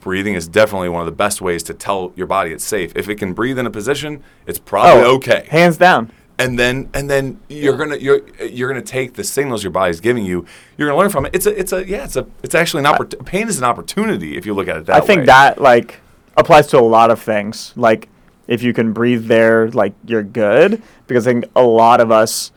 Breathing 0.00 0.34
is 0.34 0.46
definitely 0.46 0.88
one 0.88 1.00
of 1.00 1.06
the 1.06 1.12
best 1.12 1.40
ways 1.40 1.62
to 1.64 1.74
tell 1.74 2.12
your 2.14 2.28
body 2.28 2.52
it's 2.52 2.64
safe. 2.64 2.92
If 2.94 3.08
it 3.08 3.16
can 3.16 3.32
breathe 3.32 3.58
in 3.58 3.66
a 3.66 3.70
position 3.70 4.22
it's 4.46 4.58
probably 4.58 5.04
oh, 5.04 5.16
okay. 5.16 5.46
hands 5.50 5.76
down. 5.76 6.12
And 6.38 6.58
then 6.58 6.88
and 6.92 7.08
then 7.08 7.40
you're 7.48 7.76
gonna 7.76 7.96
you're 7.96 8.20
you're 8.44 8.68
gonna 8.68 8.82
take 8.82 9.14
the 9.14 9.24
signals 9.24 9.62
your 9.62 9.70
body's 9.72 10.00
giving 10.00 10.24
you. 10.24 10.46
You're 10.76 10.88
gonna 10.88 10.98
learn 10.98 11.10
from 11.10 11.26
it. 11.26 11.34
It's 11.34 11.46
a 11.46 11.58
it's 11.58 11.72
a 11.72 11.86
yeah. 11.86 12.04
It's 12.04 12.16
a 12.16 12.26
it's 12.42 12.54
actually 12.54 12.80
an 12.80 12.86
opportunity. 12.86 13.24
Pain 13.24 13.48
is 13.48 13.58
an 13.58 13.64
opportunity 13.64 14.36
if 14.36 14.44
you 14.44 14.54
look 14.54 14.68
at 14.68 14.76
it 14.76 14.86
that 14.86 14.92
way. 14.92 14.98
I 14.98 15.00
way. 15.00 15.06
think 15.06 15.26
that 15.26 15.60
like 15.60 16.00
applies 16.36 16.66
to 16.68 16.78
a 16.78 16.80
lot 16.80 17.10
of 17.10 17.20
things. 17.20 17.72
Like 17.76 18.08
if 18.46 18.62
you 18.62 18.72
can 18.72 18.92
breathe 18.92 19.26
there, 19.26 19.70
like 19.70 19.94
you're 20.06 20.22
good. 20.22 20.82
Because 21.06 21.26
I 21.26 21.32
think 21.32 21.46
a 21.56 21.62
lot 21.62 22.00
of 22.00 22.10
us 22.10 22.52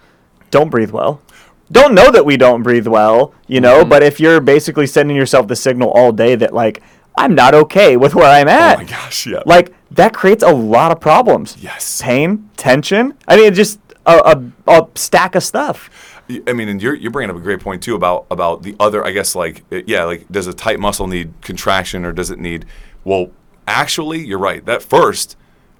don't 0.52 0.70
breathe 0.70 0.92
well. 0.92 1.22
Don't 1.72 1.94
know 1.94 2.12
that 2.12 2.26
we 2.26 2.36
don't 2.36 2.64
breathe 2.64 2.88
well, 2.88 3.34
you 3.48 3.62
know. 3.62 3.82
Mm-hmm. 3.82 3.90
But 3.90 4.04
if 4.04 4.20
you're 4.20 4.42
basically 4.42 4.88
sending 4.88 5.16
yourself 5.16 5.48
the 5.48 5.56
signal 5.56 5.92
all 5.92 6.12
day 6.12 6.36
that 6.36 6.54
like 6.54 6.82
I'm 7.18 7.36
not 7.36 7.53
okay 7.53 7.97
with 7.97 8.16
where 8.16 8.26
I'm 8.30 8.47
at. 8.47 8.78
Oh 8.78 8.84
my 8.84 8.89
gosh, 8.89 9.28
yeah. 9.28 9.43
like 9.45 9.74
that 9.91 10.14
creates 10.14 10.43
a 10.43 10.53
lot 10.53 10.91
of 10.91 10.99
problems. 10.99 11.57
Yes. 11.60 12.01
pain, 12.01 12.49
tension. 12.57 13.16
I 13.28 13.38
mean, 13.38 13.53
just 13.53 13.80
a, 14.05 14.41
a, 14.68 14.72
a 14.72 14.88
stack 14.95 15.36
of 15.36 15.43
stuff. 15.43 15.89
I 16.47 16.53
mean, 16.53 16.70
and 16.70 16.82
you're 16.82 16.93
you're 16.93 17.12
bringing 17.12 17.32
up 17.32 17.38
a 17.38 17.41
great 17.41 17.60
point 17.60 17.82
too 17.82 17.95
about 17.95 18.28
about 18.30 18.62
the 18.62 18.76
other. 18.80 19.03
I 19.03 19.12
guess 19.12 19.36
like 19.36 19.64
uh, 19.72 19.82
yeah, 19.88 20.03
like 20.03 20.28
does 20.30 20.47
a 20.47 20.53
tight 20.53 20.80
muscle 20.80 21.07
need 21.07 21.34
contraction 21.41 22.05
or 22.05 22.12
does 22.12 22.30
it 22.30 22.39
need? 22.39 22.66
Well, 23.03 23.32
actually, 23.68 24.20
you're 24.26 24.39
right. 24.39 24.64
That 24.66 24.84
first, 24.84 25.36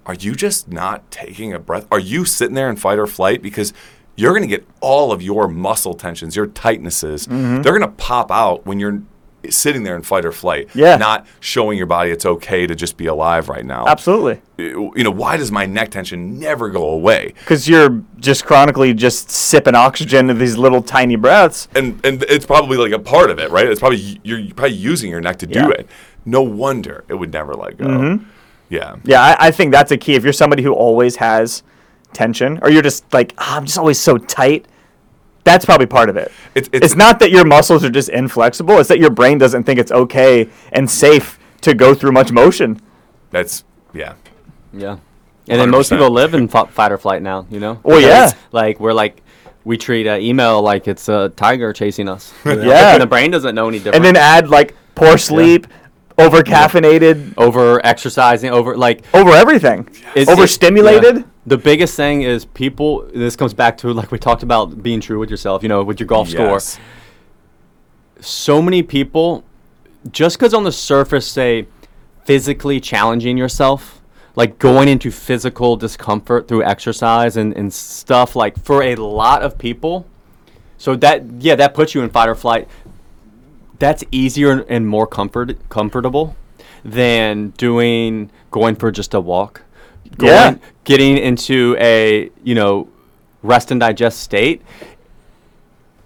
are 0.06 0.14
you 0.14 0.34
just 0.34 0.68
not 0.68 1.08
taking 1.10 1.52
a 1.52 1.60
breath? 1.60 1.86
Are 1.92 2.00
you 2.00 2.24
sitting 2.24 2.54
there 2.54 2.68
in 2.68 2.76
fight 2.76 2.98
or 2.98 3.06
flight 3.06 3.42
because 3.42 3.72
you're 4.16 4.32
going 4.32 4.42
to 4.42 4.48
get 4.48 4.66
all 4.80 5.12
of 5.12 5.22
your 5.22 5.48
muscle 5.48 5.94
tensions, 5.94 6.36
your 6.36 6.46
tightnesses. 6.46 7.26
Mm-hmm. 7.26 7.62
They're 7.62 7.78
going 7.78 7.80
to 7.80 7.96
pop 7.96 8.30
out 8.30 8.66
when 8.66 8.78
you're 8.78 9.02
sitting 9.48 9.82
there 9.84 9.96
in 9.96 10.02
fight 10.02 10.24
or 10.24 10.32
flight. 10.32 10.68
Yeah. 10.74 10.96
Not 10.96 11.26
showing 11.40 11.78
your 11.78 11.86
body 11.86 12.10
it's 12.10 12.26
okay 12.26 12.66
to 12.66 12.74
just 12.74 12.96
be 12.96 13.06
alive 13.06 13.48
right 13.48 13.64
now. 13.64 13.86
Absolutely. 13.86 14.42
You 14.58 14.92
know, 15.04 15.10
why 15.10 15.36
does 15.38 15.50
my 15.50 15.64
neck 15.66 15.90
tension 15.90 16.38
never 16.38 16.68
go 16.68 16.90
away? 16.90 17.32
Because 17.38 17.66
you're 17.68 18.02
just 18.18 18.44
chronically 18.44 18.92
just 18.92 19.30
sipping 19.30 19.74
oxygen 19.74 20.28
in 20.28 20.38
these 20.38 20.56
little 20.58 20.82
tiny 20.82 21.16
breaths. 21.16 21.68
and 21.74 21.98
and 22.04 22.22
it's 22.24 22.44
probably 22.44 22.76
like 22.76 22.92
a 22.92 22.98
part 22.98 23.30
of 23.30 23.38
it, 23.38 23.50
right? 23.50 23.66
It's 23.66 23.80
probably 23.80 24.20
you're 24.22 24.42
probably 24.54 24.76
using 24.76 25.10
your 25.10 25.20
neck 25.20 25.38
to 25.38 25.46
do 25.46 25.58
Yeah. 25.60 25.70
it. 25.70 25.88
No 26.26 26.42
wonder 26.42 27.04
it 27.08 27.14
would 27.14 27.32
never 27.32 27.54
let 27.54 27.78
go. 27.78 28.20
Yeah. 28.68 28.96
Yeah, 29.04 29.22
I, 29.22 29.48
I 29.48 29.50
think 29.50 29.72
that's 29.72 29.90
a 29.90 29.96
key. 29.96 30.14
If 30.14 30.22
you're 30.24 30.32
somebody 30.34 30.62
who 30.62 30.72
always 30.72 31.16
has 31.16 31.62
tension, 32.12 32.58
or 32.62 32.70
you're 32.70 32.82
just 32.82 33.10
like, 33.12 33.32
"Ah, 33.38 33.56
I'm 33.56 33.64
just 33.66 33.78
always 33.78 33.98
so 33.98 34.18
tight, 34.18 34.66
that's 35.44 35.64
probably 35.64 35.86
part 35.86 36.08
of 36.08 36.16
it. 36.16 36.30
It's- 36.54 36.68
It's, 36.72 36.84
it's- 36.92 36.96
not 36.96 37.18
that 37.20 37.30
your 37.30 37.44
muscles 37.44 37.84
are 37.84 37.90
just 37.90 38.08
inflexible, 38.10 38.78
it's 38.78 38.88
that 38.88 38.98
your 38.98 39.10
brain 39.10 39.38
doesn't 39.38 39.64
think 39.64 39.78
it's 39.78 39.92
okay 39.92 40.48
and 40.72 40.90
safe 40.90 41.38
to 41.62 41.74
go 41.74 41.94
through 41.94 42.12
much 42.12 42.32
motion. 42.32 42.80
That's 43.30 43.64
yeah. 43.92 44.14
Yeah. 44.72 44.98
And 45.48 45.60
then 45.60 45.70
most 45.70 45.90
people 45.90 46.10
live 46.10 46.34
in 46.34 46.46
fi- 46.48 46.66
fight 46.66 46.92
or 46.92 46.98
flight 46.98 47.22
now, 47.22 47.46
you 47.50 47.58
know? 47.58 47.80
Oh, 47.84 47.98
yeah. 47.98 48.32
Like, 48.52 48.78
we're 48.78 48.92
like, 48.92 49.20
we 49.64 49.76
treat 49.76 50.06
uh, 50.06 50.16
email 50.20 50.62
like 50.62 50.86
it's 50.86 51.08
a 51.08 51.30
tiger 51.30 51.72
chasing 51.72 52.08
us. 52.08 52.32
you 52.44 52.54
know? 52.56 52.62
Yeah. 52.62 52.92
And 52.92 53.02
the 53.02 53.06
brain 53.06 53.30
doesn't 53.32 53.54
know 53.54 53.66
any 53.68 53.78
different. 53.78 53.96
And 53.96 54.04
then 54.04 54.16
add 54.16 54.48
like 54.48 54.74
poor 54.94 55.18
sleep, 55.18 55.66
over 56.20 56.42
caffeinated, 56.42 57.34
over 57.36 57.84
exercising, 57.84 58.50
over 58.50 58.76
like 58.76 59.02
over 59.14 59.30
everything, 59.30 59.88
It's- 60.14 60.28
overstimulated. 60.28 61.16
yeah. 61.16 61.22
The 61.46 61.58
biggest 61.58 61.94
thing 61.96 62.22
is 62.22 62.44
people. 62.44 63.06
This 63.14 63.34
comes 63.36 63.54
back 63.54 63.76
to 63.78 63.92
like 63.92 64.12
we 64.12 64.18
talked 64.18 64.42
about 64.42 64.82
being 64.82 65.00
true 65.00 65.18
with 65.18 65.30
yourself. 65.30 65.62
You 65.62 65.68
know, 65.68 65.82
with 65.82 65.98
your 65.98 66.06
golf 66.06 66.28
Yes. 66.28 66.34
score. 66.74 66.84
So 68.20 68.60
many 68.60 68.82
people, 68.82 69.44
just 70.10 70.38
because 70.38 70.52
on 70.52 70.64
the 70.64 70.72
surface 70.72 71.26
say 71.26 71.66
physically 72.24 72.78
challenging 72.80 73.38
yourself, 73.38 74.02
like 74.36 74.58
going 74.58 74.88
into 74.88 75.10
physical 75.10 75.76
discomfort 75.76 76.46
through 76.46 76.62
exercise 76.64 77.36
and, 77.36 77.56
and 77.56 77.72
stuff, 77.72 78.36
like 78.36 78.62
for 78.62 78.82
a 78.82 78.94
lot 78.96 79.42
of 79.42 79.56
people. 79.58 80.06
So 80.76 80.94
that 80.96 81.24
yeah, 81.40 81.56
that 81.56 81.74
puts 81.74 81.94
you 81.94 82.02
in 82.02 82.10
fight 82.10 82.28
or 82.28 82.34
flight. 82.34 82.68
That's 83.80 84.04
easier 84.12 84.60
and- 84.68 84.86
more 84.86 85.06
comfort 85.08 85.56
comfortable 85.68 86.36
than 86.84 87.50
doing 87.56 88.30
going 88.52 88.76
for 88.76 88.92
just 88.92 89.12
a 89.14 89.20
walk. 89.20 89.62
Going, 90.16 90.32
Yeah. 90.32 90.54
getting 90.84 91.18
into 91.18 91.76
a 91.80 92.30
you 92.44 92.54
know 92.54 92.88
rest 93.42 93.70
and 93.70 93.80
digest 93.80 94.20
state 94.20 94.60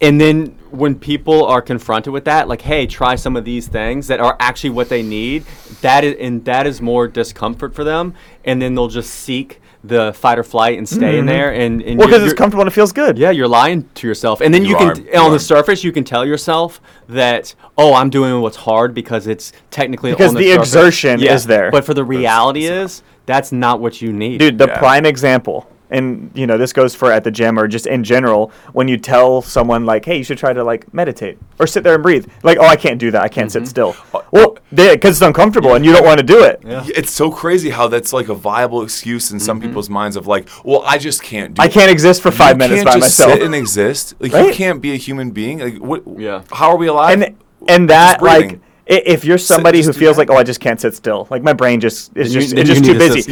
and 0.00 0.20
then 0.20 0.54
when 0.70 0.94
people 0.94 1.44
are 1.46 1.62
confronted 1.62 2.12
with 2.12 2.24
that 2.26 2.46
like 2.48 2.62
hey 2.62 2.86
try 2.86 3.14
some 3.16 3.34
of 3.34 3.44
these 3.44 3.66
things 3.66 4.06
that 4.08 4.20
are 4.20 4.36
actually 4.38 4.70
what 4.70 4.88
they 4.88 5.02
need 5.02 5.44
that 5.80 6.04
is 6.04 6.14
and 6.20 6.44
that 6.44 6.66
is 6.66 6.80
more 6.80 7.08
discomfort 7.08 7.74
for 7.74 7.82
them 7.82 8.14
and 8.44 8.60
then 8.62 8.74
they'll 8.74 8.88
just 8.88 9.10
seek 9.10 9.60
the 9.87 10.12
fight 10.14 10.39
or 10.39 10.43
flight 10.43 10.78
and 10.78 10.89
stay 10.89 11.18
in 11.18 11.26
there 11.26 11.53
and, 11.53 11.62
and 11.62 11.82
Mm-hmm. 11.82 11.99
Well, 11.99 12.09
you're- 12.09 12.18
because 12.18 12.22
it's 12.22 12.30
you're- 12.30 12.39
comfortable 12.39 12.62
and 12.62 12.68
it 12.70 12.74
feels 12.74 12.93
good. 12.93 13.18
yeah, 13.18 13.30
you're 13.30 13.47
lying 13.49 13.87
to 13.97 14.07
yourself, 14.09 14.41
and 14.41 14.53
then 14.55 14.64
you, 14.64 14.70
You 14.70 14.76
can 14.78 14.89
are, 14.89 14.95
t- 14.95 15.03
you 15.12 15.18
on 15.18 15.26
are. 15.26 15.30
the 15.32 15.39
surface 15.39 15.85
you 15.85 15.93
can 15.93 16.05
tell 16.05 16.24
yourself 16.24 16.80
that 17.09 17.55
oh 17.76 17.93
I'm 17.95 18.09
doing 18.09 18.41
what's 18.41 18.57
hard 18.57 18.95
because 18.95 19.26
it's 19.26 19.53
technically 19.70 20.12
Because 20.12 20.30
on 20.30 20.37
the 20.37 20.51
surface." 20.53 20.68
exertion 20.68 21.20
Yeah, 21.20 21.35
is 21.35 21.45
there. 21.45 21.70
But 21.70 21.85
for 21.85 21.93
the 21.93 22.05
reality 22.05 22.64
is 22.64 23.03
that's 23.26 23.53
not 23.53 23.80
what 23.80 24.01
you 24.01 24.12
need, 24.12 24.39
Dude, 24.39 24.57
the 24.59 24.66
Yeah. 24.68 24.78
prime 24.78 25.05
example, 25.05 25.68
and 25.95 26.30
you 26.34 26.47
know 26.47 26.59
this 26.59 26.72
goes 26.72 26.95
for 26.95 27.12
at 27.12 27.24
the 27.24 27.30
gym 27.30 27.59
or 27.59 27.68
just 27.68 27.86
in 27.86 28.03
general, 28.05 28.51
when 28.72 28.88
you 28.88 28.97
tell 28.97 29.40
someone 29.40 29.86
like, 29.86 30.05
"Hey, 30.05 30.18
you 30.18 30.24
should 30.24 30.38
try 30.38 30.53
to 30.53 30.64
like 30.64 30.92
meditate 30.92 31.38
or 31.59 31.66
sit 31.66 31.84
there 31.84 31.95
and 31.95 32.03
breathe," 32.03 32.26
like, 32.42 32.59
"Oh, 32.59 32.66
I 32.66 32.76
can't 32.76 32.99
do 32.99 33.11
that. 33.12 33.22
I 33.22 33.28
can't 33.28 33.51
sit 33.51 33.62
mm-hmm. 33.62 33.68
still." 33.68 33.97
Uh, 34.12 34.20
well, 34.30 34.59
because 34.70 35.16
it's 35.16 35.22
uncomfortable 35.22 35.74
and 35.74 35.84
you 35.84 35.92
don't 35.92 36.05
want 36.05 36.18
to 36.18 36.26
do 36.26 36.42
it. 36.45 36.61
Yeah. 36.64 36.84
It's 36.88 37.12
so 37.12 37.30
crazy 37.30 37.70
how 37.70 37.86
that's 37.88 38.12
like 38.12 38.28
a 38.28 38.34
viable 38.34 38.82
excuse 38.82 39.30
in 39.30 39.38
some 39.38 39.59
mm-hmm. 39.59 39.68
people's 39.68 39.88
minds 39.88 40.16
of 40.16 40.26
like, 40.26 40.49
well, 40.64 40.82
I 40.84 40.99
just 40.99 41.22
can't 41.22 41.55
do 41.55 41.62
I 41.62 41.68
can't 41.68 41.90
exist 41.90 42.22
for 42.22 42.30
five 42.30 42.57
you 42.57 42.59
minutes 42.59 42.82
can't 42.82 42.86
by 42.86 42.95
just 42.95 43.18
myself. 43.18 43.32
sit 43.32 43.42
and 43.42 43.55
exist. 43.55 44.14
Like 44.18 44.32
you 44.32 44.53
can't 44.53 44.82
be 44.82 44.92
a 44.92 44.97
human 44.97 45.30
being. 45.30 45.61
Like 45.61 45.78
what? 45.78 46.03
Yeah. 46.18 46.42
How 46.53 46.70
are 46.70 46.76
we 46.76 46.88
alive? 46.88 47.20
and 47.20 47.36
and 47.68 47.88
that 47.90 48.22
like. 48.22 48.61
If 48.87 49.24
you're 49.24 49.39
somebody 49.39 49.82
who 49.82 49.95
feels 49.95 50.18
like, 50.18 50.28
oh, 50.30 50.37
I 50.37 50.43
just 50.43 50.61
can't 50.61 50.78
sit 50.78 50.95
still, 50.95 51.26
like 51.30 51.43
my 51.43 51.55
brain 51.55 51.80
just 51.80 52.14
is 52.16 52.35
you- 52.35 52.43
just 52.43 52.53
it's 52.53 52.68
just 52.68 52.85
too 52.85 52.99
busy. 52.99 53.22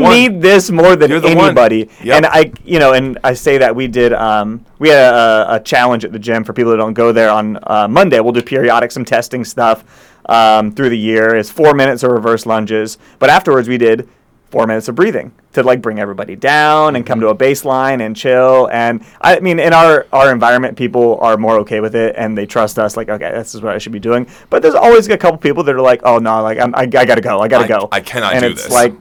one. 0.00 0.10
need 0.14 0.40
this 0.40 0.70
more 0.70 0.96
than 0.96 1.12
anybody. 1.12 1.90
Yep. 2.02 2.16
And 2.16 2.26
I, 2.26 2.52
you 2.64 2.78
know, 2.78 2.94
and 2.94 3.18
I 3.22 3.34
say 3.34 3.58
that 3.58 3.76
we 3.76 3.86
did, 3.86 4.14
um, 4.14 4.64
we 4.78 4.88
had 4.88 5.12
a, 5.14 5.56
a 5.56 5.60
challenge 5.60 6.06
at 6.06 6.12
the 6.12 6.18
gym 6.18 6.42
for 6.42 6.54
people 6.54 6.70
that 6.72 6.78
don't 6.78 6.94
go 6.94 7.12
there 7.12 7.28
on 7.30 7.58
uh, 7.64 7.86
Monday. 7.86 8.18
We'll 8.20 8.32
do 8.32 8.40
periodic 8.42 8.92
some 8.92 9.04
testing 9.04 9.44
stuff 9.44 9.84
um, 10.26 10.72
through 10.72 10.88
the 10.88 10.98
year. 10.98 11.34
It's 11.36 11.50
four 11.50 11.74
minutes 11.74 12.02
of 12.02 12.10
reverse 12.10 12.46
lunges, 12.46 12.96
but 13.18 13.28
afterwards 13.28 13.68
we 13.68 13.76
did 13.76 14.08
four 14.54 14.66
minutes 14.68 14.86
of 14.88 14.94
breathing 14.94 15.32
to 15.52 15.62
like 15.64 15.82
bring 15.82 15.98
everybody 15.98 16.36
down 16.36 16.94
and 16.94 17.04
come 17.04 17.18
to 17.20 17.28
a 17.28 17.34
baseline 17.34 18.00
and 18.00 18.14
chill. 18.14 18.68
And 18.72 19.04
I 19.20 19.40
mean, 19.40 19.58
in 19.58 19.72
our 19.72 20.06
our 20.12 20.30
environment, 20.32 20.76
people 20.78 21.18
are 21.20 21.36
more 21.36 21.58
okay 21.60 21.80
with 21.80 21.96
it 21.96 22.14
and 22.16 22.38
they 22.38 22.46
trust 22.46 22.78
us. 22.78 22.96
Like, 22.96 23.08
okay, 23.08 23.32
this 23.32 23.54
is 23.56 23.62
what 23.62 23.74
I 23.74 23.78
should 23.78 23.90
be 23.92 23.98
doing. 23.98 24.28
But 24.50 24.62
there's 24.62 24.76
always 24.76 25.08
a 25.08 25.18
couple 25.18 25.38
people 25.38 25.64
that 25.64 25.74
are 25.74 25.80
like, 25.80 26.02
oh 26.04 26.18
no, 26.18 26.40
like 26.42 26.58
I'm, 26.60 26.72
I, 26.76 26.82
I 26.82 26.86
gotta 26.86 27.20
go, 27.20 27.40
I 27.40 27.48
gotta 27.48 27.64
I- 27.64 27.68
go. 27.68 27.88
I 27.90 28.00
cannot 28.00 28.34
and 28.34 28.42
do 28.42 28.50
it's 28.50 28.64
this. 28.64 28.72
like. 28.72 28.94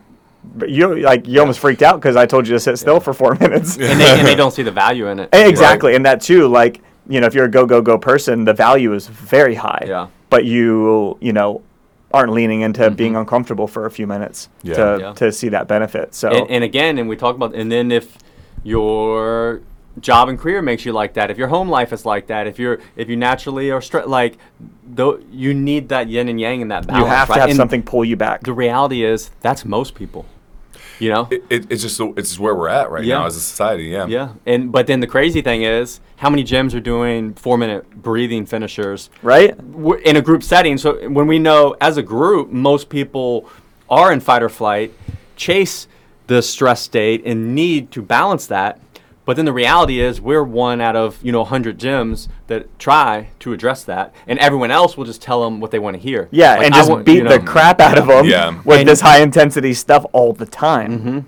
But 0.55 0.69
you 0.69 0.99
like 0.99 1.25
you 1.27 1.39
almost 1.39 1.59
freaked 1.59 1.81
out 1.83 1.95
because 2.01 2.15
I 2.17 2.25
told 2.25 2.47
you 2.47 2.53
to 2.55 2.59
sit 2.59 2.77
still 2.77 2.99
for 2.99 3.13
four 3.13 3.35
minutes. 3.39 3.77
and 3.79 3.99
they, 3.99 4.19
and 4.19 4.27
they 4.27 4.35
don't 4.35 4.51
see 4.51 4.63
the 4.63 4.71
value 4.71 5.07
in 5.07 5.19
it. 5.19 5.29
Eh, 5.31 5.47
Exactly, 5.47 5.95
and 5.95 6.05
that 6.05 6.19
too, 6.19 6.47
like 6.47 6.81
you 7.07 7.21
know, 7.21 7.27
if 7.27 7.33
you're 7.33 7.45
a 7.45 7.49
go 7.51 7.65
go 7.65 7.81
go 7.81 7.97
person, 7.97 8.43
the 8.43 8.53
value 8.53 8.93
is 8.93 9.07
very 9.07 9.55
high. 9.55 9.83
Yeah. 9.87 10.07
But 10.29 10.43
you 10.45 11.17
you 11.21 11.31
know 11.31 11.61
aren't 12.13 12.31
leaning 12.31 12.61
into 12.61 12.81
mm-hmm. 12.81 12.95
being 12.95 13.15
uncomfortable 13.15 13.67
for 13.67 13.85
a 13.85 13.91
few 13.91 14.07
minutes 14.07 14.49
Yeah. 14.61 14.75
to 14.75 14.97
Yeah. 14.99 15.13
to 15.13 15.31
see 15.31 15.49
that 15.49 15.67
benefit. 15.67 16.13
So 16.13 16.29
and, 16.29 16.49
and 16.49 16.63
again, 16.63 16.97
and 16.97 17.09
we 17.09 17.15
talk 17.15 17.35
about, 17.35 17.55
and 17.55 17.71
then 17.71 17.91
if 17.91 18.17
your 18.63 19.61
job 19.99 20.29
and 20.29 20.39
career 20.39 20.61
makes 20.61 20.85
you 20.85 20.91
like 20.91 21.13
that, 21.13 21.29
if 21.29 21.37
your 21.37 21.47
home 21.47 21.69
life 21.69 21.91
is 21.91 22.05
like 22.05 22.27
that, 22.27 22.47
if 22.47 22.59
you're 22.59 22.79
if 22.95 23.09
you 23.09 23.15
naturally 23.15 23.71
are 23.71 23.79
stre- 23.79 24.07
like, 24.07 24.37
though 24.85 25.19
you 25.31 25.53
need 25.53 25.89
that 25.89 26.07
yin 26.07 26.29
and 26.29 26.39
yang 26.39 26.61
and 26.61 26.71
that 26.71 26.87
balance. 26.87 27.03
you 27.03 27.09
have 27.09 27.29
right? 27.29 27.35
to 27.35 27.41
have 27.41 27.49
And 27.49 27.57
something 27.57 27.83
pull 27.83 28.05
you 28.05 28.15
back. 28.15 28.43
The 28.43 28.53
reality 28.53 29.03
is 29.03 29.31
that's 29.41 29.65
most 29.65 29.95
people. 29.95 30.25
You 31.03 31.09
know. 31.13 31.27
it, 31.29 31.43
it, 31.49 31.71
it's 31.71 31.81
just 31.81 31.99
it's 31.99 32.29
just 32.29 32.39
where 32.39 32.55
we're 32.55 32.69
at 32.69 32.89
right 32.89 33.03
Yeah. 33.03 33.19
now 33.19 33.25
as 33.25 33.35
a 33.35 33.41
society. 33.41 33.85
Yeah. 33.85 34.05
yeah, 34.07 34.29
and 34.45 34.71
but 34.71 34.87
then 34.87 35.01
the 35.01 35.07
crazy 35.07 35.41
thing 35.41 35.63
is, 35.63 35.99
how 36.15 36.29
many 36.29 36.43
gyms 36.45 36.73
are 36.73 36.79
doing 36.79 37.33
four-minute 37.33 38.01
breathing 38.01 38.45
finishers 38.45 39.09
Right? 39.21 39.53
in 40.05 40.15
a 40.15 40.21
group 40.21 40.43
setting? 40.43 40.77
So 40.77 41.09
when 41.09 41.27
we 41.27 41.39
know 41.39 41.75
as 41.81 41.97
a 41.97 42.01
group, 42.03 42.49
most 42.51 42.87
people 42.87 43.49
are 43.89 44.13
in 44.13 44.21
fight 44.21 44.41
or 44.41 44.49
flight, 44.49 44.93
chase 45.35 45.87
the 46.27 46.41
stress 46.41 46.81
state, 46.81 47.21
and 47.25 47.53
need 47.53 47.91
to 47.91 48.01
balance 48.01 48.47
that. 48.47 48.79
But 49.25 49.37
then 49.37 49.45
the 49.45 49.53
reality 49.53 50.01
is, 50.01 50.19
we're 50.19 50.43
one 50.43 50.81
out 50.81 50.95
of 50.97 51.23
you 51.23 51.31
know 51.31 51.39
100 51.41 51.79
gyms 51.79 52.27
that 52.47 52.67
try 52.77 53.29
to 53.39 53.53
address 53.53 53.83
that, 53.85 54.13
and 54.27 54.37
everyone 54.39 54.69
else 54.71 54.97
will 54.97 55.05
just 55.05 55.21
tell 55.21 55.43
them 55.43 55.61
what 55.61 55.71
they 55.71 55.79
want 55.79 55.95
to 55.95 56.01
hear. 56.01 56.27
Yeah, 56.31 56.55
Like, 56.55 56.65
and 56.65 56.75
I 56.75 56.77
just 56.77 56.89
want- 56.91 57.05
beat 57.05 57.23
you 57.23 57.27
the 57.29 57.39
crap 57.39 57.79
out 57.79 57.97
of 57.97 58.07
them 58.07 58.25
Yeah. 58.25 58.59
with 58.65 58.79
And- 58.81 58.89
this 58.89 58.99
high 59.01 59.21
intensity 59.21 59.73
stuff 59.73 60.05
all 60.11 60.33
the 60.33 60.45
time. 60.45 60.99
Mm-hmm. 60.99 61.19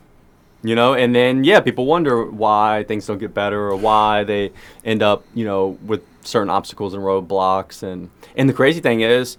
you 0.68 0.74
know 0.76 0.96
and 0.96 1.14
then 1.14 1.44
yeah 1.44 1.60
people 1.60 1.86
wonder 1.86 2.26
why 2.26 2.84
things 2.88 3.06
don't 3.06 3.20
get 3.20 3.36
better 3.36 3.70
or 3.70 3.76
why 3.76 4.24
they 4.24 4.52
end 4.84 5.04
up 5.04 5.24
you 5.36 5.46
know 5.46 5.78
with 5.86 6.02
certain 6.24 6.50
obstacles 6.50 6.96
and 6.96 7.04
roadblocks 7.04 7.84
and 7.84 8.10
and 8.36 8.50
the 8.50 8.54
crazy 8.54 8.80
thing 8.80 9.02
is 9.02 9.38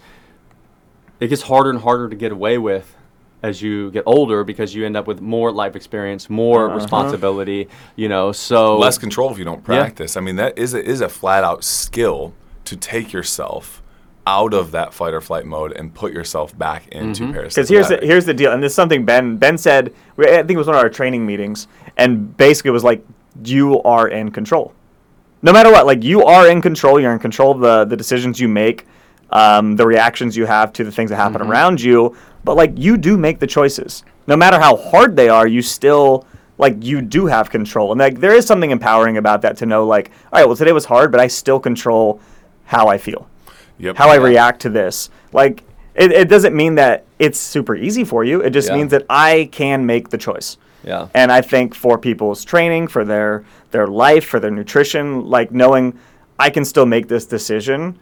it 1.18 1.26
gets 1.26 1.42
harder 1.42 1.68
and 1.70 1.80
harder 1.80 2.08
to 2.08 2.14
get 2.14 2.30
away 2.30 2.58
with 2.58 2.94
as 3.46 3.62
you 3.62 3.90
get 3.92 4.02
older 4.06 4.44
because 4.44 4.74
you 4.74 4.84
end 4.84 4.96
up 4.96 5.06
with 5.06 5.20
more 5.20 5.50
life 5.62 5.74
experience 5.76 6.28
more 6.28 6.66
Uh-huh. 6.66 6.74
responsibility 6.80 7.68
you 7.96 8.08
know 8.08 8.32
so 8.32 8.76
Less 8.78 8.98
control 8.98 9.30
if 9.32 9.38
you 9.38 9.44
don't 9.44 9.62
practice. 9.64 10.16
I 10.16 10.20
mean, 10.20 10.36
that 10.36 10.52
is 10.58 10.74
a, 10.74 10.82
is 10.84 11.00
a 11.00 11.08
flat 11.08 11.42
out 11.44 11.62
skill 11.64 12.32
to 12.64 12.76
take 12.76 13.12
yourself 13.12 13.82
out 14.28 14.52
of 14.52 14.72
that 14.72 14.92
fight 14.92 15.14
or 15.14 15.20
flight 15.20 15.46
mode 15.46 15.70
and 15.78 15.94
put 15.94 16.12
yourself 16.12 16.48
back 16.58 16.88
into 16.88 17.22
Mm-hmm. 17.22 17.32
parasympathetic. 17.38 17.54
Because 17.54 17.68
here's 17.68 17.88
the, 17.88 17.98
here's 18.02 18.24
the 18.24 18.34
deal, 18.34 18.50
and 18.52 18.60
this 18.62 18.72
is 18.72 18.76
something 18.76 19.04
Ben 19.04 19.36
Ben 19.36 19.56
said. 19.56 19.94
I 20.18 20.42
think 20.42 20.50
it 20.50 20.56
was 20.64 20.66
one 20.66 20.74
of 20.76 20.82
our 20.82 20.90
training 20.90 21.24
meetings, 21.24 21.68
and 21.96 22.36
basically 22.36 22.70
it 22.70 22.72
was 22.80 22.82
like 22.82 23.00
you 23.44 23.80
are 23.82 24.08
in 24.08 24.32
control, 24.32 24.74
no 25.42 25.52
matter 25.52 25.70
what. 25.70 25.86
Like 25.86 26.02
you 26.02 26.24
are 26.24 26.48
in 26.50 26.60
control. 26.60 26.98
You're 27.00 27.12
in 27.12 27.20
control 27.20 27.52
of 27.52 27.60
the 27.60 27.84
the 27.84 27.96
decisions 27.96 28.40
you 28.40 28.48
make, 28.48 28.78
um, 29.30 29.76
the 29.76 29.86
reactions 29.86 30.36
you 30.36 30.46
have 30.46 30.72
to 30.74 30.84
the 30.84 30.92
things 30.92 31.10
that 31.10 31.16
happen 31.16 31.42
around 31.42 31.80
you. 31.80 32.16
But 32.44 32.56
like 32.56 32.72
you 32.76 32.96
do 32.96 33.16
make 33.18 33.38
the 33.40 33.46
choices, 33.46 34.04
no 34.26 34.36
matter 34.36 34.58
how 34.58 34.76
hard 34.76 35.16
they 35.16 35.28
are. 35.28 35.46
You 35.46 35.62
still 35.62 36.26
like 36.58 36.76
you 36.82 37.02
do 37.02 37.26
have 37.26 37.50
control, 37.50 37.92
and 37.92 37.98
like 37.98 38.20
there 38.20 38.34
is 38.34 38.46
something 38.46 38.70
empowering 38.70 39.16
about 39.18 39.42
that 39.42 39.56
to 39.58 39.66
know, 39.66 39.84
like, 39.86 40.10
all 40.32 40.40
right, 40.40 40.46
well 40.46 40.56
today 40.56 40.72
was 40.72 40.84
hard, 40.86 41.10
but 41.10 41.20
I 41.20 41.26
still 41.26 41.60
control 41.60 42.20
how 42.64 42.88
I 42.88 42.98
feel, 42.98 43.28
Yep. 43.78 43.96
how 43.96 44.08
I 44.08 44.14
react 44.16 44.60
to 44.62 44.70
this. 44.70 45.10
Like, 45.32 45.62
it, 45.94 46.10
it 46.12 46.28
doesn't 46.28 46.54
mean 46.56 46.76
that 46.76 47.04
it's 47.18 47.38
super 47.38 47.74
easy 47.76 48.04
for 48.04 48.24
you. 48.24 48.40
It 48.40 48.50
just 48.50 48.68
Yeah. 48.68 48.76
means 48.76 48.90
that 48.92 49.04
I 49.10 49.48
can 49.52 49.84
make 49.86 50.08
the 50.10 50.18
choice. 50.18 50.56
Yeah. 50.82 51.08
And 51.14 51.30
I 51.32 51.40
think 51.42 51.74
for 51.74 51.98
people's 51.98 52.44
training, 52.44 52.88
for 52.88 53.04
their 53.04 53.44
their 53.72 53.86
life, 53.86 54.24
for 54.24 54.40
their 54.40 54.50
nutrition, 54.50 55.28
like 55.28 55.50
knowing 55.52 55.98
I 56.38 56.48
can 56.50 56.64
still 56.64 56.86
make 56.86 57.08
this 57.08 57.26
decision 57.26 57.98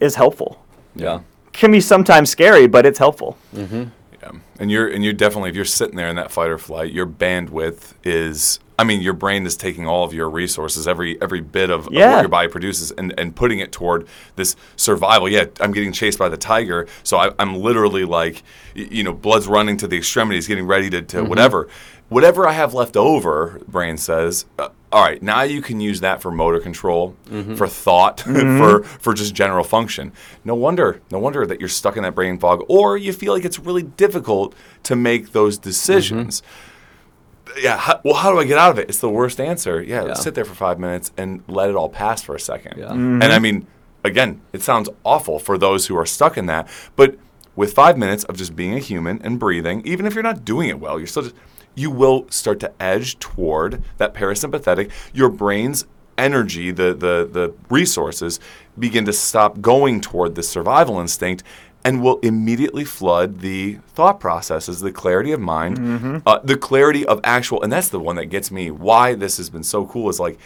is 0.00 0.14
helpful. 0.14 0.62
Yeah. 0.94 1.20
Can 1.52 1.72
be 1.72 1.80
sometimes 1.80 2.30
scary, 2.30 2.66
but 2.66 2.86
it's 2.86 2.98
helpful. 2.98 3.36
Mm-hmm. 3.54 3.84
Yeah. 4.22 4.32
And 4.58 4.70
you're 4.70 4.88
and 4.88 5.04
you're 5.04 5.12
definitely 5.12 5.50
if 5.50 5.56
you're 5.56 5.64
sitting 5.64 5.96
there 5.96 6.08
in 6.08 6.16
that 6.16 6.30
fight 6.30 6.50
or 6.50 6.58
flight, 6.58 6.92
your 6.92 7.06
bandwidth 7.06 7.94
is 8.04 8.60
I 8.80 8.84
mean, 8.84 9.02
your 9.02 9.12
brain 9.12 9.44
is 9.44 9.58
taking 9.58 9.86
all 9.86 10.04
of 10.04 10.14
your 10.14 10.30
resources, 10.30 10.88
every 10.88 11.20
every 11.20 11.42
bit 11.42 11.68
of, 11.68 11.88
of 11.88 11.92
what 11.92 12.20
your 12.20 12.28
body 12.28 12.48
produces, 12.48 12.90
and, 12.92 13.12
and 13.18 13.36
putting 13.36 13.58
it 13.58 13.72
toward 13.72 14.08
this 14.36 14.56
survival. 14.76 15.28
Yeah, 15.28 15.44
I'm 15.60 15.72
getting 15.72 15.92
chased 15.92 16.18
by 16.18 16.30
the 16.30 16.38
tiger, 16.38 16.86
so 17.02 17.18
I, 17.18 17.30
I'm 17.38 17.56
literally 17.56 18.06
like, 18.06 18.42
you 18.74 19.02
know, 19.02 19.12
blood's 19.12 19.46
running 19.46 19.76
to 19.78 19.86
the 19.86 19.98
extremities, 19.98 20.46
getting 20.46 20.66
ready 20.66 20.88
to, 20.90 21.02
to 21.02 21.22
whatever. 21.22 21.68
Whatever 22.10 22.46
I 22.46 22.52
have 22.52 22.74
left 22.74 22.96
over, 22.96 23.60
brain 23.66 23.96
says, 23.96 24.44
uh, 24.58 24.68
all 24.92 25.02
right, 25.02 25.22
now 25.22 25.42
you 25.42 25.62
can 25.62 25.80
use 25.80 26.00
that 26.00 26.20
for 26.20 26.30
motor 26.30 26.60
control, 26.60 27.16
mm-hmm. 27.26 27.54
for 27.54 27.66
thought, 27.66 28.18
mm-hmm. 28.26 28.58
for 28.58 28.82
for 28.82 29.14
just 29.14 29.34
general 29.34 29.64
function. 29.64 30.12
No 30.44 30.54
wonder, 30.54 31.00
no 31.10 31.18
wonder 31.18 31.46
that 31.46 31.60
you're 31.60 31.68
stuck 31.68 31.96
in 31.96 32.02
that 32.02 32.14
brain 32.14 32.38
fog, 32.38 32.64
or 32.68 32.98
you 32.98 33.12
feel 33.12 33.32
like 33.32 33.44
it's 33.44 33.58
really 33.58 33.84
difficult 33.84 34.54
to 34.82 34.96
make 34.96 35.32
those 35.32 35.56
decisions 35.56 36.42
mm-hmm. 36.42 37.60
yeah, 37.60 37.76
how, 37.76 38.00
well, 38.04 38.14
how 38.14 38.32
do 38.32 38.38
I 38.38 38.44
get 38.44 38.58
out 38.58 38.70
of 38.70 38.78
it? 38.78 38.88
It's 38.88 38.98
the 38.98 39.08
worst 39.08 39.40
answer. 39.40 39.82
Yeah, 39.82 40.06
Yeah. 40.06 40.14
sit 40.14 40.34
there 40.34 40.44
for 40.44 40.54
five 40.54 40.78
minutes 40.78 41.12
and 41.16 41.42
let 41.48 41.68
it 41.68 41.76
all 41.76 41.88
pass 41.88 42.22
for 42.22 42.34
a 42.34 42.40
second. 42.40 42.78
Yeah. 42.78 42.92
And 42.92 43.24
I 43.24 43.38
mean, 43.38 43.66
again, 44.04 44.40
it 44.52 44.62
sounds 44.62 44.88
awful 45.04 45.38
for 45.38 45.58
those 45.58 45.86
who 45.86 45.96
are 45.96 46.06
stuck 46.06 46.36
in 46.36 46.46
that, 46.46 46.68
but 46.96 47.16
with 47.56 47.72
five 47.72 47.98
minutes 47.98 48.24
of 48.24 48.36
just 48.36 48.54
being 48.56 48.74
a 48.74 48.78
human 48.78 49.20
and 49.22 49.38
breathing, 49.38 49.82
even 49.84 50.06
if 50.06 50.14
you're 50.14 50.22
not 50.22 50.44
doing 50.44 50.68
it 50.68 50.80
well, 50.80 50.98
you're 50.98 51.06
still 51.06 51.24
just, 51.24 51.34
you 51.74 51.90
will 51.90 52.26
start 52.30 52.60
to 52.60 52.72
edge 52.80 53.18
toward 53.18 53.82
that 53.98 54.14
parasympathetic. 54.14 54.90
Your 55.12 55.28
brain's 55.28 55.86
energy, 56.18 56.70
the 56.70 56.92
the 56.94 57.28
the 57.30 57.54
resources, 57.68 58.40
begin 58.78 59.04
to 59.06 59.12
stop 59.12 59.60
going 59.60 60.00
toward 60.00 60.34
the 60.34 60.42
survival 60.42 61.00
instinct. 61.00 61.42
And 61.82 62.02
will 62.02 62.18
immediately 62.18 62.84
flood 62.84 63.40
the 63.40 63.78
thought 63.94 64.20
processes, 64.20 64.80
the 64.80 64.92
clarity 64.92 65.32
of 65.32 65.40
mind, 65.40 66.22
uh, 66.26 66.38
the 66.44 66.58
clarity 66.58 67.06
of 67.06 67.20
actual, 67.24 67.62
and 67.62 67.72
that's 67.72 67.88
the 67.88 67.98
one 67.98 68.16
that 68.16 68.26
gets 68.26 68.50
me. 68.50 68.70
Why 68.70 69.14
this 69.14 69.38
has 69.38 69.48
been 69.48 69.62
so 69.62 69.86
cool 69.86 70.10
is 70.10 70.20
like, 70.20 70.38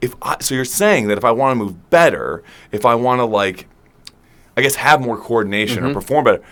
if 0.00 0.16
I, 0.20 0.36
so 0.40 0.52
you're 0.56 0.64
saying 0.64 1.06
that 1.06 1.16
if 1.16 1.24
I 1.24 1.30
want 1.30 1.56
to 1.56 1.64
move 1.64 1.90
better, 1.90 2.42
if 2.72 2.84
I 2.84 2.96
want 2.96 3.20
to 3.20 3.24
like, 3.24 3.68
I 4.56 4.62
guess 4.62 4.74
have 4.74 5.00
more 5.00 5.16
coordination 5.16 5.84
or 5.84 5.94
perform 5.94 6.24
better, 6.24 6.42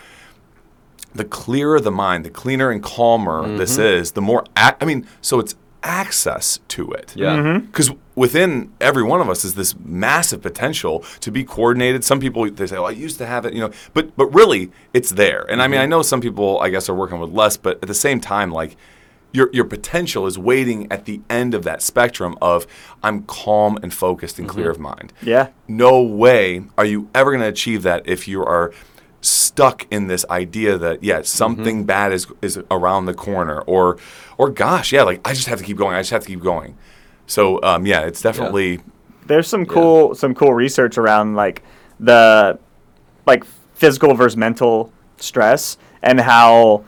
the 1.13 1.25
clearer 1.25 1.79
the 1.79 1.91
mind, 1.91 2.25
the 2.25 2.29
cleaner 2.29 2.71
and 2.71 2.81
calmer 2.81 3.43
mm-hmm. 3.43 3.57
this 3.57 3.77
is, 3.77 4.11
the 4.13 4.21
more. 4.21 4.45
Ac- 4.57 4.75
I 4.81 4.85
mean, 4.85 5.07
so 5.21 5.39
it's 5.39 5.55
access 5.83 6.59
to 6.69 6.91
it. 6.91 7.13
Yeah. 7.15 7.35
Mm-hmm. 7.35 7.65
Because 7.65 7.91
within 8.15 8.71
every 8.79 9.03
one 9.03 9.21
of 9.21 9.29
us 9.29 9.43
is 9.43 9.55
this 9.55 9.75
massive 9.79 10.41
potential 10.41 11.03
to 11.19 11.31
be 11.31 11.43
coordinated. 11.43 12.03
Some 12.03 12.19
people 12.19 12.49
they 12.49 12.67
say, 12.67 12.77
"Oh, 12.77 12.85
I 12.85 12.91
used 12.91 13.17
to 13.19 13.25
have 13.25 13.45
it," 13.45 13.53
you 13.53 13.61
know, 13.61 13.71
but 13.93 14.15
but 14.15 14.27
really, 14.27 14.71
it's 14.93 15.11
there. 15.11 15.45
And 15.49 15.61
I 15.61 15.67
mean, 15.67 15.79
I 15.79 15.83
mm-hmm. 15.83 15.91
know 15.91 16.01
some 16.01 16.21
people, 16.21 16.59
I 16.59 16.69
guess, 16.69 16.89
are 16.89 16.95
working 16.95 17.19
with 17.19 17.31
less, 17.31 17.57
but 17.57 17.77
at 17.81 17.87
the 17.87 17.93
same 17.93 18.19
time, 18.19 18.51
like 18.51 18.77
your 19.33 19.49
your 19.51 19.65
potential 19.65 20.25
is 20.25 20.37
waiting 20.37 20.89
at 20.91 21.05
the 21.05 21.21
end 21.29 21.53
of 21.53 21.63
that 21.63 21.81
spectrum 21.81 22.37
of 22.41 22.65
I'm 23.01 23.23
calm 23.23 23.77
and 23.83 23.93
focused 23.93 24.39
and 24.39 24.47
clear 24.47 24.69
of 24.69 24.79
mind. 24.79 25.11
Yeah. 25.21 25.49
No 25.67 26.01
way 26.01 26.63
are 26.77 26.85
you 26.85 27.09
ever 27.13 27.31
going 27.31 27.41
to 27.41 27.47
achieve 27.47 27.83
that 27.83 28.03
if 28.07 28.27
you 28.27 28.43
are 28.43 28.71
stuck 29.23 29.87
in 29.89 30.07
this 30.07 30.25
idea 30.29 30.77
that 30.77 31.03
yeah 31.03 31.21
something 31.21 31.85
bad 31.85 32.11
is 32.11 32.27
is 32.41 32.59
around 32.69 33.05
the 33.05 33.13
corner 33.13 33.61
or 33.61 33.97
or 34.37 34.49
gosh 34.49 34.91
yeah 34.91 35.03
like 35.03 35.25
I 35.25 35.33
just 35.33 35.47
have 35.47 35.59
to 35.59 35.65
keep 35.65 35.77
going 35.77 35.95
I 35.95 36.01
just 36.01 36.11
have 36.11 36.23
to 36.23 36.27
keep 36.27 36.41
going. 36.41 36.77
So 37.25 37.61
um, 37.63 37.85
yeah, 37.85 38.01
it's 38.01 38.21
definitely 38.21 38.81
There's 39.27 39.47
some 39.47 39.65
cool 39.65 40.15
some 40.15 40.35
cool 40.35 40.53
research 40.53 40.97
around 40.97 41.35
like 41.35 41.63
the 41.99 42.59
like 43.25 43.45
physical 43.73 44.13
versus 44.13 44.37
mental 44.37 44.91
stress 45.17 45.77
and 46.01 46.19
how 46.19 46.83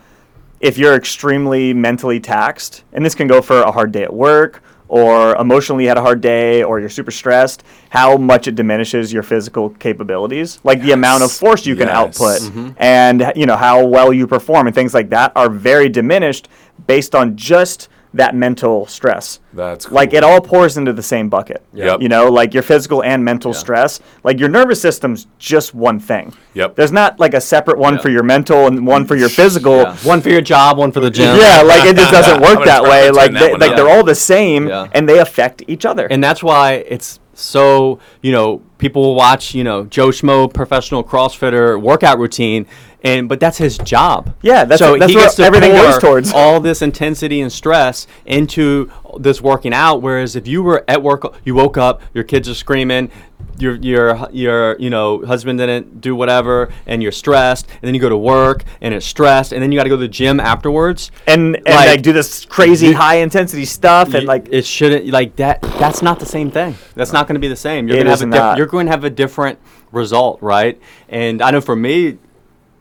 if 0.60 0.78
you're 0.78 0.96
extremely 0.96 1.74
mentally 1.74 2.20
taxed, 2.20 2.84
and 2.94 3.06
this 3.06 3.16
can 3.16 3.28
go 3.28 3.42
for 3.42 3.62
a 3.62 3.72
hard 3.72 3.92
day 3.92 4.04
at 4.04 4.14
work 4.14 4.62
or 4.88 5.36
emotionally 5.38 5.84
you 5.84 5.90
had 5.90 5.98
a 5.98 6.02
hard 6.02 6.22
day 6.22 6.64
or 6.64 6.80
you're 6.80 6.90
super 6.90 7.12
stressed, 7.12 7.64
how 7.90 8.18
much 8.18 8.48
it 8.48 8.56
diminishes 8.56 9.12
your 9.12 9.24
physical 9.24 9.70
capabilities. 9.72 10.60
Like 10.64 10.82
the 10.82 10.92
amount 10.92 11.24
of 11.24 11.32
force 11.32 11.66
you 11.66 11.76
can 11.76 11.88
Yes. 11.88 11.96
output 11.96 12.42
mm-hmm. 12.42 12.70
and 12.78 13.32
you 13.36 13.46
know 13.46 13.56
how 13.58 13.86
well 13.86 14.14
you 14.14 14.28
perform 14.28 14.68
and 14.68 14.76
things 14.76 14.94
like 14.94 15.10
that 15.10 15.32
are 15.36 15.50
very 15.50 15.90
diminished 15.90 16.48
based 16.88 17.16
on 17.16 17.36
just 17.36 17.90
that 18.16 18.34
mental 18.36 18.86
stress. 18.88 19.40
That's 19.54 19.92
like 19.92 20.14
it 20.14 20.24
all 20.24 20.42
pours 20.42 20.78
into 20.78 20.92
the 20.94 21.04
same 21.04 21.30
bucket. 21.30 21.64
Yep. 21.74 22.02
You 22.02 22.10
know, 22.10 22.30
like 22.30 22.54
your 22.54 22.64
physical 22.64 23.04
and 23.04 23.24
mental 23.24 23.52
Yeah. 23.52 23.58
stress. 23.60 24.00
Like 24.24 24.40
your 24.40 24.50
nervous 24.50 24.82
system's 24.82 25.28
just 25.38 25.74
one 25.76 26.00
thing. 26.00 26.34
Yep. 26.54 26.76
There's 26.76 26.92
not 26.92 27.20
like 27.20 27.34
a 27.34 27.42
separate 27.42 27.78
one 27.78 27.96
Yeah. 27.96 28.02
for 28.02 28.10
your 28.10 28.24
mental 28.24 28.68
and 28.68 28.88
one 28.88 29.06
for 29.06 29.16
your 29.16 29.30
physical. 29.30 29.78
Yeah. 29.82 29.96
One 30.04 30.22
for 30.22 30.30
your 30.30 30.42
job, 30.42 30.78
one 30.78 30.92
for 30.92 31.00
the 31.00 31.10
gym. 31.12 31.38
Yeah, 31.38 31.62
like 31.62 31.86
it 31.86 31.96
just 31.96 32.12
doesn't 32.12 32.42
work 32.50 32.66
that 32.66 32.84
way. 32.84 33.12
Like 33.12 33.32
turn 33.32 33.40
they, 33.40 33.54
like 33.54 33.72
up. 33.72 33.76
they're 33.78 33.90
all 33.90 34.04
the 34.04 34.16
same 34.16 34.68
Yeah. 34.68 34.88
and 34.94 35.08
they 35.08 35.20
affect 35.20 35.64
each 35.68 35.86
other. 35.86 36.08
And 36.08 36.24
that's 36.24 36.42
why 36.44 36.84
it's 36.88 37.20
so, 37.34 38.00
you 38.22 38.32
know, 38.32 38.62
people 38.78 39.02
will 39.02 39.16
watch, 39.16 39.54
you 39.56 39.64
know, 39.64 39.86
Joe 39.86 40.10
Schmo 40.10 40.54
professional 40.54 41.04
CrossFitter 41.04 41.80
workout 41.82 42.20
routine 42.20 42.66
and 43.04 43.30
but 43.30 43.40
that's 43.40 43.58
his 43.60 43.78
job. 43.78 44.34
Yeah, 44.42 44.66
that's 44.66 44.80
so 44.80 44.92
what- 44.92 45.00
that's 45.02 45.12
he 45.12 45.16
what 45.16 45.24
gets 45.26 45.36
to 45.36 45.44
everything 45.44 45.72
goes 45.74 46.00
towards. 46.00 46.34
all 46.36 46.60
this 46.60 46.82
intensity 46.82 47.40
and 47.42 47.52
stress 47.52 48.08
into 48.26 48.92
this 49.20 49.40
working 49.42 49.74
out 49.74 50.02
whereas 50.02 50.36
if 50.36 50.46
you 50.48 50.62
were 50.64 50.84
at 50.88 51.02
work 51.02 51.24
you 51.46 51.56
woke 51.56 51.78
up, 51.78 52.02
your 52.14 52.24
kids 52.24 52.50
are 52.50 52.56
screaming, 52.56 53.10
your 53.58 53.76
your 53.76 54.28
your 54.32 54.78
you 54.80 54.90
know 54.90 55.24
husband 55.26 55.60
didn't 55.60 56.02
do 56.02 56.14
whatever 56.16 56.70
and 56.88 57.02
you're 57.04 57.12
stressed 57.12 57.68
and 57.70 57.82
then 57.84 57.94
you 57.94 58.02
go 58.02 58.10
to 58.10 58.18
work 58.18 58.64
and 58.82 58.94
it's 58.94 59.06
stressed 59.06 59.54
and 59.54 59.62
then 59.62 59.72
you 59.72 59.78
got 59.80 59.84
to 59.84 59.90
go 59.90 59.96
to 59.96 60.02
the 60.02 60.08
gym 60.08 60.40
afterwards. 60.40 61.12
And 61.28 61.56
and 61.58 61.66
like, 61.68 61.88
like, 61.88 62.02
do 62.02 62.12
this 62.12 62.44
crazy 62.46 62.88
you- 62.88 62.96
high 62.96 63.16
intensity 63.18 63.66
stuff 63.66 64.08
and 64.16 64.28
y- 64.28 64.34
like 64.34 64.48
it 64.52 64.66
shouldn't 64.66 65.08
like 65.08 65.36
that 65.38 65.62
that's 65.80 66.02
not 66.02 66.20
the 66.20 66.26
same 66.26 66.50
thing. 66.52 66.76
That's 66.96 67.14
not 67.14 67.28
going 67.28 67.36
to 67.36 67.40
be 67.40 67.48
the 67.50 67.56
same. 67.56 67.88
You're 67.88 67.98
going 67.98 68.06
to 68.08 68.12
have 68.12 68.22
a 68.22 68.26
diff- 68.56 68.58
you're 68.66 68.72
going 68.72 68.88
to 68.88 68.92
have 68.92 69.04
a 69.04 69.10
different 69.12 69.60
result 69.92 70.42
right? 70.42 70.82
And 71.08 71.42
i 71.42 71.52
know 71.52 71.62
for 71.62 71.76
me 71.76 72.18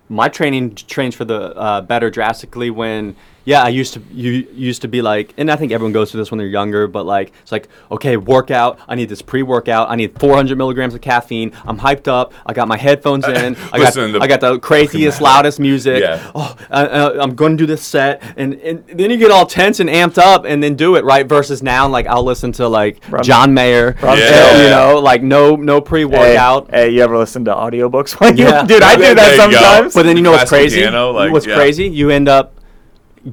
my 0.09 0.28
training 0.28 0.74
trains 0.74 1.14
for 1.14 1.24
the 1.24 1.55
uh, 1.57 1.80
better 1.82 2.11
drastically 2.11 2.70
when 2.70 3.16
yeah 3.45 3.62
i 3.62 3.68
used 3.68 3.95
to 3.95 4.01
you 4.12 4.47
used 4.55 4.82
to 4.82 4.88
be 4.88 5.03
like 5.03 5.34
and 5.36 5.51
i 5.51 5.57
think 5.57 5.72
everyone 5.72 5.92
goes 5.92 6.11
through 6.11 6.20
this 6.20 6.30
when 6.30 6.38
they're 6.38 6.47
younger 6.47 6.86
but 6.86 7.05
like 7.05 7.32
it's 7.42 7.53
like 7.53 7.68
okay 7.90 8.16
workout 8.16 8.78
i 8.88 8.95
need 8.95 9.09
this 9.09 9.22
pre-workout 9.22 9.90
i 9.90 9.97
need 9.97 10.18
400 10.18 10.57
milligrams 10.57 10.95
of 10.95 11.01
caffeine 11.01 11.53
i'm 11.66 11.78
hyped 11.78 12.09
up 12.09 12.33
i 12.46 12.53
got 12.53 12.68
my 12.68 12.76
headphones 12.76 13.26
in 13.26 13.54
i 13.72 13.79
got 13.79 13.95
Listen 13.96 14.22
i 14.22 14.26
got 14.26 14.41
the 14.41 14.58
craziest 14.71 15.21
loudest 15.21 15.61
music 15.61 16.00
Yeah. 16.03 16.30
oh 16.34 16.57
I, 16.71 16.87
I, 16.87 17.22
i'm 17.22 17.34
going 17.34 17.53
to 17.57 17.62
do 17.62 17.66
this 17.66 17.83
set 17.83 18.22
and, 18.37 18.54
and 18.54 18.87
then 18.88 19.11
you 19.11 19.16
get 19.16 19.30
all 19.30 19.46
tense 19.46 19.80
and 19.80 19.91
amped 19.91 20.18
up 20.18 20.45
and 20.45 20.62
then 20.62 20.75
do 20.75 20.96
it 20.96 21.04
right 21.04 21.26
versus 21.26 21.62
now 21.62 21.87
like 21.88 22.07
i'll 22.07 22.25
listen 22.25 22.53
to 22.53 22.68
like 22.68 23.00
Rum- 23.11 23.22
john 23.22 23.54
mayer 23.54 23.95
Yeah. 24.03 24.08
Uh, 24.11 24.16
Chill. 24.16 24.62
you 24.64 24.71
know 24.71 24.99
like 25.00 25.22
no 25.22 25.57
no 25.57 25.80
pre-workout 25.80 26.71
hey, 26.71 26.91
you 26.91 27.03
ever 27.03 27.16
listen 27.16 27.45
to 27.45 27.53
audiobooks? 27.54 28.18
When 28.21 28.37
you- 28.37 28.45
Yeah. 28.45 28.62
dude, 28.66 28.83
I 28.83 28.96
do 28.96 29.14
that 29.14 29.33
you 29.33 29.37
go. 29.53 29.57
sometimes. 29.61 29.95
But 29.95 30.04
then 30.04 30.16
you 30.16 30.22
know 30.22 30.33
what's 30.33 30.50
crazy? 30.50 30.80
piano, 30.80 31.11
like, 31.12 31.33
what's 31.33 31.46
yeah. 31.46 31.54
crazy? 31.57 31.87
You 31.88 32.11
end 32.11 32.29
up 32.29 32.61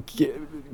g- 0.06 0.32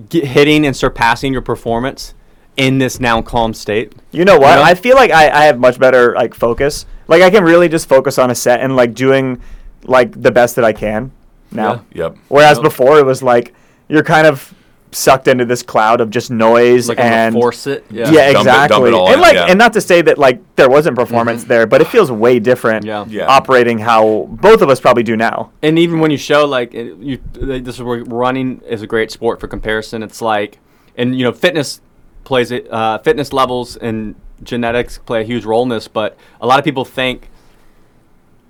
g- 0.09 0.25
hitting 0.25 0.67
and 0.67 0.77
surpassing 0.77 1.33
your 1.33 1.43
performance 1.43 2.15
in 2.57 2.79
this 2.79 2.99
now 3.01 3.23
calm 3.23 3.55
state. 3.55 3.93
You 4.11 4.25
know 4.25 4.39
what? 4.39 4.51
You 4.51 4.57
know? 4.57 4.63
I 4.63 4.75
feel 4.75 4.97
like 4.97 5.11
I, 5.11 5.31
I 5.31 5.45
have 5.45 5.59
much 5.59 5.79
better 5.79 6.15
like 6.15 6.35
focus. 6.35 6.87
Like 7.07 7.23
I 7.23 7.31
can 7.31 7.45
really 7.45 7.69
just 7.69 7.89
focus 7.89 8.19
on 8.19 8.31
a 8.31 8.35
set 8.35 8.61
and 8.61 8.75
like 8.77 8.95
doing 8.95 9.41
like 9.85 10.21
the 10.21 10.31
best 10.31 10.57
that 10.57 10.65
I 10.65 10.73
can 10.73 11.13
now. 11.53 11.85
Yep. 11.95 12.17
Whereas 12.29 12.57
Yep. 12.59 12.65
before 12.65 12.99
it 12.99 13.07
was 13.07 13.23
like 13.23 13.55
you're 13.89 14.03
kind 14.03 14.27
of 14.27 14.53
sucked 14.93 15.29
into 15.29 15.45
this 15.45 15.63
cloud 15.63 16.01
of 16.01 16.11
just 16.11 16.31
noise 16.31 16.89
Like 16.89 16.99
and 16.99 17.35
gonna 17.35 17.43
force 17.43 17.67
it. 17.67 17.85
yeah, 17.91 18.11
Yeah. 18.11 18.33
Dump 18.33 18.41
it- 18.41 18.45
dump 18.45 18.47
exactly. 18.47 18.89
it 18.89 18.95
all 18.95 19.07
and 19.07 19.15
in, 19.17 19.21
like 19.21 19.35
yeah. 19.35 19.47
and 19.49 19.59
not 19.59 19.73
to 19.75 19.81
say 19.81 20.01
that 20.03 20.17
like 20.19 20.41
there 20.57 20.69
wasn't 20.71 20.97
performance 20.97 21.45
there, 21.45 21.67
but 21.67 21.81
it 21.81 21.89
feels 21.89 22.11
way 22.11 22.39
different 22.39 22.85
Yeah. 22.87 23.05
Yeah. 23.09 23.27
operating 23.27 23.79
how 23.79 24.27
both 24.31 24.63
of 24.63 24.71
us 24.71 24.81
probably 24.81 25.03
do 25.03 25.17
now. 25.17 25.51
And 25.63 25.79
even 25.79 26.01
when 26.01 26.11
you 26.11 26.17
show 26.17 26.47
like 26.47 26.73
it- 26.75 26.97
you, 26.99 27.19
this 27.35 27.75
is 27.77 27.83
where 27.83 28.03
running 28.05 28.63
is 28.67 28.81
a 28.83 28.87
great 28.87 29.11
sport 29.11 29.41
for 29.41 29.49
comparison. 29.49 30.03
It's 30.03 30.23
like, 30.23 30.59
and 30.97 31.17
you 31.19 31.25
know, 31.25 31.33
fitness 31.33 31.81
plays 32.25 32.51
it. 32.51 32.71
Uh, 32.73 32.99
fitness 32.99 33.33
levels 33.33 33.77
and 33.77 34.15
genetics 34.43 34.99
play 34.99 35.21
a 35.21 35.25
huge 35.25 35.45
role 35.45 35.63
in 35.63 35.69
this. 35.69 35.87
But 35.89 36.17
a 36.41 36.47
lot 36.47 36.59
of 36.59 36.65
people 36.65 36.85
think, 36.85 37.29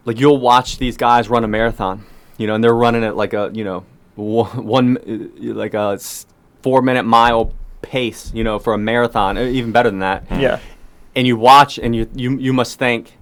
like 0.04 0.18
you'll 0.20 0.38
watch 0.38 0.78
these 0.78 0.96
guys 0.96 1.28
run 1.28 1.44
a 1.44 1.48
marathon, 1.48 2.04
you 2.36 2.46
know, 2.46 2.54
and 2.54 2.62
they're 2.64 2.74
running 2.74 3.02
it 3.02 3.14
like 3.14 3.34
a 3.34 3.50
you 3.52 3.64
know 3.64 3.84
one, 4.24 4.64
one 4.66 4.96
uh, 4.98 5.54
like 5.54 5.74
a 5.74 5.98
four 6.62 6.82
minute 6.82 7.04
mile 7.04 7.52
pace, 7.82 8.32
you 8.34 8.44
know, 8.44 8.58
for 8.58 8.74
a 8.74 8.78
marathon, 8.78 9.38
even 9.38 9.72
better 9.72 9.90
than 9.90 10.00
that. 10.00 10.24
Yeah. 10.30 10.60
And 11.14 11.26
you 11.26 11.36
watch, 11.36 11.78
and 11.78 11.94
you 11.96 12.08
you 12.14 12.38
you 12.38 12.52
must 12.52 12.78
think. 12.78 13.14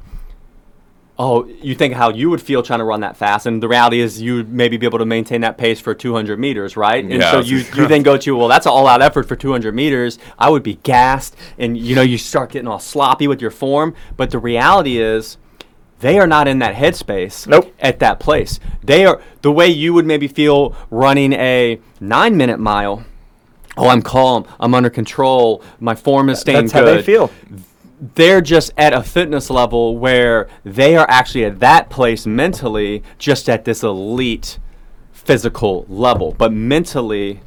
Oh, 1.18 1.46
you 1.46 1.74
think 1.74 1.94
how 1.94 2.10
you 2.10 2.28
would 2.28 2.42
feel 2.42 2.62
trying 2.62 2.80
to 2.80 2.84
run 2.84 3.00
that 3.00 3.16
fast, 3.16 3.46
and 3.46 3.62
the 3.62 3.68
reality 3.68 4.00
is 4.00 4.20
you 4.20 4.34
would 4.34 4.50
maybe 4.52 4.76
be 4.76 4.84
able 4.84 4.98
to 4.98 5.06
maintain 5.06 5.40
that 5.40 5.56
pace 5.56 5.80
for 5.80 5.94
200 5.94 6.38
meters, 6.38 6.76
right? 6.76 7.02
And 7.02 7.10
Yeah. 7.10 7.30
so 7.30 7.40
you 7.40 7.64
you 7.74 7.86
then 7.88 8.02
go 8.02 8.18
to 8.18 8.36
well, 8.36 8.48
that's 8.48 8.66
an 8.66 8.72
all-out 8.72 9.00
effort 9.00 9.26
for 9.26 9.34
200 9.34 9.74
meters. 9.74 10.18
I 10.38 10.50
would 10.50 10.62
be 10.62 10.74
gassed, 10.82 11.34
and 11.58 11.78
you 11.78 11.94
know 11.94 12.02
you 12.02 12.18
start 12.18 12.50
getting 12.50 12.68
all 12.68 12.78
sloppy 12.78 13.26
with 13.28 13.40
your 13.40 13.50
form. 13.50 13.94
But 14.18 14.30
the 14.30 14.38
reality 14.38 14.98
is, 14.98 15.38
they 16.00 16.18
are 16.18 16.26
not 16.26 16.46
in 16.48 16.58
that 16.60 16.74
headspace 16.74 17.46
Nope. 17.46 17.74
at 17.80 17.98
that 18.00 18.20
place. 18.20 18.60
They 18.82 19.04
are 19.06 19.20
the 19.42 19.50
way 19.52 19.68
you 19.68 19.94
would 19.94 20.06
maybe 20.06 20.28
feel 20.28 20.74
running 20.90 21.32
a 21.32 21.80
nine-minute 22.00 22.58
mile. 22.60 23.04
Oh, 23.78 23.88
I'm 23.88 24.02
calm. 24.02 24.46
I'm 24.60 24.74
under 24.74 24.90
control. 24.90 25.62
My 25.80 25.94
form 25.94 26.28
is 26.28 26.40
staying 26.40 26.66
That's 26.66 26.72
good 26.72 26.88
how 26.88 26.94
they 26.94 27.02
feel. 27.02 27.30
they're 28.14 28.40
just 28.40 28.72
at 28.76 28.92
a 28.94 29.02
fitness 29.02 29.50
level 29.50 29.98
where 29.98 30.48
they 30.64 30.96
are 30.96 31.06
actually 31.08 31.44
at 31.44 31.60
that 31.60 31.90
place 31.90 32.26
mentally, 32.26 33.02
just 33.18 33.48
at 33.48 33.64
this 33.64 33.82
elite 33.82 34.58
physical 35.12 35.84
level. 35.88 36.34
But 36.38 36.52
mentally, 36.52 37.40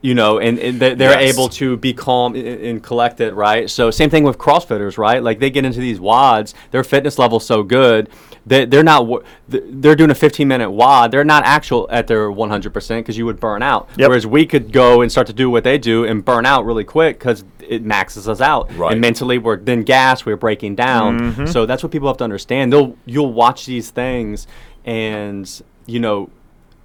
you 0.00 0.14
know, 0.14 0.38
and, 0.38 0.58
and 0.58 0.78
they- 0.80 0.94
they're 0.94 1.20
Yes. 1.20 1.34
able 1.34 1.48
to 1.48 1.76
be 1.76 1.92
calm 1.92 2.34
and, 2.36 2.46
and 2.46 2.82
collected, 2.82 3.34
right? 3.34 3.68
So 3.68 3.90
same 3.90 4.10
thing 4.10 4.22
with 4.24 4.38
CrossFitters, 4.38 4.96
right? 4.96 5.22
Like 5.22 5.40
they 5.40 5.50
get 5.50 5.64
into 5.64 5.80
these 5.80 5.98
WODs, 5.98 6.54
their 6.70 6.84
fitness 6.84 7.18
level's 7.18 7.44
so 7.44 7.62
good, 7.64 8.08
they, 8.46 8.64
they're 8.64 8.84
not, 8.84 9.06
they're 9.48 9.96
doing 9.96 10.10
a 10.10 10.14
15 10.14 10.46
minute 10.48 10.70
WOD. 10.70 11.10
They're 11.10 11.24
not 11.24 11.44
actual 11.44 11.86
at 11.90 12.06
their 12.06 12.30
100% 12.30 12.98
because 12.98 13.18
you 13.18 13.26
would 13.26 13.38
burn 13.40 13.62
out. 13.62 13.90
Yep. 13.98 14.08
Whereas 14.08 14.26
we 14.26 14.46
could 14.46 14.72
go 14.72 15.02
and 15.02 15.10
start 15.12 15.26
to 15.26 15.32
do 15.34 15.50
what 15.50 15.64
they 15.64 15.76
do 15.76 16.04
and 16.04 16.24
burn 16.24 16.46
out 16.46 16.64
really 16.64 16.84
quick 16.84 17.18
because 17.18 17.44
it 17.60 17.82
maxes 17.82 18.26
us 18.28 18.40
out. 18.40 18.74
Right. 18.74 18.92
And 18.92 19.00
mentally 19.02 19.36
we're 19.36 19.58
then 19.58 19.82
gas 19.82 20.24
we're 20.24 20.36
breaking 20.36 20.76
down. 20.76 21.18
Mm-hmm. 21.20 21.46
So 21.46 21.66
that's 21.66 21.82
what 21.82 21.92
people 21.92 22.08
have 22.08 22.16
to 22.18 22.24
understand. 22.24 22.72
They'll, 22.72 22.96
you'll 23.04 23.32
watch 23.34 23.66
these 23.66 23.90
things 23.90 24.46
and, 24.86 25.62
you 25.86 25.98
know, 26.00 26.30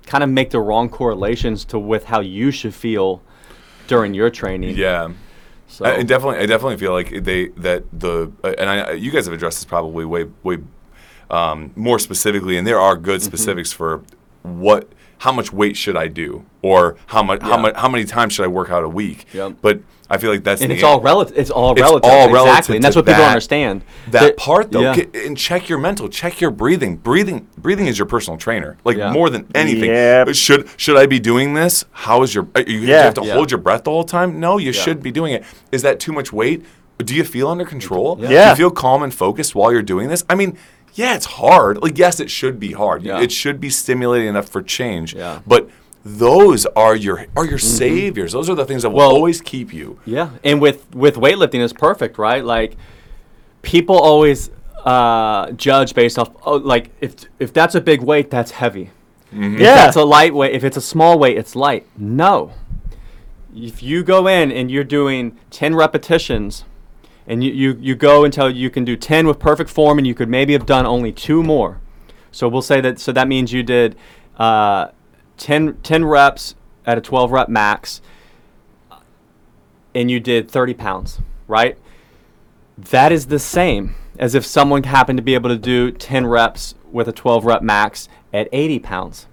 kind 0.05 0.23
of 0.23 0.29
make 0.29 0.49
the 0.49 0.59
wrong 0.59 0.89
correlations 0.89 1.65
to 1.65 1.79
with 1.79 2.05
how 2.05 2.19
you 2.21 2.51
should 2.51 2.73
feel 2.73 3.21
during 3.87 4.13
your 4.13 4.29
training. 4.29 4.75
Yeah. 4.77 5.11
So 5.67 5.85
I, 5.85 5.97
I 5.97 6.03
definitely, 6.03 6.39
I 6.39 6.45
definitely 6.45 6.77
feel 6.77 6.91
like 6.91 7.23
they 7.23 7.47
that 7.57 7.83
the 7.91 8.31
uh, 8.43 8.53
and 8.57 8.69
I, 8.69 8.91
you 8.91 9.11
guys 9.11 9.25
have 9.25 9.33
addressed 9.33 9.57
this 9.59 9.65
probably 9.65 10.05
way 10.05 10.25
way 10.43 10.57
um, 11.29 11.71
more 11.75 11.99
specifically, 11.99 12.57
and 12.57 12.67
there 12.67 12.79
are 12.79 12.95
good 12.95 13.21
Mm-hmm. 13.21 13.27
specifics 13.27 13.71
for 13.73 14.01
what 14.43 14.87
how 15.23 15.31
much 15.31 15.53
weight 15.53 15.77
should 15.77 15.95
I 15.95 16.09
do 16.09 16.43
or 16.61 16.97
how 17.07 17.23
much 17.23 17.41
how 17.41 17.55
much 17.57 17.75
how 17.77 17.87
many 17.87 18.03
times 18.03 18.33
should 18.33 18.43
I 18.43 18.47
work 18.49 18.69
out 18.69 18.83
a 18.83 18.89
week. 18.89 19.25
Yep. 19.33 19.55
But 19.61 19.79
I 20.09 20.17
feel 20.17 20.31
like 20.31 20.43
that's 20.43 20.61
and 20.61 20.69
the 20.69 20.75
it's 20.75 20.83
all 20.83 20.99
relative. 20.99 21.37
It's 21.37 21.49
all 21.49 21.71
It's 21.71 21.81
relative. 21.81 22.11
all 22.11 22.29
relative 22.29 22.49
exactly, 22.49 22.75
and 22.75 22.83
that's 22.83 22.95
to 22.95 22.99
what 22.99 23.05
people 23.05 23.23
understand. 23.23 23.83
that 24.11 24.19
That- 24.21 24.37
part 24.37 24.73
though 24.73 24.81
yeah. 24.81 24.95
get, 24.95 25.15
and 25.15 25.37
check 25.37 25.69
your 25.69 25.79
mental 25.79 26.09
check 26.09 26.41
your 26.41 26.51
breathing 26.51 26.97
breathing 26.97 27.47
breathing 27.57 27.87
is 27.87 27.97
your 27.97 28.05
personal 28.05 28.37
trainer 28.37 28.75
like 28.83 28.97
Yeah. 28.97 29.13
more 29.13 29.29
than 29.29 29.47
anything 29.55 29.91
Yep. 29.91 30.35
should 30.35 30.67
should 30.75 30.97
i 30.97 31.05
be 31.05 31.19
doing 31.21 31.53
this 31.53 31.85
how 31.91 32.21
is 32.23 32.35
your 32.35 32.47
are 32.53 32.59
you, 32.61 32.65
do 32.81 32.87
you 32.87 32.93
have 32.93 33.13
to 33.13 33.23
Yeah. 33.23 33.33
hold 33.35 33.49
your 33.49 33.59
breath 33.61 33.85
the 33.85 33.91
whole 33.91 34.03
time 34.03 34.41
no 34.41 34.57
you 34.57 34.71
Yeah. 34.71 34.81
should 34.83 35.01
be 35.01 35.11
doing 35.11 35.31
it 35.33 35.43
is 35.71 35.81
that 35.83 36.01
too 36.01 36.11
much 36.11 36.33
weight 36.33 36.65
do 36.99 37.15
you 37.15 37.23
feel 37.23 37.47
under 37.47 37.63
control 37.65 38.17
Yeah. 38.19 38.27
do 38.27 38.49
you 38.49 38.55
feel 38.55 38.71
calm 38.71 39.01
and 39.03 39.13
focused 39.13 39.55
while 39.55 39.71
you're 39.71 39.81
doing 39.81 40.09
this 40.09 40.23
i 40.29 40.35
mean 40.35 40.57
yeah 40.95 41.15
it's 41.15 41.25
hard 41.25 41.81
like 41.81 41.97
yes 41.97 42.19
it 42.19 42.29
should 42.29 42.59
be 42.59 42.71
hard 42.73 43.03
Yeah. 43.03 43.19
it 43.21 43.31
should 43.31 43.59
be 43.59 43.69
stimulating 43.69 44.27
enough 44.29 44.47
for 44.49 44.61
change 44.61 45.13
Yeah. 45.15 45.39
but 45.47 45.69
those 46.05 46.65
are 46.75 46.95
your 46.95 47.25
are 47.35 47.45
your 47.45 47.57
saviors 47.59 48.33
those 48.33 48.49
are 48.49 48.55
the 48.55 48.65
things 48.65 48.81
that 48.83 48.89
will 48.89 48.97
Well- 48.97 49.11
always 49.11 49.41
keep 49.41 49.73
you 49.73 49.99
Yeah, 50.05 50.29
and 50.43 50.59
with 50.61 50.93
with 50.93 51.15
weightlifting 51.15 51.61
is 51.61 51.71
perfect, 51.73 52.17
right? 52.17 52.43
Like 52.43 52.75
people 53.61 53.97
always 53.97 54.49
uh, 54.83 55.51
judge 55.51 55.93
based 55.93 56.19
off 56.19 56.29
oh, 56.45 56.57
like 56.57 56.89
if 56.99 57.15
if 57.39 57.53
that's 57.53 57.73
a 57.75 57.79
big 57.81 58.01
weight, 58.01 58.29
that's 58.29 58.51
heavy. 58.51 58.89
If 59.31 59.59
Yeah. 59.61 59.75
that's 59.75 59.95
a 59.95 60.03
light 60.03 60.33
weight, 60.35 60.53
if 60.53 60.63
it's 60.65 60.75
a 60.77 60.81
small 60.81 61.17
weight, 61.17 61.37
it's 61.37 61.55
light. 61.55 61.87
No. 61.97 62.51
If 63.55 63.81
you 63.81 64.03
go 64.03 64.27
in 64.27 64.51
and 64.51 64.69
you're 64.69 64.83
doing 64.83 65.37
10 65.51 65.73
repetitions 65.75 66.65
and 67.27 67.43
you, 67.43 67.51
you, 67.51 67.77
you 67.79 67.95
go 67.95 68.25
until 68.25 68.49
you 68.49 68.69
can 68.69 68.83
do 68.83 68.95
10 68.95 69.27
with 69.27 69.39
perfect 69.39 69.69
form 69.69 69.97
and 69.97 70.05
you 70.05 70.13
could 70.13 70.29
maybe 70.29 70.53
have 70.53 70.65
done 70.65 70.85
only 70.85 71.11
two 71.11 71.43
more. 71.43 71.79
So 72.31 72.47
we'll 72.47 72.61
say 72.61 72.81
that, 72.81 72.99
so 72.99 73.11
that 73.11 73.27
means 73.27 73.53
you 73.53 73.63
did 73.63 73.95
uh, 74.37 74.89
10, 75.37 75.77
10 75.83 76.05
reps 76.05 76.55
at 76.85 76.97
a 76.97 77.01
12 77.01 77.31
rep 77.31 77.49
max 77.49 78.01
and 79.95 80.09
you 80.09 80.19
did 80.19 80.49
30 80.49 80.73
pounds, 80.73 81.21
right? 81.47 81.77
That 82.77 83.11
is 83.11 83.27
the 83.27 83.39
same 83.39 83.95
as 84.17 84.35
if 84.35 84.45
someone 84.45 84.83
happened 84.83 85.17
to 85.17 85.23
be 85.23 85.33
able 85.33 85.49
to 85.49 85.57
do 85.57 85.91
10 85.91 86.27
reps 86.27 86.75
with 86.91 87.07
a 87.07 87.11
12 87.11 87.45
rep 87.45 87.61
max 87.61 88.09
at 88.31 88.47
80 88.51 88.79
pounds. 88.79 89.27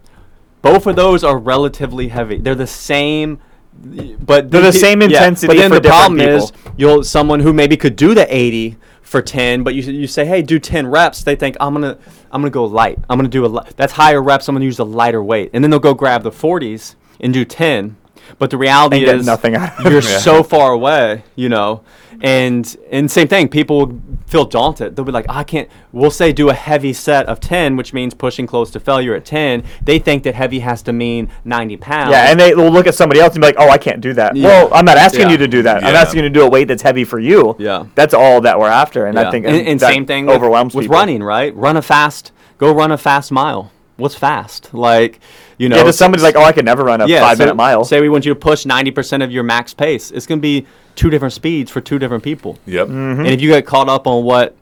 Both 0.62 0.87
of 0.87 0.97
those 0.97 1.25
are 1.25 1.39
relatively 1.39 2.09
heavy. 2.09 2.39
They're 2.39 2.55
the 2.55 2.67
same, 2.67 3.41
but 3.74 4.51
They're 4.51 4.60
the 4.62 4.72
same 4.72 5.02
intensity 5.02 5.47
But 5.47 5.56
then 5.56 5.70
for 5.70 5.76
the 5.76 5.80
different 5.80 6.16
problem 6.18 6.20
is, 6.20 6.51
people. 6.51 6.72
you'll 6.76 7.05
someone 7.05 7.40
who 7.40 7.52
maybe 7.52 7.76
could 7.76 7.97
do 7.97 8.14
the 8.14 8.26
80 8.34 8.76
for 9.02 9.22
10, 9.22 9.62
but 9.64 9.74
you 9.74 9.82
you 9.82 10.06
say, 10.06 10.24
hey, 10.24 10.42
do 10.42 10.59
10 10.59 10.86
reps. 10.86 11.22
They 11.24 11.34
think 11.36 11.56
I'm 11.60 11.72
gonna 11.74 11.98
I'm 12.30 12.40
gonna 12.42 12.51
go 12.51 12.64
light. 12.64 12.98
I'm 13.09 13.18
gonna 13.18 13.28
do 13.28 13.44
a 13.44 13.48
li- 13.48 13.66
that's 13.76 13.92
higher 13.94 14.22
reps. 14.22 14.48
I'm 14.48 14.55
gonna 14.55 14.64
use 14.64 14.78
a 14.78 14.84
lighter 14.84 15.22
weight, 15.22 15.51
and 15.52 15.64
then 15.64 15.70
they'll 15.70 15.80
go 15.80 15.94
grab 15.94 16.22
the 16.22 16.30
40s 16.30 16.94
and 17.20 17.32
do 17.32 17.44
10. 17.44 17.97
But 18.38 18.51
the 18.51 18.56
reality 18.59 19.05
is, 19.05 19.26
nothing 19.26 19.55
out 19.56 19.78
of 19.84 19.92
you're 19.92 20.02
Yeah. 20.02 20.18
so 20.18 20.42
far 20.42 20.72
away, 20.72 21.24
you 21.36 21.48
know. 21.48 21.82
And 22.22 22.76
and 22.90 23.10
same 23.10 23.28
thing, 23.28 23.48
people 23.48 23.78
will 23.86 24.01
feel 24.26 24.44
daunted. 24.44 24.94
They'll 24.94 25.06
be 25.06 25.12
like, 25.12 25.24
I 25.30 25.42
can't. 25.42 25.68
We'll 25.90 26.10
say 26.10 26.32
do 26.32 26.51
a 26.51 26.55
heavy 26.55 26.92
set 26.92 27.24
of 27.26 27.40
10, 27.40 27.76
which 27.78 27.94
means 27.94 28.12
pushing 28.12 28.47
close 28.47 28.70
to 28.72 28.80
failure 28.80 29.14
at 29.14 29.24
10. 29.24 29.64
They 29.82 29.98
think 29.98 30.24
that 30.24 30.34
heavy 30.34 30.59
has 30.60 30.82
to 30.82 30.92
mean 30.92 31.30
90 31.47 31.78
pounds. 31.78 32.10
Yeah, 32.10 32.30
and 32.30 32.38
they 32.38 32.55
will 32.55 32.70
look 32.70 32.86
at 32.86 32.94
somebody 32.94 33.20
else 33.20 33.32
and 33.34 33.40
be 33.40 33.47
like, 33.47 33.56
"Oh, 33.59 33.70
I 33.70 33.78
can't 33.78 34.02
do 34.02 34.12
that." 34.14 34.36
Yeah. 34.36 34.48
Well, 34.48 34.68
I'm 34.74 34.84
not 34.84 34.98
asking 34.98 35.22
Yeah. 35.22 35.30
you 35.30 35.36
to 35.38 35.48
do 35.48 35.62
that. 35.62 35.82
I'm 35.82 35.94
asking 35.97 36.18
you 36.22 36.28
to 36.28 36.30
do 36.30 36.42
a 36.44 36.51
weight 36.51 36.68
that's 36.68 36.82
heavy 36.82 37.05
for 37.05 37.18
you. 37.18 37.56
Yeah. 37.59 37.84
that's 37.94 38.12
all 38.12 38.42
that 38.42 38.59
we're 38.60 38.68
after, 38.68 39.06
and. 39.06 39.18
I 39.18 39.30
think 39.30 39.47
and, 39.47 39.56
and 39.66 39.80
same 39.80 40.05
thing 40.05 40.26
with, 40.26 40.36
overwhelms 40.36 40.74
with 40.74 40.84
people. 40.84 40.97
running, 40.98 41.22
right? 41.22 41.55
Run 41.56 41.76
a 41.78 41.82
fast, 41.82 42.32
go 42.59 42.70
run 42.72 42.92
a 42.92 42.98
fast 42.98 43.32
mile. 43.32 43.72
What's 43.97 44.14
fast? 44.14 44.74
Like, 44.74 45.20
you 45.61 45.69
know, 45.69 45.77
Yeah, 45.77 45.82
to 45.85 45.93
somebody's 45.93 46.23
like, 46.24 46.37
"Oh, 46.37 46.43
I 46.43 46.53
could 46.53 46.65
never 46.65 46.82
run 46.85 47.01
a 47.03 47.07
five 47.09 47.37
so 47.37 47.43
minute 47.45 47.55
mile." 47.55 47.85
Say 47.85 48.01
we 48.01 48.09
want 48.09 48.24
you 48.24 48.32
to 48.32 48.39
push 48.41 48.65
90% 48.65 49.23
of 49.23 49.31
your 49.31 49.43
max 49.43 49.74
pace. 49.74 50.11
It's 50.11 50.27
going 50.27 50.39
to 50.39 50.43
be 50.43 50.66
two 50.97 51.11
different 51.11 51.35
speeds 51.35 51.70
for 51.70 51.81
two 51.81 51.99
different 51.99 52.24
people. 52.24 52.59
yep 52.66 52.87
Mm-hmm. 52.89 53.20
And 53.20 53.28
if 53.28 53.41
you 53.41 53.49
get 53.51 53.66
caught 53.66 53.89
up 53.89 54.07
on 54.07 54.24
what 54.24 54.57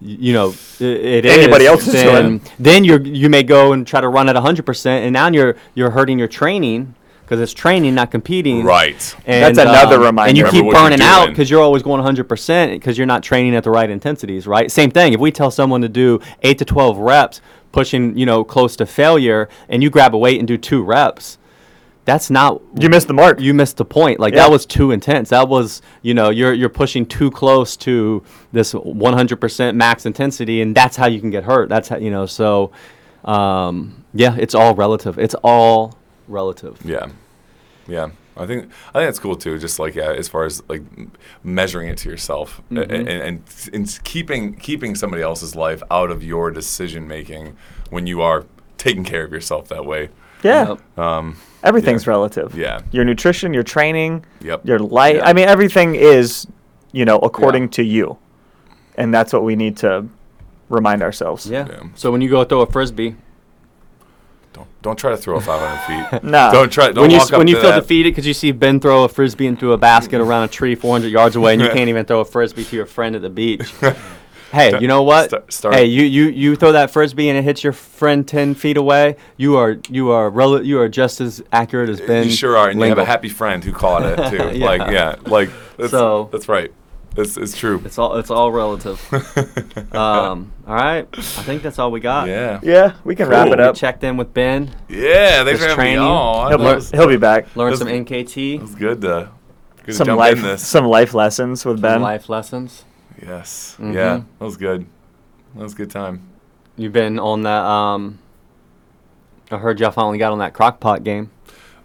you 0.00 0.32
know 0.32 0.48
i- 0.80 0.84
it 0.84 1.24
is, 1.26 1.36
Anybody 1.38 1.66
else 1.66 1.86
is 1.86 1.92
then, 1.92 2.22
doing. 2.38 2.40
then 2.58 2.84
you 2.84 2.98
you 3.04 3.28
may 3.28 3.42
go 3.42 3.72
and 3.72 3.86
try 3.86 4.00
to 4.00 4.08
run 4.08 4.28
at 4.28 4.36
100%, 4.36 4.86
and 4.86 5.12
now 5.12 5.28
you're 5.28 5.54
you're 5.74 5.90
hurting 5.90 6.18
your 6.18 6.28
training 6.28 6.94
because 7.24 7.38
it's 7.40 7.52
training, 7.54 7.94
not 7.94 8.10
competing. 8.10 8.64
right 8.64 9.14
And, 9.26 9.56
That's 9.56 9.58
another 9.58 9.96
um, 9.96 10.02
reminder. 10.02 10.28
And 10.30 10.36
you 10.38 10.44
keep 10.50 10.70
burning 10.72 11.00
out 11.00 11.28
because 11.28 11.48
you're 11.50 11.62
always 11.62 11.82
going 11.82 12.02
100% 12.02 12.70
because 12.72 12.98
you're 12.98 13.06
not 13.06 13.22
training 13.22 13.54
at 13.54 13.64
the 13.64 13.70
right 13.70 13.88
intensities, 13.88 14.46
right? 14.46 14.70
Same 14.70 14.90
thing. 14.90 15.12
If 15.14 15.20
we 15.20 15.30
tell 15.30 15.50
someone 15.50 15.80
to 15.82 15.88
do 15.88 16.20
8 16.42 16.58
to 16.58 16.64
12 16.66 16.98
reps, 16.98 17.40
pushing, 17.72 18.16
you 18.16 18.26
know, 18.26 18.44
close 18.44 18.76
to 18.76 18.86
failure, 18.86 19.48
and 19.68 19.82
you 19.82 19.90
grab 19.90 20.14
a 20.14 20.18
weight 20.18 20.38
and 20.38 20.46
do 20.46 20.56
two 20.56 20.82
reps, 20.82 21.38
that's 22.04 22.30
not 22.30 22.60
you 22.80 22.88
missed 22.88 23.06
the 23.06 23.14
mark. 23.14 23.40
you 23.40 23.54
missed 23.54 23.76
the 23.76 23.84
point. 23.84 24.18
Like 24.20 24.34
Yeah. 24.34 24.42
that 24.42 24.50
was 24.50 24.66
too 24.66 24.90
intense. 24.90 25.28
That 25.30 25.48
was, 25.48 25.82
you 26.02 26.14
know, 26.14 26.30
you're 26.30 26.52
you're 26.52 26.68
pushing 26.68 27.06
too 27.06 27.30
close 27.30 27.76
to 27.78 28.22
this 28.52 28.72
100% 28.74 29.74
max 29.76 30.04
intensity, 30.04 30.60
and 30.62 30.74
that's 30.74 30.96
how 30.96 31.06
you 31.06 31.20
can 31.20 31.30
get 31.30 31.44
hurt. 31.44 31.68
That's 31.68 31.88
how 31.88 31.96
you 31.98 32.10
know. 32.10 32.26
So, 32.26 32.72
um, 33.24 34.04
yeah, 34.14 34.34
it's 34.38 34.54
all 34.54 34.74
relative. 34.74 35.18
It's 35.18 35.34
all 35.44 35.96
relative. 36.28 36.78
Yeah, 36.84 37.06
yeah. 37.86 38.08
I 38.36 38.46
think 38.46 38.64
I 38.94 38.98
think 38.98 39.08
that's 39.08 39.18
cool 39.18 39.36
too. 39.36 39.58
Just 39.58 39.78
like 39.78 39.94
yeah, 39.94 40.12
as 40.12 40.28
far 40.28 40.44
as 40.44 40.62
like 40.68 40.82
measuring 41.44 41.88
it 41.88 41.98
to 41.98 42.08
yourself 42.08 42.62
Mm-hmm. 42.70 42.90
and, 42.94 43.08
and, 43.08 43.42
and 43.72 44.00
keeping 44.04 44.54
keeping 44.56 44.94
somebody 44.94 45.22
else's 45.22 45.54
life 45.54 45.82
out 45.90 46.10
of 46.10 46.22
your 46.24 46.50
decision 46.50 47.06
making 47.06 47.56
when 47.90 48.06
you 48.06 48.22
are 48.22 48.46
taking 48.78 49.04
care 49.04 49.24
of 49.24 49.32
yourself 49.32 49.68
that 49.68 49.84
way. 49.84 50.08
yeah, 50.42 50.74
Um, 50.96 51.36
everything's 51.62 52.04
yeah. 52.06 52.10
relative. 52.10 52.54
Yeah. 52.56 52.80
your 52.90 53.04
nutrition, 53.04 53.54
your 53.54 53.62
training, 53.62 54.24
Yep. 54.40 54.66
your 54.66 54.78
light. 54.80 55.16
Yeah. 55.16 55.28
I 55.28 55.32
mean, 55.34 55.46
everything 55.48 55.94
is, 55.94 56.46
you 56.90 57.04
know, 57.04 57.18
according 57.18 57.68
to 57.70 57.82
you, 57.84 58.18
and 58.96 59.14
that's 59.14 59.32
what 59.32 59.44
we 59.44 59.54
need 59.56 59.76
to 59.78 60.06
remind 60.68 61.02
ourselves. 61.02 61.46
Yeah. 61.46 61.66
Yeah. 61.68 61.82
So 61.94 62.10
when 62.10 62.20
you 62.22 62.28
go 62.30 62.42
throw 62.44 62.62
a 62.62 62.66
frisbee, 62.66 63.14
Don't 64.52 64.66
don't 64.82 64.98
try 64.98 65.10
to 65.10 65.16
throw 65.16 65.36
a 65.36 65.40
500 65.40 66.10
feet. 66.10 66.22
no. 66.30 66.50
Don't 66.52 66.70
try. 66.70 66.86
Don't 66.92 67.02
when 67.02 67.10
you 67.10 67.18
walk 67.18 67.32
up 67.32 67.38
when 67.38 67.48
you 67.48 67.54
feel 67.60 67.70
that. 67.70 67.80
defeated 67.80 68.10
because 68.10 68.26
you 68.26 68.34
see 68.34 68.52
Ben 68.52 68.80
throw 68.80 69.04
a 69.04 69.08
frisbee 69.08 69.46
into 69.46 69.72
a 69.72 69.78
basket 69.78 70.20
around 70.20 70.44
a 70.44 70.48
tree 70.48 70.74
400 70.74 71.08
yards 71.08 71.36
away, 71.36 71.54
and 71.54 71.62
you 71.62 71.68
can't 71.72 71.88
even 71.88 72.04
throw 72.04 72.20
a 72.20 72.24
frisbee 72.24 72.64
to 72.64 72.76
your 72.76 72.86
friend 72.86 73.16
at 73.16 73.22
the 73.22 73.30
beach. 73.30 73.72
Hey, 74.52 74.78
you 74.82 74.86
know 74.86 75.02
what? 75.02 75.30
Start- 75.30 75.50
start- 75.50 75.74
Hey, 75.76 75.86
you, 75.86 76.02
you 76.02 76.24
you 76.24 76.56
throw 76.56 76.72
that 76.72 76.90
frisbee 76.90 77.30
and 77.30 77.38
it 77.38 77.42
hits 77.42 77.64
your 77.64 77.72
friend 77.72 78.28
ten 78.28 78.54
feet 78.54 78.76
away. 78.76 79.16
You 79.38 79.56
are 79.56 79.78
you 79.88 80.10
are 80.10 80.28
rel- 80.28 80.62
you 80.62 80.78
are 80.78 80.90
just 80.90 81.22
as 81.22 81.42
accurate 81.52 81.88
as 81.88 82.02
Ben. 82.02 82.24
you 82.26 82.30
sure 82.30 82.58
are, 82.58 82.68
and 82.68 82.78
you 82.78 82.84
have 82.84 82.98
a 82.98 83.04
happy 83.06 83.30
friend 83.30 83.64
who 83.64 83.72
caught 83.72 84.02
it 84.04 84.28
too. 84.28 84.58
Yeah. 84.58 84.66
Like, 84.66 84.90
yeah, 84.92 85.16
like 85.24 85.48
that's, 85.78 85.90
So- 85.90 86.28
that's 86.30 86.50
right. 86.50 86.70
It's 87.14 87.36
it's 87.36 87.56
true. 87.56 87.82
It's 87.84 87.98
all 87.98 88.16
it's 88.16 88.30
all 88.30 88.50
relative. 88.50 88.98
um, 89.94 90.52
all 90.66 90.74
right, 90.74 91.06
I 91.12 91.20
think 91.20 91.62
that's 91.62 91.78
all 91.78 91.90
we 91.90 92.00
got. 92.00 92.26
yeah, 92.28 92.58
Yeah, 92.62 92.94
we 93.04 93.14
can 93.14 93.28
wrap 93.28 93.44
Cool. 93.46 93.52
it 93.54 93.58
We 93.58 93.64
up. 93.64 93.74
checked 93.76 94.02
in 94.02 94.16
with 94.16 94.32
Ben, 94.32 94.70
yeah. 94.88 95.44
Thanks 95.44 95.60
Just 95.60 95.62
for 95.62 95.68
having 95.68 95.84
me 95.84 95.96
training. 95.96 95.98
on. 96.00 96.48
He'll, 96.50 96.58
That 96.58 96.74
was, 96.76 96.90
he'll 96.90 97.08
be 97.08 97.18
back. 97.18 97.54
Learn 97.54 97.76
some 97.76 97.88
NKT, 97.88 98.54
it 98.56 98.62
was 98.62 98.74
good 98.74 99.02
to 99.02 99.28
good 99.78 99.86
to 99.86 99.92
Some 99.92 100.06
jump 100.06 100.18
life, 100.20 100.36
in 100.38 100.42
this. 100.42 100.66
some 100.66 100.86
life 100.86 101.12
lessons 101.12 101.64
with 101.66 101.76
some 101.76 101.82
Ben. 101.82 102.00
life 102.02 102.28
lessons. 102.30 102.84
Yes, 103.20 103.76
Mhm. 103.78 103.94
yeah, 103.94 104.22
that 104.38 104.44
was 104.44 104.56
good. 104.56 104.86
That 105.54 105.64
was 105.64 105.74
a 105.74 105.76
good 105.76 105.90
time. 105.90 106.22
You've 106.76 106.94
been 106.94 107.18
on 107.18 107.42
that. 107.42 107.62
Um, 107.62 108.18
I 109.50 109.58
heard 109.58 109.78
y'all 109.80 109.90
finally 109.90 110.16
got 110.16 110.32
on 110.32 110.38
that 110.38 110.54
crock 110.54 110.80
pot 110.80 111.04
game. 111.04 111.30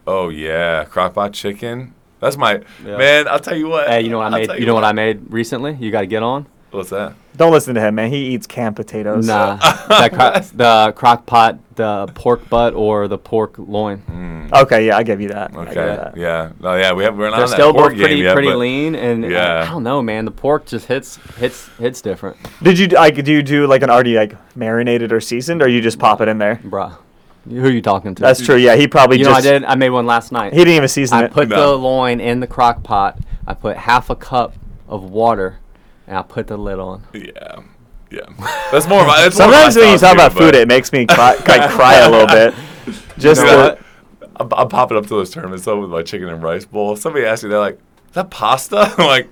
Oh 0.07 0.29
yeah, 0.29 0.85
crockpot 0.85 1.33
chicken. 1.33 1.93
That's 2.19 2.37
my 2.37 2.61
Yeah. 2.85 2.97
man. 2.97 3.27
I'll 3.27 3.39
tell 3.39 3.55
you 3.55 3.67
what. 3.67 3.87
Hey, 3.87 4.01
you 4.01 4.09
know 4.09 4.17
what 4.19 4.27
I 4.33 4.37
made? 4.39 4.47
tell 4.47 4.59
You 4.59 4.65
know 4.65 4.75
what 4.75 4.83
I 4.83 4.91
made 4.93 5.21
recently? 5.29 5.75
You 5.79 5.91
got 5.91 6.01
to 6.01 6.07
get 6.07 6.23
on. 6.23 6.45
What's 6.71 6.89
that? 6.89 7.13
Don't 7.37 7.51
listen 7.51 7.75
to 7.75 7.81
him, 7.81 7.95
man. 7.95 8.09
He 8.11 8.33
eats 8.33 8.45
canned 8.45 8.75
potatoes. 8.75 9.25
Nah, 9.25 9.55
that 9.87 10.11
cro- 10.11 10.41
the 10.55 10.91
crock 10.95 11.25
pot, 11.25 11.59
the 11.75 12.07
pork 12.13 12.49
butt 12.49 12.73
or 12.73 13.07
the 13.07 13.17
pork 13.17 13.55
loin. 13.57 13.99
Mm, 14.09 14.51
Okay, 14.63 14.87
yeah, 14.87 14.97
I 14.97 15.03
give 15.03 15.21
you 15.21 15.29
that. 15.29 15.51
I 15.51 15.55
you 15.55 15.59
okay. 15.61 15.73
that. 15.75 16.17
Yeah. 16.17 16.49
No. 16.59 16.75
Yeah. 16.75 16.91
We 16.93 17.03
have. 17.03 17.15
We're 17.17 17.29
not 17.29 17.35
They're 17.37 17.43
on 17.45 17.49
that 17.51 17.55
still 17.55 17.73
pork 17.73 17.91
both 17.93 17.99
pretty 17.99 18.15
game 18.15 18.23
yet, 18.25 18.33
pretty 18.33 18.49
but 18.49 18.57
lean, 18.57 18.95
and 18.95 19.23
Yeah. 19.23 19.61
I 19.67 19.69
don't 19.71 19.83
know, 19.83 20.01
man. 20.01 20.25
The 20.25 20.31
pork 20.31 20.65
just 20.65 20.87
hits 20.87 21.17
hits 21.37 21.69
hits 21.79 22.01
different, 22.01 22.35
Did 22.61 22.77
you 22.79 22.87
like? 22.87 23.23
Do 23.23 23.31
you 23.31 23.43
do 23.43 23.65
like 23.67 23.81
an 23.83 23.89
already 23.89 24.15
like 24.15 24.35
marinated 24.55 25.13
or 25.13 25.21
seasoned, 25.21 25.61
or 25.61 25.67
you 25.69 25.79
just 25.79 25.99
pop 25.99 26.19
it 26.21 26.27
in 26.27 26.37
there? 26.39 26.59
bruh. 26.65 26.93
Who 27.49 27.63
are 27.65 27.69
you 27.71 27.81
talking 27.81 28.13
to? 28.15 28.21
That's 28.21 28.43
true. 28.43 28.55
Yeah, 28.55 28.75
he 28.75 28.87
probably 28.87 29.17
You 29.19 29.25
know, 29.25 29.31
just. 29.33 29.47
I 29.47 29.51
did. 29.51 29.63
I 29.65 29.75
made 29.75 29.89
one 29.89 30.05
last 30.05 30.31
night. 30.31 30.53
He 30.53 30.59
didn't 30.59 30.73
even 30.75 30.87
season 30.89 31.17
I 31.19 31.23
it. 31.25 31.31
put 31.31 31.47
No. 31.49 31.71
the 31.71 31.77
loin 31.77 32.19
in 32.19 32.39
the 32.39 32.47
crock 32.47 32.83
pot. 32.83 33.17
I 33.45 33.53
put 33.53 33.77
half 33.77 34.09
a 34.09 34.15
cup 34.15 34.53
of 34.87 35.03
water, 35.03 35.59
and 36.07 36.17
I 36.17 36.21
put 36.23 36.47
the 36.47 36.57
lid 36.57 36.79
on. 36.79 37.03
Yeah. 37.13 37.61
Yeah. 38.09 38.21
That's 38.71 38.87
more. 38.87 39.01
Of 39.01 39.07
my, 39.07 39.21
that's 39.21 39.37
more 39.37 39.47
of 39.47 39.51
my 39.51 39.69
Sometimes 39.69 39.75
when 39.75 39.91
you 39.91 39.97
style, 39.97 40.15
talk 40.15 40.27
about 40.27 40.37
food, 40.37 40.55
it 40.55 40.67
makes 40.67 40.91
me 40.93 41.05
cry, 41.05 41.33
like, 41.47 41.69
cry 41.71 41.95
a 41.95 42.09
little 42.09 42.27
bit. 42.27 42.53
Just 43.17 43.41
You 43.41 43.47
know 43.47 43.57
the- 43.75 43.79
I'm, 44.39 44.49
I'm 44.53 44.69
popping 44.69 44.97
up 44.97 45.03
to 45.03 45.09
those 45.09 45.29
tournaments 45.31 45.65
though 45.65 45.79
with 45.81 45.89
my 45.89 46.03
chicken 46.03 46.29
and 46.29 46.41
rice 46.43 46.63
bowl. 46.65 46.93
If 46.93 46.99
somebody 46.99 47.25
asks 47.25 47.43
me, 47.43 47.49
they're 47.49 47.59
like, 47.59 47.79
"Is 48.09 48.13
that 48.13 48.29
pasta?" 48.29 48.93
I'm 48.97 49.07
like, 49.07 49.27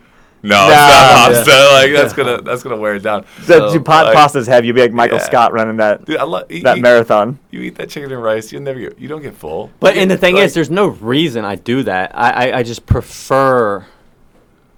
"No, 0.46 0.56
Nah. 0.56 1.30
it's 1.30 1.48
not 1.48 1.48
pasta. 1.48 1.70
Like 1.74 1.92
that's 1.94 2.14
gonna 2.14 2.42
that's 2.42 2.64
gonna 2.64 2.78
wear 2.78 2.96
it 2.96 3.04
down." 3.04 3.26
the 3.46 3.72
So, 3.72 3.80
pot 3.82 4.06
like- 4.08 4.16
pasta's 4.16 4.48
heavy. 4.48 4.68
You'd 4.68 4.74
be 4.76 4.82
like 4.82 4.92
Michael 4.94 5.18
Yeah. 5.18 5.24
Scott 5.26 5.54
running 5.54 5.78
that 5.78 6.06
Dude, 6.06 6.18
I 6.18 6.24
love 6.24 6.52
you, 6.52 6.62
that 6.64 6.78
you, 6.78 6.82
marathon. 6.84 7.40
you 7.52 7.62
eat 7.62 7.76
that 7.76 7.90
chicken 7.90 8.12
and 8.12 8.22
rice, 8.24 8.52
you 8.52 8.60
never 8.60 8.80
get 8.80 9.00
you 9.00 9.08
don't 9.08 9.22
get 9.22 9.36
full. 9.36 9.72
But 9.80 9.96
You 9.96 10.02
and 10.02 10.12
the 10.12 10.18
thing 10.18 10.36
like- 10.36 10.46
is, 10.46 10.54
there's 10.54 10.70
no 10.70 10.88
reason 10.88 11.44
I 11.46 11.56
do 11.56 11.84
that. 11.84 12.12
I, 12.14 12.50
I, 12.52 12.58
I 12.60 12.64
just 12.64 12.86
prefer 12.86 13.86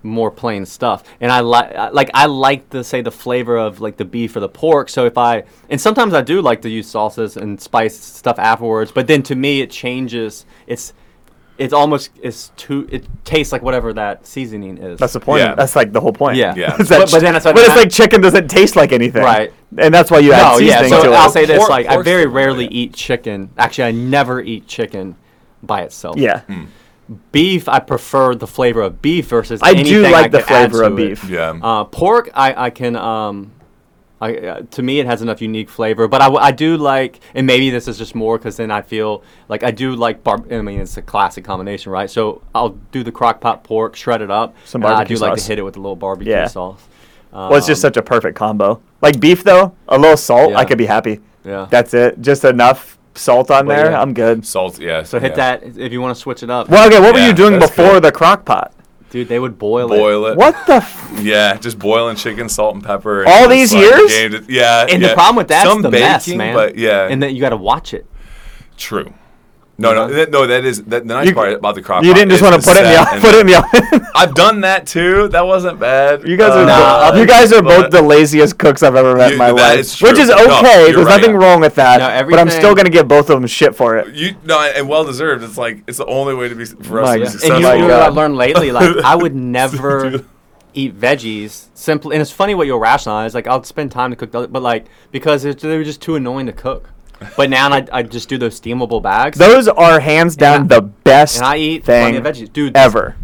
more 0.04 0.32
plain 0.32 0.66
stuff, 0.66 1.04
and 1.20 1.32
I 1.32 1.42
like 1.42 1.76
like 1.94 2.10
I 2.14 2.28
like 2.28 2.70
the 2.70 2.84
say 2.84 3.02
the 3.02 3.12
flavor 3.12 3.58
of 3.58 3.82
like 3.82 3.98
the 3.98 4.06
beef 4.06 4.36
or 4.36 4.40
the 4.40 4.48
pork. 4.48 4.90
So 4.90 5.06
if 5.06 5.18
I 5.18 5.44
and 5.70 5.82
sometimes 5.82 6.14
I 6.14 6.22
do 6.22 6.42
like 6.42 6.62
to 6.62 6.70
use 6.70 6.88
sauces 6.88 7.36
and 7.36 7.60
spice 7.60 7.98
stuff 8.00 8.40
afterwards. 8.40 8.92
But 8.92 9.08
then 9.08 9.22
to 9.24 9.36
me, 9.36 9.62
it 9.62 9.70
changes. 9.72 10.46
It's 10.66 10.94
it's 11.58 11.74
almost 11.74 12.12
it's 12.22 12.50
too. 12.58 12.88
It 12.92 13.06
tastes 13.26 13.52
like 13.52 13.62
whatever 13.62 13.92
that 13.94 14.26
seasoning 14.28 14.78
is. 14.78 15.00
That's 15.00 15.14
the 15.14 15.20
point. 15.20 15.42
Yeah. 15.42 15.56
That's 15.56 15.76
like 15.76 15.92
the 15.92 16.00
whole 16.02 16.14
point. 16.14 16.38
Yeah. 16.38 16.54
Yeah. 16.56 16.76
It's 16.80 16.90
that 16.90 17.00
But- 17.00 17.12
but 17.12 17.22
then 17.22 17.34
that's 17.34 17.46
what 17.46 17.56
but 17.56 17.64
it's 17.66 17.76
like 17.76 17.90
chicken 17.90 18.22
doesn't 18.22 18.48
taste 18.48 18.76
like 18.76 18.92
anything. 18.92 19.24
Right. 19.24 19.52
And 19.78 19.94
that's 19.94 20.10
why 20.12 20.20
you 20.20 20.34
add 20.34 20.54
no, 20.54 20.58
yeah. 20.60 20.82
seasoning 20.82 21.02
So 21.02 21.10
to 21.12 21.16
I'll 21.18 21.30
it. 21.30 21.34
say 21.34 21.46
this: 21.46 21.58
Pork- 21.58 21.70
like 21.70 21.88
I 21.88 22.02
very 22.02 22.26
rarely 22.28 22.66
yeah. 22.66 22.70
eat 22.72 22.94
chicken. 22.94 23.50
Actually, 23.58 23.86
I 23.86 23.92
never 23.92 24.40
eat 24.42 24.68
chicken 24.68 25.16
by 25.64 25.82
itself. 25.82 26.18
yeah. 26.18 26.42
Hmm. 26.42 26.66
beef 27.32 27.70
i 27.70 27.80
prefer 27.80 28.36
the 28.36 28.46
flavor 28.48 28.82
of 28.82 29.02
beef 29.02 29.28
versus 29.30 29.62
I 29.64 29.74
do 29.74 29.80
anything 29.80 30.12
like 30.12 30.32
the 30.32 30.42
flavor 30.42 30.84
of 30.84 30.96
to 30.98 31.04
it. 31.04 31.10
beef. 31.10 31.30
Yeah. 31.30 31.58
uh, 31.64 31.86
pork 31.86 32.30
i 32.34 32.66
i 32.66 32.70
can 32.70 32.96
um 32.98 33.52
I, 34.20 34.36
uh, 34.36 34.62
to 34.72 34.82
me, 34.82 35.00
it 35.00 35.06
has 35.06 35.22
enough 35.22 35.42
unique 35.42 35.70
flavor, 35.70 36.08
but 36.08 36.22
I, 36.22 36.28
I 36.34 36.52
do 36.52 36.76
like, 36.78 37.20
and 37.36 37.46
maybe 37.46 37.70
this 37.70 37.88
is 37.88 37.98
just 38.00 38.16
more 38.16 38.38
because 38.40 38.58
then 38.58 38.72
I 38.72 38.82
feel 38.82 39.24
like 39.48 39.64
I 39.64 39.70
do 39.72 39.96
like 39.96 40.24
bar. 40.24 40.44
I 40.52 40.62
mean, 40.62 40.80
it's 40.80 40.98
a 40.98 41.04
classic 41.04 41.44
combination, 41.46 41.92
right? 41.92 42.10
So 42.10 42.42
I'll 42.56 42.70
do 42.92 43.04
the 43.04 43.12
crock 43.12 43.42
pot 43.42 43.64
pork, 43.64 43.96
shred 43.96 44.22
it 44.24 44.32
up, 44.32 44.56
Some 44.66 44.82
and 44.82 44.92
I 44.92 44.96
barbecue 44.96 45.18
do 45.18 45.22
like 45.22 45.36
to 45.38 45.44
hit 45.44 45.60
it 45.60 45.62
with 45.62 45.76
a 45.78 45.80
little 45.80 45.96
barbecue 45.96 46.32
Yeah. 46.34 46.48
sauce. 46.48 46.82
Well, 47.32 47.54
it's 47.56 47.68
just 47.68 47.84
Um, 47.86 47.90
such 47.90 47.98
a 47.98 48.02
perfect 48.02 48.36
combo. 48.36 48.82
Like 49.02 49.20
beef, 49.20 49.44
though, 49.44 49.74
a 49.88 49.98
little 50.00 50.18
salt, 50.18 50.52
Yeah. 50.52 50.58
I 50.58 50.66
could 50.66 50.80
be 50.80 50.88
happy. 50.88 51.20
yeah. 51.46 51.68
That's 51.70 51.94
it. 51.94 52.20
Just 52.20 52.44
enough 52.44 52.98
salt 53.14 53.52
on 53.52 53.68
But 53.68 53.76
there. 53.76 53.92
yeah. 53.92 54.02
I'm 54.02 54.14
good. 54.16 54.46
Salt, 54.48 54.80
yeah. 54.80 55.04
so 55.04 55.20
hit 55.20 55.32
yeah. 55.38 55.58
that 55.58 55.78
if 55.78 55.92
you 55.92 56.02
want 56.02 56.16
to 56.16 56.20
switch 56.20 56.42
it 56.42 56.50
up, 56.50 56.70
Well, 56.70 56.88
okay. 56.88 57.00
What 57.00 57.14
were 57.14 57.20
you 57.26 57.34
doing 57.34 57.60
before 57.60 57.94
good. 57.94 58.04
the 58.06 58.12
crock 58.12 58.46
pot? 58.46 58.74
Dude. 59.10 59.28
They 59.28 59.40
would 59.40 59.58
boil, 59.58 59.92
it. 59.94 59.98
Boil 59.98 60.26
it. 60.28 60.38
What 60.38 60.56
the? 60.68 60.76
F- 60.76 61.20
Yeah, 61.22 61.58
just 61.58 61.80
boiling 61.80 62.16
chicken, 62.16 62.50
salt 62.50 62.76
and 62.76 62.84
pepper. 62.84 63.22
and 63.24 63.30
All 63.30 63.48
these 63.50 63.74
like, 63.74 63.84
years? 63.84 64.12
game 64.12 64.32
to- 64.32 64.46
yeah. 64.52 64.86
And 64.90 65.02
yeah. 65.02 65.10
the 65.10 65.14
problem 65.14 65.36
with 65.38 65.48
that's 65.48 65.68
Some 65.70 65.82
the 65.82 65.90
baking, 65.90 66.08
mess, 66.08 66.28
man. 66.30 66.54
But 66.56 66.78
yeah, 66.78 67.08
and 67.10 67.22
then 67.22 67.36
you 67.36 67.42
got 67.42 67.50
to 67.50 67.58
watch 67.58 67.94
it. 67.94 68.06
true. 68.78 69.14
No, 69.80 69.94
no, 69.94 70.04
uh-huh. 70.06 70.14
that, 70.14 70.32
no. 70.32 70.48
That 70.48 70.66
is 70.66 70.84
that, 70.86 71.08
the 71.08 71.14
nice 71.14 71.28
You- 71.28 71.36
part 71.36 71.54
about 71.54 71.76
the 71.76 71.84
crock. 71.84 72.04
you 72.04 72.14
didn't 72.14 72.32
just 72.32 72.42
want 72.42 72.60
to 72.60 72.68
put 72.68 72.78
it 72.78 72.86
in 72.86 72.92
the 72.94 73.00
oven. 73.00 73.22
Put 73.22 73.36
it 73.36 73.42
in 73.42 73.48
the 73.48 73.58
oven. 73.58 74.08
I've 74.16 74.34
done 74.34 74.62
that 74.62 74.88
too. 74.88 75.28
That 75.28 75.46
wasn't 75.46 75.80
bad. 75.80 76.28
You 76.28 76.36
guys 76.36 76.52
are 76.52 76.66
Nah, 76.66 77.12
uh, 77.12 77.16
you 77.16 77.28
guys 77.28 77.54
are 77.54 77.62
both 77.62 77.92
the 77.92 78.02
laziest 78.02 78.58
cooks 78.58 78.82
I've 78.82 78.96
ever 78.96 79.16
met 79.16 79.34
in 79.34 79.38
my 79.38 79.48
that 79.48 79.54
life, 79.54 79.80
is 79.82 79.96
true. 79.96 80.10
which 80.10 80.18
is 80.18 80.32
okay. 80.32 80.86
you're 80.88 80.94
There's 80.94 81.06
right. 81.06 81.22
nothing 81.22 81.36
wrong 81.36 81.60
with 81.60 81.76
that. 81.76 82.00
No, 82.00 82.30
but 82.30 82.40
I'm 82.40 82.50
still 82.50 82.74
gonna 82.74 82.90
give 82.90 83.08
both 83.08 83.30
of 83.30 83.40
them 83.40 83.46
shit 83.48 83.76
for 83.76 83.98
it. 83.98 84.16
You 84.16 84.36
no, 84.44 84.60
and 84.60 84.90
well 84.90 85.04
deserved. 85.06 85.44
It's 85.44 85.58
like 85.58 85.84
it's 85.86 86.00
the 86.00 86.06
only 86.08 86.34
way 86.34 86.50
to 86.50 86.56
be 86.56 86.66
for 86.66 87.02
us 87.02 87.08
My 87.10 87.14
to 87.18 87.20
be 87.24 87.30
successful. 87.30 87.56
And 87.68 87.80
you 87.82 87.88
know 87.88 87.94
what 88.00 88.04
I've 88.08 88.16
learned 88.16 88.36
lately? 88.46 88.72
Like 88.72 88.98
I 89.04 89.16
would 89.16 89.36
never 89.36 90.26
eat 90.74 91.00
veggies 91.00 91.68
simply, 91.76 92.16
and 92.16 92.22
it's 92.22 92.32
funny 92.32 92.56
what 92.56 92.66
you'll 92.66 92.80
rationalize. 92.80 93.36
Like 93.36 93.46
I'll 93.46 93.64
spend 93.64 93.92
time 93.92 94.10
to 94.10 94.16
cook, 94.16 94.32
but 94.52 94.62
like 94.64 94.88
because 95.12 95.46
it's, 95.46 95.62
they 95.62 95.78
were 95.78 95.84
just 95.84 96.02
too 96.02 96.16
annoying 96.16 96.48
to 96.48 96.54
cook. 96.54 96.90
But 97.36 97.50
now 97.50 97.72
I, 97.72 97.86
I 97.92 98.04
just 98.04 98.30
do 98.30 98.38
those 98.38 98.60
steamable 98.60 99.02
bags, 99.02 99.38
Those 99.38 99.68
are 99.68 100.00
hands 100.00 100.36
down 100.36 100.62
And 100.62 100.74
I- 100.74 100.76
the 100.76 100.82
best 100.82 101.38
and 101.38 101.46
I 101.46 101.58
eat 101.58 101.84
thing 101.84 102.14
plenty 102.14 102.18
of 102.18 102.24
veggies, 102.24 102.52
dude. 102.52 102.74
this- 102.74 102.84
ever. 102.84 103.16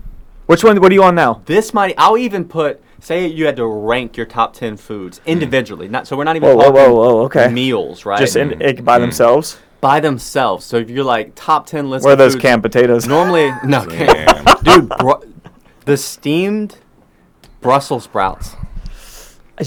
Which 0.46 0.64
one? 0.64 0.80
What 0.82 0.92
are 0.92 0.96
you 0.96 1.04
on 1.04 1.16
now? 1.16 1.42
This 1.46 1.74
might. 1.74 1.96
I'll 1.98 2.18
even 2.18 2.46
put. 2.46 2.82
Say 3.00 3.28
you 3.28 3.46
had 3.46 3.56
to 3.58 3.66
rank 3.66 4.18
your 4.18 4.26
top 4.26 4.54
ten 4.54 4.78
foods 4.78 5.20
hmm. 5.20 5.30
individually. 5.30 5.88
Not 5.88 6.06
so 6.06 6.18
we're 6.18 6.26
not 6.26 6.36
even 6.36 6.50
Whoa, 6.50 6.56
whoa, 6.56 6.64
talking 6.64 6.76
whoa, 6.76 6.94
whoa, 6.94 7.22
okay. 7.24 7.48
meals, 7.50 8.06
right? 8.06 8.20
Just 8.20 8.36
in, 8.36 8.62
it, 8.62 8.84
by 8.84 8.98
hmm. 8.98 9.02
themselves. 9.04 9.58
by 9.80 10.00
themselves. 10.00 10.66
So 10.66 10.78
if 10.78 10.90
you're 10.90 11.04
like 11.04 11.32
top 11.36 11.66
ten 11.66 11.90
list, 11.90 12.04
Where 12.04 12.12
are 12.12 12.14
of 12.14 12.20
those 12.20 12.34
foods, 12.34 12.42
canned 12.42 12.62
potatoes? 12.62 13.08
Normally, 13.08 13.52
no, 13.66 13.86
Damn. 13.86 14.46
dude. 14.64 14.90
Bru- 14.90 15.34
the 15.86 15.98
steamed 15.98 16.78
Brussels 17.62 18.04
sprouts. 18.04 18.56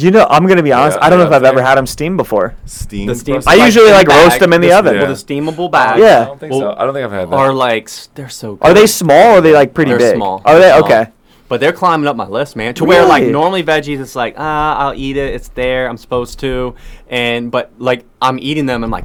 You 0.02 0.10
know, 0.10 0.26
I'm 0.28 0.46
gonna 0.46 0.62
be 0.62 0.72
honest. 0.72 0.98
Yeah, 0.98 1.06
I 1.06 1.10
don't 1.10 1.18
know 1.18 1.26
if 1.26 1.32
I've 1.32 1.44
ever 1.44 1.62
had 1.62 1.76
them 1.76 1.86
steamed 1.86 2.16
before. 2.16 2.54
Steam. 2.64 3.06
The 3.06 3.14
steam. 3.14 3.40
I 3.46 3.54
usually, 3.54 3.86
in 3.88 3.92
like, 3.92 4.08
roast 4.08 4.30
bag, 4.30 4.40
them 4.40 4.52
in 4.52 4.60
the 4.60 4.68
this- 4.68 4.76
oven. 4.76 4.92
Well, 4.94 5.02
Yeah. 5.02 5.08
the 5.08 5.14
steamable 5.14 5.70
bags. 5.70 6.00
Yeah. 6.00 6.22
I 6.22 6.24
don't 6.26 6.40
think 6.40 6.52
Well, 6.52 6.60
so. 6.60 6.76
I 6.78 6.84
don't 6.84 6.94
think 6.94 7.04
I've 7.04 7.12
had 7.12 7.30
that. 7.30 7.36
Are 7.36 7.52
like 7.52 7.84
s- 7.84 8.08
they're 8.14 8.28
so. 8.28 8.56
Good. 8.56 8.66
Are 8.66 8.74
they 8.74 8.86
small 8.86 9.34
or 9.34 9.38
are 9.38 9.40
they 9.40 9.52
like 9.52 9.74
pretty 9.74 9.90
They're 9.92 9.98
big? 9.98 10.16
small. 10.16 10.42
Are 10.44 10.54
they 10.54 10.60
They're 10.60 10.78
small. 10.78 10.84
okay? 10.92 11.10
But 11.48 11.60
they're 11.60 11.72
climbing 11.72 12.08
up 12.08 12.16
my 12.16 12.26
list, 12.26 12.56
man. 12.56 12.74
To 12.74 12.84
where 12.84 13.06
like 13.06 13.20
Really? 13.20 13.32
normally 13.32 13.62
veggies, 13.62 14.00
it's 14.00 14.16
like 14.16 14.34
ah, 14.36 14.78
I'll 14.78 14.94
eat 14.94 15.16
it. 15.16 15.32
It's 15.34 15.48
there. 15.50 15.88
I'm 15.88 15.96
supposed 15.96 16.40
to. 16.40 16.74
And 17.08 17.50
but 17.52 17.70
like 17.78 18.04
I'm 18.20 18.38
eating 18.40 18.66
them. 18.66 18.82
I'm 18.82 18.90
like, 18.90 19.04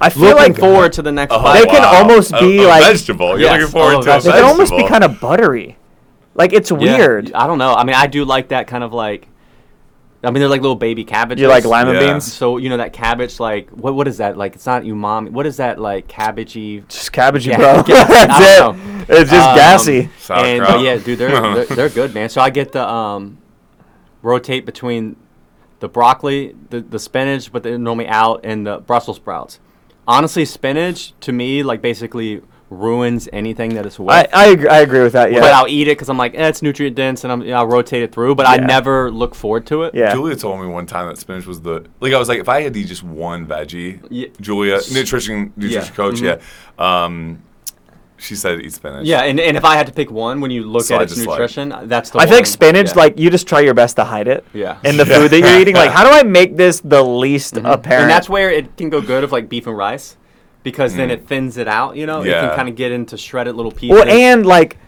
I 0.00 0.08
feel 0.08 0.22
looking 0.30 0.36
like 0.54 0.58
forward 0.58 0.94
to 0.94 1.02
the 1.02 1.12
next 1.12 1.34
Oh, 1.34 1.42
bite. 1.42 1.60
They 1.60 1.66
can 1.66 1.82
wow. 1.82 1.98
almost 1.98 2.32
A- 2.32 2.40
be 2.40 2.62
a 2.62 2.68
like- 2.68 2.84
vegetable. 2.84 3.30
You're 3.38 3.40
Yes, 3.40 3.52
looking 3.60 3.66
forward 3.72 3.94
oh, 3.96 3.96
to 3.96 4.00
a 4.00 4.04
that's- 4.04 4.24
they 4.24 4.30
vegetable. 4.30 4.48
can 4.48 4.60
almost 4.60 4.76
be 4.76 4.88
kind 4.88 5.04
of 5.04 5.20
buttery. 5.20 5.76
Like 6.34 6.54
it's 6.54 6.70
Yeah, 6.70 6.78
weird. 6.78 7.32
I 7.34 7.46
don't 7.46 7.58
know. 7.58 7.74
I 7.74 7.84
mean, 7.84 7.94
I 7.96 8.06
do 8.06 8.24
like 8.24 8.48
that 8.48 8.66
kind 8.66 8.82
of 8.82 8.92
like. 8.94 9.28
I 10.24 10.30
mean, 10.30 10.40
they're 10.40 10.48
like 10.48 10.62
little 10.62 10.76
baby 10.76 11.04
cabbages. 11.04 11.42
You 11.42 11.48
like 11.48 11.64
lima 11.64 11.92
Yeah. 11.92 12.00
beans? 12.12 12.32
So 12.32 12.56
you 12.56 12.68
know 12.68 12.76
that 12.78 12.92
cabbage, 12.92 13.38
like 13.40 13.70
what? 13.70 13.94
What 13.94 14.08
is 14.08 14.16
that? 14.18 14.36
Like 14.36 14.54
it's 14.54 14.66
not 14.66 14.82
umami. 14.82 15.30
What 15.30 15.46
is 15.46 15.58
that? 15.58 15.78
Like 15.78 16.08
cabbagey. 16.08 16.86
Just 16.88 17.12
cabbagey, 17.12 17.48
Yeah, 17.48 17.56
bro. 17.58 17.66
yeah, 17.86 18.02
I 18.02 18.26
That's 18.26 18.44
it. 18.44 18.58
don't 18.58 19.00
It's 19.20 19.30
just 19.30 19.48
Um, 19.48 19.56
gassy. 19.56 20.00
And 20.00 20.10
Sauerkraut. 20.18 20.80
yeah, 20.82 20.96
dude, 20.96 21.18
they're, 21.18 21.30
they're 21.30 21.64
they're 21.76 21.88
good, 21.88 22.14
man. 22.14 22.28
So 22.28 22.40
I 22.40 22.50
get 22.50 22.72
the 22.72 22.88
um, 22.88 23.38
rotate 24.22 24.64
between 24.66 25.16
the 25.80 25.88
broccoli, 25.88 26.54
the 26.70 26.80
the 26.80 26.98
spinach, 26.98 27.52
but 27.52 27.62
they're 27.62 27.78
normally 27.78 28.08
out, 28.08 28.40
and 28.44 28.66
the 28.66 28.78
Brussels 28.78 29.16
sprouts. 29.16 29.60
Honestly, 30.06 30.44
spinach 30.44 31.12
to 31.20 31.32
me 31.32 31.62
like 31.62 31.80
basically 31.82 32.42
ruins 32.70 33.28
anything 33.32 33.74
that 33.74 33.86
it's 33.86 33.98
with. 33.98 34.10
I 34.10 34.26
I 34.32 34.46
agree, 34.46 34.68
I 34.68 34.80
agree 34.80 35.00
with 35.02 35.12
that. 35.12 35.30
Yeah. 35.32 35.40
But 35.40 35.52
I'll 35.52 35.68
eat 35.68 35.86
it 35.88 35.92
because 35.92 36.08
I'm 36.08 36.16
like, 36.18 36.34
eh, 36.34 36.48
it's 36.48 36.62
nutrient 36.62 36.96
dense, 36.96 37.22
and 37.24 37.32
I'm, 37.32 37.42
you 37.42 37.48
know, 37.48 37.56
I'll 37.58 37.66
rotate 37.66 38.02
it 38.02 38.12
through. 38.12 38.34
But 38.34 38.46
I 38.48 38.56
never 38.56 39.10
look 39.10 39.34
forward 39.34 39.66
to 39.66 39.82
it. 39.84 39.94
yeah. 39.94 40.12
Julia 40.12 40.34
told 40.36 40.60
me 40.60 40.66
one 40.66 40.86
time 40.86 41.06
that 41.08 41.18
spinach 41.18 41.46
was 41.46 41.60
the 41.60 41.84
like 42.00 42.12
I 42.12 42.18
was 42.18 42.28
like 42.28 42.40
if 42.40 42.48
I 42.48 42.62
had 42.62 42.74
to 42.74 42.80
eat 42.80 42.86
just 42.88 43.02
one 43.02 43.46
veggie, 43.46 44.00
Ye- 44.10 44.30
Julia, 44.40 44.80
nutrition 44.92 45.52
nutrition 45.56 45.82
Yeah. 45.84 45.88
coach, 45.90 46.16
Mhm. 46.16 46.40
yeah. 46.78 47.04
Um, 47.04 47.42
she 48.16 48.36
said 48.36 48.60
eat 48.62 48.72
spinach. 48.72 49.04
Yeah, 49.06 49.22
and, 49.22 49.38
and 49.38 49.56
if 49.56 49.64
I 49.64 49.76
had 49.76 49.86
to 49.88 49.92
pick 49.92 50.10
one, 50.10 50.40
when 50.40 50.50
you 50.50 50.62
look 50.64 50.84
Slide 50.84 50.96
at 50.96 51.02
its 51.02 51.14
to 51.16 51.20
slide. 51.20 51.34
nutrition, 51.34 51.74
that's 51.84 52.10
the 52.10 52.18
I 52.18 52.22
one. 52.22 52.28
feel 52.28 52.36
like 52.38 52.46
spinach, 52.46 52.88
yeah. 52.88 52.94
like 52.96 53.18
you 53.18 53.28
just 53.28 53.46
try 53.46 53.60
your 53.60 53.74
best 53.74 53.96
to 53.96 54.04
hide 54.04 54.28
it. 54.28 54.44
Yeah. 54.54 54.78
In 54.84 54.96
the 54.96 55.04
food 55.04 55.30
that 55.32 55.40
you're 55.40 55.58
eating, 55.60 55.74
like 55.74 55.90
how 55.90 56.04
do 56.04 56.10
I 56.10 56.22
make 56.22 56.56
this 56.56 56.80
the 56.80 57.02
least 57.04 57.56
apparent? 57.58 57.82
Mm-hmm. 57.84 57.92
and 58.02 58.10
that's 58.10 58.28
where 58.28 58.50
it 58.50 58.76
can 58.78 58.88
go 58.88 59.02
good 59.02 59.24
of 59.24 59.32
like 59.32 59.48
beef 59.50 59.66
and 59.66 59.76
rice, 59.76 60.16
because 60.64 60.96
then 60.96 61.10
mm. 61.10 61.12
it 61.12 61.28
thins 61.28 61.56
it 61.56 61.68
out. 61.68 61.94
You 61.96 62.06
know, 62.06 62.22
it 62.22 62.28
Yeah. 62.30 62.48
can 62.48 62.56
kind 62.56 62.68
of 62.68 62.74
get 62.74 62.90
into 62.90 63.16
shredded 63.16 63.54
little 63.54 63.70
pieces. 63.72 63.96
well, 63.96 64.08
and 64.08 64.44
like 64.44 64.78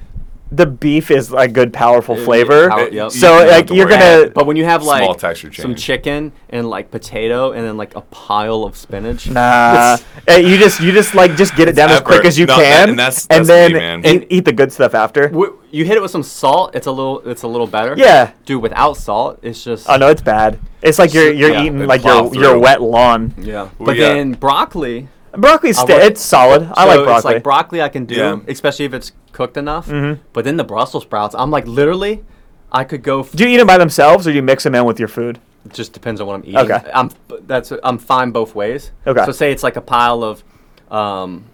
the 0.52 0.64
beef 0.64 1.10
is 1.10 1.32
like 1.32 1.52
good, 1.52 1.72
powerful 1.72 2.14
flavor. 2.16 2.68
power- 2.70 2.82
It- 2.86 2.92
yep. 2.92 3.04
you 3.06 3.10
So 3.18 3.38
don't 3.40 3.48
like 3.48 3.68
you're 3.68 3.84
worry. 3.88 3.96
gonna. 3.98 4.30
But 4.32 4.46
when 4.46 4.56
you 4.56 4.64
have 4.64 4.80
Small 4.82 5.08
like 5.08 5.18
texture 5.18 5.52
some 5.52 5.72
change. 5.72 5.82
chicken 5.84 6.32
and 6.50 6.70
like 6.70 6.92
potato 6.92 7.50
and 7.50 7.66
then 7.66 7.76
like 7.76 7.96
a 7.96 8.00
pile 8.02 8.62
of 8.62 8.76
spinach, 8.76 9.28
Nah, 9.28 9.96
Hey, 10.26 10.48
you 10.48 10.56
just 10.56 10.80
you 10.80 10.92
just 10.92 11.16
like 11.16 11.34
just 11.36 11.56
get 11.56 11.66
it 11.68 11.74
down 11.74 11.90
as 11.90 12.00
quick 12.00 12.18
effort. 12.20 12.26
as 12.28 12.38
you 12.38 12.46
No, 12.46 12.56
that- 12.58 12.62
can, 12.62 12.88
and 12.90 12.98
that's- 12.98 13.26
and 13.28 13.44
that's 13.44 13.48
then 13.48 13.72
me, 13.72 13.78
man. 13.80 14.06
eat, 14.06 14.26
eat 14.30 14.44
the 14.44 14.52
good 14.52 14.72
stuff 14.72 14.94
after. 14.94 15.28
W- 15.30 15.58
you 15.72 15.84
hit 15.84 15.96
it 15.96 16.00
with 16.00 16.12
some 16.12 16.22
salt, 16.22 16.76
it's 16.76 16.86
a 16.86 16.92
little 16.92 17.22
it's 17.26 17.42
a 17.42 17.48
little 17.48 17.66
better. 17.66 17.94
Yeah. 17.96 18.30
Dude, 18.44 18.62
without 18.62 18.96
salt, 18.96 19.40
it's 19.42 19.64
just 19.64 19.90
Oh 19.90 19.96
no, 19.96 20.06
it's 20.10 20.22
bad. 20.22 20.60
It's 20.80 21.00
like 21.00 21.12
you're 21.12 21.32
you're 21.32 21.50
Yeah, 21.50 21.62
eating 21.62 21.80
they 21.80 21.86
like 21.86 22.02
plow 22.02 22.22
your 22.30 22.34
your 22.34 22.50
through. 22.52 22.60
wet 22.60 22.82
lawn. 22.82 23.34
Yeah. 23.36 23.62
Well, 23.78 23.86
But 23.86 23.96
yeah. 23.96 24.14
then 24.14 24.34
broccoli, 24.34 25.08
Broccoli's 25.40 25.78
I 25.78 25.82
sta- 25.84 25.94
like- 25.94 26.02
it's 26.04 26.20
solid. 26.20 26.62
I 26.76 26.82
so 26.82 26.88
like 26.88 26.98
It's 26.98 27.04
broccoli. 27.06 27.34
like 27.34 27.42
broccoli 27.42 27.82
I 27.82 27.88
can 27.88 28.04
do, 28.06 28.14
Yeah. 28.14 28.36
especially 28.48 28.84
if 28.84 28.94
it's 28.94 29.12
cooked 29.32 29.56
enough. 29.56 29.88
Mhm. 29.88 30.18
But 30.32 30.44
then 30.44 30.56
the 30.56 30.64
Brussels 30.64 31.02
sprouts, 31.04 31.34
I'm 31.38 31.50
like 31.50 31.66
literally, 31.66 32.24
I 32.72 32.84
could 32.84 33.02
go. 33.02 33.20
F- 33.20 33.32
do 33.32 33.44
you 33.44 33.50
eat 33.54 33.58
them 33.58 33.66
by 33.66 33.78
themselves 33.78 34.26
or 34.26 34.30
do 34.30 34.36
you 34.36 34.42
mix 34.42 34.64
them 34.64 34.74
in 34.74 34.84
with 34.84 34.98
your 34.98 35.08
food? 35.08 35.38
it 35.64 35.72
just 35.72 35.92
depends 35.92 36.20
on 36.20 36.28
what 36.28 36.34
I'm 36.34 36.42
eating. 36.44 36.58
Okay. 36.58 36.80
I'm 36.94 37.10
that's 37.46 37.72
I'm 37.82 37.98
fine 37.98 38.30
both 38.30 38.54
ways. 38.54 38.92
Okay. 39.06 39.24
So 39.24 39.32
say 39.32 39.50
it's 39.50 39.64
like 39.64 39.74
a 39.76 39.80
pile 39.80 40.22
of 40.22 40.44
um, 40.92 41.44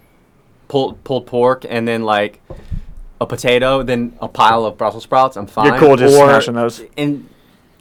pulled 0.67 1.03
pulled 1.03 1.25
pork 1.25 1.65
and 1.67 1.87
then 1.87 2.03
like 2.03 2.39
a 3.19 3.25
potato, 3.25 3.81
then 3.83 4.13
a 4.21 4.27
pile 4.27 4.65
of 4.65 4.77
Brussels 4.77 5.03
sprouts. 5.03 5.35
I'm 5.37 5.47
fine. 5.47 5.65
You're 5.67 5.77
cool 5.79 5.95
just 5.95 6.15
Or- 6.15 6.27
smashing 6.27 6.53
those. 6.53 6.81
And 6.97 7.27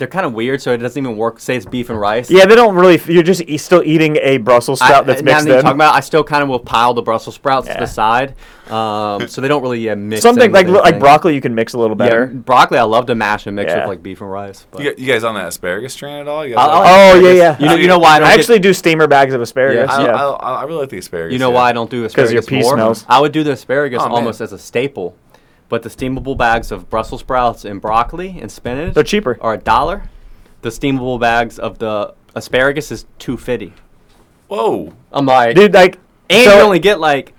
they're 0.03 0.09
kind 0.09 0.27
of 0.27 0.33
weird, 0.33 0.61
so 0.61 0.73
it 0.73 0.79
doesn't 0.79 1.01
even 1.01 1.17
work. 1.17 1.39
Say 1.39 1.55
it's 1.55 1.65
beef 1.65 1.89
and 1.89 2.01
rice. 2.01 2.29
Yeah, 2.29 2.45
they 2.45 2.57
don't 2.57 2.75
really. 2.75 3.01
You're 3.07 3.23
just 3.23 3.43
e- 3.43 3.57
still 3.57 3.83
eating 3.85 4.17
a 4.21 4.39
Brussels 4.39 4.81
I- 4.81 4.87
sprout 4.89 5.07
that's 5.07 5.23
now 5.23 5.33
mixed 5.35 5.47
that 5.47 5.53
you 5.53 5.59
in. 5.59 5.63
talk 5.65 5.75
about, 5.77 5.95
I 5.95 6.01
still 6.01 6.25
kind 6.25 6.43
of 6.43 6.49
will 6.49 6.59
pile 6.59 6.93
the 6.93 7.03
Brussels 7.03 7.37
sprouts 7.37 7.69
to 7.69 7.77
the 7.79 7.87
side, 7.87 8.35
um, 8.69 9.29
so 9.29 9.41
they 9.41 9.47
don't 9.47 9.63
really 9.63 9.79
yeah, 9.81 9.95
mix. 9.95 10.23
Something 10.23 10.51
like 10.51 10.67
with 10.67 10.75
like 10.77 10.99
broccoli, 10.99 11.35
you 11.37 11.41
can 11.41 11.55
mix 11.55 11.75
a 11.75 11.79
little 11.79 11.97
Yeah, 11.97 12.05
better. 12.09 12.27
broccoli, 12.27 12.79
I 12.79 12.83
love 12.83 13.07
to 13.07 13.15
mash 13.15 13.47
and 13.47 13.55
mix 13.55 13.71
Yeah. 13.71 13.81
with 13.83 13.89
like 13.89 14.03
beef 14.03 14.21
and 14.21 14.31
rice. 14.31 14.67
But. 14.73 14.83
You, 14.83 14.95
you 14.99 15.07
guys 15.13 15.23
on 15.23 15.35
that 15.37 15.47
asparagus 15.47 15.95
train 15.95 16.21
at 16.21 16.27
all? 16.29 16.45
You, 16.45 16.57
guys 16.57 16.69
I 16.69 16.73
like- 16.73 16.85
like 16.85 16.93
Oh 17.25 17.29
yeah, 17.29 17.33
yeah. 17.33 17.59
You 17.61 17.67
know, 17.67 17.75
you 17.77 17.87
know 17.87 17.99
why 18.01 18.17
I 18.17 18.19
don't 18.19 18.29
I 18.29 18.31
get- 18.33 18.41
actually 18.41 18.59
do 18.59 18.73
steamer 18.75 19.07
bags 19.07 19.35
of 19.35 19.41
asparagus. 19.41 19.89
I, 19.91 20.05
Yeah. 20.05 20.17
I, 20.17 20.53
I 20.55 20.65
really 20.65 20.81
like 20.81 20.89
the 20.91 20.99
asparagus. 20.99 21.33
You 21.33 21.39
know 21.39 21.51
yeah. 21.51 21.55
why 21.55 21.69
I 21.69 21.73
don't 21.73 21.91
do 21.91 22.05
asparagus 22.05 22.31
because 22.33 22.51
your 22.51 22.61
pea 22.61 22.65
more? 22.65 22.75
smells. 22.75 23.07
I 23.09 23.21
would 23.21 23.33
do 23.33 23.45
the 23.45 23.53
asparagus 23.53 24.01
Oh, 24.03 24.07
man. 24.09 24.13
almost 24.17 24.41
as 24.41 24.53
a 24.53 24.59
staple, 24.59 25.17
but 25.73 25.83
the 25.83 25.89
steamable 25.89 26.37
bags 26.37 26.71
of 26.71 26.91
Brussels 26.91 27.23
sprouts 27.23 27.65
and 27.65 27.81
broccoli 27.81 28.39
and 28.43 28.53
spinach 28.53 28.93
They're 28.93 29.03
cheaper. 29.03 29.39
are 29.41 29.55
a 29.55 29.59
dollar. 29.59 30.03
The 30.61 30.69
steamable 30.69 31.19
bags 31.19 31.59
of 31.59 31.79
the 31.79 32.13
asparagus 32.35 32.93
is 32.93 33.07
two 33.19 33.39
fifty. 33.39 33.73
Whoa. 34.49 34.93
I'm 35.11 35.25
like, 35.25 35.57
Dude, 35.57 35.73
like, 35.73 35.99
and 36.29 36.45
so- 36.45 36.57
you 36.59 36.63
only 36.63 36.79
get 36.79 37.01
like 37.01 37.33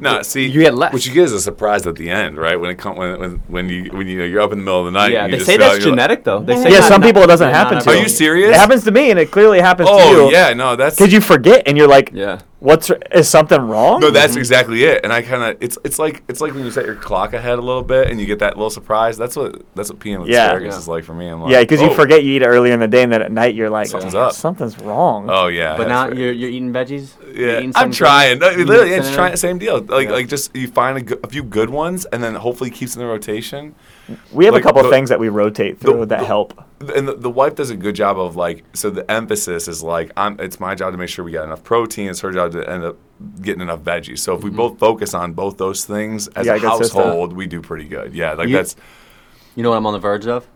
No, 0.00 0.22
see, 0.22 0.46
you 0.46 0.62
get 0.62 0.74
less. 0.74 0.92
What 0.92 1.04
you 1.06 1.12
get 1.12 1.24
is 1.24 1.32
a 1.32 1.40
surprise 1.40 1.86
at 1.86 1.96
the 1.96 2.08
end, 2.10 2.36
right? 2.38 2.56
When 2.58 2.70
it 2.70 2.76
come 2.76 2.96
when 2.96 3.18
when, 3.18 3.30
when 3.48 3.68
you 3.68 3.90
when 3.92 4.06
you 4.06 4.22
you're 4.22 4.40
up 4.40 4.52
in 4.52 4.58
the 4.58 4.64
middle 4.64 4.80
of 4.80 4.86
the 4.86 4.98
night. 4.98 5.12
yeah. 5.12 5.24
and 5.24 5.32
They 5.32 5.38
you 5.38 5.44
say 5.44 5.56
just, 5.56 5.60
that's 5.60 5.84
you're 5.84 5.90
like- 5.90 5.98
genetic 5.98 6.24
though. 6.24 6.40
They 6.40 6.56
say 6.56 6.70
Yeah, 6.72 6.80
some 6.80 7.00
not- 7.00 7.06
people 7.06 7.22
it 7.22 7.26
doesn't 7.26 7.50
happen 7.50 7.80
to. 7.82 7.90
Are 7.90 7.96
you 7.96 8.08
serious? 8.08 8.50
It 8.50 8.58
happens 8.58 8.84
to 8.84 8.90
me, 8.90 9.10
and 9.10 9.18
it 9.18 9.30
clearly 9.30 9.60
happens 9.60 9.88
to 9.88 9.94
Oh 9.94 10.26
you. 10.28 10.32
yeah, 10.32 10.52
no, 10.54 10.76
that's 10.76 10.96
Because 10.96 11.12
you 11.12 11.20
forget, 11.20 11.62
and 11.66 11.76
you're 11.76 11.88
like, 11.88 12.10
Yeah. 12.12 12.40
"What's 12.60 12.90
is 13.12 13.28
something 13.28 13.60
wrong?" 13.60 14.00
No, 14.00 14.10
that's 14.10 14.32
mm-hmm. 14.32 14.38
exactly 14.40 14.84
it. 14.84 15.00
And 15.04 15.12
I 15.12 15.22
kind 15.22 15.42
of 15.42 15.56
it's 15.62 15.78
it's 15.84 15.98
like 15.98 16.22
it's 16.28 16.40
like 16.40 16.54
when 16.54 16.64
you 16.64 16.70
set 16.70 16.86
your 16.86 16.94
clock 16.96 17.32
ahead 17.32 17.58
a 17.58 17.62
little 17.62 17.82
bit 17.82 18.08
and 18.10 18.20
you 18.20 18.26
get 18.26 18.38
that 18.40 18.56
little 18.56 18.70
surprise. 18.70 19.16
That's 19.18 19.36
what 19.36 19.62
that's 19.74 19.90
what 19.90 19.98
peeing 19.98 20.20
with 20.20 20.28
Yeah. 20.28 20.46
asparagus 20.46 20.74
Yeah. 20.74 20.78
is 20.78 20.88
like 20.88 21.04
for 21.04 21.14
me. 21.14 21.26
I'm 21.28 21.42
like, 21.42 21.52
yeah, 21.52 21.60
because 21.60 21.80
you 21.80 21.90
oh. 21.90 21.94
forget 21.94 22.24
you 22.24 22.34
eat 22.36 22.42
it 22.42 22.46
earlier 22.46 22.72
in 22.74 22.80
the 22.80 22.88
day, 22.88 23.02
and 23.02 23.12
then 23.12 23.22
at 23.22 23.32
night 23.32 23.54
you're 23.54 23.70
like, 23.70 23.88
Something's 23.88 24.14
up. 24.14 24.32
Something's 24.32 24.78
wrong. 24.78 25.28
Oh 25.30 25.48
yeah, 25.48 25.76
But 25.76 25.88
now 25.88 26.08
right. 26.08 26.16
you're 26.16 26.32
you're 26.32 26.50
eating 26.50 26.72
veggies. 26.72 27.14
Yeah, 27.34 27.58
eating 27.58 27.72
I'm 27.76 27.92
trying. 27.92 28.38
No, 28.40 28.50
literally, 28.50 28.92
it's 28.92 29.08
it 29.08 29.14
trying 29.14 29.32
in? 29.32 29.36
same 29.36 29.58
deal. 29.58 29.80
Like 29.88 30.08
Yeah. 30.08 30.14
like 30.14 30.28
just 30.28 30.54
you 30.54 30.68
find 30.68 30.98
a, 30.98 31.02
g- 31.02 31.20
a 31.22 31.28
few 31.28 31.42
good 31.42 31.70
ones 31.70 32.04
and 32.06 32.22
then 32.22 32.34
hopefully 32.34 32.70
keeps 32.70 32.94
in 32.94 33.00
the 33.00 33.06
rotation. 33.06 33.74
we 34.32 34.44
have 34.44 34.54
like 34.54 34.62
a 34.62 34.66
couple 34.66 34.82
the- 34.82 34.90
things 34.90 35.08
that 35.08 35.18
we 35.20 35.28
rotate 35.28 35.80
through 35.80 36.00
the- 36.00 36.06
that 36.06 36.20
the- 36.20 36.26
help. 36.26 36.62
And 36.94 37.08
the, 37.08 37.14
the 37.14 37.30
wife 37.30 37.56
does 37.56 37.70
a 37.70 37.76
good 37.76 37.96
job 37.96 38.18
of 38.18 38.36
like 38.36 38.64
so 38.72 38.90
the 38.90 39.08
emphasis 39.10 39.66
is 39.66 39.82
like 39.82 40.12
I'm 40.16 40.38
it's 40.40 40.60
my 40.60 40.74
job 40.74 40.92
to 40.92 40.98
make 40.98 41.08
sure 41.08 41.24
we 41.24 41.32
got 41.32 41.44
enough 41.44 41.64
protein. 41.64 42.08
It's 42.10 42.20
her 42.20 42.30
job 42.32 42.52
to 42.52 42.68
end 42.68 42.84
up 42.84 42.96
getting 43.42 43.62
enough 43.62 43.80
veggies. 43.80 44.20
So 44.20 44.36
if 44.36 44.42
we 44.44 44.50
mm-hmm. 44.50 44.56
both 44.58 44.78
focus 44.78 45.12
on 45.14 45.32
both 45.32 45.58
those 45.58 45.84
things 45.84 46.28
as 46.28 46.46
Yeah, 46.46 46.54
a 46.54 46.60
good 46.60 46.78
system. 46.78 47.02
household, 47.02 47.32
we 47.32 47.46
do 47.46 47.60
pretty 47.60 47.88
good. 47.88 48.14
Yeah, 48.14 48.34
like 48.34 48.48
You- 48.48 48.56
that's 48.56 48.76
You 49.56 49.62
know 49.62 49.70
what 49.70 49.76
I'm 49.76 49.86
on 49.86 49.92
the 49.94 49.98
verge 49.98 50.26
of? 50.26 50.46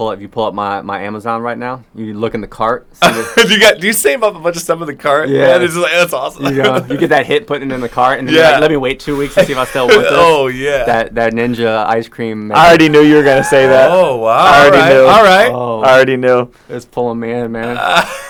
Pull 0.00 0.08
up. 0.08 0.18
You 0.18 0.28
pull 0.30 0.44
up 0.44 0.54
my, 0.54 0.80
my 0.80 1.02
Amazon 1.02 1.42
right 1.42 1.58
now. 1.58 1.84
You 1.94 2.14
look 2.14 2.32
in 2.34 2.40
the 2.40 2.46
cart. 2.46 2.86
See 2.96 3.06
the, 3.12 3.44
do 3.46 3.52
you 3.52 3.60
got 3.60 3.80
do 3.80 3.86
you 3.86 3.92
save 3.92 4.22
up 4.22 4.34
a 4.34 4.38
bunch 4.40 4.56
of 4.56 4.62
stuff 4.62 4.80
in 4.80 4.86
the 4.86 4.94
cart? 4.94 5.28
Yeah. 5.28 5.40
Man, 5.48 5.62
it's 5.62 5.74
just 5.74 5.82
like, 5.82 5.92
that's 5.92 6.14
awesome. 6.14 6.46
you 6.56 6.62
know, 6.62 6.76
you 6.88 6.96
get 6.96 7.08
that 7.10 7.26
hit 7.26 7.46
putting 7.46 7.70
it 7.70 7.74
in 7.74 7.82
the 7.82 7.88
cart, 7.90 8.18
and 8.18 8.26
then 8.26 8.34
you're 8.34 8.42
Yeah. 8.42 8.52
like, 8.52 8.60
let 8.62 8.70
me 8.70 8.78
wait 8.78 8.98
two 8.98 9.14
weeks 9.18 9.34
to 9.34 9.44
see 9.44 9.52
if 9.52 9.58
I 9.58 9.66
still 9.66 9.88
want 9.88 10.00
this. 10.04 10.08
oh 10.14 10.46
yeah. 10.46 10.84
That 10.84 11.14
that 11.16 11.34
ninja 11.34 11.84
ice 11.84 12.08
cream. 12.08 12.50
I 12.50 12.68
already 12.68 12.88
knew 12.88 13.02
you 13.02 13.16
were 13.16 13.22
gonna 13.22 13.44
say 13.44 13.66
that. 13.66 13.90
oh 13.90 14.16
wow. 14.16 14.30
I 14.38 14.68
already 14.68 14.78
all 14.78 14.80
right. 14.80 14.88
knew. 14.94 15.04
All 15.04 15.22
right. 15.22 15.50
Oh, 15.52 15.80
I 15.82 15.92
already 15.92 16.16
knew. 16.16 16.50
it's 16.70 16.86
pulling 16.86 17.20
me 17.20 17.32
in, 17.32 17.52
man. 17.52 17.76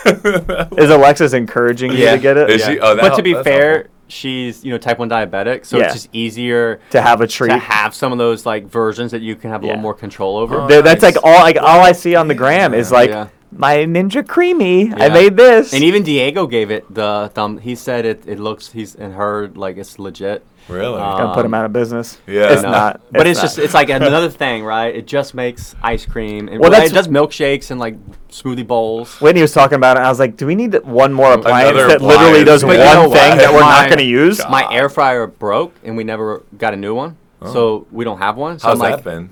Is 0.76 0.90
Alexis 0.90 1.34
encouraging 1.34 1.92
you 1.92 2.04
to 2.10 2.18
get 2.18 2.36
it? 2.36 2.50
Is 2.50 2.62
Yeah. 2.62 2.66
she? 2.68 2.80
Oh, 2.80 2.96
that 2.96 3.00
but 3.02 3.14
to 3.16 3.22
be 3.22 3.32
that's 3.34 3.44
fair, 3.46 3.72
helpful. 3.74 3.94
She's 4.10 4.64
you 4.64 4.70
know 4.72 4.78
type 4.78 4.98
one 4.98 5.08
diabetic, 5.08 5.64
so 5.64 5.78
Yeah. 5.78 5.84
it's 5.84 5.94
just 5.94 6.08
easier 6.12 6.80
To 6.90 7.00
have 7.00 7.20
a 7.20 7.26
treat. 7.26 7.48
to 7.50 7.58
have 7.58 7.94
some 7.94 8.12
of 8.12 8.18
those 8.18 8.44
like 8.46 8.66
versions 8.66 9.10
that 9.12 9.20
you 9.22 9.36
can 9.36 9.50
have 9.50 9.62
a 9.62 9.66
Yeah. 9.66 9.70
little 9.72 9.82
more 9.82 9.94
control 9.94 10.36
over. 10.36 10.60
Oh, 10.62 10.66
that's 10.82 11.02
nice. 11.02 11.14
like 11.14 11.24
all 11.24 11.40
like 11.40 11.56
all 11.56 11.80
I 11.80 11.92
see 11.92 12.14
on 12.16 12.28
the 12.28 12.34
gram 12.34 12.74
is 12.74 12.90
like 12.92 13.10
Yeah. 13.10 13.28
My 13.52 13.78
Ninja 13.78 14.22
Creami. 14.22 14.92
I 14.98 15.08
made 15.08 15.36
this. 15.36 15.72
And 15.74 15.82
even 15.82 16.02
Diego 16.02 16.46
gave 16.46 16.70
it 16.70 16.92
the 16.92 17.30
thumb. 17.34 17.58
He 17.58 17.74
said 17.74 18.04
it. 18.06 18.22
It 18.26 18.38
looks. 18.38 18.70
He's 18.70 18.94
and 18.94 19.12
heard 19.14 19.56
like 19.56 19.76
it's 19.76 19.98
legit. 19.98 20.44
really. 20.68 21.00
Uh, 21.00 21.16
gonna 21.18 21.34
put 21.34 21.44
him 21.44 21.52
um, 21.52 21.58
out 21.60 21.64
of 21.66 21.72
business. 21.72 22.18
Yeah. 22.28 22.52
it's 22.52 22.62
No. 22.62 22.70
not. 22.70 23.00
But 23.10 23.26
it's, 23.26 23.38
not. 23.38 23.42
just 23.42 23.58
it's 23.58 23.74
like 23.74 23.90
another 23.90 24.30
thing, 24.42 24.62
right? 24.62 24.94
It 24.94 25.06
just 25.08 25.34
makes 25.34 25.74
ice 25.82 26.06
cream. 26.06 26.46
And 26.46 26.60
Well, 26.60 26.70
well, 26.70 26.70
that's- 26.70 26.90
it 26.92 26.94
does 26.94 27.08
milkshakes 27.08 27.72
and 27.72 27.80
like 27.80 27.96
smoothie 28.28 28.64
bowls. 28.66 29.20
Whitney 29.20 29.42
was 29.42 29.52
talking 29.52 29.76
about 29.76 29.96
it. 29.96 30.00
I 30.04 30.08
was 30.08 30.20
like, 30.20 30.36
do 30.36 30.46
we 30.46 30.54
need 30.54 30.74
one 30.84 31.12
more 31.12 31.32
appliance 31.32 31.70
Another 31.70 31.88
that 31.88 32.00
literally 32.02 32.44
does 32.44 32.62
appliance. 32.62 32.86
one 32.86 32.96
you 33.02 33.08
know 33.08 33.14
thing 33.14 33.30
what? 33.30 33.38
that 33.38 33.52
we're 33.52 33.60
My- 33.60 33.80
not 33.82 33.88
gonna 33.90 34.02
use? 34.02 34.38
God. 34.38 34.50
My 34.50 34.72
air 34.72 34.88
fryer 34.88 35.26
broke 35.26 35.74
and 35.82 35.96
we 35.96 36.04
never 36.04 36.44
got 36.56 36.72
a 36.72 36.76
new 36.76 36.94
one, 36.94 37.16
so 37.42 37.88
we 37.90 38.04
don't 38.04 38.18
have 38.18 38.36
one. 38.36 38.60
So 38.60 38.68
Oh. 38.68 38.70
How's 38.72 38.80
I'm 38.80 38.90
that 38.92 39.02
been? 39.02 39.30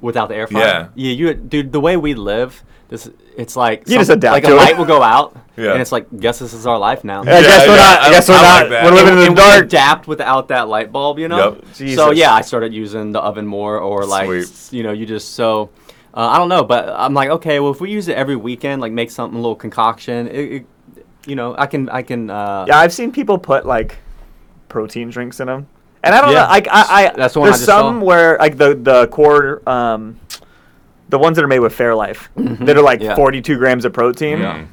without 0.00 0.28
the 0.28 0.34
air 0.34 0.48
fryer. 0.48 0.64
Yeah. 0.64 0.88
Yeah, 0.96 1.12
you 1.12 1.34
dude, 1.34 1.70
the 1.70 1.80
way 1.80 1.96
we 1.96 2.14
live, 2.14 2.64
this 2.90 3.08
it's 3.36 3.56
like 3.56 3.88
You 3.88 3.96
just 3.98 4.10
adapt 4.10 4.32
like 4.34 4.44
to 4.44 4.50
a 4.50 4.54
it. 4.54 4.56
light 4.58 4.76
will 4.78 4.84
go 4.84 5.02
out, 5.02 5.34
Yeah. 5.56 5.72
and 5.72 5.80
it's 5.80 5.92
like 5.92 6.06
guess 6.20 6.38
this 6.38 6.52
is 6.52 6.66
our 6.66 6.78
life 6.78 7.02
now. 7.04 7.22
I 7.22 7.24
guess 7.24 7.66
we're 7.68 7.74
yeah, 7.76 7.82
not. 7.82 8.00
I, 8.02 8.06
I- 8.06 8.10
guess 8.10 8.28
we're 8.28 8.34
I 8.34 8.42
not. 8.42 8.70
like 8.70 8.84
we're 8.84 8.90
living 8.90 8.98
and, 9.00 9.08
in 9.12 9.16
the 9.18 9.26
and 9.26 9.34
we 9.36 9.40
dark. 9.42 9.64
adapt 9.64 10.06
without 10.08 10.48
that 10.48 10.68
light 10.68 10.92
bulb, 10.92 11.18
you 11.18 11.28
know. 11.28 11.56
Yep. 11.78 11.94
So 11.96 12.10
yeah, 12.10 12.34
I 12.34 12.42
started 12.42 12.74
using 12.74 13.12
the 13.12 13.20
oven 13.20 13.46
more, 13.46 13.78
or 13.78 14.04
like 14.04 14.26
Sweet. 14.44 14.76
you 14.76 14.82
know, 14.82 14.92
you 14.92 15.06
just 15.06 15.32
so. 15.34 15.70
Uh, 16.12 16.26
I 16.28 16.38
don't 16.38 16.48
know, 16.48 16.64
but 16.64 16.88
I'm 16.88 17.14
like, 17.14 17.30
okay, 17.30 17.60
well, 17.60 17.70
if 17.70 17.80
we 17.80 17.88
use 17.92 18.08
it 18.08 18.16
every 18.16 18.34
weekend, 18.34 18.82
like 18.82 18.90
make 18.92 19.12
something 19.12 19.38
a 19.38 19.40
little 19.40 19.54
concoction, 19.54 20.26
it, 20.26 20.32
it, 20.56 20.66
you 21.24 21.36
know, 21.36 21.54
I 21.56 21.66
can, 21.66 21.88
I 21.88 22.02
can. 22.02 22.28
Uh, 22.28 22.64
Yeah, 22.66 22.78
I've 22.80 22.92
seen 22.92 23.12
people 23.12 23.38
put 23.38 23.64
like 23.64 23.98
protein 24.68 25.10
drinks 25.10 25.38
in 25.38 25.46
them, 25.46 25.68
and 26.02 26.12
I 26.12 26.20
don't 26.20 26.32
Yeah. 26.32 26.42
know. 26.42 26.48
Like 26.48 26.66
I, 26.68 26.82
I 27.06 27.12
That's 27.16 27.34
the 27.34 27.40
one 27.40 27.46
I 27.48 27.50
there's 27.52 27.60
just 27.60 27.66
saw. 27.66 27.82
some 27.82 28.00
where 28.00 28.36
like 28.38 28.56
the 28.58 28.74
the 28.74 29.06
core, 29.06 29.62
um, 29.68 30.18
the 31.10 31.18
ones 31.18 31.36
that 31.36 31.44
are 31.44 31.48
made 31.48 31.58
with 31.60 31.76
Fairlife 31.76 32.28
that 32.64 32.76
are 32.76 32.82
like 32.82 33.00
Mm-hmm. 33.00 33.10
Yeah. 33.10 33.16
42 33.16 33.58
grams 33.58 33.84
of 33.84 33.92
protein. 33.92 34.38
Mm. 34.38 34.66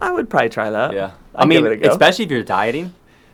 I 0.00 0.10
would 0.10 0.28
probably 0.28 0.48
try 0.50 0.70
that. 0.70 0.92
Yeah, 0.92 1.12
I'd 1.34 1.42
I 1.42 1.46
mean, 1.46 1.62
give 1.62 1.72
it 1.72 1.74
a 1.74 1.76
go. 1.88 1.90
especially 1.90 2.24
if 2.26 2.30
you're 2.30 2.42
dieting. 2.42 2.92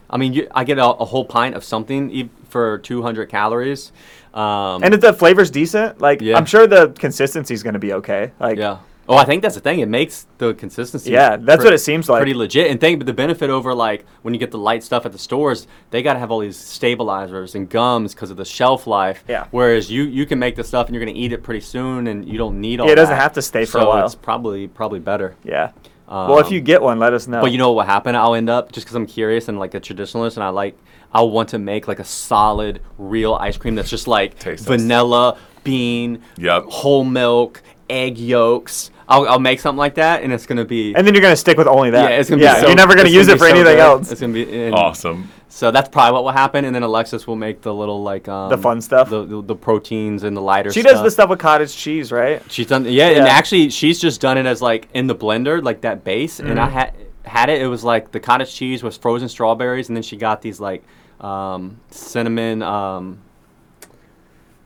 I 0.09 0.17
mean, 0.17 0.33
you, 0.33 0.49
I 0.55 0.65
get 0.65 0.79
a, 0.79 0.85
a 0.87 1.05
whole 1.05 1.25
pint 1.25 1.55
of 1.55 1.63
something 1.65 2.29
for 2.49 2.79
200 2.79 3.29
calories. 3.29 3.93
Um, 4.35 4.83
And 4.83 4.93
if 4.95 5.01
the 5.01 5.13
flavor's 5.13 5.51
decent, 5.51 6.01
like 6.01 6.21
Yeah. 6.21 6.37
I'm 6.37 6.47
sure 6.47 6.67
the 6.67 6.89
consistency's 6.99 7.63
going 7.63 7.75
to 7.75 7.79
be 7.81 7.93
okay. 7.95 8.33
Like 8.41 8.59
yeah. 8.59 8.79
Oh, 9.09 9.17
I 9.17 9.25
think 9.25 9.43
that's 9.43 9.57
the 9.57 9.61
thing. 9.61 9.81
It 9.81 9.89
makes 9.89 10.27
the 10.39 10.55
consistency. 10.55 11.11
Yeah, 11.11 11.37
that's 11.37 11.65
what 11.65 11.73
it 11.73 11.79
seems 11.79 12.09
like. 12.09 12.21
Pretty 12.21 12.35
legit. 12.35 12.71
And 12.71 12.81
think, 12.81 13.01
but 13.01 13.07
the 13.07 13.13
benefit 13.13 13.51
over 13.51 13.75
like 13.75 14.05
when 14.23 14.35
you 14.35 14.39
get 14.41 14.53
the 14.53 14.59
light 14.59 14.85
stuff 14.85 15.05
at 15.05 15.11
the 15.11 15.19
stores, 15.19 15.67
they 15.91 16.01
got 16.03 16.13
to 16.13 16.21
have 16.21 16.31
all 16.31 16.39
these 16.39 16.57
stabilizers 16.57 17.55
and 17.55 17.69
gums 17.69 18.15
because 18.15 18.31
of 18.31 18.37
the 18.37 18.45
shelf 18.45 18.87
life. 18.87 19.25
Yeah. 19.29 19.47
Whereas 19.51 19.91
you 19.91 20.05
you 20.05 20.27
can 20.27 20.39
make 20.39 20.55
the 20.57 20.65
stuff 20.65 20.87
and 20.87 20.95
you're 20.95 21.05
gonna 21.05 21.17
eat 21.19 21.33
it 21.33 21.43
pretty 21.43 21.61
soon, 21.61 22.07
and 22.07 22.29
you 22.29 22.39
don't 22.39 22.61
need 22.61 22.79
all. 22.81 22.87
Yeah, 22.87 22.93
it 22.93 22.97
doesn't 22.97 23.15
that. 23.15 23.21
have 23.23 23.33
to 23.35 23.43
stay 23.43 23.65
for 23.65 23.79
a 23.79 23.83
So 23.83 23.89
while. 23.89 24.07
It's 24.07 24.15
probably 24.15 24.69
probably 24.69 25.01
better. 25.01 25.35
Yeah. 25.45 25.73
well, 26.09 26.39
if 26.39 26.47
Um, 26.47 26.53
you 26.53 26.61
get 26.61 26.83
one, 26.83 26.99
let 26.99 27.13
us 27.13 27.27
know. 27.27 27.41
But 27.41 27.53
you 27.53 27.59
know 27.59 27.73
what 27.73 27.87
happened? 27.87 28.17
I'll 28.17 28.35
end 28.35 28.51
up 28.51 28.73
just 28.73 28.87
because 28.87 28.97
I'm 28.97 29.07
curious 29.07 29.49
and 29.49 29.59
like 29.59 29.75
a 29.75 29.81
traditionalist, 29.81 30.37
and 30.37 30.45
I 30.45 30.49
like 30.51 30.77
I 31.13 31.23
want 31.23 31.49
to 31.51 31.59
make 31.59 31.89
like 31.89 31.99
a 31.99 32.05
solid, 32.05 32.81
real 32.99 33.35
ice 33.35 33.57
cream 33.57 33.75
that's 33.75 33.91
just 33.91 34.07
like 34.07 34.39
Taste 34.39 34.67
test. 34.67 34.81
vanilla, 34.81 35.37
bean, 35.65 36.23
Yep. 36.39 36.65
whole 36.69 37.05
milk, 37.05 37.63
egg 37.91 38.17
yolks. 38.19 38.91
I'll, 39.09 39.27
I'll 39.29 39.39
make 39.41 39.59
something 39.59 39.79
like 39.79 39.97
that, 39.97 40.23
and 40.23 40.33
it's 40.33 40.47
gonna 40.47 40.65
be. 40.65 40.95
And 40.95 41.05
then 41.07 41.15
you're 41.15 41.23
gonna 41.23 41.35
stick 41.37 41.59
with 41.59 41.67
only 41.67 41.91
that. 41.91 42.11
yeah, 42.11 42.17
it's 42.19 42.31
gonna 42.31 42.41
yeah, 42.43 42.55
be. 42.55 42.61
So, 42.61 42.67
you're 42.69 42.77
never 42.77 42.95
gonna 42.95 43.07
it's 43.09 43.15
use 43.15 43.27
be 43.27 43.33
it 43.33 43.39
for 43.39 43.49
so 43.49 43.55
anything 43.55 43.75
good. 43.77 43.81
else. 43.81 44.13
It's 44.13 44.21
gonna 44.21 44.33
be 44.33 44.63
and 44.67 44.75
Awesome. 44.75 45.29
So 45.49 45.73
that's 45.73 45.89
probably 45.89 46.13
what 46.13 46.23
will 46.23 46.31
happen, 46.31 46.65
and 46.65 46.73
then 46.73 46.85
Alexis 46.85 47.27
will 47.27 47.35
make 47.35 47.61
the 47.61 47.75
little 47.75 48.05
like 48.05 48.29
um, 48.29 48.51
The 48.51 48.57
fun 48.59 48.81
stuff? 48.81 49.11
the, 49.11 49.25
the, 49.25 49.43
the 49.43 49.57
proteins 49.57 50.23
and 50.23 50.37
the 50.37 50.41
lighter. 50.41 50.71
She 50.73 50.81
stuff. 50.83 50.93
does 50.93 51.03
the 51.03 51.11
stuff 51.11 51.29
with 51.29 51.41
cottage 51.41 51.77
cheese, 51.77 52.13
right? 52.13 52.41
She's 52.49 52.69
done, 52.69 52.85
yeah, 52.85 53.09
and 53.09 53.27
actually, 53.27 53.69
she's 53.71 53.99
just 53.99 54.21
done 54.21 54.39
it 54.39 54.47
as 54.47 54.63
like 54.63 54.87
in 54.95 55.09
the 55.09 55.15
blender, 55.17 55.61
like 55.63 55.81
that 55.81 56.05
base. 56.05 56.39
And 56.39 56.61
I 56.61 56.67
Mm-hmm. 56.67 56.73
had 56.75 56.95
had 57.25 57.49
it. 57.51 57.61
It 57.61 57.67
was 57.67 57.83
like 57.83 58.13
the 58.13 58.21
cottage 58.21 58.55
cheese 58.55 58.85
was 58.85 58.97
frozen 58.97 59.29
strawberries, 59.29 59.89
and 59.89 59.97
then 59.97 60.05
she 60.05 60.17
got 60.17 60.41
these 60.41 60.61
like 60.61 60.85
um, 61.21 61.81
cinnamon. 61.91 62.63
Um, 62.63 63.19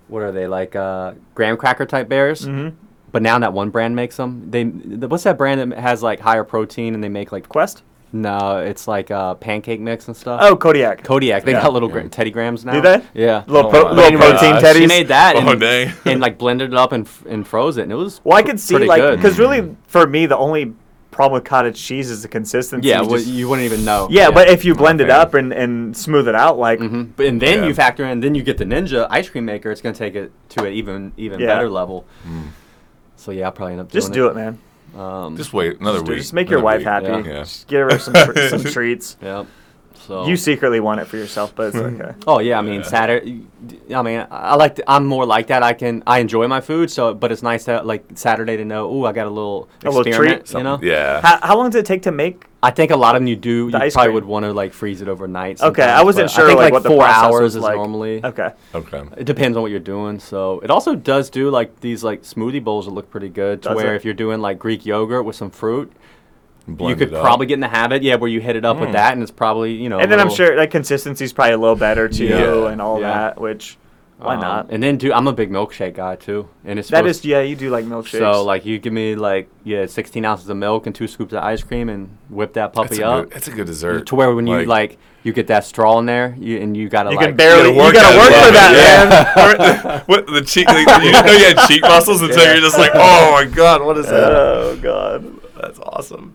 what 0.08 0.22
are 0.22 0.32
they 0.32 0.46
like? 0.46 0.76
Uh, 0.76 1.14
graham 1.34 1.56
cracker 1.56 1.86
type 1.86 2.10
bears. 2.10 2.42
Mm-hmm. 2.46 2.76
But 3.14 3.22
now 3.22 3.38
that 3.38 3.52
one 3.52 3.70
brand 3.70 3.94
makes 3.94 4.16
them. 4.16 4.50
They 4.50 4.64
the, 4.64 5.06
what's 5.06 5.22
that 5.22 5.38
brand 5.38 5.70
that 5.72 5.78
has 5.78 6.02
like 6.02 6.18
higher 6.18 6.42
protein 6.42 6.94
and 6.94 7.02
they 7.04 7.08
make 7.08 7.30
like 7.30 7.48
Quest. 7.48 7.84
no, 8.12 8.58
it's 8.58 8.88
like 8.88 9.12
uh, 9.12 9.34
pancake 9.34 9.78
mix 9.80 10.08
and 10.08 10.16
stuff. 10.16 10.40
Oh, 10.42 10.56
Kodiak. 10.56 11.04
Kodiak. 11.04 11.44
They 11.44 11.52
Yeah. 11.52 11.62
got 11.62 11.72
little 11.72 11.88
gra- 11.88 12.08
Teddy 12.08 12.32
Grahams 12.32 12.64
now. 12.64 12.72
Do 12.72 12.80
they? 12.80 13.02
Yeah. 13.14 13.44
Little, 13.46 13.68
Oh 13.68 13.70
pro- 13.70 13.84
my 13.94 14.08
little 14.08 14.18
gosh. 14.18 14.40
protein 14.40 14.56
She 14.56 14.66
teddies. 14.66 14.78
She 14.80 14.86
made 14.88 15.08
that 15.08 15.36
and, 15.36 15.48
Oh, 15.48 15.54
dang. 15.54 15.92
and 16.06 16.20
like 16.20 16.38
blended 16.38 16.72
it 16.72 16.76
up 16.76 16.90
and, 16.90 17.06
f- 17.06 17.24
and 17.28 17.46
froze 17.46 17.76
it, 17.76 17.82
and 17.82 17.92
it 17.92 17.96
was 17.96 18.20
Well, 18.24 18.36
I 18.36 18.42
could 18.42 18.58
see 18.58 18.76
like 18.78 19.16
because 19.16 19.38
really 19.38 19.76
for 19.86 20.06
me 20.08 20.26
the 20.26 20.36
only 20.36 20.74
problem 21.12 21.34
with 21.40 21.44
cottage 21.44 21.80
cheese 21.80 22.10
is 22.10 22.22
the 22.22 22.28
consistency. 22.28 22.88
yeah. 22.88 23.00
You 23.02 23.06
Well, 23.08 23.18
just- 23.18 23.30
you 23.30 23.48
wouldn't 23.48 23.64
even 23.66 23.84
know. 23.84 24.08
yeah, 24.10 24.32
but 24.32 24.48
if 24.48 24.64
you 24.64 24.74
blend 24.74 25.00
it 25.00 25.10
up 25.10 25.34
and, 25.34 25.52
and 25.52 25.96
smooth 25.96 26.26
it 26.26 26.34
out, 26.34 26.58
like 26.58 26.80
hmm 26.80 27.02
But 27.16 27.26
and 27.26 27.40
then 27.40 27.60
Yeah. 27.62 27.66
you 27.68 27.74
factor 27.74 28.04
in, 28.04 28.18
then 28.18 28.34
you 28.34 28.42
get 28.42 28.58
the 28.58 28.64
Ninja 28.64 29.06
ice 29.08 29.28
cream 29.28 29.44
maker. 29.44 29.70
It's 29.70 29.80
gonna 29.80 29.94
take 29.94 30.16
it 30.16 30.32
to 30.50 30.64
an 30.66 30.72
even 30.72 31.12
even 31.16 31.38
Yeah. 31.38 31.46
better 31.46 31.70
level. 31.70 32.04
So 33.24 33.32
yeah, 33.32 33.46
I'll 33.46 33.52
probably 33.52 33.72
end 33.72 33.80
up 33.80 33.90
doing 33.90 34.02
just 34.02 34.12
do 34.12 34.26
it, 34.28 34.34
man. 34.36 34.58
Um, 34.94 35.34
Just 35.38 35.54
wait 35.54 35.80
another 35.80 36.00
Just, 36.00 36.08
week. 36.10 36.18
just 36.18 36.32
make 36.34 36.50
your 36.50 36.58
another 36.58 36.64
wife 36.64 36.78
week. 36.80 36.86
happy. 36.86 37.06
Yeah. 37.06 37.34
Yeah. 37.34 37.38
Just 37.44 37.66
give 37.66 37.90
her 37.90 37.98
some 37.98 38.12
tr- 38.14 38.48
some 38.48 38.64
treats. 38.72 39.16
yeah. 39.22 39.44
So 40.06 40.26
You 40.26 40.36
secretly 40.36 40.80
want 40.80 41.00
it 41.00 41.06
for 41.06 41.16
yourself, 41.16 41.54
but 41.54 41.68
it's 41.68 41.76
mm-hmm. 41.76 42.00
okay. 42.00 42.14
Oh 42.26 42.38
yeah, 42.38 42.58
I 42.58 42.62
mean 42.62 42.84
Saturday. 42.84 43.46
I 43.94 44.02
mean, 44.02 44.26
I 44.30 44.54
like. 44.56 44.76
To, 44.76 44.90
I'm 44.90 45.06
more 45.06 45.24
like 45.24 45.46
that. 45.46 45.62
I 45.62 45.72
can. 45.72 46.02
I 46.06 46.18
enjoy 46.18 46.46
my 46.48 46.60
food. 46.60 46.90
So, 46.90 47.14
but 47.14 47.32
it's 47.32 47.42
nice 47.42 47.64
to 47.64 47.82
like 47.82 48.04
Saturday 48.14 48.56
to 48.58 48.64
know. 48.64 48.88
Oh, 48.90 49.04
I 49.04 49.12
got 49.12 49.26
a 49.26 49.30
little 49.30 49.68
A 49.84 49.90
little 49.90 50.04
treat? 50.12 50.52
you 50.52 50.62
know. 50.62 50.78
Yeah. 50.82 51.22
How, 51.22 51.38
how 51.42 51.56
long 51.56 51.70
does 51.70 51.80
it 51.80 51.86
take 51.86 52.02
to 52.02 52.12
make? 52.12 52.44
I 52.62 52.70
think 52.70 52.90
a 52.90 52.96
lot 52.96 53.14
of 53.14 53.20
them 53.20 53.26
you 53.26 53.36
do. 53.36 53.70
The 53.70 53.84
you 53.84 53.90
probably 53.90 54.06
cream. 54.06 54.14
would 54.14 54.24
want 54.24 54.44
to 54.44 54.52
like 54.52 54.72
freeze 54.72 55.02
it 55.02 55.08
overnight. 55.08 55.60
Okay, 55.60 55.82
I 55.82 56.02
wasn't 56.02 56.30
sure 56.30 56.44
I 56.44 56.48
think 56.48 56.58
like, 56.58 56.72
like 56.72 56.84
what 56.84 56.90
four 56.90 56.98
process 56.98 57.22
hours 57.22 57.42
was 57.42 57.56
is 57.56 57.62
like. 57.62 57.76
normally. 57.76 58.24
Okay. 58.24 58.52
Okay. 58.74 59.02
It 59.18 59.24
depends 59.24 59.56
on 59.56 59.62
what 59.62 59.70
you're 59.70 59.80
doing. 59.80 60.18
So 60.18 60.60
it 60.60 60.70
also 60.70 60.94
does 60.94 61.28
do 61.28 61.50
like 61.50 61.80
these 61.80 62.02
like 62.02 62.22
smoothie 62.22 62.64
bowls 62.64 62.86
that 62.86 62.92
look 62.92 63.10
pretty 63.10 63.28
good. 63.28 63.62
To 63.62 63.68
Does 63.70 63.76
where 63.76 63.92
it? 63.92 63.96
if 63.96 64.04
you're 64.04 64.14
doing 64.14 64.40
like 64.40 64.58
Greek 64.58 64.86
yogurt 64.86 65.26
with 65.26 65.36
some 65.36 65.50
fruit, 65.50 65.92
you 66.66 66.96
could 66.96 67.10
probably 67.10 67.46
get 67.46 67.54
in 67.54 67.60
the 67.60 67.68
habit, 67.68 68.02
yeah, 68.02 68.16
where 68.16 68.28
you 68.30 68.40
hit 68.40 68.56
it 68.56 68.64
up 68.64 68.78
with 68.80 68.90
Mm. 68.90 68.92
that, 68.94 69.12
and 69.12 69.22
it's 69.22 69.30
probably 69.30 69.72
you 69.74 69.88
know. 69.88 69.98
And 69.98 70.06
a 70.12 70.16
then 70.16 70.20
I'm 70.20 70.30
sure 70.32 70.56
like 70.56 70.70
consistency's 70.70 71.32
probably 71.32 71.52
a 71.54 71.58
little 71.58 71.76
better 71.76 72.08
too, 72.08 72.24
Yeah. 72.26 72.68
and 72.68 72.80
all 72.80 73.00
Yeah. 73.00 73.08
that. 73.12 73.40
Which 73.40 73.76
why 74.18 74.34
um, 74.36 74.40
not? 74.40 74.66
And 74.70 74.82
then 74.82 74.96
do 74.96 75.12
I'm 75.12 75.26
a 75.26 75.32
big 75.32 75.50
milkshake 75.50 75.94
guy 75.94 76.16
too, 76.16 76.48
and 76.64 76.78
it's 76.78 76.88
that 76.88 77.04
is 77.06 77.24
yeah, 77.24 77.40
you 77.40 77.56
do 77.56 77.68
like 77.68 77.84
milkshakes. 77.84 78.18
So 78.18 78.44
like 78.44 78.64
you 78.64 78.78
give 78.78 78.92
me 78.92 79.14
like 79.16 79.48
yeah 79.64 79.84
16 79.86 80.24
ounces 80.24 80.48
of 80.48 80.56
milk 80.56 80.86
and 80.86 80.94
two 80.94 81.06
scoops 81.08 81.32
of 81.34 81.42
ice 81.42 81.62
cream 81.62 81.88
and 81.88 82.16
whip 82.30 82.54
that 82.54 82.72
puppy 82.72 83.00
a, 83.02 83.08
up 83.08 83.24
good, 83.24 83.32
that's 83.34 83.48
a 83.48 83.50
good 83.50 83.66
dessert. 83.66 84.06
to 84.06 84.14
where 84.14 84.34
when 84.34 84.46
you 84.46 84.64
like 84.64 84.96
you 85.24 85.32
get 85.32 85.46
that 85.48 85.64
straw 85.64 85.98
in 85.98 86.06
there 86.06 86.34
you, 86.38 86.58
and 86.58 86.76
you 86.76 86.88
gotta 86.88 87.10
you 87.10 87.16
like 87.16 87.28
can 87.28 87.36
barely 87.36 87.70
you 87.72 87.76
work 87.78 87.94
gotta 87.94 88.16
work 88.16 88.26
for 88.28 88.52
that, 88.52 89.34
Yeah. 89.36 89.42
man. 89.88 90.02
what 90.06 90.26
the 90.26 90.42
cheek? 90.42 90.68
Like, 90.68 90.86
you 91.02 91.10
didn't 91.12 91.26
know 91.26 91.32
you 91.32 91.44
had 91.54 91.66
cheek 91.68 91.82
muscles 91.82 92.22
until 92.22 92.38
Yeah. 92.42 92.52
you're 92.52 92.62
just 92.62 92.78
like, 92.78 92.92
oh 92.94 93.32
my 93.32 93.44
god, 93.46 93.82
what 93.84 93.96
is 93.98 94.06
that? 94.06 94.32
oh 94.32 94.76
god. 94.80 95.24
That's 95.60 95.78
awesome. 95.80 96.34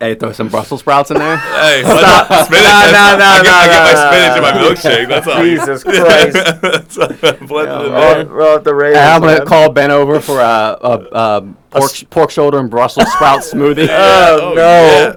hey 0.00 0.14
throw 0.16 0.32
some 0.32 0.48
Brussels 0.48 0.80
sprouts 0.80 1.10
in 1.10 1.18
there. 1.18 1.36
Hey, 1.64 1.82
Stop. 1.82 2.46
spinach. 2.46 2.62
No, 2.62 2.90
that's- 2.92 3.18
no, 3.18 3.24
I 3.24 3.38
no, 3.38 3.42
get, 3.42 3.72
no, 3.72 3.84
my 3.84 3.94
spinach 4.10 4.30
no, 4.30 4.36
in 4.36 4.42
my 4.42 4.52
milkshake. 4.62 5.08
That's 5.08 5.26
all. 5.26 5.42
Jesus 5.42 5.82
Christ. 5.84 6.60
That's 6.62 6.98
all 6.98 7.46
blended 7.46 7.92
Roll, 7.92 8.14
there. 8.14 8.26
roll 8.26 8.56
up 8.56 8.64
the 8.64 8.74
raisins. 8.74 9.04
I'm 9.06 9.20
gonna 9.22 9.44
call 9.44 9.70
Ben 9.72 9.90
over 9.90 10.20
for 10.20 10.40
a, 10.40 10.76
a, 10.80 10.98
a 11.12 11.40
pork, 11.70 11.92
pork 12.10 12.30
shoulder 12.30 12.58
and 12.58 12.70
Brussels 12.70 13.10
sprout 13.12 13.40
smoothie. 13.40 13.88
Oh, 13.90 14.38
Oh, 14.42 14.54
no. 14.54 14.60
yeah. 14.60 15.14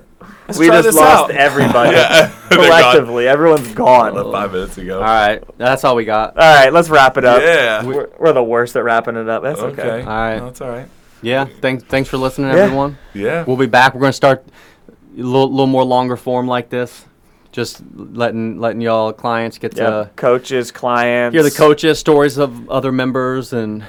Let's 0.48 0.60
we 0.60 0.68
try 0.68 0.76
just 0.78 0.88
this 0.88 0.96
lost 0.96 1.24
out. 1.26 1.32
everybody. 1.32 1.92
Yeah. 1.98 2.32
They're 2.50 2.58
gone. 2.58 2.68
Collectively, 2.68 3.28
everyone's 3.28 3.74
gone. 3.74 4.14
About 4.18 4.32
Five 4.32 4.52
minutes 4.54 4.78
ago. 4.78 5.00
All 5.00 5.04
right, 5.04 5.44
that's 5.58 5.84
all 5.84 5.96
we 5.98 6.06
got. 6.06 6.38
All 6.38 6.56
right, 6.56 6.72
let's 6.72 6.88
wrap 6.90 7.18
it 7.18 7.26
up. 7.26 7.42
Yeah. 7.42 7.84
We're, 7.84 8.10
we're 8.18 8.32
the 8.32 8.44
worst 8.44 8.74
at 8.78 8.84
wrapping 8.86 9.18
it 9.18 9.28
up. 9.28 9.44
That's 9.44 9.60
okay. 9.60 9.82
Okay. 9.82 10.00
All 10.02 10.08
right. 10.08 10.38
No, 10.38 10.46
that's 10.46 10.62
all 10.62 10.70
right. 10.70 10.88
Yeah, 11.22 11.46
thanks 11.62 11.84
thanks 11.84 12.10
for 12.10 12.18
listening, 12.18 12.52
Yeah. 12.52 12.64
everyone. 12.64 12.98
Yeah. 13.14 13.44
We'll 13.46 13.58
be 13.58 13.66
back. 13.66 13.94
We're 13.96 14.02
gonna 14.02 14.14
start 14.14 14.44
a 14.90 14.94
little, 15.22 15.50
little 15.50 15.66
more 15.68 15.84
longer 15.84 16.16
form 16.16 16.48
like 16.48 16.70
this, 16.70 17.06
just 17.52 17.82
letting 17.96 18.60
letting 18.60 18.82
y'all 18.82 19.12
clients 19.14 19.58
get 19.58 19.76
Yeah. 19.76 19.90
to 19.90 20.10
Coaches, 20.16 20.72
clients. 20.72 21.34
hear 21.34 21.42
the 21.44 21.50
coaches, 21.52 21.98
stories 22.00 22.38
of 22.38 22.70
other 22.70 22.92
members, 22.92 23.52
and 23.54 23.84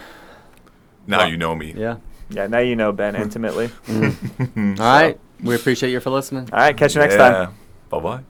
now 1.07 1.25
you 1.27 1.37
know 1.37 1.55
me. 1.55 1.75
yeah. 1.77 1.97
Yeah, 2.31 2.47
now 2.47 2.59
you 2.59 2.77
know 2.77 2.93
Ben 2.93 3.15
intimately. 3.17 3.71
Mm. 3.89 4.15
All 4.81 4.85
right, 4.87 5.19
we 5.43 5.55
appreciate 5.55 5.91
you 5.91 6.01
for 6.01 6.11
listening. 6.11 6.47
All 6.53 6.59
right, 6.59 6.77
catch 6.77 6.95
you 6.95 7.01
next 7.01 7.17
time. 7.17 7.55
Bye 7.91 8.01
bye. 8.01 8.21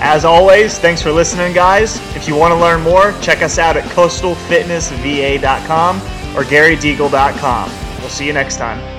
As 0.00 0.24
always, 0.26 0.78
thanks 0.78 1.00
for 1.00 1.10
listening, 1.12 1.54
guys. 1.54 1.96
If 2.16 2.28
you 2.28 2.34
want 2.36 2.52
to 2.52 2.58
learn 2.60 2.82
more, 2.82 3.14
check 3.22 3.40
us 3.42 3.58
out 3.58 3.76
at 3.78 3.84
coastalfitnessva.com 3.94 6.00
or 6.36 6.42
garydeagle.com. 6.42 7.70
We'll 8.00 8.08
see 8.08 8.26
you 8.26 8.32
next 8.32 8.56
time. 8.56 8.93